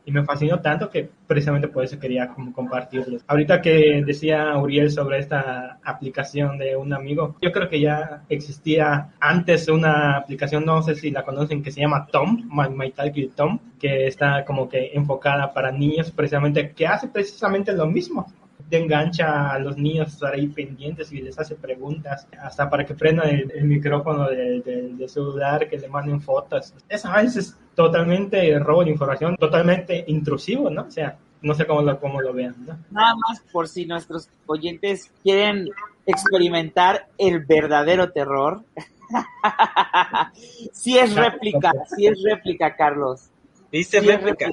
y 0.04 0.12
me 0.12 0.24
fascinó 0.24 0.60
tanto 0.60 0.90
que 0.90 1.08
precisamente 1.26 1.68
por 1.68 1.84
eso 1.84 1.98
quería 1.98 2.28
como 2.28 2.52
compartirlo. 2.52 3.18
Ahorita 3.26 3.60
que 3.60 4.02
decía 4.04 4.56
Uriel 4.56 4.90
sobre 4.90 5.18
esta 5.18 5.78
aplicación 5.82 6.58
de 6.58 6.76
un 6.76 6.92
amigo, 6.92 7.36
yo 7.40 7.52
creo 7.52 7.68
que 7.68 7.80
ya 7.80 8.22
existía 8.28 9.12
antes 9.20 9.68
una 9.68 10.16
aplicación, 10.16 10.64
no 10.64 10.82
sé 10.82 10.94
si 10.94 11.10
la 11.10 11.24
conocen, 11.24 11.62
que 11.62 11.70
se 11.70 11.80
llama 11.80 12.06
Tom, 12.10 12.48
My, 12.50 12.68
My 12.68 12.92
Tom, 13.34 13.58
que 13.78 14.06
está 14.06 14.44
como 14.44 14.68
que 14.68 14.90
enfocada 14.94 15.52
para 15.52 15.70
niños 15.70 16.10
precisamente, 16.10 16.72
que 16.72 16.86
hace 16.86 17.08
precisamente 17.08 17.72
lo 17.72 17.86
mismo 17.86 18.26
engancha 18.70 19.50
a 19.50 19.58
los 19.58 19.76
niños 19.76 20.08
estar 20.08 20.34
ahí 20.34 20.48
pendientes 20.48 21.12
y 21.12 21.20
les 21.20 21.38
hace 21.38 21.54
preguntas, 21.54 22.26
hasta 22.40 22.68
para 22.68 22.84
que 22.84 22.94
prendan 22.94 23.28
el, 23.28 23.64
micrófono 23.64 24.28
del 24.28 24.62
de, 24.62 25.08
celular, 25.08 25.68
que 25.68 25.78
le 25.78 25.88
manden 25.88 26.20
fotos. 26.20 26.74
Eso 26.88 27.08
a 27.08 27.22
veces 27.22 27.36
es 27.36 27.58
totalmente 27.74 28.58
robo 28.58 28.84
de 28.84 28.90
información, 28.90 29.36
totalmente 29.36 30.04
intrusivo, 30.08 30.70
¿no? 30.70 30.82
O 30.82 30.90
sea, 30.90 31.16
no 31.42 31.54
sé 31.54 31.66
cómo 31.66 31.82
lo, 31.82 32.00
cómo 32.00 32.20
lo 32.20 32.32
vean, 32.32 32.54
¿no? 32.66 32.78
Nada 32.90 33.14
más 33.16 33.40
por 33.52 33.68
si 33.68 33.86
nuestros 33.86 34.28
oyentes 34.46 35.12
quieren 35.22 35.68
experimentar 36.06 37.06
el 37.18 37.44
verdadero 37.44 38.10
terror. 38.12 38.62
sí 40.72 40.98
es 40.98 41.14
réplica, 41.14 41.72
sí 41.94 42.06
es 42.06 42.22
réplica, 42.22 42.74
Carlos. 42.74 43.30
¿Viste 43.70 44.00
réplica? 44.00 44.50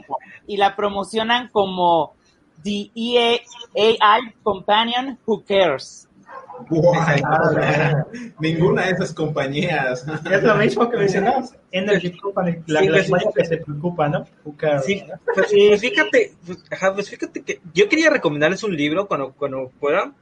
Y 0.47 0.57
la 0.57 0.75
promocionan 0.75 1.49
como 1.49 2.15
The 2.63 2.91
EA 2.95 3.39
Companion 4.43 5.17
Who 5.25 5.43
Cares. 5.43 6.07
Ninguna 8.39 8.85
de 8.85 8.91
esas 8.91 9.13
compañías. 9.13 10.05
Es 10.29 10.43
lo 10.43 10.55
mismo 10.55 10.89
que 10.89 10.97
mencionamos. 10.97 11.53
Energy 11.71 12.17
Company, 12.17 12.57
la, 12.67 12.81
sí, 12.81 13.13
que 13.35 13.45
se 13.45 13.57
preocupa, 13.57 14.07
¿no? 14.09 14.27
Who 14.43 14.55
cares, 14.57 14.85
sí, 14.85 15.03
pues, 15.33 15.81
fíjate, 15.81 16.33
pues, 16.45 17.09
fíjate 17.09 17.41
que 17.43 17.61
yo 17.73 17.87
quería 17.89 18.09
recomendarles 18.09 18.63
un 18.63 18.75
libro 18.75 19.07
cuando, 19.07 19.33
cuando 19.33 19.71
pueda, 19.79 20.13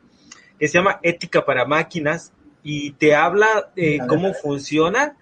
que 0.60 0.68
se 0.68 0.78
llama 0.78 0.99
Ética 1.02 1.45
para 1.45 1.66
Máquinas 1.66 2.32
y 2.64 2.91
te 2.91 3.16
habla 3.16 3.72
de 3.76 4.02
cómo 4.07 4.34
funciona 4.34 5.16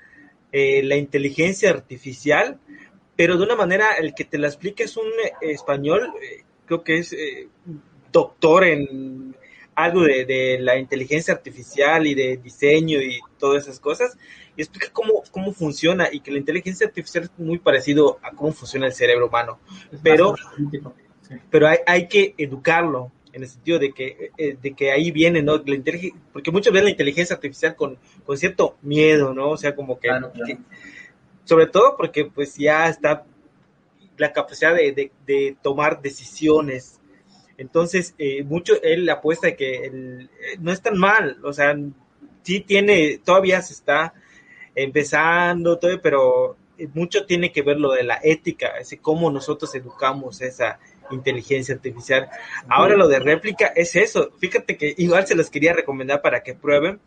eh, 0.52 0.82
la 0.84 0.96
inteligencia 0.96 1.70
artificial, 1.70 2.60
pero 3.16 3.38
de 3.38 3.44
una 3.44 3.56
manera, 3.56 3.94
el 3.94 4.14
que 4.14 4.26
te 4.26 4.38
la 4.38 4.48
explique 4.48 4.84
es 4.84 4.98
un 4.98 5.06
eh, 5.06 5.34
español 5.42 6.14
eh, 6.22 6.44
creo 6.68 6.84
que 6.84 7.00
es 7.00 7.14
eh, 7.14 7.48
doctor 8.12 8.64
en 8.66 9.36
algo 9.74 10.04
de, 10.04 10.58
la 10.60 10.78
inteligencia 10.78 11.34
artificial 11.34 12.08
y 12.08 12.16
de 12.16 12.38
diseño 12.38 13.00
y 13.00 13.20
todas 13.38 13.64
esas 13.64 13.80
cosas, 13.80 14.18
y 14.56 14.62
explica 14.62 14.90
cómo, 14.92 15.24
cómo 15.32 15.54
funciona 15.54 16.10
y 16.12 16.20
que 16.20 16.32
la 16.32 16.40
inteligencia 16.40 16.88
artificial 16.88 17.26
es 17.26 17.32
muy 17.38 17.60
parecido 17.60 18.20
a 18.24 18.32
cómo 18.32 18.52
funciona 18.54 18.88
el 18.88 18.94
cerebro 18.94 19.28
humano, 19.28 19.60
pero, 20.02 20.36
pero 21.52 21.68
hay, 21.68 21.78
hay 21.86 22.08
que 22.08 22.34
educarlo 22.38 23.12
en 23.34 23.44
el 23.44 23.50
sentido 23.50 23.78
de 23.78 23.94
que, 23.94 24.32
eh, 24.36 24.58
de 24.60 24.74
que 24.74 24.92
ahí 24.92 25.12
viene, 25.12 25.44
¿no? 25.44 25.58
La 25.58 25.78
porque 26.34 26.52
muchos 26.52 26.74
ven 26.74 26.86
la 26.86 26.90
inteligencia 26.90 27.36
artificial 27.36 27.76
con, 27.76 28.00
con 28.26 28.36
cierto 28.36 28.78
miedo, 28.82 29.32
¿no? 29.34 29.52
O 29.52 29.58
sea, 29.58 29.76
como 29.76 30.00
que, 30.00 30.10
sobre 31.44 31.68
todo 31.68 31.96
porque 31.96 32.26
pues 32.26 32.56
ya 32.56 32.90
está 32.90 33.26
la 34.18 34.34
capacidad 34.34 34.76
de, 34.76 35.12
de, 35.26 35.58
tomar 35.62 36.02
decisiones. 36.02 37.00
Entonces, 37.58 38.14
eh, 38.18 38.44
mucho 38.44 38.82
él 38.84 39.10
apuesta 39.10 39.56
que 39.56 39.86
eh, 39.86 40.30
no 40.60 40.72
es 40.72 40.82
tan 40.82 40.98
mal, 40.98 41.38
o 41.44 41.54
sea, 41.54 41.76
sí 42.44 42.62
tiene, 42.62 43.20
todavía 43.24 43.62
se 43.62 43.74
está 43.74 44.14
empezando, 44.76 45.80
todo, 45.80 46.00
pero 46.02 46.56
mucho 46.94 47.26
tiene 47.26 47.52
que 47.52 47.64
ver 47.64 47.78
lo 47.80 47.92
de 47.92 48.04
la 48.04 48.20
ética, 48.24 48.78
es 48.80 48.96
cómo 49.02 49.32
nosotros 49.32 49.74
educamos 49.76 50.42
esa 50.42 50.80
inteligencia 51.10 51.76
artificial. 51.76 52.30
Ahora 52.68 52.96
lo 52.96 53.08
de 53.08 53.20
réplica 53.20 53.68
es 53.76 53.96
eso, 53.96 54.32
fíjate 54.40 54.78
que 54.78 54.94
igual 54.98 55.26
se 55.26 55.36
los 55.36 55.50
quería 55.50 55.74
recomendar 55.74 56.22
para 56.22 56.44
que 56.44 56.54
prueben, 56.54 57.00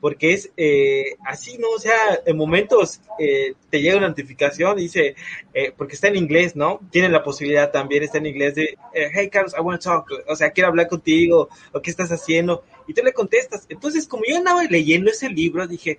porque 0.00 0.32
es 0.32 0.50
eh, 0.56 1.16
así, 1.24 1.58
¿no? 1.58 1.70
O 1.70 1.78
sea, 1.78 2.20
en 2.24 2.36
momentos 2.36 3.00
eh, 3.18 3.54
te 3.70 3.80
llega 3.80 3.98
una 3.98 4.08
notificación, 4.08 4.76
dice, 4.76 5.16
eh, 5.54 5.72
porque 5.76 5.94
está 5.94 6.08
en 6.08 6.16
inglés, 6.16 6.56
¿no? 6.56 6.80
Tienen 6.90 7.12
la 7.12 7.22
posibilidad 7.22 7.70
también, 7.70 8.02
está 8.02 8.18
en 8.18 8.26
inglés 8.26 8.54
de, 8.54 8.76
hey 8.94 9.28
Carlos, 9.30 9.54
I 9.56 9.60
want 9.60 9.82
to 9.82 9.90
talk, 9.90 10.12
o 10.26 10.36
sea, 10.36 10.50
quiero 10.50 10.68
hablar 10.68 10.88
contigo, 10.88 11.48
o 11.72 11.82
qué 11.82 11.90
estás 11.90 12.10
haciendo, 12.10 12.64
y 12.86 12.94
tú 12.94 13.02
le 13.02 13.12
contestas. 13.12 13.66
Entonces, 13.68 14.06
como 14.06 14.24
yo 14.28 14.36
andaba 14.36 14.62
leyendo 14.64 15.10
ese 15.10 15.28
libro, 15.28 15.66
dije, 15.66 15.98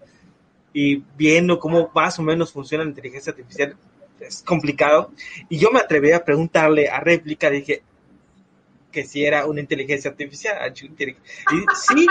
y 0.74 1.04
viendo 1.18 1.60
cómo 1.60 1.92
más 1.94 2.20
o 2.20 2.22
menos 2.22 2.52
funciona 2.52 2.84
la 2.84 2.92
inteligencia 2.92 3.32
artificial, 3.32 3.76
es 4.20 4.42
complicado. 4.44 5.12
Y 5.50 5.58
yo 5.58 5.72
me 5.72 5.80
atreví 5.80 6.12
a 6.12 6.24
preguntarle 6.24 6.90
a 6.90 7.00
réplica, 7.00 7.50
dije 7.50 7.84
que 8.92 9.06
si 9.06 9.26
era 9.26 9.46
una 9.46 9.62
inteligencia 9.62 10.12
artificial. 10.12 10.74
Y 10.74 11.66
sí, 11.76 12.08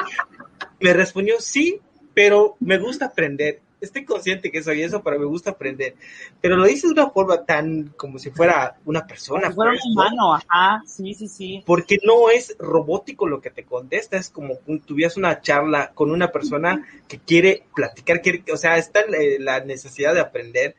me 0.81 0.93
respondió 0.93 1.41
sí, 1.41 1.81
pero 2.15 2.57
me 2.61 2.79
gusta 2.79 3.07
aprender 3.07 3.61
estoy 3.81 4.05
consciente 4.05 4.51
que 4.51 4.63
soy 4.63 4.83
eso, 4.83 5.03
pero 5.03 5.19
me 5.19 5.27
gusta 5.27 5.51
aprender. 5.51 5.95
Pero 6.41 6.57
lo 6.57 6.67
dice 6.67 6.87
de 6.87 6.95
una 6.95 7.11
forma 7.11 7.45
tan 7.45 7.95
como 7.97 8.19
si 8.19 8.31
fuera 8.31 8.77
una 8.85 9.07
persona. 9.07 9.43
Como 9.43 9.51
si 9.51 9.57
fuera 9.57 9.71
un 9.73 9.79
pues, 9.79 9.87
humano, 9.87 10.35
ajá, 10.35 10.83
sí, 10.87 11.15
sí, 11.15 11.29
sí. 11.29 11.63
Porque 11.67 11.99
no 12.05 12.31
es 12.31 12.57
robótico 12.59 13.27
lo 13.27 13.41
que 13.41 13.51
te 13.51 13.65
contesta, 13.65 14.17
es 14.17 14.31
como 14.31 14.59
tuvieras 14.87 15.17
una 15.17 15.41
charla 15.41 15.93
con 15.95 16.11
una 16.11 16.31
persona 16.31 16.87
que 17.07 17.19
quiere 17.19 17.65
platicar, 17.75 18.21
quiere, 18.21 18.45
o 18.53 18.57
sea, 18.57 18.79
está 18.79 19.01
la 19.39 19.61
necesidad 19.61 20.15
de 20.15 20.21
aprender 20.21 20.77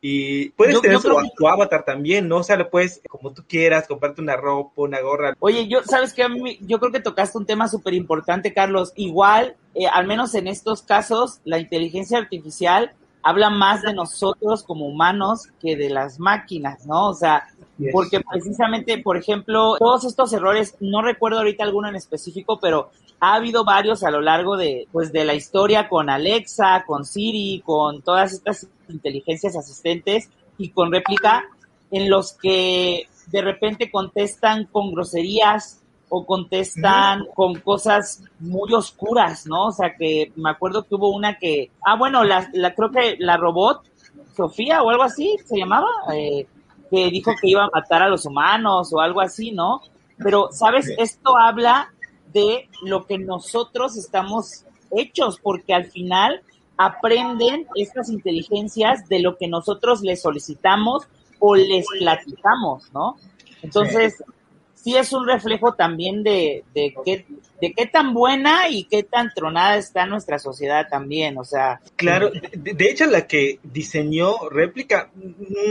y 0.00 0.50
puedes 0.50 0.80
tener 0.80 0.98
tu, 1.00 1.48
avatar 1.48 1.84
también, 1.84 2.28
¿no? 2.28 2.38
O 2.38 2.42
sea, 2.42 2.56
le 2.56 2.66
puedes, 2.66 3.00
como 3.08 3.32
tú 3.32 3.42
quieras, 3.48 3.88
comprarte 3.88 4.20
una 4.20 4.36
ropa, 4.36 4.82
una 4.82 5.00
gorra. 5.00 5.34
Oye, 5.40 5.66
yo, 5.68 5.82
¿sabes 5.82 6.12
qué? 6.12 6.26
Yo 6.60 6.78
creo 6.78 6.92
que 6.92 7.00
tocaste 7.00 7.38
un 7.38 7.46
tema 7.46 7.68
súper 7.68 7.94
importante, 7.94 8.52
Carlos. 8.52 8.92
Igual, 8.96 9.56
eh, 9.74 9.86
al 9.86 10.06
menos 10.06 10.34
en 10.34 10.48
estos 10.48 10.82
casos, 10.82 11.40
la 11.44 11.58
inteligencia 11.58 12.18
artificial 12.18 12.92
habla 13.22 13.50
más 13.50 13.82
de 13.82 13.92
nosotros 13.92 14.62
como 14.62 14.86
humanos 14.86 15.48
que 15.60 15.76
de 15.76 15.90
las 15.90 16.20
máquinas, 16.20 16.86
¿no? 16.86 17.08
O 17.08 17.14
sea, 17.14 17.48
porque 17.92 18.20
precisamente, 18.20 18.98
por 18.98 19.16
ejemplo, 19.16 19.76
todos 19.78 20.04
estos 20.04 20.32
errores, 20.32 20.76
no 20.80 21.02
recuerdo 21.02 21.38
ahorita 21.38 21.64
alguno 21.64 21.88
en 21.88 21.96
específico, 21.96 22.58
pero 22.60 22.90
ha 23.20 23.34
habido 23.34 23.64
varios 23.64 24.02
a 24.02 24.10
lo 24.10 24.20
largo 24.20 24.56
de, 24.56 24.88
pues, 24.92 25.12
de 25.12 25.24
la 25.24 25.34
historia 25.34 25.88
con 25.88 26.08
Alexa, 26.08 26.84
con 26.86 27.04
Siri, 27.04 27.62
con 27.64 28.02
todas 28.02 28.32
estas 28.32 28.66
inteligencias 28.88 29.56
asistentes 29.56 30.30
y 30.58 30.70
con 30.70 30.92
réplica, 30.92 31.44
en 31.90 32.10
los 32.10 32.32
que 32.32 33.08
de 33.28 33.42
repente 33.42 33.90
contestan 33.90 34.66
con 34.66 34.92
groserías 34.92 35.82
o 36.08 36.24
contestan 36.24 37.26
con 37.34 37.56
cosas 37.56 38.22
muy 38.38 38.72
oscuras, 38.72 39.46
¿no? 39.46 39.66
O 39.66 39.72
sea, 39.72 39.96
que 39.96 40.32
me 40.36 40.50
acuerdo 40.50 40.84
que 40.84 40.94
hubo 40.94 41.10
una 41.10 41.38
que, 41.38 41.70
ah, 41.84 41.96
bueno, 41.96 42.22
la, 42.22 42.48
la 42.52 42.74
creo 42.74 42.90
que 42.90 43.16
la 43.18 43.36
robot, 43.36 43.82
Sofía 44.36 44.82
o 44.82 44.90
algo 44.90 45.02
así, 45.02 45.36
se 45.44 45.56
llamaba, 45.56 45.88
eh, 46.14 46.46
que 46.90 47.10
dijo 47.10 47.32
que 47.40 47.48
iba 47.48 47.64
a 47.64 47.70
matar 47.72 48.02
a 48.02 48.08
los 48.08 48.26
humanos 48.26 48.92
o 48.92 49.00
algo 49.00 49.20
así, 49.20 49.52
¿no? 49.52 49.82
Pero, 50.18 50.48
¿sabes? 50.52 50.88
Esto 50.98 51.36
habla 51.36 51.92
de 52.32 52.68
lo 52.82 53.06
que 53.06 53.18
nosotros 53.18 53.96
estamos 53.96 54.64
hechos, 54.90 55.38
porque 55.42 55.74
al 55.74 55.86
final 55.86 56.42
aprenden 56.76 57.66
estas 57.74 58.10
inteligencias 58.10 59.08
de 59.08 59.20
lo 59.20 59.36
que 59.36 59.48
nosotros 59.48 60.02
les 60.02 60.22
solicitamos 60.22 61.04
o 61.38 61.54
les 61.54 61.86
platicamos, 61.98 62.92
¿no? 62.92 63.16
Entonces, 63.62 64.16
sí 64.18 64.24
es 64.94 65.12
un 65.12 65.26
reflejo 65.26 65.74
también 65.74 66.22
de, 66.22 66.62
de, 66.72 66.94
qué, 67.04 67.26
de 67.60 67.72
qué 67.72 67.86
tan 67.86 68.14
buena 68.14 68.68
y 68.68 68.84
qué 68.84 69.02
tan 69.02 69.32
tronada 69.34 69.76
está 69.76 70.06
nuestra 70.06 70.38
sociedad 70.38 70.86
también, 70.88 71.36
o 71.38 71.44
sea. 71.44 71.80
Claro, 71.96 72.30
de, 72.30 72.88
hecho 72.88 73.06
la 73.06 73.26
que 73.26 73.58
diseñó 73.64 74.48
réplica, 74.48 75.10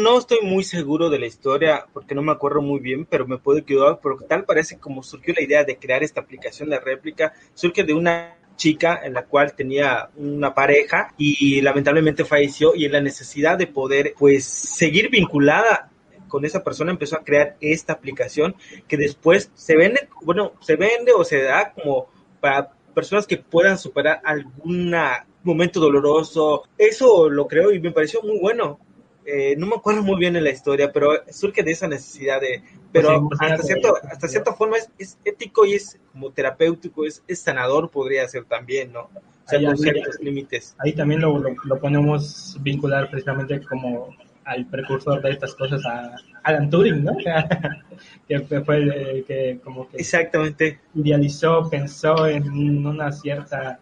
no 0.03 0.17
estoy 0.17 0.39
muy 0.41 0.65
seguro 0.65 1.09
de 1.09 1.19
la 1.19 1.27
historia 1.27 1.85
porque 1.93 2.13
no 2.13 2.23
me 2.23 2.33
acuerdo 2.33 2.61
muy 2.61 2.81
bien, 2.81 3.05
pero 3.05 3.25
me 3.25 3.37
puedo 3.37 3.59
equivocar, 3.59 3.99
pero 4.03 4.17
tal 4.27 4.43
parece 4.43 4.79
como 4.79 5.01
surgió 5.01 5.33
la 5.33 5.43
idea 5.43 5.63
de 5.63 5.77
crear 5.77 6.03
esta 6.03 6.19
aplicación 6.19 6.69
de 6.69 6.79
réplica, 6.81 7.31
surge 7.53 7.85
de 7.85 7.93
una 7.93 8.35
chica 8.57 8.99
en 9.01 9.13
la 9.13 9.23
cual 9.23 9.53
tenía 9.53 10.09
una 10.17 10.53
pareja 10.53 11.13
y 11.17 11.61
lamentablemente 11.61 12.25
falleció 12.25 12.73
y 12.75 12.85
en 12.85 12.91
la 12.93 13.01
necesidad 13.01 13.57
de 13.57 13.67
poder 13.67 14.13
pues 14.17 14.45
seguir 14.45 15.09
vinculada 15.09 15.91
con 16.27 16.45
esa 16.45 16.63
persona 16.63 16.91
empezó 16.91 17.15
a 17.17 17.23
crear 17.23 17.55
esta 17.61 17.93
aplicación 17.93 18.55
que 18.87 18.97
después 18.97 19.51
se 19.53 19.75
vende, 19.75 20.07
bueno, 20.21 20.53
se 20.61 20.75
vende 20.75 21.11
o 21.13 21.23
se 21.23 21.41
da 21.41 21.73
como 21.73 22.07
para 22.39 22.71
personas 22.93 23.27
que 23.27 23.37
puedan 23.37 23.77
superar 23.77 24.21
algún 24.23 24.95
momento 25.43 25.79
doloroso. 25.79 26.63
Eso 26.77 27.29
lo 27.29 27.47
creo 27.47 27.71
y 27.71 27.79
me 27.79 27.91
pareció 27.91 28.21
muy 28.21 28.39
bueno. 28.39 28.79
Eh, 29.27 29.55
no 29.57 29.65
me 29.65 29.75
acuerdo 29.75 30.03
muy 30.03 30.19
bien 30.19 30.35
en 30.35 30.43
la 30.43 30.51
historia, 30.51 30.91
pero 30.91 31.13
surge 31.31 31.63
de 31.63 31.71
esa 31.71 31.87
necesidad 31.87 32.39
de, 32.39 32.61
pero 32.91 33.27
pues 33.27 33.41
hasta, 33.41 33.63
cierto, 33.63 33.97
hasta 34.03 34.27
cierta 34.27 34.53
forma 34.53 34.77
es, 34.99 35.17
ético 35.25 35.65
y 35.65 35.73
es 35.73 35.99
como 36.11 36.31
terapéutico, 36.31 37.05
es, 37.05 37.23
es 37.27 37.39
sanador 37.39 37.89
podría 37.89 38.27
ser 38.27 38.45
también, 38.45 38.93
¿no? 38.93 39.09
O 39.45 39.49
sea, 39.49 39.63
con 39.63 39.77
ciertos 39.77 40.19
límites. 40.19 40.75
Ahí 40.77 40.93
también 40.93 41.21
lo, 41.21 41.39
lo, 41.39 41.55
lo, 41.63 41.79
podemos 41.79 42.57
vincular 42.61 43.09
precisamente 43.09 43.61
como 43.61 44.15
al 44.45 44.65
precursor 44.67 45.21
de 45.21 45.31
estas 45.31 45.55
cosas 45.55 45.85
a 45.85 46.15
Alan 46.43 46.69
Turing, 46.69 47.03
¿no? 47.03 47.17
que 48.27 48.39
fue 48.39 48.77
el 48.77 49.25
que 49.25 49.59
como 49.63 49.89
que 49.89 49.97
exactamente 49.97 50.79
idealizó, 50.93 51.69
pensó 51.69 52.27
en 52.27 52.85
una 52.85 53.11
cierta 53.11 53.79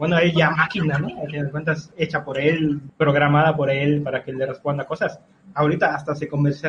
bueno, 0.00 0.18
ella 0.18 0.50
máquina, 0.50 0.98
¿no? 0.98 1.08
A 1.08 1.50
cuentas, 1.50 1.92
hecha 1.94 2.24
por 2.24 2.40
él, 2.40 2.80
programada 2.96 3.54
por 3.54 3.68
él 3.68 4.00
para 4.00 4.24
que 4.24 4.32
le 4.32 4.46
responda 4.46 4.86
cosas. 4.86 5.20
Ahorita 5.52 5.94
hasta 5.94 6.14
se, 6.14 6.26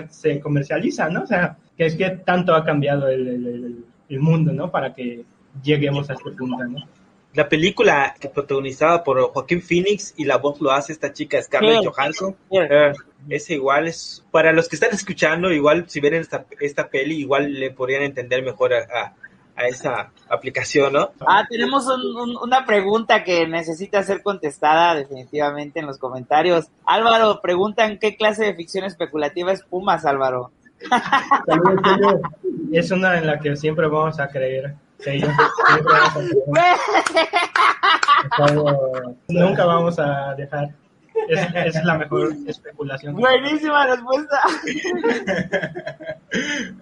se 0.09 0.39
comercializa, 0.41 1.09
¿no? 1.09 1.23
O 1.23 1.25
sea, 1.25 1.55
que 1.77 1.85
es 1.85 1.95
que 1.95 2.09
tanto 2.09 2.53
ha 2.53 2.65
cambiado 2.65 3.07
el, 3.07 3.25
el, 3.29 3.85
el 4.09 4.19
mundo, 4.19 4.51
¿no? 4.51 4.69
Para 4.69 4.93
que 4.93 5.23
lleguemos 5.63 6.09
a 6.09 6.13
este 6.13 6.31
punto, 6.31 6.61
¿no? 6.65 6.85
La 7.33 7.47
película 7.47 8.13
que 8.19 8.27
protagonizada 8.27 9.03
por 9.03 9.21
Joaquín 9.31 9.61
Phoenix 9.61 10.13
y 10.17 10.25
la 10.25 10.37
voz 10.37 10.59
lo 10.59 10.71
hace 10.71 10.91
esta 10.91 11.13
chica 11.13 11.41
Scarlett 11.41 11.85
Johansson. 11.85 12.35
Eh, 12.51 12.91
es 13.29 13.49
igual, 13.49 13.87
es 13.87 14.25
para 14.31 14.51
los 14.51 14.67
que 14.67 14.75
están 14.75 14.91
escuchando, 14.91 15.51
igual 15.51 15.85
si 15.87 16.01
ven 16.01 16.15
esta, 16.15 16.45
esta 16.59 16.89
peli, 16.89 17.15
igual 17.15 17.53
le 17.53 17.71
podrían 17.71 18.03
entender 18.03 18.43
mejor 18.43 18.73
a, 18.73 19.13
a, 19.55 19.67
esa 19.67 20.11
aplicación, 20.27 20.93
¿no? 20.93 21.11
Ah, 21.25 21.45
tenemos 21.49 21.85
una 22.41 22.65
pregunta 22.65 23.23
que 23.23 23.47
necesita 23.47 24.03
ser 24.03 24.23
contestada 24.23 24.95
definitivamente 24.95 25.79
en 25.79 25.85
los 25.85 25.99
comentarios. 25.99 26.67
Álvaro, 26.85 27.39
preguntan 27.41 27.99
qué 27.99 28.17
clase 28.17 28.43
de 28.43 28.55
ficción 28.55 28.85
especulativa 28.85 29.51
es 29.51 29.63
Pumas, 29.63 30.05
Álvaro. 30.05 30.51
es 32.73 32.91
una 32.91 33.19
en 33.19 33.27
la 33.27 33.39
que 33.39 33.55
siempre 33.55 33.87
vamos 33.87 34.19
a 34.19 34.27
creer 34.27 34.73
nunca 39.27 39.65
vamos 39.65 39.99
a 39.99 40.33
dejar. 40.35 40.69
esa 41.27 41.65
es 41.65 41.83
la 41.83 41.97
mejor 41.97 42.33
especulación. 42.47 43.15
Buenísima 43.15 43.87
respuesta. 43.87 44.39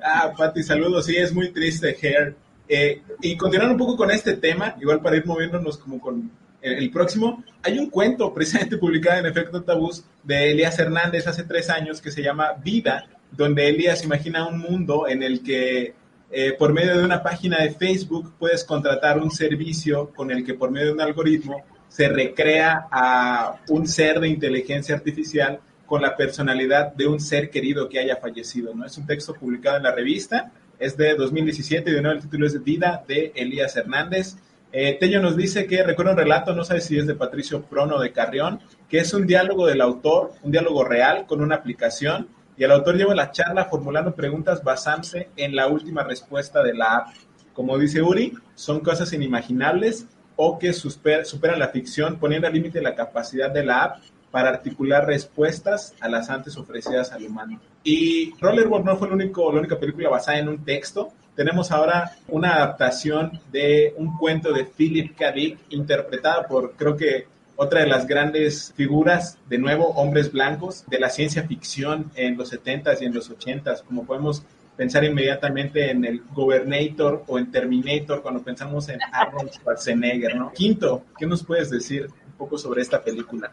ah, 0.04 0.32
Pati, 0.38 0.64
saludos. 0.64 1.06
Sí, 1.06 1.16
es 1.16 1.34
muy 1.34 1.52
triste, 1.52 1.96
Hair. 2.02 2.36
Eh, 2.68 3.02
y 3.22 3.36
continuando 3.36 3.74
un 3.74 3.80
poco 3.80 3.98
con 3.98 4.12
este 4.12 4.36
tema, 4.36 4.76
igual 4.80 5.02
para 5.02 5.16
ir 5.16 5.26
moviéndonos 5.26 5.78
como 5.78 6.00
con 6.00 6.30
el, 6.62 6.92
próximo, 6.92 7.44
hay 7.64 7.80
un 7.80 7.90
cuento 7.90 8.34
precisamente 8.34 8.78
publicado 8.78 9.20
en 9.20 9.26
Efecto 9.26 9.64
Tabús 9.64 10.04
de 10.24 10.52
Elías 10.52 10.78
Hernández 10.78 11.26
hace 11.28 11.44
tres 11.44 11.70
años 11.70 12.02
que 12.02 12.12
se 12.12 12.22
llama 12.22 12.54
Vida, 12.64 13.08
donde 13.32 13.70
Elías 13.70 14.04
imagina 14.04 14.48
un 14.48 14.60
mundo 14.60 15.08
en 15.08 15.24
el 15.24 15.42
que 15.42 15.94
eh, 16.32 16.54
por 16.58 16.74
medio 16.74 16.98
de 16.98 17.04
una 17.04 17.24
página 17.24 17.62
de 17.62 17.72
Facebook 17.72 18.34
puedes 18.38 18.64
contratar 18.64 19.18
un 19.18 19.32
servicio 19.32 20.12
con 20.12 20.30
el 20.30 20.46
que 20.46 20.54
por 20.54 20.70
medio 20.70 20.88
de 20.88 20.94
un 20.94 21.02
algoritmo 21.02 21.64
se 21.88 22.08
recrea 22.08 22.88
a 22.92 23.56
un 23.70 23.88
ser 23.88 24.20
de 24.20 24.28
inteligencia 24.28 24.96
artificial 24.96 25.60
con 25.88 26.04
la 26.04 26.16
personalidad 26.16 26.94
de 26.94 27.08
un 27.08 27.20
ser 27.20 27.50
querido 27.50 27.90
que 27.90 28.00
haya 28.00 28.18
fallecido. 28.18 28.76
¿no? 28.76 28.86
Es 28.86 28.96
un 29.00 29.08
texto 29.08 29.34
publicado 29.34 29.78
en 29.78 29.84
la 29.84 29.92
revista, 29.92 30.52
es 30.78 30.96
de 30.96 31.16
2017 31.16 31.90
y 31.90 31.94
de 31.94 32.02
nuevo 32.02 32.16
el 32.16 32.22
título 32.22 32.46
es 32.46 32.64
Vida 32.64 33.04
de 33.08 33.32
Elías 33.36 33.76
Hernández. 33.76 34.36
Eh, 34.72 34.98
Tello 35.00 35.20
nos 35.20 35.36
dice 35.36 35.66
que 35.66 35.82
recuerda 35.82 36.12
un 36.12 36.18
relato, 36.20 36.54
no 36.54 36.64
sabe 36.64 36.82
si 36.82 36.96
es 37.00 37.08
de 37.08 37.16
Patricio 37.16 37.64
Prono 37.64 38.00
de 38.00 38.12
Carrión, 38.12 38.60
que 38.88 39.00
es 39.00 39.12
un 39.16 39.26
diálogo 39.26 39.66
del 39.66 39.82
autor, 39.82 40.34
un 40.44 40.52
diálogo 40.52 40.84
real 40.84 41.26
con 41.26 41.42
una 41.42 41.56
aplicación 41.56 42.28
y 42.60 42.66
el 42.66 42.72
autor 42.72 42.98
lleva 42.98 43.16
la 43.16 43.32
charla 43.32 43.66
formulando 43.66 44.14
preguntas 44.14 44.62
basándose 44.62 45.30
en 45.38 45.56
la 45.56 45.68
última 45.70 46.04
respuesta 46.04 46.62
de 46.62 46.74
la 46.74 46.98
app. 46.98 47.08
Como 47.54 47.78
dice 47.78 48.02
Uri, 48.02 48.34
son 48.54 48.82
cosas 48.82 49.14
inimaginables 49.14 50.08
o 50.36 50.60
que 50.60 50.74
superan 50.74 51.58
la 51.58 51.70
ficción, 51.70 52.20
poniendo 52.20 52.48
al 52.48 52.54
límite 52.54 52.82
la 52.82 52.96
capacidad 52.96 53.50
de 53.50 53.64
la 53.64 53.84
app 53.84 54.04
para 54.30 54.50
articular 54.50 55.08
respuestas 55.08 55.96
a 56.02 56.10
las 56.10 56.30
antes 56.30 56.58
ofrecidas 56.58 57.14
al 57.14 57.26
humano. 57.26 57.62
Y 57.82 58.34
Rollerball 58.42 58.84
no 58.84 58.98
fue 58.98 59.08
el 59.08 59.14
único, 59.14 59.54
la 59.54 59.60
única 59.60 59.80
película 59.80 60.10
basada 60.10 60.40
en 60.40 60.50
un 60.50 60.66
texto. 60.66 61.14
Tenemos 61.36 61.72
ahora 61.72 62.12
una 62.28 62.56
adaptación 62.56 63.40
de 63.54 63.94
un 63.96 64.18
cuento 64.18 64.52
de 64.52 64.66
Philip 64.66 65.16
K. 65.16 65.32
Dick, 65.32 65.60
interpretada 65.70 66.46
por, 66.46 66.74
creo 66.74 66.98
que 66.98 67.26
otra 67.60 67.82
de 67.82 67.88
las 67.88 68.08
grandes 68.08 68.74
figuras, 68.76 69.38
de 69.50 69.58
nuevo, 69.58 69.90
hombres 69.90 70.32
blancos 70.32 70.86
de 70.88 71.00
la 71.00 71.10
ciencia 71.10 71.44
ficción 71.44 72.10
en 72.16 72.38
los 72.38 72.54
70s 72.54 73.02
y 73.02 73.06
en 73.06 73.14
los 73.14 73.30
80s, 73.30 73.84
como 73.84 74.06
podemos 74.06 74.44
pensar 74.78 75.04
inmediatamente 75.04 75.92
en 75.92 76.06
el 76.06 76.22
Governator 76.34 77.26
o 77.28 77.38
en 77.38 77.52
Terminator 77.52 78.22
cuando 78.22 78.42
pensamos 78.42 78.88
en 78.88 79.00
Arnold 79.12 79.52
Schwarzenegger, 79.52 80.38
¿no? 80.38 80.54
Quinto, 80.54 81.04
¿qué 81.18 81.26
nos 81.26 81.44
puedes 81.44 81.70
decir 81.70 82.10
poco 82.40 82.58
sobre 82.58 82.82
esta 82.82 83.04
película. 83.04 83.52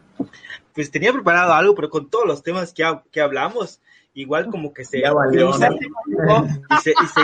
Pues 0.73 0.89
tenía 0.89 1.13
preparado 1.13 1.53
algo, 1.53 1.75
pero 1.75 1.89
con 1.89 2.09
todos 2.09 2.25
los 2.25 2.41
temas 2.41 2.73
que, 2.73 2.83
que 3.11 3.21
hablamos, 3.21 3.81
igual 4.13 4.47
como 4.47 4.73
que 4.73 4.85
se, 4.85 5.01
Ya 5.01 5.13
valió, 5.13 5.51
se, 5.53 5.67
y, 6.91 7.07
se, 7.07 7.21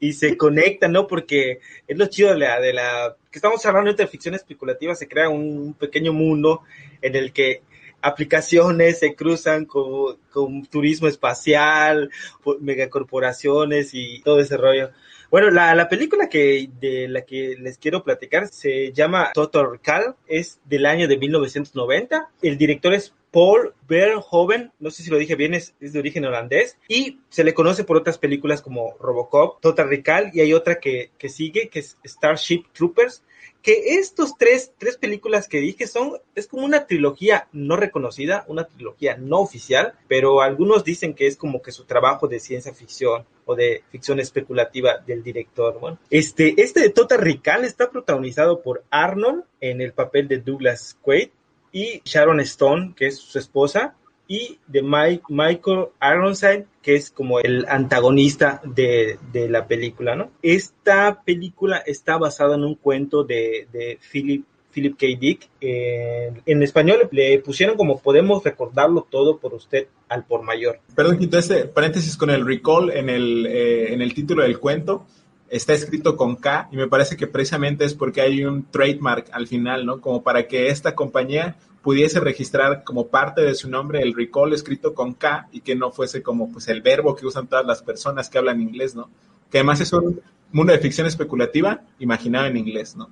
y 0.00 0.12
se 0.12 0.36
conecta, 0.36 0.88
¿no? 0.88 1.06
Porque 1.06 1.60
es 1.86 1.96
lo 1.96 2.06
chido 2.06 2.30
de 2.32 2.38
la, 2.38 2.60
de 2.60 2.72
la 2.72 3.16
que 3.30 3.38
estamos 3.38 3.64
hablando 3.66 3.92
de 3.92 4.06
ficción 4.06 4.34
especulativa, 4.34 4.94
se 4.94 5.08
crea 5.08 5.28
un, 5.28 5.74
pequeño 5.74 6.12
mundo 6.12 6.62
en 7.02 7.16
el 7.16 7.32
que 7.32 7.62
aplicaciones 8.02 8.98
se 9.00 9.14
cruzan 9.14 9.64
con, 9.64 10.16
con 10.30 10.64
turismo 10.66 11.08
espacial, 11.08 12.10
po- 12.42 12.56
megacorporaciones 12.60 13.90
y 13.92 14.20
todo 14.22 14.40
ese 14.40 14.56
rollo. 14.56 14.90
Bueno, 15.30 15.50
la, 15.50 15.74
la 15.74 15.88
película 15.88 16.28
que, 16.28 16.68
de 16.80 17.08
la 17.08 17.22
que 17.22 17.56
les 17.58 17.78
quiero 17.78 18.04
platicar 18.04 18.46
se 18.48 18.92
llama 18.92 19.30
Total 19.34 19.70
Recall, 19.72 20.14
es 20.28 20.60
del 20.64 20.86
año 20.86 21.08
de 21.08 21.16
1990. 21.18 22.30
El 22.42 22.56
director 22.56 22.94
es 22.94 23.12
Paul 23.36 23.74
Verhoeven, 23.86 24.72
no 24.78 24.90
sé 24.90 25.02
si 25.02 25.10
lo 25.10 25.18
dije 25.18 25.34
bien, 25.34 25.52
es, 25.52 25.74
de 25.78 25.98
origen 25.98 26.24
holandés, 26.24 26.78
y 26.88 27.18
se 27.28 27.44
le 27.44 27.52
conoce 27.52 27.84
por 27.84 27.98
otras 27.98 28.16
películas 28.16 28.62
como 28.62 28.96
Robocop, 28.98 29.60
Total 29.60 29.90
Recall, 29.90 30.30
y 30.32 30.40
hay 30.40 30.54
otra 30.54 30.80
que, 30.80 31.10
que 31.18 31.28
sigue, 31.28 31.68
que 31.68 31.80
es 31.80 31.98
Starship 32.02 32.64
Troopers, 32.72 33.22
que 33.60 33.98
estos 33.98 34.38
tres, 34.38 34.72
tres 34.78 34.96
películas 34.96 35.48
que 35.48 35.60
dije 35.60 35.86
son, 35.86 36.12
es 36.34 36.46
como 36.46 36.64
una 36.64 36.86
trilogía 36.86 37.46
no 37.52 37.76
reconocida, 37.76 38.46
una 38.48 38.64
trilogía 38.64 39.18
no 39.18 39.40
oficial, 39.40 39.92
pero 40.08 40.40
algunos 40.40 40.82
dicen 40.82 41.12
que 41.12 41.26
es 41.26 41.36
como 41.36 41.60
que 41.60 41.72
su 41.72 41.84
trabajo 41.84 42.28
de 42.28 42.40
ciencia 42.40 42.72
ficción 42.72 43.26
o 43.44 43.54
de 43.54 43.82
ficción 43.90 44.18
especulativa 44.18 44.96
del 45.06 45.22
director. 45.22 45.78
Bueno, 45.78 45.98
este, 46.08 46.54
este 46.56 46.80
de 46.80 46.88
Total 46.88 47.18
Recall 47.18 47.66
está 47.66 47.90
protagonizado 47.90 48.62
por 48.62 48.84
Arnold 48.88 49.44
en 49.60 49.82
el 49.82 49.92
papel 49.92 50.26
de 50.26 50.38
Douglas 50.38 50.96
Quaid 51.02 51.28
y 51.76 52.00
Sharon 52.06 52.40
Stone, 52.40 52.94
que 52.96 53.08
es 53.08 53.18
su 53.18 53.38
esposa, 53.38 53.94
y 54.26 54.58
de 54.66 54.80
Mike, 54.80 55.24
Michael 55.28 55.88
Ironside, 56.00 56.64
que 56.82 56.94
es 56.94 57.10
como 57.10 57.38
el 57.38 57.66
antagonista 57.68 58.62
de, 58.64 59.18
de, 59.30 59.50
la 59.50 59.66
película, 59.66 60.16
¿no? 60.16 60.30
Esta 60.40 61.22
película 61.22 61.76
está 61.84 62.16
basada 62.16 62.54
en 62.54 62.64
un 62.64 62.76
cuento 62.76 63.24
de, 63.24 63.68
de 63.70 63.98
Philip, 64.10 64.46
Philip 64.72 64.96
K. 64.98 65.06
Dick. 65.20 65.50
En 65.60 66.62
español 66.62 67.10
le 67.12 67.40
pusieron 67.40 67.76
como 67.76 68.00
podemos 68.00 68.42
recordarlo 68.42 69.06
todo 69.10 69.36
por 69.36 69.52
usted 69.52 69.86
al 70.08 70.24
por 70.24 70.42
mayor. 70.42 70.80
Perdón, 70.94 71.18
quito 71.18 71.36
este 71.36 71.66
paréntesis 71.66 72.16
con 72.16 72.30
el 72.30 72.46
recall 72.46 72.90
en 72.90 73.10
el, 73.10 73.44
eh, 73.44 73.92
en 73.92 74.00
el 74.00 74.14
título 74.14 74.44
del 74.44 74.58
cuento. 74.58 75.06
Está 75.48 75.74
escrito 75.74 76.16
con 76.16 76.36
K 76.36 76.68
y 76.72 76.76
me 76.76 76.88
parece 76.88 77.16
que 77.16 77.26
precisamente 77.26 77.84
es 77.84 77.94
porque 77.94 78.20
hay 78.20 78.44
un 78.44 78.64
trademark 78.64 79.28
al 79.32 79.46
final, 79.46 79.86
¿no? 79.86 80.00
Como 80.00 80.22
para 80.22 80.48
que 80.48 80.68
esta 80.68 80.94
compañía 80.94 81.56
pudiese 81.82 82.18
registrar 82.18 82.82
como 82.82 83.06
parte 83.06 83.42
de 83.42 83.54
su 83.54 83.70
nombre 83.70 84.02
el 84.02 84.12
recall 84.12 84.52
escrito 84.52 84.92
con 84.92 85.14
K 85.14 85.48
y 85.52 85.60
que 85.60 85.76
no 85.76 85.92
fuese 85.92 86.20
como 86.20 86.50
pues 86.50 86.66
el 86.66 86.82
verbo 86.82 87.14
que 87.14 87.26
usan 87.26 87.46
todas 87.46 87.64
las 87.64 87.82
personas 87.82 88.28
que 88.28 88.38
hablan 88.38 88.60
inglés, 88.60 88.96
¿no? 88.96 89.08
Que 89.50 89.58
además 89.58 89.80
es 89.80 89.92
un 89.92 90.20
mundo 90.50 90.72
de 90.72 90.80
ficción 90.80 91.06
especulativa 91.06 91.82
imaginado 92.00 92.46
en 92.46 92.56
inglés, 92.56 92.96
¿no? 92.96 93.08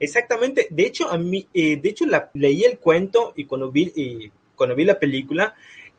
Exactamente. 0.00 0.68
De 0.70 0.84
hecho, 0.84 1.10
a 1.10 1.18
mí, 1.18 1.46
eh, 1.52 1.78
de 1.80 1.88
hecho, 1.88 2.06
la, 2.06 2.30
leí 2.34 2.64
el 2.64 2.78
cuento 2.78 3.32
y 3.36 3.44
cuando 3.44 3.70
vi, 3.70 3.92
y 3.94 4.32
cuando 4.54 4.74
vi 4.74 4.84
la 4.84 4.98
película, 4.98 5.54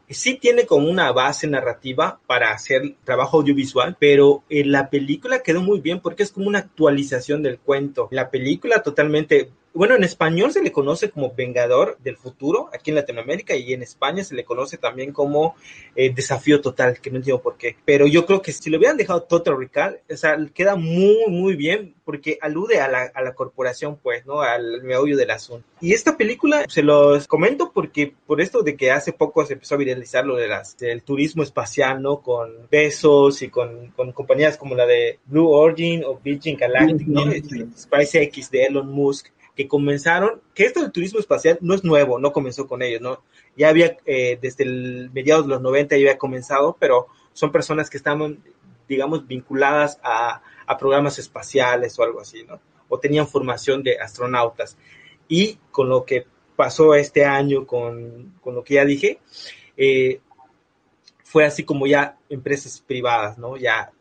sí 0.10 0.36
tiene 0.36 0.66
como 0.66 0.90
una 0.90 1.12
base 1.12 1.48
narrativa 1.48 2.20
para 2.26 2.52
hacer 2.52 2.96
trabajo 3.04 3.38
audiovisual, 3.38 3.96
pero 4.00 4.44
en 4.50 4.72
la 4.72 4.90
película 4.90 5.44
quedó 5.44 5.62
muy 5.62 5.80
bien 5.80 6.00
porque 6.00 6.24
es 6.24 6.32
como 6.32 6.48
una 6.48 6.60
actualización 6.60 7.44
del 7.44 7.60
cuento. 7.60 8.08
La 8.12 8.30
película 8.30 8.82
totalmente 8.82 9.52
bueno, 9.80 9.96
en 9.96 10.04
español 10.04 10.52
se 10.52 10.62
le 10.62 10.74
conoce 10.74 11.10
como 11.10 11.34
Vengador 11.34 11.98
del 12.04 12.18
Futuro, 12.18 12.70
aquí 12.74 12.92
en 12.92 12.96
Latinoamérica, 12.96 13.56
y 13.56 13.72
en 13.72 13.82
España 13.82 14.26
se 14.26 14.36
le 14.36 14.44
conoce 14.44 14.78
también 14.78 15.14
como 15.14 15.56
eh, 15.96 16.12
Desafío 16.14 16.60
Total, 16.60 17.00
que 17.00 17.10
no 17.10 17.16
entiendo 17.16 17.42
por 17.42 17.56
qué. 17.56 17.78
Pero 17.86 18.06
yo 18.06 18.26
creo 18.26 18.42
que 18.42 18.52
si 18.52 18.70
lo 18.70 18.78
hubieran 18.78 18.98
dejado 18.98 19.24
Total 19.24 19.58
Recall, 19.58 20.02
o 20.12 20.18
sea, 20.18 20.38
queda 20.54 20.76
muy, 20.76 21.28
muy 21.30 21.56
bien, 21.56 21.96
porque 22.04 22.38
alude 22.42 22.82
a 22.82 22.90
la, 22.90 23.04
a 23.04 23.22
la 23.22 23.34
corporación, 23.34 23.98
pues, 24.04 24.26
¿no? 24.26 24.42
Al 24.42 24.84
meollo 24.84 25.16
del 25.16 25.32
asunto. 25.32 25.66
Y 25.80 25.94
esta 25.94 26.18
película 26.18 26.66
se 26.68 26.84
los 26.84 27.26
comento 27.26 27.72
porque, 27.74 28.14
por 28.28 28.42
esto 28.42 28.64
de 28.64 28.76
que 28.76 28.92
hace 28.92 29.14
poco 29.14 29.46
se 29.46 29.54
empezó 29.54 29.76
a 29.76 29.78
viralizar 29.78 30.26
lo 30.26 30.36
de 30.36 30.50
las, 30.50 30.78
del 30.78 31.04
turismo 31.04 31.42
espacial, 31.42 32.02
¿no? 32.02 32.20
Con 32.20 32.68
Besos 32.70 33.42
y 33.44 33.48
con, 33.48 33.92
con 33.92 34.12
compañías 34.12 34.58
como 34.58 34.76
la 34.76 34.86
de 34.86 35.20
Blue 35.26 35.50
Origin 35.50 36.04
o 36.04 36.20
Virgin 36.22 36.58
Galactic, 36.58 37.08
¿no? 37.08 37.24
SpaceX 37.78 38.52
de 38.52 38.64
Elon 38.64 38.92
Musk 38.92 39.28
que 39.60 39.68
comenzaron, 39.68 40.42
que 40.56 40.64
esto 40.64 40.82
del 40.82 40.94
turismo 40.94 41.20
espacial 41.20 41.58
no 41.60 41.74
es 41.76 41.84
nuevo, 41.84 42.18
no 42.18 42.32
comenzó 42.32 42.66
con 42.66 42.82
ellos, 42.82 43.02
¿no? 43.02 43.22
Ya 43.58 43.68
había, 43.68 43.98
eh, 44.06 44.40
desde 44.42 44.64
el 44.64 45.10
mediados 45.14 45.48
de 45.48 45.50
los 45.50 45.62
90 45.62 45.98
ya 45.98 46.00
había 46.00 46.18
comenzado, 46.18 46.78
pero 46.80 47.08
son 47.34 47.52
personas 47.52 47.90
que 47.90 47.98
estaban, 47.98 48.42
digamos, 48.88 49.28
vinculadas 49.28 50.00
a, 50.02 50.42
a, 50.66 50.78
programas 50.78 51.20
espaciales 51.20 52.00
o 52.00 52.04
algo 52.04 52.22
así, 52.22 52.46
¿no? 52.46 52.62
O 52.88 53.00
tenían 53.00 53.28
formación 53.28 53.84
de 53.84 54.00
astronautas. 54.00 54.78
Y 55.28 55.58
con 55.72 55.90
lo 55.90 56.06
que 56.06 56.26
pasó 56.56 56.96
este 56.96 57.26
año, 57.26 57.68
con, 57.68 58.36
con 58.40 58.56
lo 58.56 58.64
que 58.64 58.76
ya 58.76 58.86
dije, 58.86 59.20
eh, 59.76 60.22
fue 61.26 61.44
así 61.44 61.66
como 61.66 61.86
ya 61.86 62.18
empresas 62.30 62.80
privadas, 62.80 63.38
¿no? 63.38 63.58
Ya 63.58 63.92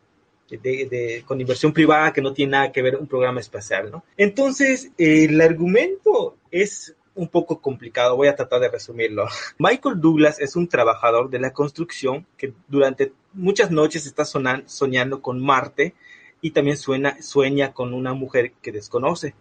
de, 0.57 1.23
con 1.25 1.39
inversión 1.39 1.73
privada 1.73 2.13
que 2.13 2.21
no 2.21 2.33
tiene 2.33 2.51
nada 2.51 2.71
que 2.71 2.81
ver 2.81 2.95
un 2.95 3.07
programa 3.07 3.39
espacial, 3.39 3.91
¿no? 3.91 4.03
Entonces, 4.17 4.91
el 4.97 5.39
argumento 5.39 6.37
es 6.51 6.95
un 7.15 7.27
poco 7.27 7.61
complicado, 7.61 8.15
voy 8.15 8.29
a 8.29 8.35
tratar 8.35 8.61
de 8.61 8.69
resumirlo. 8.69 9.27
Michael 9.57 9.99
Douglas 9.99 10.39
es 10.39 10.55
un 10.55 10.67
trabajador 10.67 11.29
de 11.29 11.39
la 11.39 11.51
construcción 11.51 12.25
que 12.37 12.53
durante 12.67 13.11
muchas 13.33 13.71
noches 13.71 14.05
está 14.05 14.23
soñando 14.25 15.21
con 15.21 15.43
Marte 15.43 15.93
y 16.41 16.51
también 16.51 16.77
suena, 16.77 17.21
sueña 17.21 17.73
con 17.73 17.93
una 17.93 18.13
mujer 18.13 18.53
que 18.61 18.71
desconoce. 18.71 19.35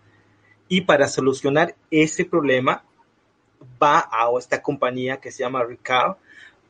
Y 0.69 0.83
para 0.83 1.09
solucionar 1.09 1.77
ese 1.91 2.25
problema, 2.25 2.85
va 3.83 4.09
a 4.11 4.29
esta 4.39 4.63
compañía 4.63 5.19
que 5.19 5.31
se 5.31 5.43
llama 5.43 5.65
Ricard, 5.65 6.17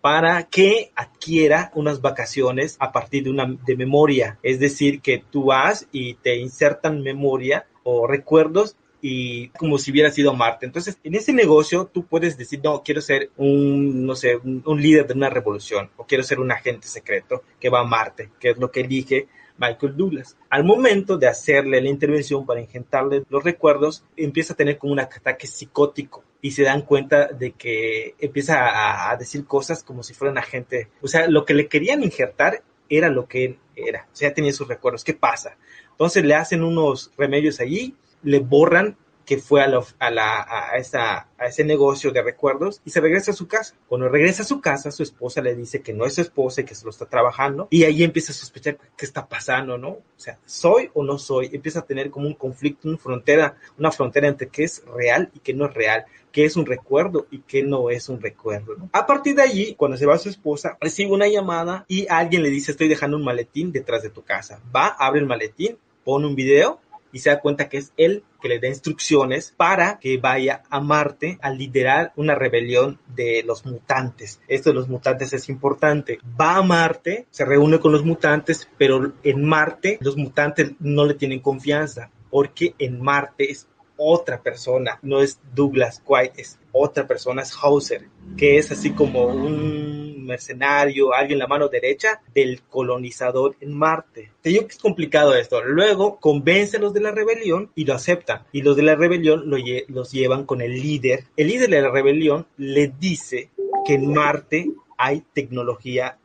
para 0.01 0.45
que 0.45 0.93
adquiera 0.95 1.71
unas 1.75 2.01
vacaciones 2.01 2.77
a 2.79 2.93
partir 2.93 3.25
de 3.25 3.31
una 3.31 3.57
de 3.67 3.77
memoria. 3.77 4.39
Es 4.43 4.61
decir, 4.61 5.01
que 5.01 5.23
tú 5.31 5.47
vas 5.47 5.89
y 5.93 6.15
te 6.15 6.37
insertan 6.37 7.03
memoria 7.03 7.67
o 7.83 8.07
recuerdos 8.07 8.77
y 9.01 9.49
como 9.51 9.79
si 9.79 9.91
hubiera 9.91 10.11
sido 10.11 10.35
Marte. 10.35 10.67
Entonces, 10.67 10.99
en 11.05 11.15
ese 11.15 11.33
negocio 11.33 11.87
tú 11.87 12.05
puedes 12.07 12.37
decir, 12.37 12.61
no, 12.63 12.83
quiero 12.83 13.01
ser 13.01 13.31
un, 13.37 14.07
no 14.07 14.17
sé, 14.17 14.37
un, 14.37 14.63
un, 14.67 14.83
líder 14.83 15.07
de 15.07 15.15
una 15.15 15.31
revolución 15.31 15.91
o 15.97 16.05
quiero 16.05 16.25
ser 16.25 16.41
un 16.41 16.51
agente 16.51 16.89
secreto 16.89 17.43
que 17.61 17.71
va 17.71 17.81
a 17.81 17.85
Marte, 17.85 18.31
que 18.41 18.51
es 18.51 18.59
lo 18.59 18.71
que 18.71 18.81
elige 18.81 19.29
Michael 19.59 19.97
Douglas. 19.97 20.37
Al 20.49 20.65
momento 20.65 21.19
de 21.19 21.27
hacerle 21.27 21.81
la 21.81 21.89
intervención 21.89 22.47
para 22.47 22.61
ingentarle 22.61 23.25
los 23.29 23.45
recuerdos, 23.45 24.05
empieza 24.17 24.55
a 24.55 24.57
tener 24.57 24.79
como 24.79 24.93
un 24.93 25.01
ataque 25.01 25.47
psicótico 25.47 26.25
y 26.41 26.53
se 26.53 26.63
dan 26.63 26.83
cuenta 26.83 27.29
de 27.29 27.53
que 27.53 28.15
empieza 28.19 29.11
a, 29.11 29.17
decir 29.17 29.45
cosas 29.45 29.83
como 29.83 30.03
si 30.03 30.15
fuera 30.15 30.33
un 30.33 30.39
agente. 30.39 30.89
O 31.03 31.09
sea, 31.09 31.29
lo 31.29 31.45
que 31.45 31.55
le 31.55 31.67
querían 31.69 32.03
injertar 32.03 32.63
era 32.89 33.11
lo 33.11 33.27
que 33.27 33.45
él 33.45 33.59
era. 33.75 34.07
O 34.13 34.17
sea, 34.17 34.33
tenía 34.33 34.53
sus 34.53 34.69
recuerdos. 34.69 35.05
¿Qué 35.05 35.15
pasa? 35.15 35.57
Entonces 35.91 36.25
le 36.25 36.35
hacen 36.35 36.63
unos 36.63 37.11
remedios 37.19 37.61
allí, 37.61 37.97
le 38.23 38.39
borran 38.39 38.97
que 39.29 39.37
fue 39.37 39.61
a, 39.61 39.69
la, 39.69 40.41
a, 40.41 40.71
a, 40.71 40.77
esa, 40.79 41.29
a 41.37 41.47
ese 41.47 41.63
negocio 41.63 42.13
de 42.13 42.23
recuerdos 42.23 42.81
y 42.87 42.89
se 42.89 43.03
regresa 43.03 43.33
a 43.33 43.35
su 43.35 43.47
casa. 43.47 43.75
Cuando 43.87 44.09
regresa 44.09 44.43
a 44.43 44.47
su 44.47 44.63
casa, 44.63 44.91
su 44.91 45.03
esposa 45.03 45.43
le 45.43 45.55
dice 45.55 45.83
que 45.83 45.93
no 45.93 46.07
es 46.07 46.15
su 46.15 46.23
esposa 46.23 46.63
y 46.63 46.65
que 46.65 46.75
se 46.75 46.87
lo 46.87 46.91
está 46.91 47.05
trabajando 47.05 47.69
y 47.71 47.85
ahí 47.85 48.05
empieza 48.05 48.33
a 48.33 48.35
sospechar 48.35 48.79
qué 48.97 49.05
está 49.05 49.29
pasando, 49.29 49.77
¿no? 49.77 49.91
O 49.91 50.03
sea, 50.17 50.39
¿soy 50.47 50.91
o 50.95 51.05
no 51.05 51.19
soy? 51.19 51.51
Empieza 51.53 51.81
a 51.81 51.85
tener 51.85 52.11
como 52.11 52.27
un 52.27 52.33
conflicto, 52.33 52.89
una 52.89 52.97
frontera, 52.97 53.59
una 53.77 53.93
frontera 53.93 54.29
entre 54.29 54.49
qué 54.49 54.65
es 54.65 54.83
real 54.87 55.31
y 55.35 55.41
qué 55.41 55.53
no 55.53 55.67
es 55.67 55.75
real 55.75 56.07
qué 56.33 56.45
es 56.45 56.57
un 56.57 56.67
recuerdo 56.67 57.27
y 57.31 57.41
qué 57.41 57.63
no 57.63 57.91
es 57.91 58.09
un 58.09 58.21
recuerdo. 58.21 58.77
A 58.93 59.07
partir 59.07 59.35
de 59.35 59.43
allí, 59.43 59.75
cuando 59.75 59.97
se 59.97 60.07
va 60.07 60.19
su 60.19 60.29
esposa, 60.29 60.77
recibe 60.81 61.11
una 61.11 61.27
llamada 61.27 61.85
y 61.89 62.07
alguien 62.09 62.43
le 62.43 62.51
dice, 62.51 62.71
estoy 62.71 62.87
dejando 62.87 63.17
un 63.17 63.25
maletín 63.25 63.73
detrás 63.73 64.03
de 64.03 64.11
tu 64.11 64.23
casa. 64.23 64.61
Va, 64.75 64.87
abre 64.87 65.21
el 65.21 65.27
maletín, 65.27 65.79
pone 66.05 66.27
un 66.27 66.35
video 66.35 66.81
y 67.13 67.21
se 67.21 67.31
da 67.31 67.41
cuenta 67.41 67.69
que 67.69 67.79
es 67.79 67.93
él 67.97 68.25
que 68.41 68.49
le 68.49 68.61
da 68.61 68.69
instrucciones 68.69 69.55
para 69.57 69.99
que 69.99 70.19
vaya 70.19 70.63
a 70.71 70.81
Marte 70.81 71.39
a 71.43 71.51
liderar 71.51 72.13
una 72.17 72.35
rebelión 72.35 72.99
de 73.15 73.43
los 73.45 73.67
mutantes. 73.67 74.41
Esto 74.49 74.71
de 74.71 74.75
los 74.75 74.89
mutantes 74.89 75.33
es 75.33 75.49
importante. 75.49 76.19
Va 76.41 76.57
a 76.57 76.63
Marte, 76.63 77.27
se 77.31 77.45
reúne 77.45 77.81
con 77.81 77.93
los 77.93 78.05
mutantes, 78.05 78.69
pero 78.79 79.13
en 79.23 79.45
Marte 79.45 79.99
los 80.01 80.17
mutantes 80.17 80.73
no 80.79 81.05
le 81.07 81.15
tienen 81.15 81.41
confianza 81.41 82.11
porque 82.31 82.75
en 82.79 83.01
Marte 83.01 83.51
es 83.51 83.69
otra 83.97 84.41
persona, 84.43 84.99
no 85.03 85.21
es 85.21 85.41
Douglas 85.55 86.03
White, 86.07 86.45
otra 86.79 87.07
persona 87.07 87.43
es 87.43 87.53
Hauser, 87.61 88.09
que 88.37 88.59
es 88.59 88.71
así 88.71 88.93
como 88.93 89.27
un 89.27 90.25
mercenario, 90.29 91.13
alguien 91.15 91.39
la 91.39 91.47
mano 91.47 91.69
derecha 91.69 92.21
del 92.35 92.63
colonizador 92.63 93.57
en 93.61 93.77
Marte. 93.77 94.31
Te 94.43 94.51
digo 94.51 94.67
que 94.67 94.75
es 94.75 94.79
complicado 94.79 95.35
esto. 95.35 95.65
Luego 95.65 96.21
convence 96.21 96.77
a 96.77 96.81
los 96.81 96.93
de 96.93 97.01
la 97.01 97.11
rebelión 97.11 97.73
y 97.75 97.85
lo 97.85 97.95
aceptan. 97.95 98.45
Y 98.53 98.63
los 98.63 98.77
de 98.77 98.83
la 98.83 98.95
rebelión 98.95 99.45
los 99.89 100.13
llevan 100.13 100.45
con 100.45 100.61
el 100.61 100.81
líder. 100.81 101.25
El 101.37 101.49
líder 101.49 101.71
de 101.71 101.83
la 101.83 101.91
rebelión 101.91 102.47
le 102.59 102.89
dice 102.89 103.51
que 103.87 103.95
en 103.95 104.13
Marte 104.13 104.71
hay 104.97 105.25
tecnología 105.33 106.19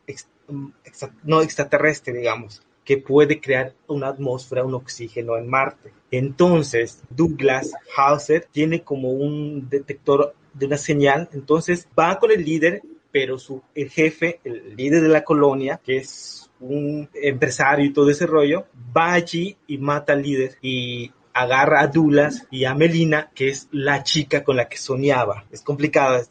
no 1.23 1.41
extraterrestre, 1.41 2.13
digamos, 2.13 2.61
que 2.83 2.97
puede 2.97 3.39
crear 3.39 3.73
una 3.87 4.09
atmósfera, 4.09 4.65
un 4.65 4.73
oxígeno 4.73 5.37
en 5.37 5.47
Marte. 5.47 5.93
Entonces, 6.11 7.01
Douglas 7.09 7.71
Hauser 7.95 8.45
tiene 8.51 8.81
como 8.81 9.11
un 9.11 9.69
detector 9.69 10.35
de 10.53 10.65
una 10.65 10.77
señal, 10.77 11.29
entonces 11.33 11.87
va 11.97 12.19
con 12.19 12.31
el 12.31 12.43
líder, 12.43 12.81
pero 13.11 13.37
su 13.37 13.61
el 13.75 13.89
jefe, 13.89 14.39
el 14.43 14.75
líder 14.75 15.01
de 15.01 15.09
la 15.09 15.23
colonia, 15.23 15.79
que 15.83 15.97
es 15.97 16.49
un 16.59 17.09
empresario 17.13 17.85
y 17.85 17.93
todo 17.93 18.09
ese 18.09 18.25
rollo, 18.25 18.65
va 18.95 19.13
allí 19.13 19.55
y 19.67 19.77
mata 19.77 20.13
al 20.13 20.23
líder. 20.23 20.57
Y 20.61 21.11
agarra 21.33 21.81
a 21.81 21.87
Douglas 21.87 22.47
y 22.51 22.65
a 22.65 22.75
Melina, 22.75 23.31
que 23.33 23.49
es 23.49 23.67
la 23.71 24.03
chica 24.03 24.43
con 24.43 24.57
la 24.57 24.69
que 24.69 24.77
soñaba. 24.77 25.45
Es 25.51 25.61
complicado 25.61 26.23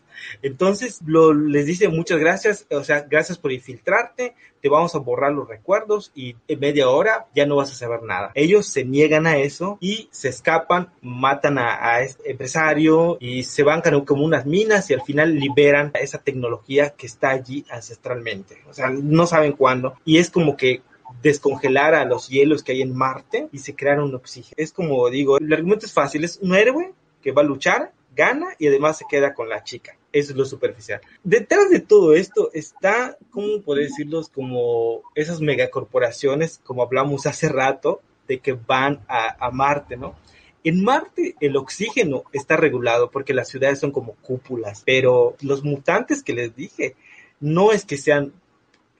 entonces 0.42 1.00
lo, 1.04 1.32
les 1.32 1.66
dice 1.66 1.88
muchas 1.88 2.18
gracias, 2.18 2.66
o 2.70 2.84
sea, 2.84 3.06
gracias 3.08 3.38
por 3.38 3.52
infiltrarte, 3.52 4.34
te 4.60 4.68
vamos 4.68 4.94
a 4.94 4.98
borrar 4.98 5.32
los 5.32 5.48
recuerdos 5.48 6.12
y 6.14 6.36
en 6.46 6.60
media 6.60 6.88
hora 6.88 7.26
ya 7.34 7.46
no 7.46 7.56
vas 7.56 7.72
a 7.72 7.74
saber 7.74 8.02
nada. 8.02 8.30
Ellos 8.34 8.66
se 8.66 8.84
niegan 8.84 9.26
a 9.26 9.36
eso 9.36 9.76
y 9.80 10.08
se 10.12 10.28
escapan, 10.28 10.92
matan 11.00 11.58
a, 11.58 12.00
este 12.00 12.30
empresario 12.30 13.18
y 13.20 13.42
se 13.42 13.64
van 13.64 13.82
como 14.04 14.24
unas 14.24 14.46
minas 14.46 14.88
y 14.90 14.94
al 14.94 15.02
final 15.02 15.34
liberan 15.34 15.90
esa 15.94 16.18
tecnología 16.18 16.90
que 16.90 17.06
está 17.06 17.30
allí 17.30 17.64
ancestralmente. 17.70 18.58
O 18.68 18.72
sea, 18.72 18.90
no 18.90 19.26
saben 19.26 19.52
cuándo. 19.52 19.94
Y 20.04 20.18
es 20.18 20.30
como 20.30 20.56
que 20.56 20.82
descongelar 21.22 21.94
a 21.94 22.04
los 22.04 22.28
hielos 22.28 22.62
que 22.62 22.72
hay 22.72 22.82
en 22.82 22.96
Marte 22.96 23.48
y 23.52 23.58
se 23.58 23.74
crear 23.74 24.00
un 24.00 24.14
oxígeno. 24.14 24.54
Es 24.56 24.72
como 24.72 25.08
digo, 25.10 25.38
el 25.38 25.52
argumento 25.52 25.86
es 25.86 25.92
fácil, 25.92 26.24
es 26.24 26.38
un 26.42 26.54
héroe 26.54 26.92
que 27.20 27.32
va 27.32 27.42
a 27.42 27.44
luchar, 27.44 27.92
gana 28.14 28.48
y 28.58 28.68
además 28.68 28.98
se 28.98 29.04
queda 29.08 29.34
con 29.34 29.48
la 29.48 29.64
chica. 29.64 29.96
Eso 30.12 30.32
es 30.32 30.36
lo 30.36 30.44
superficial. 30.44 31.00
Detrás 31.24 31.70
de 31.70 31.80
todo 31.80 32.14
esto 32.14 32.50
está, 32.52 33.16
¿cómo 33.30 33.62
puedo 33.62 33.80
decirlos? 33.80 34.28
Como 34.28 35.02
esas 35.14 35.40
megacorporaciones, 35.40 36.60
como 36.64 36.82
hablamos 36.82 37.26
hace 37.26 37.48
rato, 37.48 38.02
de 38.28 38.38
que 38.38 38.52
van 38.52 39.00
a, 39.08 39.44
a 39.44 39.50
Marte, 39.50 39.96
¿no? 39.96 40.14
En 40.64 40.84
Marte 40.84 41.34
el 41.40 41.56
oxígeno 41.56 42.24
está 42.32 42.56
regulado 42.56 43.10
porque 43.10 43.34
las 43.34 43.48
ciudades 43.48 43.80
son 43.80 43.90
como 43.90 44.14
cúpulas, 44.16 44.82
pero 44.86 45.36
los 45.40 45.64
mutantes 45.64 46.22
que 46.22 46.34
les 46.34 46.54
dije 46.54 46.94
no 47.40 47.72
es 47.72 47.84
que 47.84 47.98
sean 47.98 48.32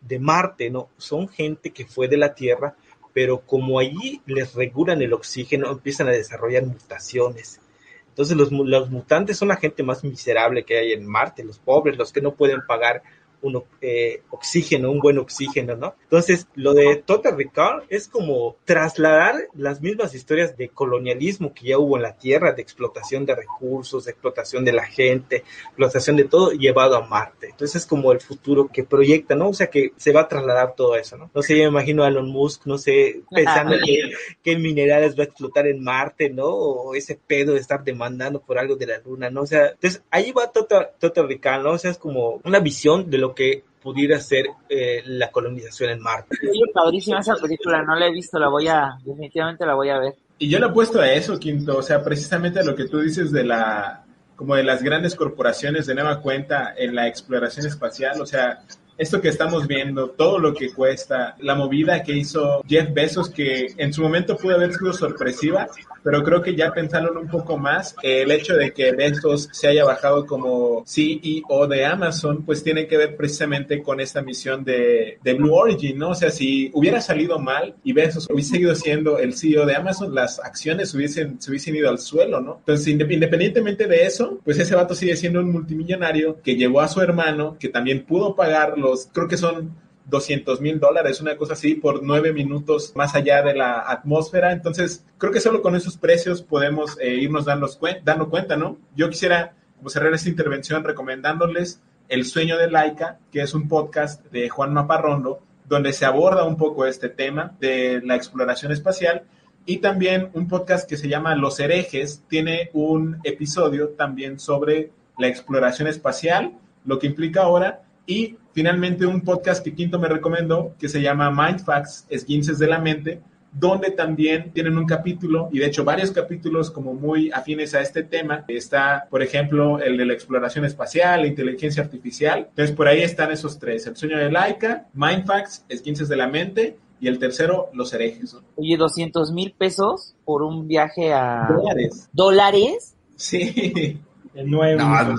de 0.03 0.19
Marte, 0.19 0.70
no, 0.70 0.89
son 0.97 1.29
gente 1.29 1.70
que 1.70 1.87
fue 1.87 2.09
de 2.09 2.16
la 2.16 2.35
Tierra, 2.35 2.74
pero 3.12 3.41
como 3.41 3.79
allí 3.79 4.23
les 4.27 4.55
regulan 4.55 5.03
el 5.03 5.12
oxígeno, 5.12 5.70
empiezan 5.70 6.09
a 6.09 6.12
desarrollar 6.12 6.65
mutaciones. 6.65 7.61
Entonces 8.09 8.37
los, 8.37 8.53
los 8.53 8.91
mutantes 8.91 9.39
son 9.39 9.49
la 9.49 9.57
gente 9.57 9.83
más 9.83 10.05
miserable 10.05 10.65
que 10.65 10.79
hay 10.79 10.93
en 10.93 11.07
Marte, 11.07 11.45
los 11.45 11.59
pobres, 11.59 11.97
los 11.97 12.12
que 12.12 12.20
no 12.20 12.35
pueden 12.35 12.61
pagar 12.66 13.03
un 13.43 13.62
eh, 13.81 14.23
oxígeno, 14.31 14.90
un 14.90 15.01
buen 15.01 15.19
oxígeno, 15.19 15.77
¿no? 15.77 15.94
Entonces, 16.05 16.47
lo 16.55 16.74
de 16.74 16.97
Total 17.05 17.36
Recall 17.36 17.85
es 17.89 18.09
como 18.09 18.56
trasladar 18.64 19.48
las 19.55 19.81
mismas 19.81 20.14
historias 20.14 20.56
de 20.56 20.69
colonialismo 20.69 21.52
que 21.52 21.69
ya 21.69 21.78
hubo 21.78 21.97
en 21.97 22.02
la 22.02 22.16
Tierra, 22.16 22.52
de 22.52 22.62
explotación 22.62 23.27
de 23.27 23.35
recursos, 23.35 24.05
de 24.05 24.12
explotación 24.12 24.64
de 24.64 24.73
la 24.73 24.85
gente, 24.85 25.44
explotación 25.66 26.16
de 26.16 26.24
todo, 26.24 26.52
llevado 26.52 26.97
a 26.97 27.06
Marte. 27.06 27.48
Entonces, 27.51 27.82
es 27.82 27.86
como 27.86 28.12
el 28.12 28.20
futuro 28.20 28.69
que 28.73 28.85
proyecta, 28.85 29.35
¿no? 29.35 29.48
O 29.48 29.55
sea, 29.55 29.69
que 29.69 29.93
se 29.97 30.12
va 30.12 30.23
a 30.23 30.28
trasladar 30.28 30.74
todo 30.74 30.97
eso, 30.97 31.16
¿no? 31.16 31.31
No 31.35 31.43
sé, 31.43 31.56
yo 31.56 31.64
me 31.64 31.70
imagino 31.70 32.05
a 32.05 32.09
Elon 32.09 32.31
Musk, 32.31 32.66
no 32.66 32.78
sé, 32.78 33.23
pensando 33.31 33.77
que, 33.85 34.12
qué 34.43 34.56
minerales 34.56 35.19
va 35.19 35.23
a 35.23 35.27
explotar 35.27 35.66
en 35.66 35.82
Marte, 35.82 36.31
¿no? 36.31 36.47
O 36.47 36.94
ese 36.94 37.19
pedo 37.27 37.55
de 37.55 37.60
estar 37.60 37.82
demandando 37.82 38.40
por 38.40 38.59
algo 38.59 38.77
de 38.77 38.86
la 38.86 38.98
Luna, 38.98 39.31
¿no? 39.31 39.43
O 39.43 39.47
sea, 39.47 39.70
entonces 39.70 40.02
ahí 40.10 40.32
va 40.32 40.52
Total, 40.52 40.90
Total 40.98 41.28
Recall, 41.28 41.62
¿no? 41.62 41.73
O 41.73 41.78
sea, 41.78 41.90
es 41.90 41.98
como 41.98 42.40
una 42.44 42.60
visión 42.60 43.10
de 43.10 43.19
lo 43.19 43.32
que 43.35 43.65
pudiera 43.83 44.21
ser 44.21 44.47
eh, 44.69 45.03
la 45.07 45.31
colonización 45.31 45.91
en 45.91 46.01
Marte. 46.01 46.37
Sí, 46.41 46.63
padrísima 46.73 47.19
esa 47.19 47.35
película, 47.35 47.83
no 47.83 47.97
la 47.97 48.07
he 48.07 48.13
visto, 48.13 48.39
la 48.39 48.49
voy 48.49 48.69
a, 48.69 48.97
definitivamente 49.05 49.67
la 49.67 49.75
voy 49.75 49.91
a 49.91 49.99
ver. 49.99 50.15
Y 50.39 50.49
yo 50.49 50.59
le 50.59 50.67
apuesto 50.67 51.01
a 51.01 51.13
eso, 51.13 51.39
Quinto, 51.39 51.79
o 51.79 51.83
sea, 51.83 52.03
precisamente 52.03 52.61
a 52.61 52.65
lo 52.65 52.75
que 52.75 52.87
tú 52.87 53.01
dices 53.01 53.33
de 53.33 53.45
la, 53.45 54.05
como 54.37 54.57
de 54.57 54.65
las 54.65 54.83
grandes 54.83 55.15
corporaciones 55.15 55.87
de 55.87 55.95
nueva 55.95 56.21
cuenta 56.21 56.75
en 56.77 56.95
la 56.95 57.09
exploración 57.09 57.67
espacial, 57.67 58.21
o 58.21 58.27
sea, 58.27 58.63
esto 58.99 59.21
que 59.21 59.29
estamos 59.29 59.67
viendo, 59.67 60.11
todo 60.11 60.39
lo 60.39 60.55
que 60.55 60.73
cuesta, 60.73 61.35
la 61.41 61.55
movida 61.55 62.03
que 62.03 62.13
hizo 62.13 62.63
Jeff 62.69 62.93
Bezos, 62.93 63.31
que 63.31 63.75
en 63.77 63.93
su 63.93 64.03
momento 64.03 64.37
pudo 64.37 64.57
haber 64.57 64.73
sido 64.75 64.93
sorpresiva, 64.93 65.69
pero 66.03 66.23
creo 66.23 66.43
que 66.43 66.55
ya 66.55 66.73
pensándolo 66.73 67.20
un 67.20 67.29
poco 67.29 67.59
más, 67.59 67.95
el 68.03 68.31
hecho 68.31 68.55
de 68.57 68.73
que 68.73 68.93
Bezos 68.93 69.49
se 69.53 69.69
haya 69.69 69.85
bajado 69.85 70.27
como 70.27 70.85
CEO 70.87 71.66
de 71.66 71.85
Amazon, 71.85 72.45
pues 72.45 72.62
tiene 72.62 72.87
que 72.87 72.97
ver 72.97 73.16
precisamente 73.16 73.83
con 73.83 74.01
esta 74.01 74.23
misión 74.23 74.65
de, 74.65 75.19
de 75.23 75.35
Blue 75.35 75.55
Origin, 75.55 75.99
¿no? 75.99 76.11
O 76.11 76.15
sea, 76.15 76.31
si 76.31 76.70
hubiera 76.74 77.01
salido 77.01 77.39
mal 77.39 77.74
y 77.85 77.93
Bezos 77.93 78.29
hubiese 78.31 78.51
seguido 78.51 78.74
siendo 78.74 79.19
el 79.19 79.35
CEO 79.35 79.66
de 79.66 79.77
Amazon, 79.77 80.15
las 80.15 80.39
acciones 80.41 80.95
hubiesen, 80.95 81.41
se 81.41 81.51
hubiesen 81.51 81.77
ido 81.77 81.89
al 81.89 81.99
suelo, 81.99 82.41
¿no? 82.41 82.57
Entonces, 82.59 82.89
independientemente 82.89 83.87
de 83.87 84.07
eso, 84.07 84.41
pues 84.45 84.59
ese 84.59 84.74
vato 84.74 84.95
sigue 84.95 85.16
siendo 85.16 85.41
un 85.41 85.53
multimillonario 85.53 86.41
que 86.43 86.57
llevó 86.57 86.81
a 86.81 86.89
su 86.89 87.01
hermano, 87.01 87.57
que 87.59 87.69
también 87.69 88.05
pudo 88.05 88.35
pagar 88.35 88.79
los, 88.79 89.09
creo 89.12 89.29
que 89.29 89.37
son 89.37 89.74
200 90.12 90.60
mil 90.60 90.78
dólares, 90.78 91.20
una 91.20 91.36
cosa 91.36 91.55
así, 91.55 91.74
por 91.74 92.02
nueve 92.02 92.32
minutos 92.32 92.93
más 92.94 93.16
allá 93.16 93.43
de 93.43 93.55
la 93.55 93.80
atmósfera. 93.80 94.52
Entonces, 94.52 95.05
creo 95.18 95.32
que 95.32 95.40
solo 95.40 95.62
con 95.62 95.74
esos 95.74 95.97
precios 95.97 96.43
podemos 96.43 96.97
eh, 97.01 97.14
irnos 97.14 97.47
dando, 97.47 97.68
dando 98.05 98.28
cuenta, 98.30 98.56
¿no? 98.56 98.78
Yo 98.94 99.09
quisiera 99.10 99.55
como 99.78 99.89
cerrar 99.89 100.12
esta 100.12 100.28
intervención 100.28 100.84
recomendándoles 100.84 101.80
El 102.09 102.26
sueño 102.26 102.59
de 102.59 102.70
Laika, 102.70 103.18
que 103.32 103.40
es 103.40 103.55
un 103.55 103.68
podcast 103.68 104.24
de 104.26 104.48
Juan 104.51 104.74
Maparrondo, 104.74 105.40
donde 105.66 105.94
se 105.94 106.05
aborda 106.05 106.44
un 106.44 106.59
poco 106.59 106.84
este 106.84 107.09
tema 107.09 107.56
de 107.59 108.02
la 108.05 108.14
exploración 108.14 108.70
espacial. 108.70 109.24
Y 109.64 109.78
también 109.78 110.28
un 110.34 110.47
podcast 110.47 110.89
que 110.89 110.98
se 110.98 111.09
llama 111.09 111.34
Los 111.36 111.59
herejes, 111.59 112.22
tiene 112.28 112.68
un 112.74 113.18
episodio 113.24 113.89
también 113.90 114.39
sobre 114.39 114.90
la 115.18 115.28
exploración 115.28 115.89
espacial, 115.89 116.52
lo 116.84 116.98
que 116.98 117.06
implica 117.06 117.43
ahora, 117.43 117.82
y 118.12 118.36
finalmente 118.52 119.06
un 119.06 119.22
podcast 119.22 119.64
que 119.64 119.74
Quinto 119.74 119.98
me 119.98 120.09
recomendó, 120.09 120.74
que 120.78 120.89
se 120.89 121.01
llama 121.01 121.30
Mindfacts, 121.30 122.06
Esguinces 122.10 122.59
de 122.59 122.66
la 122.66 122.78
Mente, 122.78 123.20
donde 123.52 123.90
también 123.90 124.51
tienen 124.52 124.76
un 124.76 124.86
capítulo, 124.86 125.48
y 125.52 125.59
de 125.59 125.66
hecho 125.66 125.84
varios 125.84 126.10
capítulos 126.10 126.70
como 126.70 126.94
muy 126.94 127.30
afines 127.30 127.74
a 127.74 127.80
este 127.80 128.02
tema. 128.02 128.44
Está, 128.48 129.06
por 129.10 129.22
ejemplo, 129.22 129.78
el 129.80 129.97
de 129.97 130.06
la 130.06 130.12
exploración 130.12 130.64
espacial, 130.64 131.22
la 131.22 131.26
inteligencia 131.26 131.82
artificial. 131.82 132.47
Entonces, 132.51 132.74
por 132.74 132.86
ahí 132.89 133.02
están 133.02 133.30
esos 133.30 133.59
tres. 133.59 133.86
El 133.86 133.97
sueño 133.97 134.18
de 134.18 134.30
Laika, 134.30 134.86
Mindfacts, 134.94 135.64
Esguinces 135.68 136.09
de 136.09 136.16
la 136.16 136.28
Mente, 136.28 136.76
y 137.01 137.09
el 137.09 137.18
tercero, 137.18 137.70
Los 137.72 137.93
herejes. 137.93 138.36
Oye, 138.56 138.76
200 138.76 139.32
mil 139.32 139.52
pesos 139.52 140.14
por 140.24 140.43
un 140.43 140.68
viaje 140.68 141.12
a... 141.12 141.48
Dólares. 141.48 142.09
¿Dólares? 142.12 142.94
Sí. 143.16 144.01
No, 144.34 144.62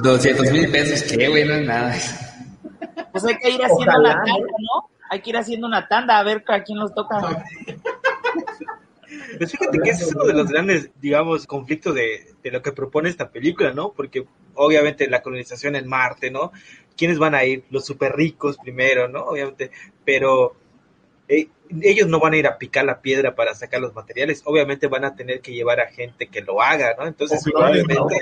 200 0.01 0.51
mil 0.51 0.71
pesos, 0.71 1.03
¿qué, 1.03 1.29
güey? 1.29 1.45
No 1.45 1.53
es 1.53 1.67
nada. 1.67 1.95
Pues 3.13 3.23
hay 3.25 3.37
que 3.37 3.51
ir 3.51 3.63
haciendo 3.63 3.99
la 3.99 4.15
tanda, 4.15 4.33
¿no? 4.33 4.89
Hay 5.09 5.21
que 5.21 5.29
ir 5.29 5.37
haciendo 5.37 5.67
una 5.67 5.87
tanda 5.87 6.17
a 6.17 6.23
ver 6.23 6.43
a 6.47 6.63
quién 6.63 6.79
nos 6.79 6.93
toca. 6.93 7.45
Pues 9.37 9.51
fíjate 9.51 9.77
que 9.79 9.89
ese 9.91 10.05
es 10.05 10.15
uno 10.15 10.25
de 10.25 10.33
los 10.33 10.47
grandes, 10.47 10.89
digamos, 10.99 11.45
conflictos 11.45 11.93
de, 11.93 12.33
de, 12.41 12.51
lo 12.51 12.63
que 12.63 12.71
propone 12.71 13.09
esta 13.09 13.29
película, 13.29 13.71
¿no? 13.71 13.91
Porque 13.91 14.25
obviamente 14.55 15.07
la 15.07 15.21
colonización 15.21 15.75
en 15.75 15.87
Marte, 15.87 16.31
¿no? 16.31 16.51
¿Quiénes 16.97 17.19
van 17.19 17.35
a 17.35 17.45
ir? 17.45 17.63
Los 17.69 17.85
súper 17.85 18.15
ricos 18.15 18.57
primero, 18.57 19.07
¿no? 19.07 19.25
Obviamente, 19.25 19.69
pero 20.03 20.55
eh, 21.27 21.47
ellos 21.81 22.07
no 22.07 22.19
van 22.19 22.33
a 22.33 22.37
ir 22.37 22.47
a 22.47 22.57
picar 22.57 22.85
la 22.85 23.01
piedra 23.01 23.35
para 23.35 23.53
sacar 23.55 23.81
los 23.81 23.93
materiales, 23.93 24.41
obviamente 24.45 24.87
van 24.87 25.05
a 25.05 25.15
tener 25.15 25.41
que 25.41 25.53
llevar 25.53 25.79
a 25.79 25.87
gente 25.87 26.27
que 26.27 26.41
lo 26.41 26.61
haga, 26.61 26.95
¿no? 26.97 27.07
Entonces 27.07 27.43
probablemente, 27.43 28.15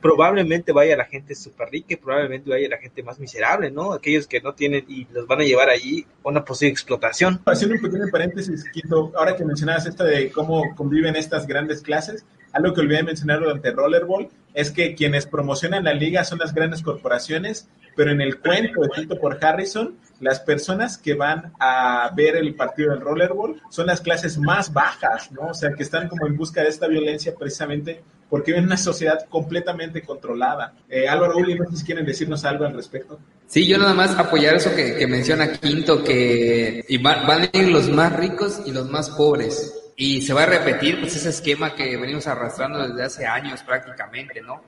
probablemente 0.00 0.72
vaya 0.72 0.96
la 0.96 1.04
gente 1.04 1.34
súper 1.34 1.70
rica 1.70 1.94
y 1.94 1.96
probablemente 1.96 2.50
vaya 2.50 2.68
la 2.68 2.78
gente 2.78 3.02
más 3.02 3.18
miserable, 3.18 3.70
¿no? 3.70 3.92
Aquellos 3.92 4.26
que 4.26 4.40
no 4.40 4.54
tienen 4.54 4.84
y 4.88 5.06
los 5.12 5.26
van 5.26 5.40
a 5.40 5.44
llevar 5.44 5.70
allí 5.70 6.06
a 6.24 6.28
una 6.28 6.44
posible 6.44 6.72
explotación. 6.72 7.40
Haciendo 7.46 7.76
un 7.76 7.82
pequeño 7.82 8.06
paréntesis, 8.10 8.64
Quito, 8.70 9.12
ahora 9.16 9.36
que 9.36 9.44
mencionabas 9.44 9.86
esto 9.86 10.04
de 10.04 10.30
cómo 10.30 10.74
conviven 10.74 11.16
estas 11.16 11.46
grandes 11.46 11.82
clases, 11.82 12.24
algo 12.52 12.74
que 12.74 12.80
olvidé 12.80 13.02
mencionar 13.02 13.40
durante 13.40 13.70
Rollerball 13.70 14.28
es 14.54 14.70
que 14.70 14.94
quienes 14.94 15.26
promocionan 15.26 15.84
la 15.84 15.94
liga 15.94 16.24
son 16.24 16.38
las 16.38 16.54
grandes 16.54 16.82
corporaciones, 16.82 17.68
pero 17.96 18.10
en 18.10 18.20
el 18.20 18.38
cuento 18.38 18.84
escrito 18.84 19.18
por 19.18 19.42
Harrison, 19.42 19.96
las 20.20 20.40
personas 20.40 20.98
que 20.98 21.14
van 21.14 21.52
a 21.58 22.10
ver 22.14 22.36
el 22.36 22.54
partido 22.54 22.90
del 22.90 23.00
Rollerball 23.00 23.60
son 23.70 23.86
las 23.86 24.00
clases 24.00 24.38
más 24.38 24.72
bajas, 24.72 25.32
¿no? 25.32 25.48
O 25.48 25.54
sea, 25.54 25.72
que 25.72 25.82
están 25.82 26.08
como 26.08 26.26
en 26.26 26.36
busca 26.36 26.62
de 26.62 26.68
esta 26.68 26.86
violencia 26.86 27.34
precisamente 27.34 28.02
porque 28.28 28.52
viven 28.52 28.66
una 28.66 28.78
sociedad 28.78 29.26
completamente 29.28 30.02
controlada. 30.02 30.72
Eh, 30.88 31.06
Álvaro 31.06 31.36
Uli, 31.36 31.54
no 31.54 31.68
sé 31.70 31.76
si 31.76 31.84
quieren 31.84 32.06
decirnos 32.06 32.44
algo 32.46 32.64
al 32.64 32.72
respecto. 32.72 33.18
Sí, 33.46 33.66
yo 33.66 33.76
nada 33.76 33.92
más 33.92 34.18
apoyar 34.18 34.54
eso 34.54 34.74
que, 34.74 35.06
menciona 35.06 35.52
Quinto, 35.52 36.02
que 36.02 36.82
van 37.02 37.42
a 37.42 37.50
ir 37.52 37.68
los 37.68 37.90
más 37.90 38.14
ricos 38.16 38.62
y 38.64 38.72
los 38.72 38.88
más 38.88 39.10
pobres. 39.10 39.81
Y 39.96 40.22
se 40.22 40.32
va 40.32 40.44
a 40.44 40.46
repetir 40.46 41.00
pues 41.00 41.16
ese 41.16 41.30
esquema 41.30 41.74
que 41.74 41.96
venimos 41.96 42.26
arrastrando 42.26 42.88
desde 42.88 43.02
hace 43.02 43.26
años 43.26 43.62
prácticamente, 43.62 44.40
¿no? 44.40 44.62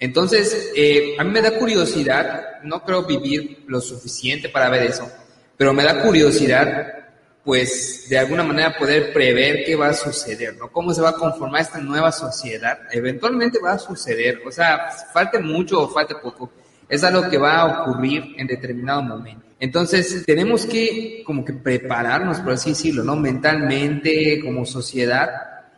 Entonces, 0.00 0.72
eh, 0.76 1.16
a 1.18 1.24
mí 1.24 1.30
me 1.30 1.42
da 1.42 1.58
curiosidad, 1.58 2.62
no 2.62 2.84
creo 2.84 3.02
vivir 3.02 3.64
lo 3.66 3.80
suficiente 3.80 4.48
para 4.48 4.68
ver 4.68 4.84
eso, 4.84 5.10
pero 5.56 5.72
me 5.72 5.82
da 5.82 6.02
curiosidad, 6.02 7.08
pues, 7.44 8.06
de 8.08 8.18
alguna 8.18 8.44
manera 8.44 8.76
poder 8.78 9.12
prever 9.12 9.64
qué 9.64 9.74
va 9.74 9.88
a 9.88 9.94
suceder, 9.94 10.56
¿no? 10.56 10.70
Cómo 10.70 10.94
se 10.94 11.00
va 11.00 11.10
a 11.10 11.14
conformar 11.14 11.62
esta 11.62 11.78
nueva 11.78 12.12
sociedad. 12.12 12.78
Eventualmente 12.92 13.58
va 13.58 13.72
a 13.72 13.78
suceder, 13.78 14.40
o 14.46 14.52
sea, 14.52 14.88
falte 15.12 15.40
mucho 15.40 15.82
o 15.82 15.88
falte 15.88 16.14
poco, 16.14 16.52
es 16.88 17.02
algo 17.02 17.28
que 17.28 17.38
va 17.38 17.58
a 17.58 17.82
ocurrir 17.82 18.34
en 18.36 18.46
determinado 18.46 19.02
momento. 19.02 19.47
Entonces, 19.60 20.24
tenemos 20.24 20.66
que 20.66 21.22
como 21.24 21.44
que 21.44 21.52
prepararnos, 21.52 22.38
por 22.40 22.52
así 22.52 22.70
decirlo, 22.70 23.02
¿no? 23.02 23.16
Mentalmente, 23.16 24.40
como 24.40 24.64
sociedad, 24.64 25.28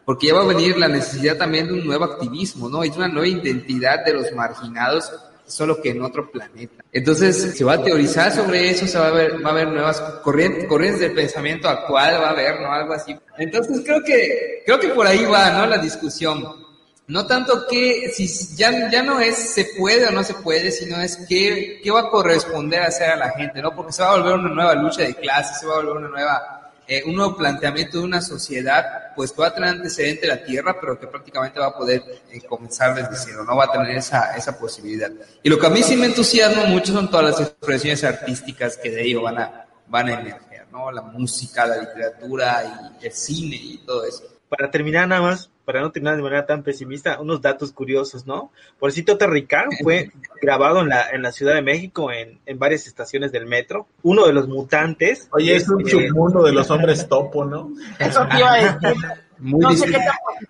porque 0.05 0.29
ya 0.29 0.35
va 0.35 0.43
a 0.43 0.47
venir 0.47 0.77
la 0.77 0.89
necesidad 0.89 1.37
también 1.37 1.67
de 1.67 1.75
un 1.75 1.87
nuevo 1.87 2.05
activismo, 2.05 2.69
¿no? 2.69 2.83
Es 2.83 2.97
una 2.97 3.09
nueva 3.09 3.29
identidad 3.29 4.05
de 4.05 4.13
los 4.13 4.33
marginados, 4.33 5.11
solo 5.47 5.81
que 5.81 5.91
en 5.91 6.03
otro 6.03 6.31
planeta. 6.31 6.85
Entonces, 6.93 7.55
se 7.57 7.65
va 7.65 7.75
a 7.75 7.83
teorizar 7.83 8.33
sobre 8.33 8.71
eso, 8.71 8.87
se 8.87 8.99
va 8.99 9.09
a 9.09 9.13
ver, 9.13 9.45
va 9.45 9.49
a 9.49 9.53
haber 9.53 9.69
nuevas 9.69 10.01
corrientes, 10.23 10.67
corrientes 10.67 11.01
del 11.01 11.15
pensamiento 11.15 11.69
actual, 11.69 12.21
va 12.21 12.29
a 12.29 12.31
haber, 12.31 12.61
¿no? 12.61 12.73
Algo 12.73 12.93
así. 12.93 13.17
Entonces, 13.39 13.81
creo 13.85 14.03
que, 14.05 14.63
creo 14.67 14.79
que 14.79 14.89
por 14.89 15.07
ahí 15.07 15.25
va, 15.25 15.51
¿no? 15.51 15.67
La 15.67 15.79
discusión. 15.79 16.70
No 17.11 17.27
tanto 17.27 17.67
que 17.67 18.09
si 18.15 18.29
ya, 18.55 18.89
ya 18.89 19.03
no 19.03 19.19
es 19.19 19.37
se 19.37 19.73
puede 19.77 20.07
o 20.07 20.13
no 20.13 20.23
se 20.23 20.35
puede, 20.35 20.71
sino 20.71 21.01
es 21.03 21.19
qué, 21.29 21.81
qué 21.83 21.91
va 21.91 22.03
a 22.03 22.09
corresponder 22.09 22.83
hacer 22.83 23.11
a 23.11 23.17
la 23.17 23.31
gente, 23.31 23.61
¿no? 23.61 23.75
Porque 23.75 23.93
se 23.93 24.03
va 24.03 24.13
a 24.13 24.17
volver 24.17 24.35
una 24.35 24.49
nueva 24.49 24.75
lucha 24.77 25.03
de 25.03 25.15
clases, 25.17 25.59
se 25.59 25.67
va 25.67 25.75
a 25.75 25.77
volver 25.79 25.97
una 25.97 26.09
nueva 26.09 26.61
eh, 26.87 27.05
un 27.07 27.15
nuevo 27.15 27.37
planteamiento 27.37 27.99
de 27.99 28.05
una 28.05 28.21
sociedad, 28.21 29.15
pues 29.15 29.31
que 29.31 29.41
va 29.41 29.47
a 29.47 29.55
tener 29.55 29.71
antecedente 29.71 30.27
la 30.27 30.43
Tierra, 30.43 30.77
pero 30.81 30.99
que 30.99 31.07
prácticamente 31.07 31.61
va 31.61 31.67
a 31.67 31.77
poder 31.77 32.03
eh, 32.31 32.41
comenzar 32.49 32.97
desde 32.97 33.15
cero, 33.15 33.45
no 33.45 33.57
va 33.57 33.67
a 33.67 33.71
tener 33.71 33.97
esa, 33.97 34.37
esa 34.37 34.59
posibilidad. 34.59 35.09
Y 35.41 35.49
lo 35.49 35.57
que 35.57 35.67
a 35.69 35.71
mí 35.71 35.85
sí 35.85 35.97
me 35.97 36.07
entusiasma 36.07 36.65
mucho 36.65 36.93
son 36.93 37.09
todas 37.09 37.27
las 37.27 37.49
expresiones 37.49 38.03
artísticas 38.03 38.77
que 38.77 38.91
de 38.91 39.03
ello 39.03 39.23
van 39.23 39.39
a, 39.39 39.67
van 39.87 40.09
a 40.09 40.21
emerger, 40.21 40.67
¿no? 40.73 40.91
La 40.91 41.03
música, 41.03 41.65
la 41.65 41.77
literatura 41.77 42.91
y 43.01 43.07
el 43.07 43.13
cine 43.13 43.55
y 43.55 43.79
todo 43.87 44.05
eso. 44.05 44.25
Para 44.49 44.69
terminar 44.69 45.07
nada 45.07 45.23
más, 45.23 45.51
para 45.71 45.83
no 45.83 45.93
terminar 45.93 46.17
de 46.17 46.23
manera 46.23 46.47
tan 46.47 46.65
pesimista, 46.65 47.21
unos 47.21 47.41
datos 47.41 47.71
curiosos, 47.71 48.27
¿no? 48.27 48.51
Por 48.81 48.91
si 48.91 49.05
Terricar 49.05 49.67
fue 49.81 50.11
grabado 50.43 50.81
en 50.81 50.89
la, 50.89 51.11
en 51.11 51.23
la 51.23 51.31
Ciudad 51.31 51.55
de 51.55 51.63
México, 51.63 52.11
en, 52.11 52.41
en 52.45 52.59
varias 52.59 52.89
estaciones 52.89 53.31
del 53.31 53.47
metro. 53.47 53.87
Uno 54.03 54.27
de 54.27 54.33
los 54.33 54.49
mutantes. 54.49 55.29
Oye, 55.31 55.55
es 55.55 55.69
un 55.69 55.89
submundo 55.89 56.43
de 56.43 56.51
los 56.51 56.69
hombres 56.73 57.07
topo, 57.09 57.45
¿no? 57.45 57.71
Eso 58.01 58.27
te 58.29 58.39
iba 58.39 58.53
a 58.53 58.57
decir. 58.57 59.01
Muy, 59.39 59.65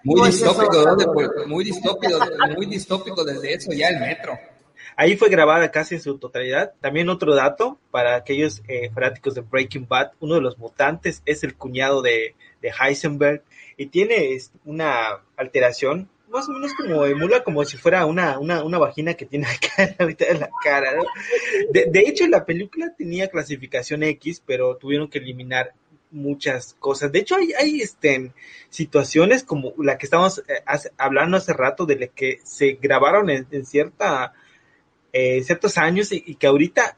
muy 0.05 0.30
distópico, 0.30 0.97
muy 1.47 1.64
distópico, 1.64 2.18
muy 2.56 2.66
distópico 2.66 3.22
desde 3.22 3.55
eso 3.55 3.72
ya 3.72 3.88
el 3.88 4.01
metro. 4.01 4.38
Ahí 4.97 5.16
fue 5.16 5.28
grabada 5.28 5.70
casi 5.70 5.97
en 5.97 6.01
su 6.01 6.19
totalidad. 6.19 6.73
También 6.81 7.09
otro 7.09 7.35
dato 7.35 7.78
para 7.90 8.16
aquellos 8.16 8.62
eh, 8.69 8.90
fanáticos 8.93 9.35
de 9.35 9.43
Breaking 9.43 9.86
Bad, 9.89 10.12
uno 10.20 10.35
de 10.35 10.40
los 10.40 10.59
mutantes 10.59 11.23
es 11.27 11.43
el 11.44 11.55
cuñado 11.55 12.02
de, 12.02 12.35
de 12.61 12.70
Heisenberg 12.70 13.43
y 13.77 13.86
tiene 13.86 14.39
una 14.65 15.20
alteración 15.36 16.09
más 16.31 16.48
o 16.48 16.52
menos 16.52 16.73
como 16.74 17.05
emula 17.05 17.43
como 17.43 17.65
si 17.65 17.77
fuera 17.77 18.07
una, 18.07 18.39
una, 18.39 18.62
una 18.62 18.78
vagina 18.78 19.15
que 19.15 19.27
tiene 19.27 19.47
acá 19.48 19.97
en 19.98 20.40
la 20.40 20.51
cara. 20.62 20.94
De, 21.70 21.86
de, 21.86 22.01
hecho, 22.01 22.27
la 22.28 22.44
película 22.44 22.94
tenía 22.97 23.28
clasificación 23.28 24.05
X, 24.05 24.43
pero 24.47 24.77
tuvieron 24.77 25.09
que 25.09 25.19
eliminar 25.19 25.74
muchas 26.11 26.74
cosas. 26.78 27.12
De 27.12 27.20
hecho, 27.20 27.36
hay, 27.36 27.52
hay 27.52 27.81
este, 27.81 28.32
situaciones 28.69 29.44
como 29.44 29.74
la 29.78 29.98
que 29.98 30.07
estábamos 30.07 30.39
eh, 30.48 30.62
hablando 30.98 31.36
hace 31.36 31.52
rato, 31.52 31.86
de 31.86 32.09
que 32.09 32.40
se 32.44 32.78
grabaron 32.81 33.31
en, 33.31 33.66
cierta, 33.66 34.32
eh, 35.12 35.42
ciertos 35.42 35.78
años 35.78 36.12
y, 36.12 36.34
que 36.34 36.46
ahorita 36.46 36.96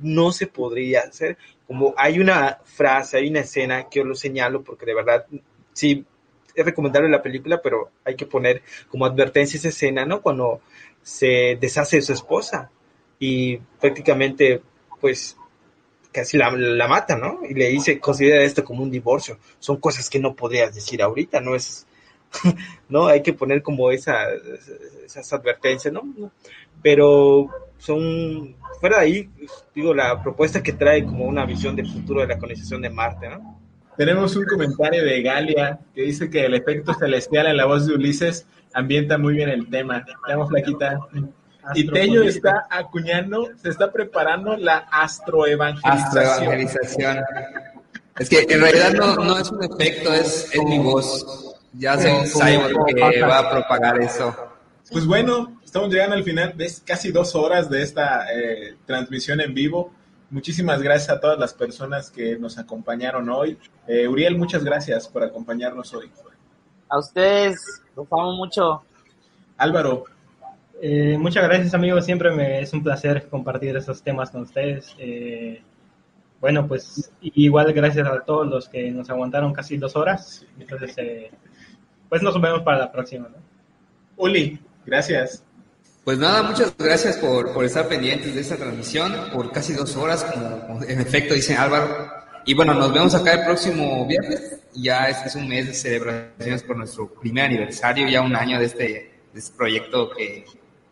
no 0.00 0.32
se 0.32 0.46
podría 0.46 1.00
hacer. 1.00 1.38
Como 1.66 1.94
hay 1.96 2.18
una 2.18 2.58
frase, 2.64 3.18
hay 3.18 3.28
una 3.28 3.40
escena 3.40 3.88
que 3.88 4.00
yo 4.00 4.04
lo 4.04 4.14
señalo 4.14 4.62
porque 4.62 4.86
de 4.86 4.94
verdad, 4.94 5.26
sí, 5.72 6.04
es 6.54 6.64
recomendable 6.64 7.08
la 7.08 7.22
película, 7.22 7.60
pero 7.62 7.90
hay 8.04 8.16
que 8.16 8.26
poner 8.26 8.62
como 8.88 9.06
advertencia 9.06 9.58
esa 9.58 9.68
escena, 9.68 10.04
¿no? 10.04 10.22
Cuando 10.22 10.60
se 11.02 11.56
deshace 11.60 11.96
de 11.96 12.02
su 12.02 12.12
esposa 12.12 12.70
y 13.18 13.56
prácticamente, 13.80 14.62
pues, 15.00 15.36
casi 16.12 16.38
la, 16.38 16.50
la 16.50 16.88
mata, 16.88 17.16
¿no? 17.16 17.40
Y 17.48 17.54
le 17.54 17.68
dice, 17.68 17.98
considera 17.98 18.42
esto 18.42 18.64
como 18.64 18.82
un 18.82 18.90
divorcio. 18.90 19.38
Son 19.58 19.78
cosas 19.78 20.08
que 20.08 20.20
no 20.20 20.34
podrías 20.34 20.74
decir 20.74 21.02
ahorita, 21.02 21.40
no 21.40 21.54
es, 21.54 21.86
¿no? 22.88 23.06
Hay 23.06 23.22
que 23.22 23.32
poner 23.32 23.62
como 23.62 23.90
esa, 23.90 24.26
esas 25.04 25.32
advertencias, 25.32 25.92
¿no? 25.92 26.02
Pero 26.82 27.48
son, 27.78 28.56
fuera 28.80 28.98
de 28.98 29.04
ahí, 29.04 29.30
digo, 29.74 29.94
la 29.94 30.22
propuesta 30.22 30.62
que 30.62 30.72
trae 30.72 31.04
como 31.04 31.24
una 31.24 31.44
visión 31.44 31.76
de 31.76 31.84
futuro 31.84 32.20
de 32.20 32.28
la 32.28 32.38
colonización 32.38 32.82
de 32.82 32.90
Marte, 32.90 33.28
¿no? 33.28 33.60
Tenemos 33.96 34.34
un 34.34 34.44
comentario 34.44 35.04
de 35.04 35.22
Galia 35.22 35.78
que 35.94 36.02
dice 36.02 36.28
que 36.28 36.44
el 36.44 36.54
efecto 36.54 36.94
celestial 36.94 37.46
en 37.46 37.56
la 37.56 37.64
voz 37.64 37.86
de 37.86 37.94
Ulises 37.94 38.44
ambienta 38.72 39.18
muy 39.18 39.34
bien 39.34 39.48
el 39.48 39.70
tema. 39.70 40.04
Te 40.04 40.46
flaquita. 40.48 40.98
Y 41.74 41.86
Tello 41.86 42.24
está 42.24 42.66
acuñando, 42.68 43.50
se 43.62 43.68
está 43.68 43.92
preparando 43.92 44.56
la 44.56 44.78
astroevangelización. 44.90 46.24
Astroevangelización. 46.24 47.18
Es 48.18 48.28
que 48.28 48.46
en 48.48 48.60
realidad 48.60 48.92
no, 48.94 49.16
no 49.16 49.38
es 49.38 49.50
un 49.50 49.62
efecto, 49.62 50.12
es, 50.12 50.50
es 50.52 50.64
mi 50.64 50.78
voz. 50.78 51.43
Ya 51.76 51.98
sé 51.98 52.24
que 52.86 53.22
va 53.22 53.38
a 53.38 53.50
propagar 53.50 54.00
eso. 54.00 54.34
Pues 54.90 55.06
bueno, 55.06 55.60
estamos 55.64 55.90
llegando 55.90 56.14
al 56.14 56.22
final 56.22 56.56
de 56.56 56.70
casi 56.84 57.10
dos 57.10 57.34
horas 57.34 57.68
de 57.68 57.82
esta 57.82 58.32
eh, 58.32 58.76
transmisión 58.86 59.40
en 59.40 59.54
vivo. 59.54 59.92
Muchísimas 60.30 60.82
gracias 60.82 61.10
a 61.10 61.20
todas 61.20 61.38
las 61.38 61.54
personas 61.54 62.10
que 62.10 62.36
nos 62.38 62.58
acompañaron 62.58 63.28
hoy. 63.28 63.58
Eh, 63.86 64.06
Uriel, 64.06 64.36
muchas 64.36 64.64
gracias 64.64 65.08
por 65.08 65.22
acompañarnos 65.22 65.92
hoy. 65.94 66.10
A 66.88 66.98
ustedes, 66.98 67.82
los 67.96 68.06
amo 68.10 68.32
mucho. 68.34 68.82
Álvaro. 69.56 70.04
Eh, 70.82 71.16
muchas 71.18 71.44
gracias 71.44 71.72
amigos, 71.72 72.04
siempre 72.04 72.30
me 72.30 72.60
es 72.60 72.72
un 72.72 72.82
placer 72.82 73.28
compartir 73.28 73.76
esos 73.76 74.02
temas 74.02 74.30
con 74.30 74.42
ustedes. 74.42 74.94
Eh, 74.98 75.62
bueno, 76.40 76.66
pues 76.66 77.10
igual 77.22 77.72
gracias 77.72 78.06
a 78.06 78.20
todos 78.20 78.46
los 78.46 78.68
que 78.68 78.90
nos 78.90 79.08
aguantaron 79.08 79.52
casi 79.52 79.76
dos 79.76 79.96
horas. 79.96 80.44
Entonces, 80.58 81.30
pues 82.14 82.22
nos 82.22 82.40
vemos 82.40 82.62
para 82.62 82.78
la 82.78 82.92
próxima. 82.92 83.26
Uli, 84.16 84.56
gracias. 84.86 85.42
Pues 86.04 86.16
nada, 86.16 86.44
muchas 86.44 86.72
gracias 86.78 87.16
por, 87.16 87.52
por 87.52 87.64
estar 87.64 87.88
pendientes 87.88 88.36
de 88.36 88.40
esta 88.40 88.56
transmisión, 88.56 89.12
por 89.32 89.50
casi 89.50 89.72
dos 89.72 89.96
horas, 89.96 90.22
como 90.22 90.80
en 90.84 91.00
efecto 91.00 91.34
dice 91.34 91.56
Álvaro. 91.56 92.08
Y 92.46 92.54
bueno, 92.54 92.72
nos 92.72 92.92
vemos 92.92 93.16
acá 93.16 93.32
el 93.32 93.44
próximo 93.44 94.06
viernes. 94.06 94.60
Ya 94.74 95.08
este 95.08 95.26
es 95.26 95.34
un 95.34 95.48
mes 95.48 95.66
de 95.66 95.74
celebraciones 95.74 96.62
por 96.62 96.76
nuestro 96.76 97.12
primer 97.14 97.46
aniversario, 97.46 98.08
ya 98.08 98.22
un 98.22 98.36
año 98.36 98.60
de 98.60 98.66
este, 98.66 98.84
de 99.32 99.40
este 99.40 99.56
proyecto 99.56 100.10
que, 100.16 100.44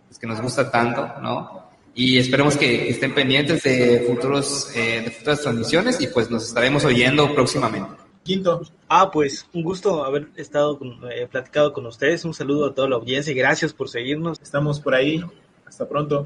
pues, 0.08 0.18
que 0.18 0.26
nos 0.26 0.40
gusta 0.40 0.72
tanto, 0.72 1.06
¿no? 1.22 1.68
Y 1.94 2.18
esperemos 2.18 2.56
que, 2.56 2.90
estén 2.90 3.14
pendientes 3.14 3.62
de 3.62 4.02
futuros, 4.08 4.72
eh, 4.74 5.02
de 5.04 5.10
futuras 5.12 5.40
transmisiones 5.40 6.00
y 6.00 6.08
pues 6.08 6.32
nos 6.32 6.48
estaremos 6.48 6.84
oyendo 6.84 7.32
próximamente. 7.32 8.01
Quinto. 8.22 8.62
Ah, 8.88 9.10
pues 9.10 9.46
un 9.52 9.62
gusto 9.62 10.04
haber 10.04 10.28
estado 10.36 10.78
eh, 11.10 11.26
platicado 11.30 11.72
con 11.72 11.86
ustedes. 11.86 12.24
Un 12.24 12.34
saludo 12.34 12.66
a 12.66 12.74
toda 12.74 12.88
la 12.88 12.96
audiencia 12.96 13.32
y 13.32 13.36
gracias 13.36 13.72
por 13.72 13.88
seguirnos. 13.88 14.40
Estamos 14.40 14.80
por 14.80 14.94
ahí. 14.94 15.22
Hasta 15.66 15.88
pronto. 15.88 16.24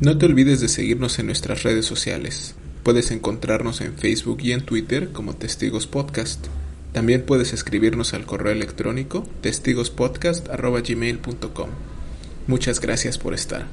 No 0.00 0.16
te 0.16 0.26
olvides 0.26 0.60
de 0.60 0.68
seguirnos 0.68 1.18
en 1.18 1.26
nuestras 1.26 1.64
redes 1.64 1.84
sociales. 1.84 2.54
Puedes 2.82 3.10
encontrarnos 3.10 3.82
en 3.82 3.94
Facebook 3.94 4.38
y 4.42 4.52
en 4.52 4.64
Twitter 4.64 5.12
como 5.12 5.34
Testigos 5.34 5.86
Podcast. 5.86 6.46
También 6.92 7.26
puedes 7.26 7.52
escribirnos 7.52 8.14
al 8.14 8.24
correo 8.24 8.52
electrónico 8.52 9.26
testigospodcast.gmail.com. 9.42 11.70
Muchas 12.48 12.80
gracias 12.80 13.18
por 13.18 13.34
estar. 13.34 13.66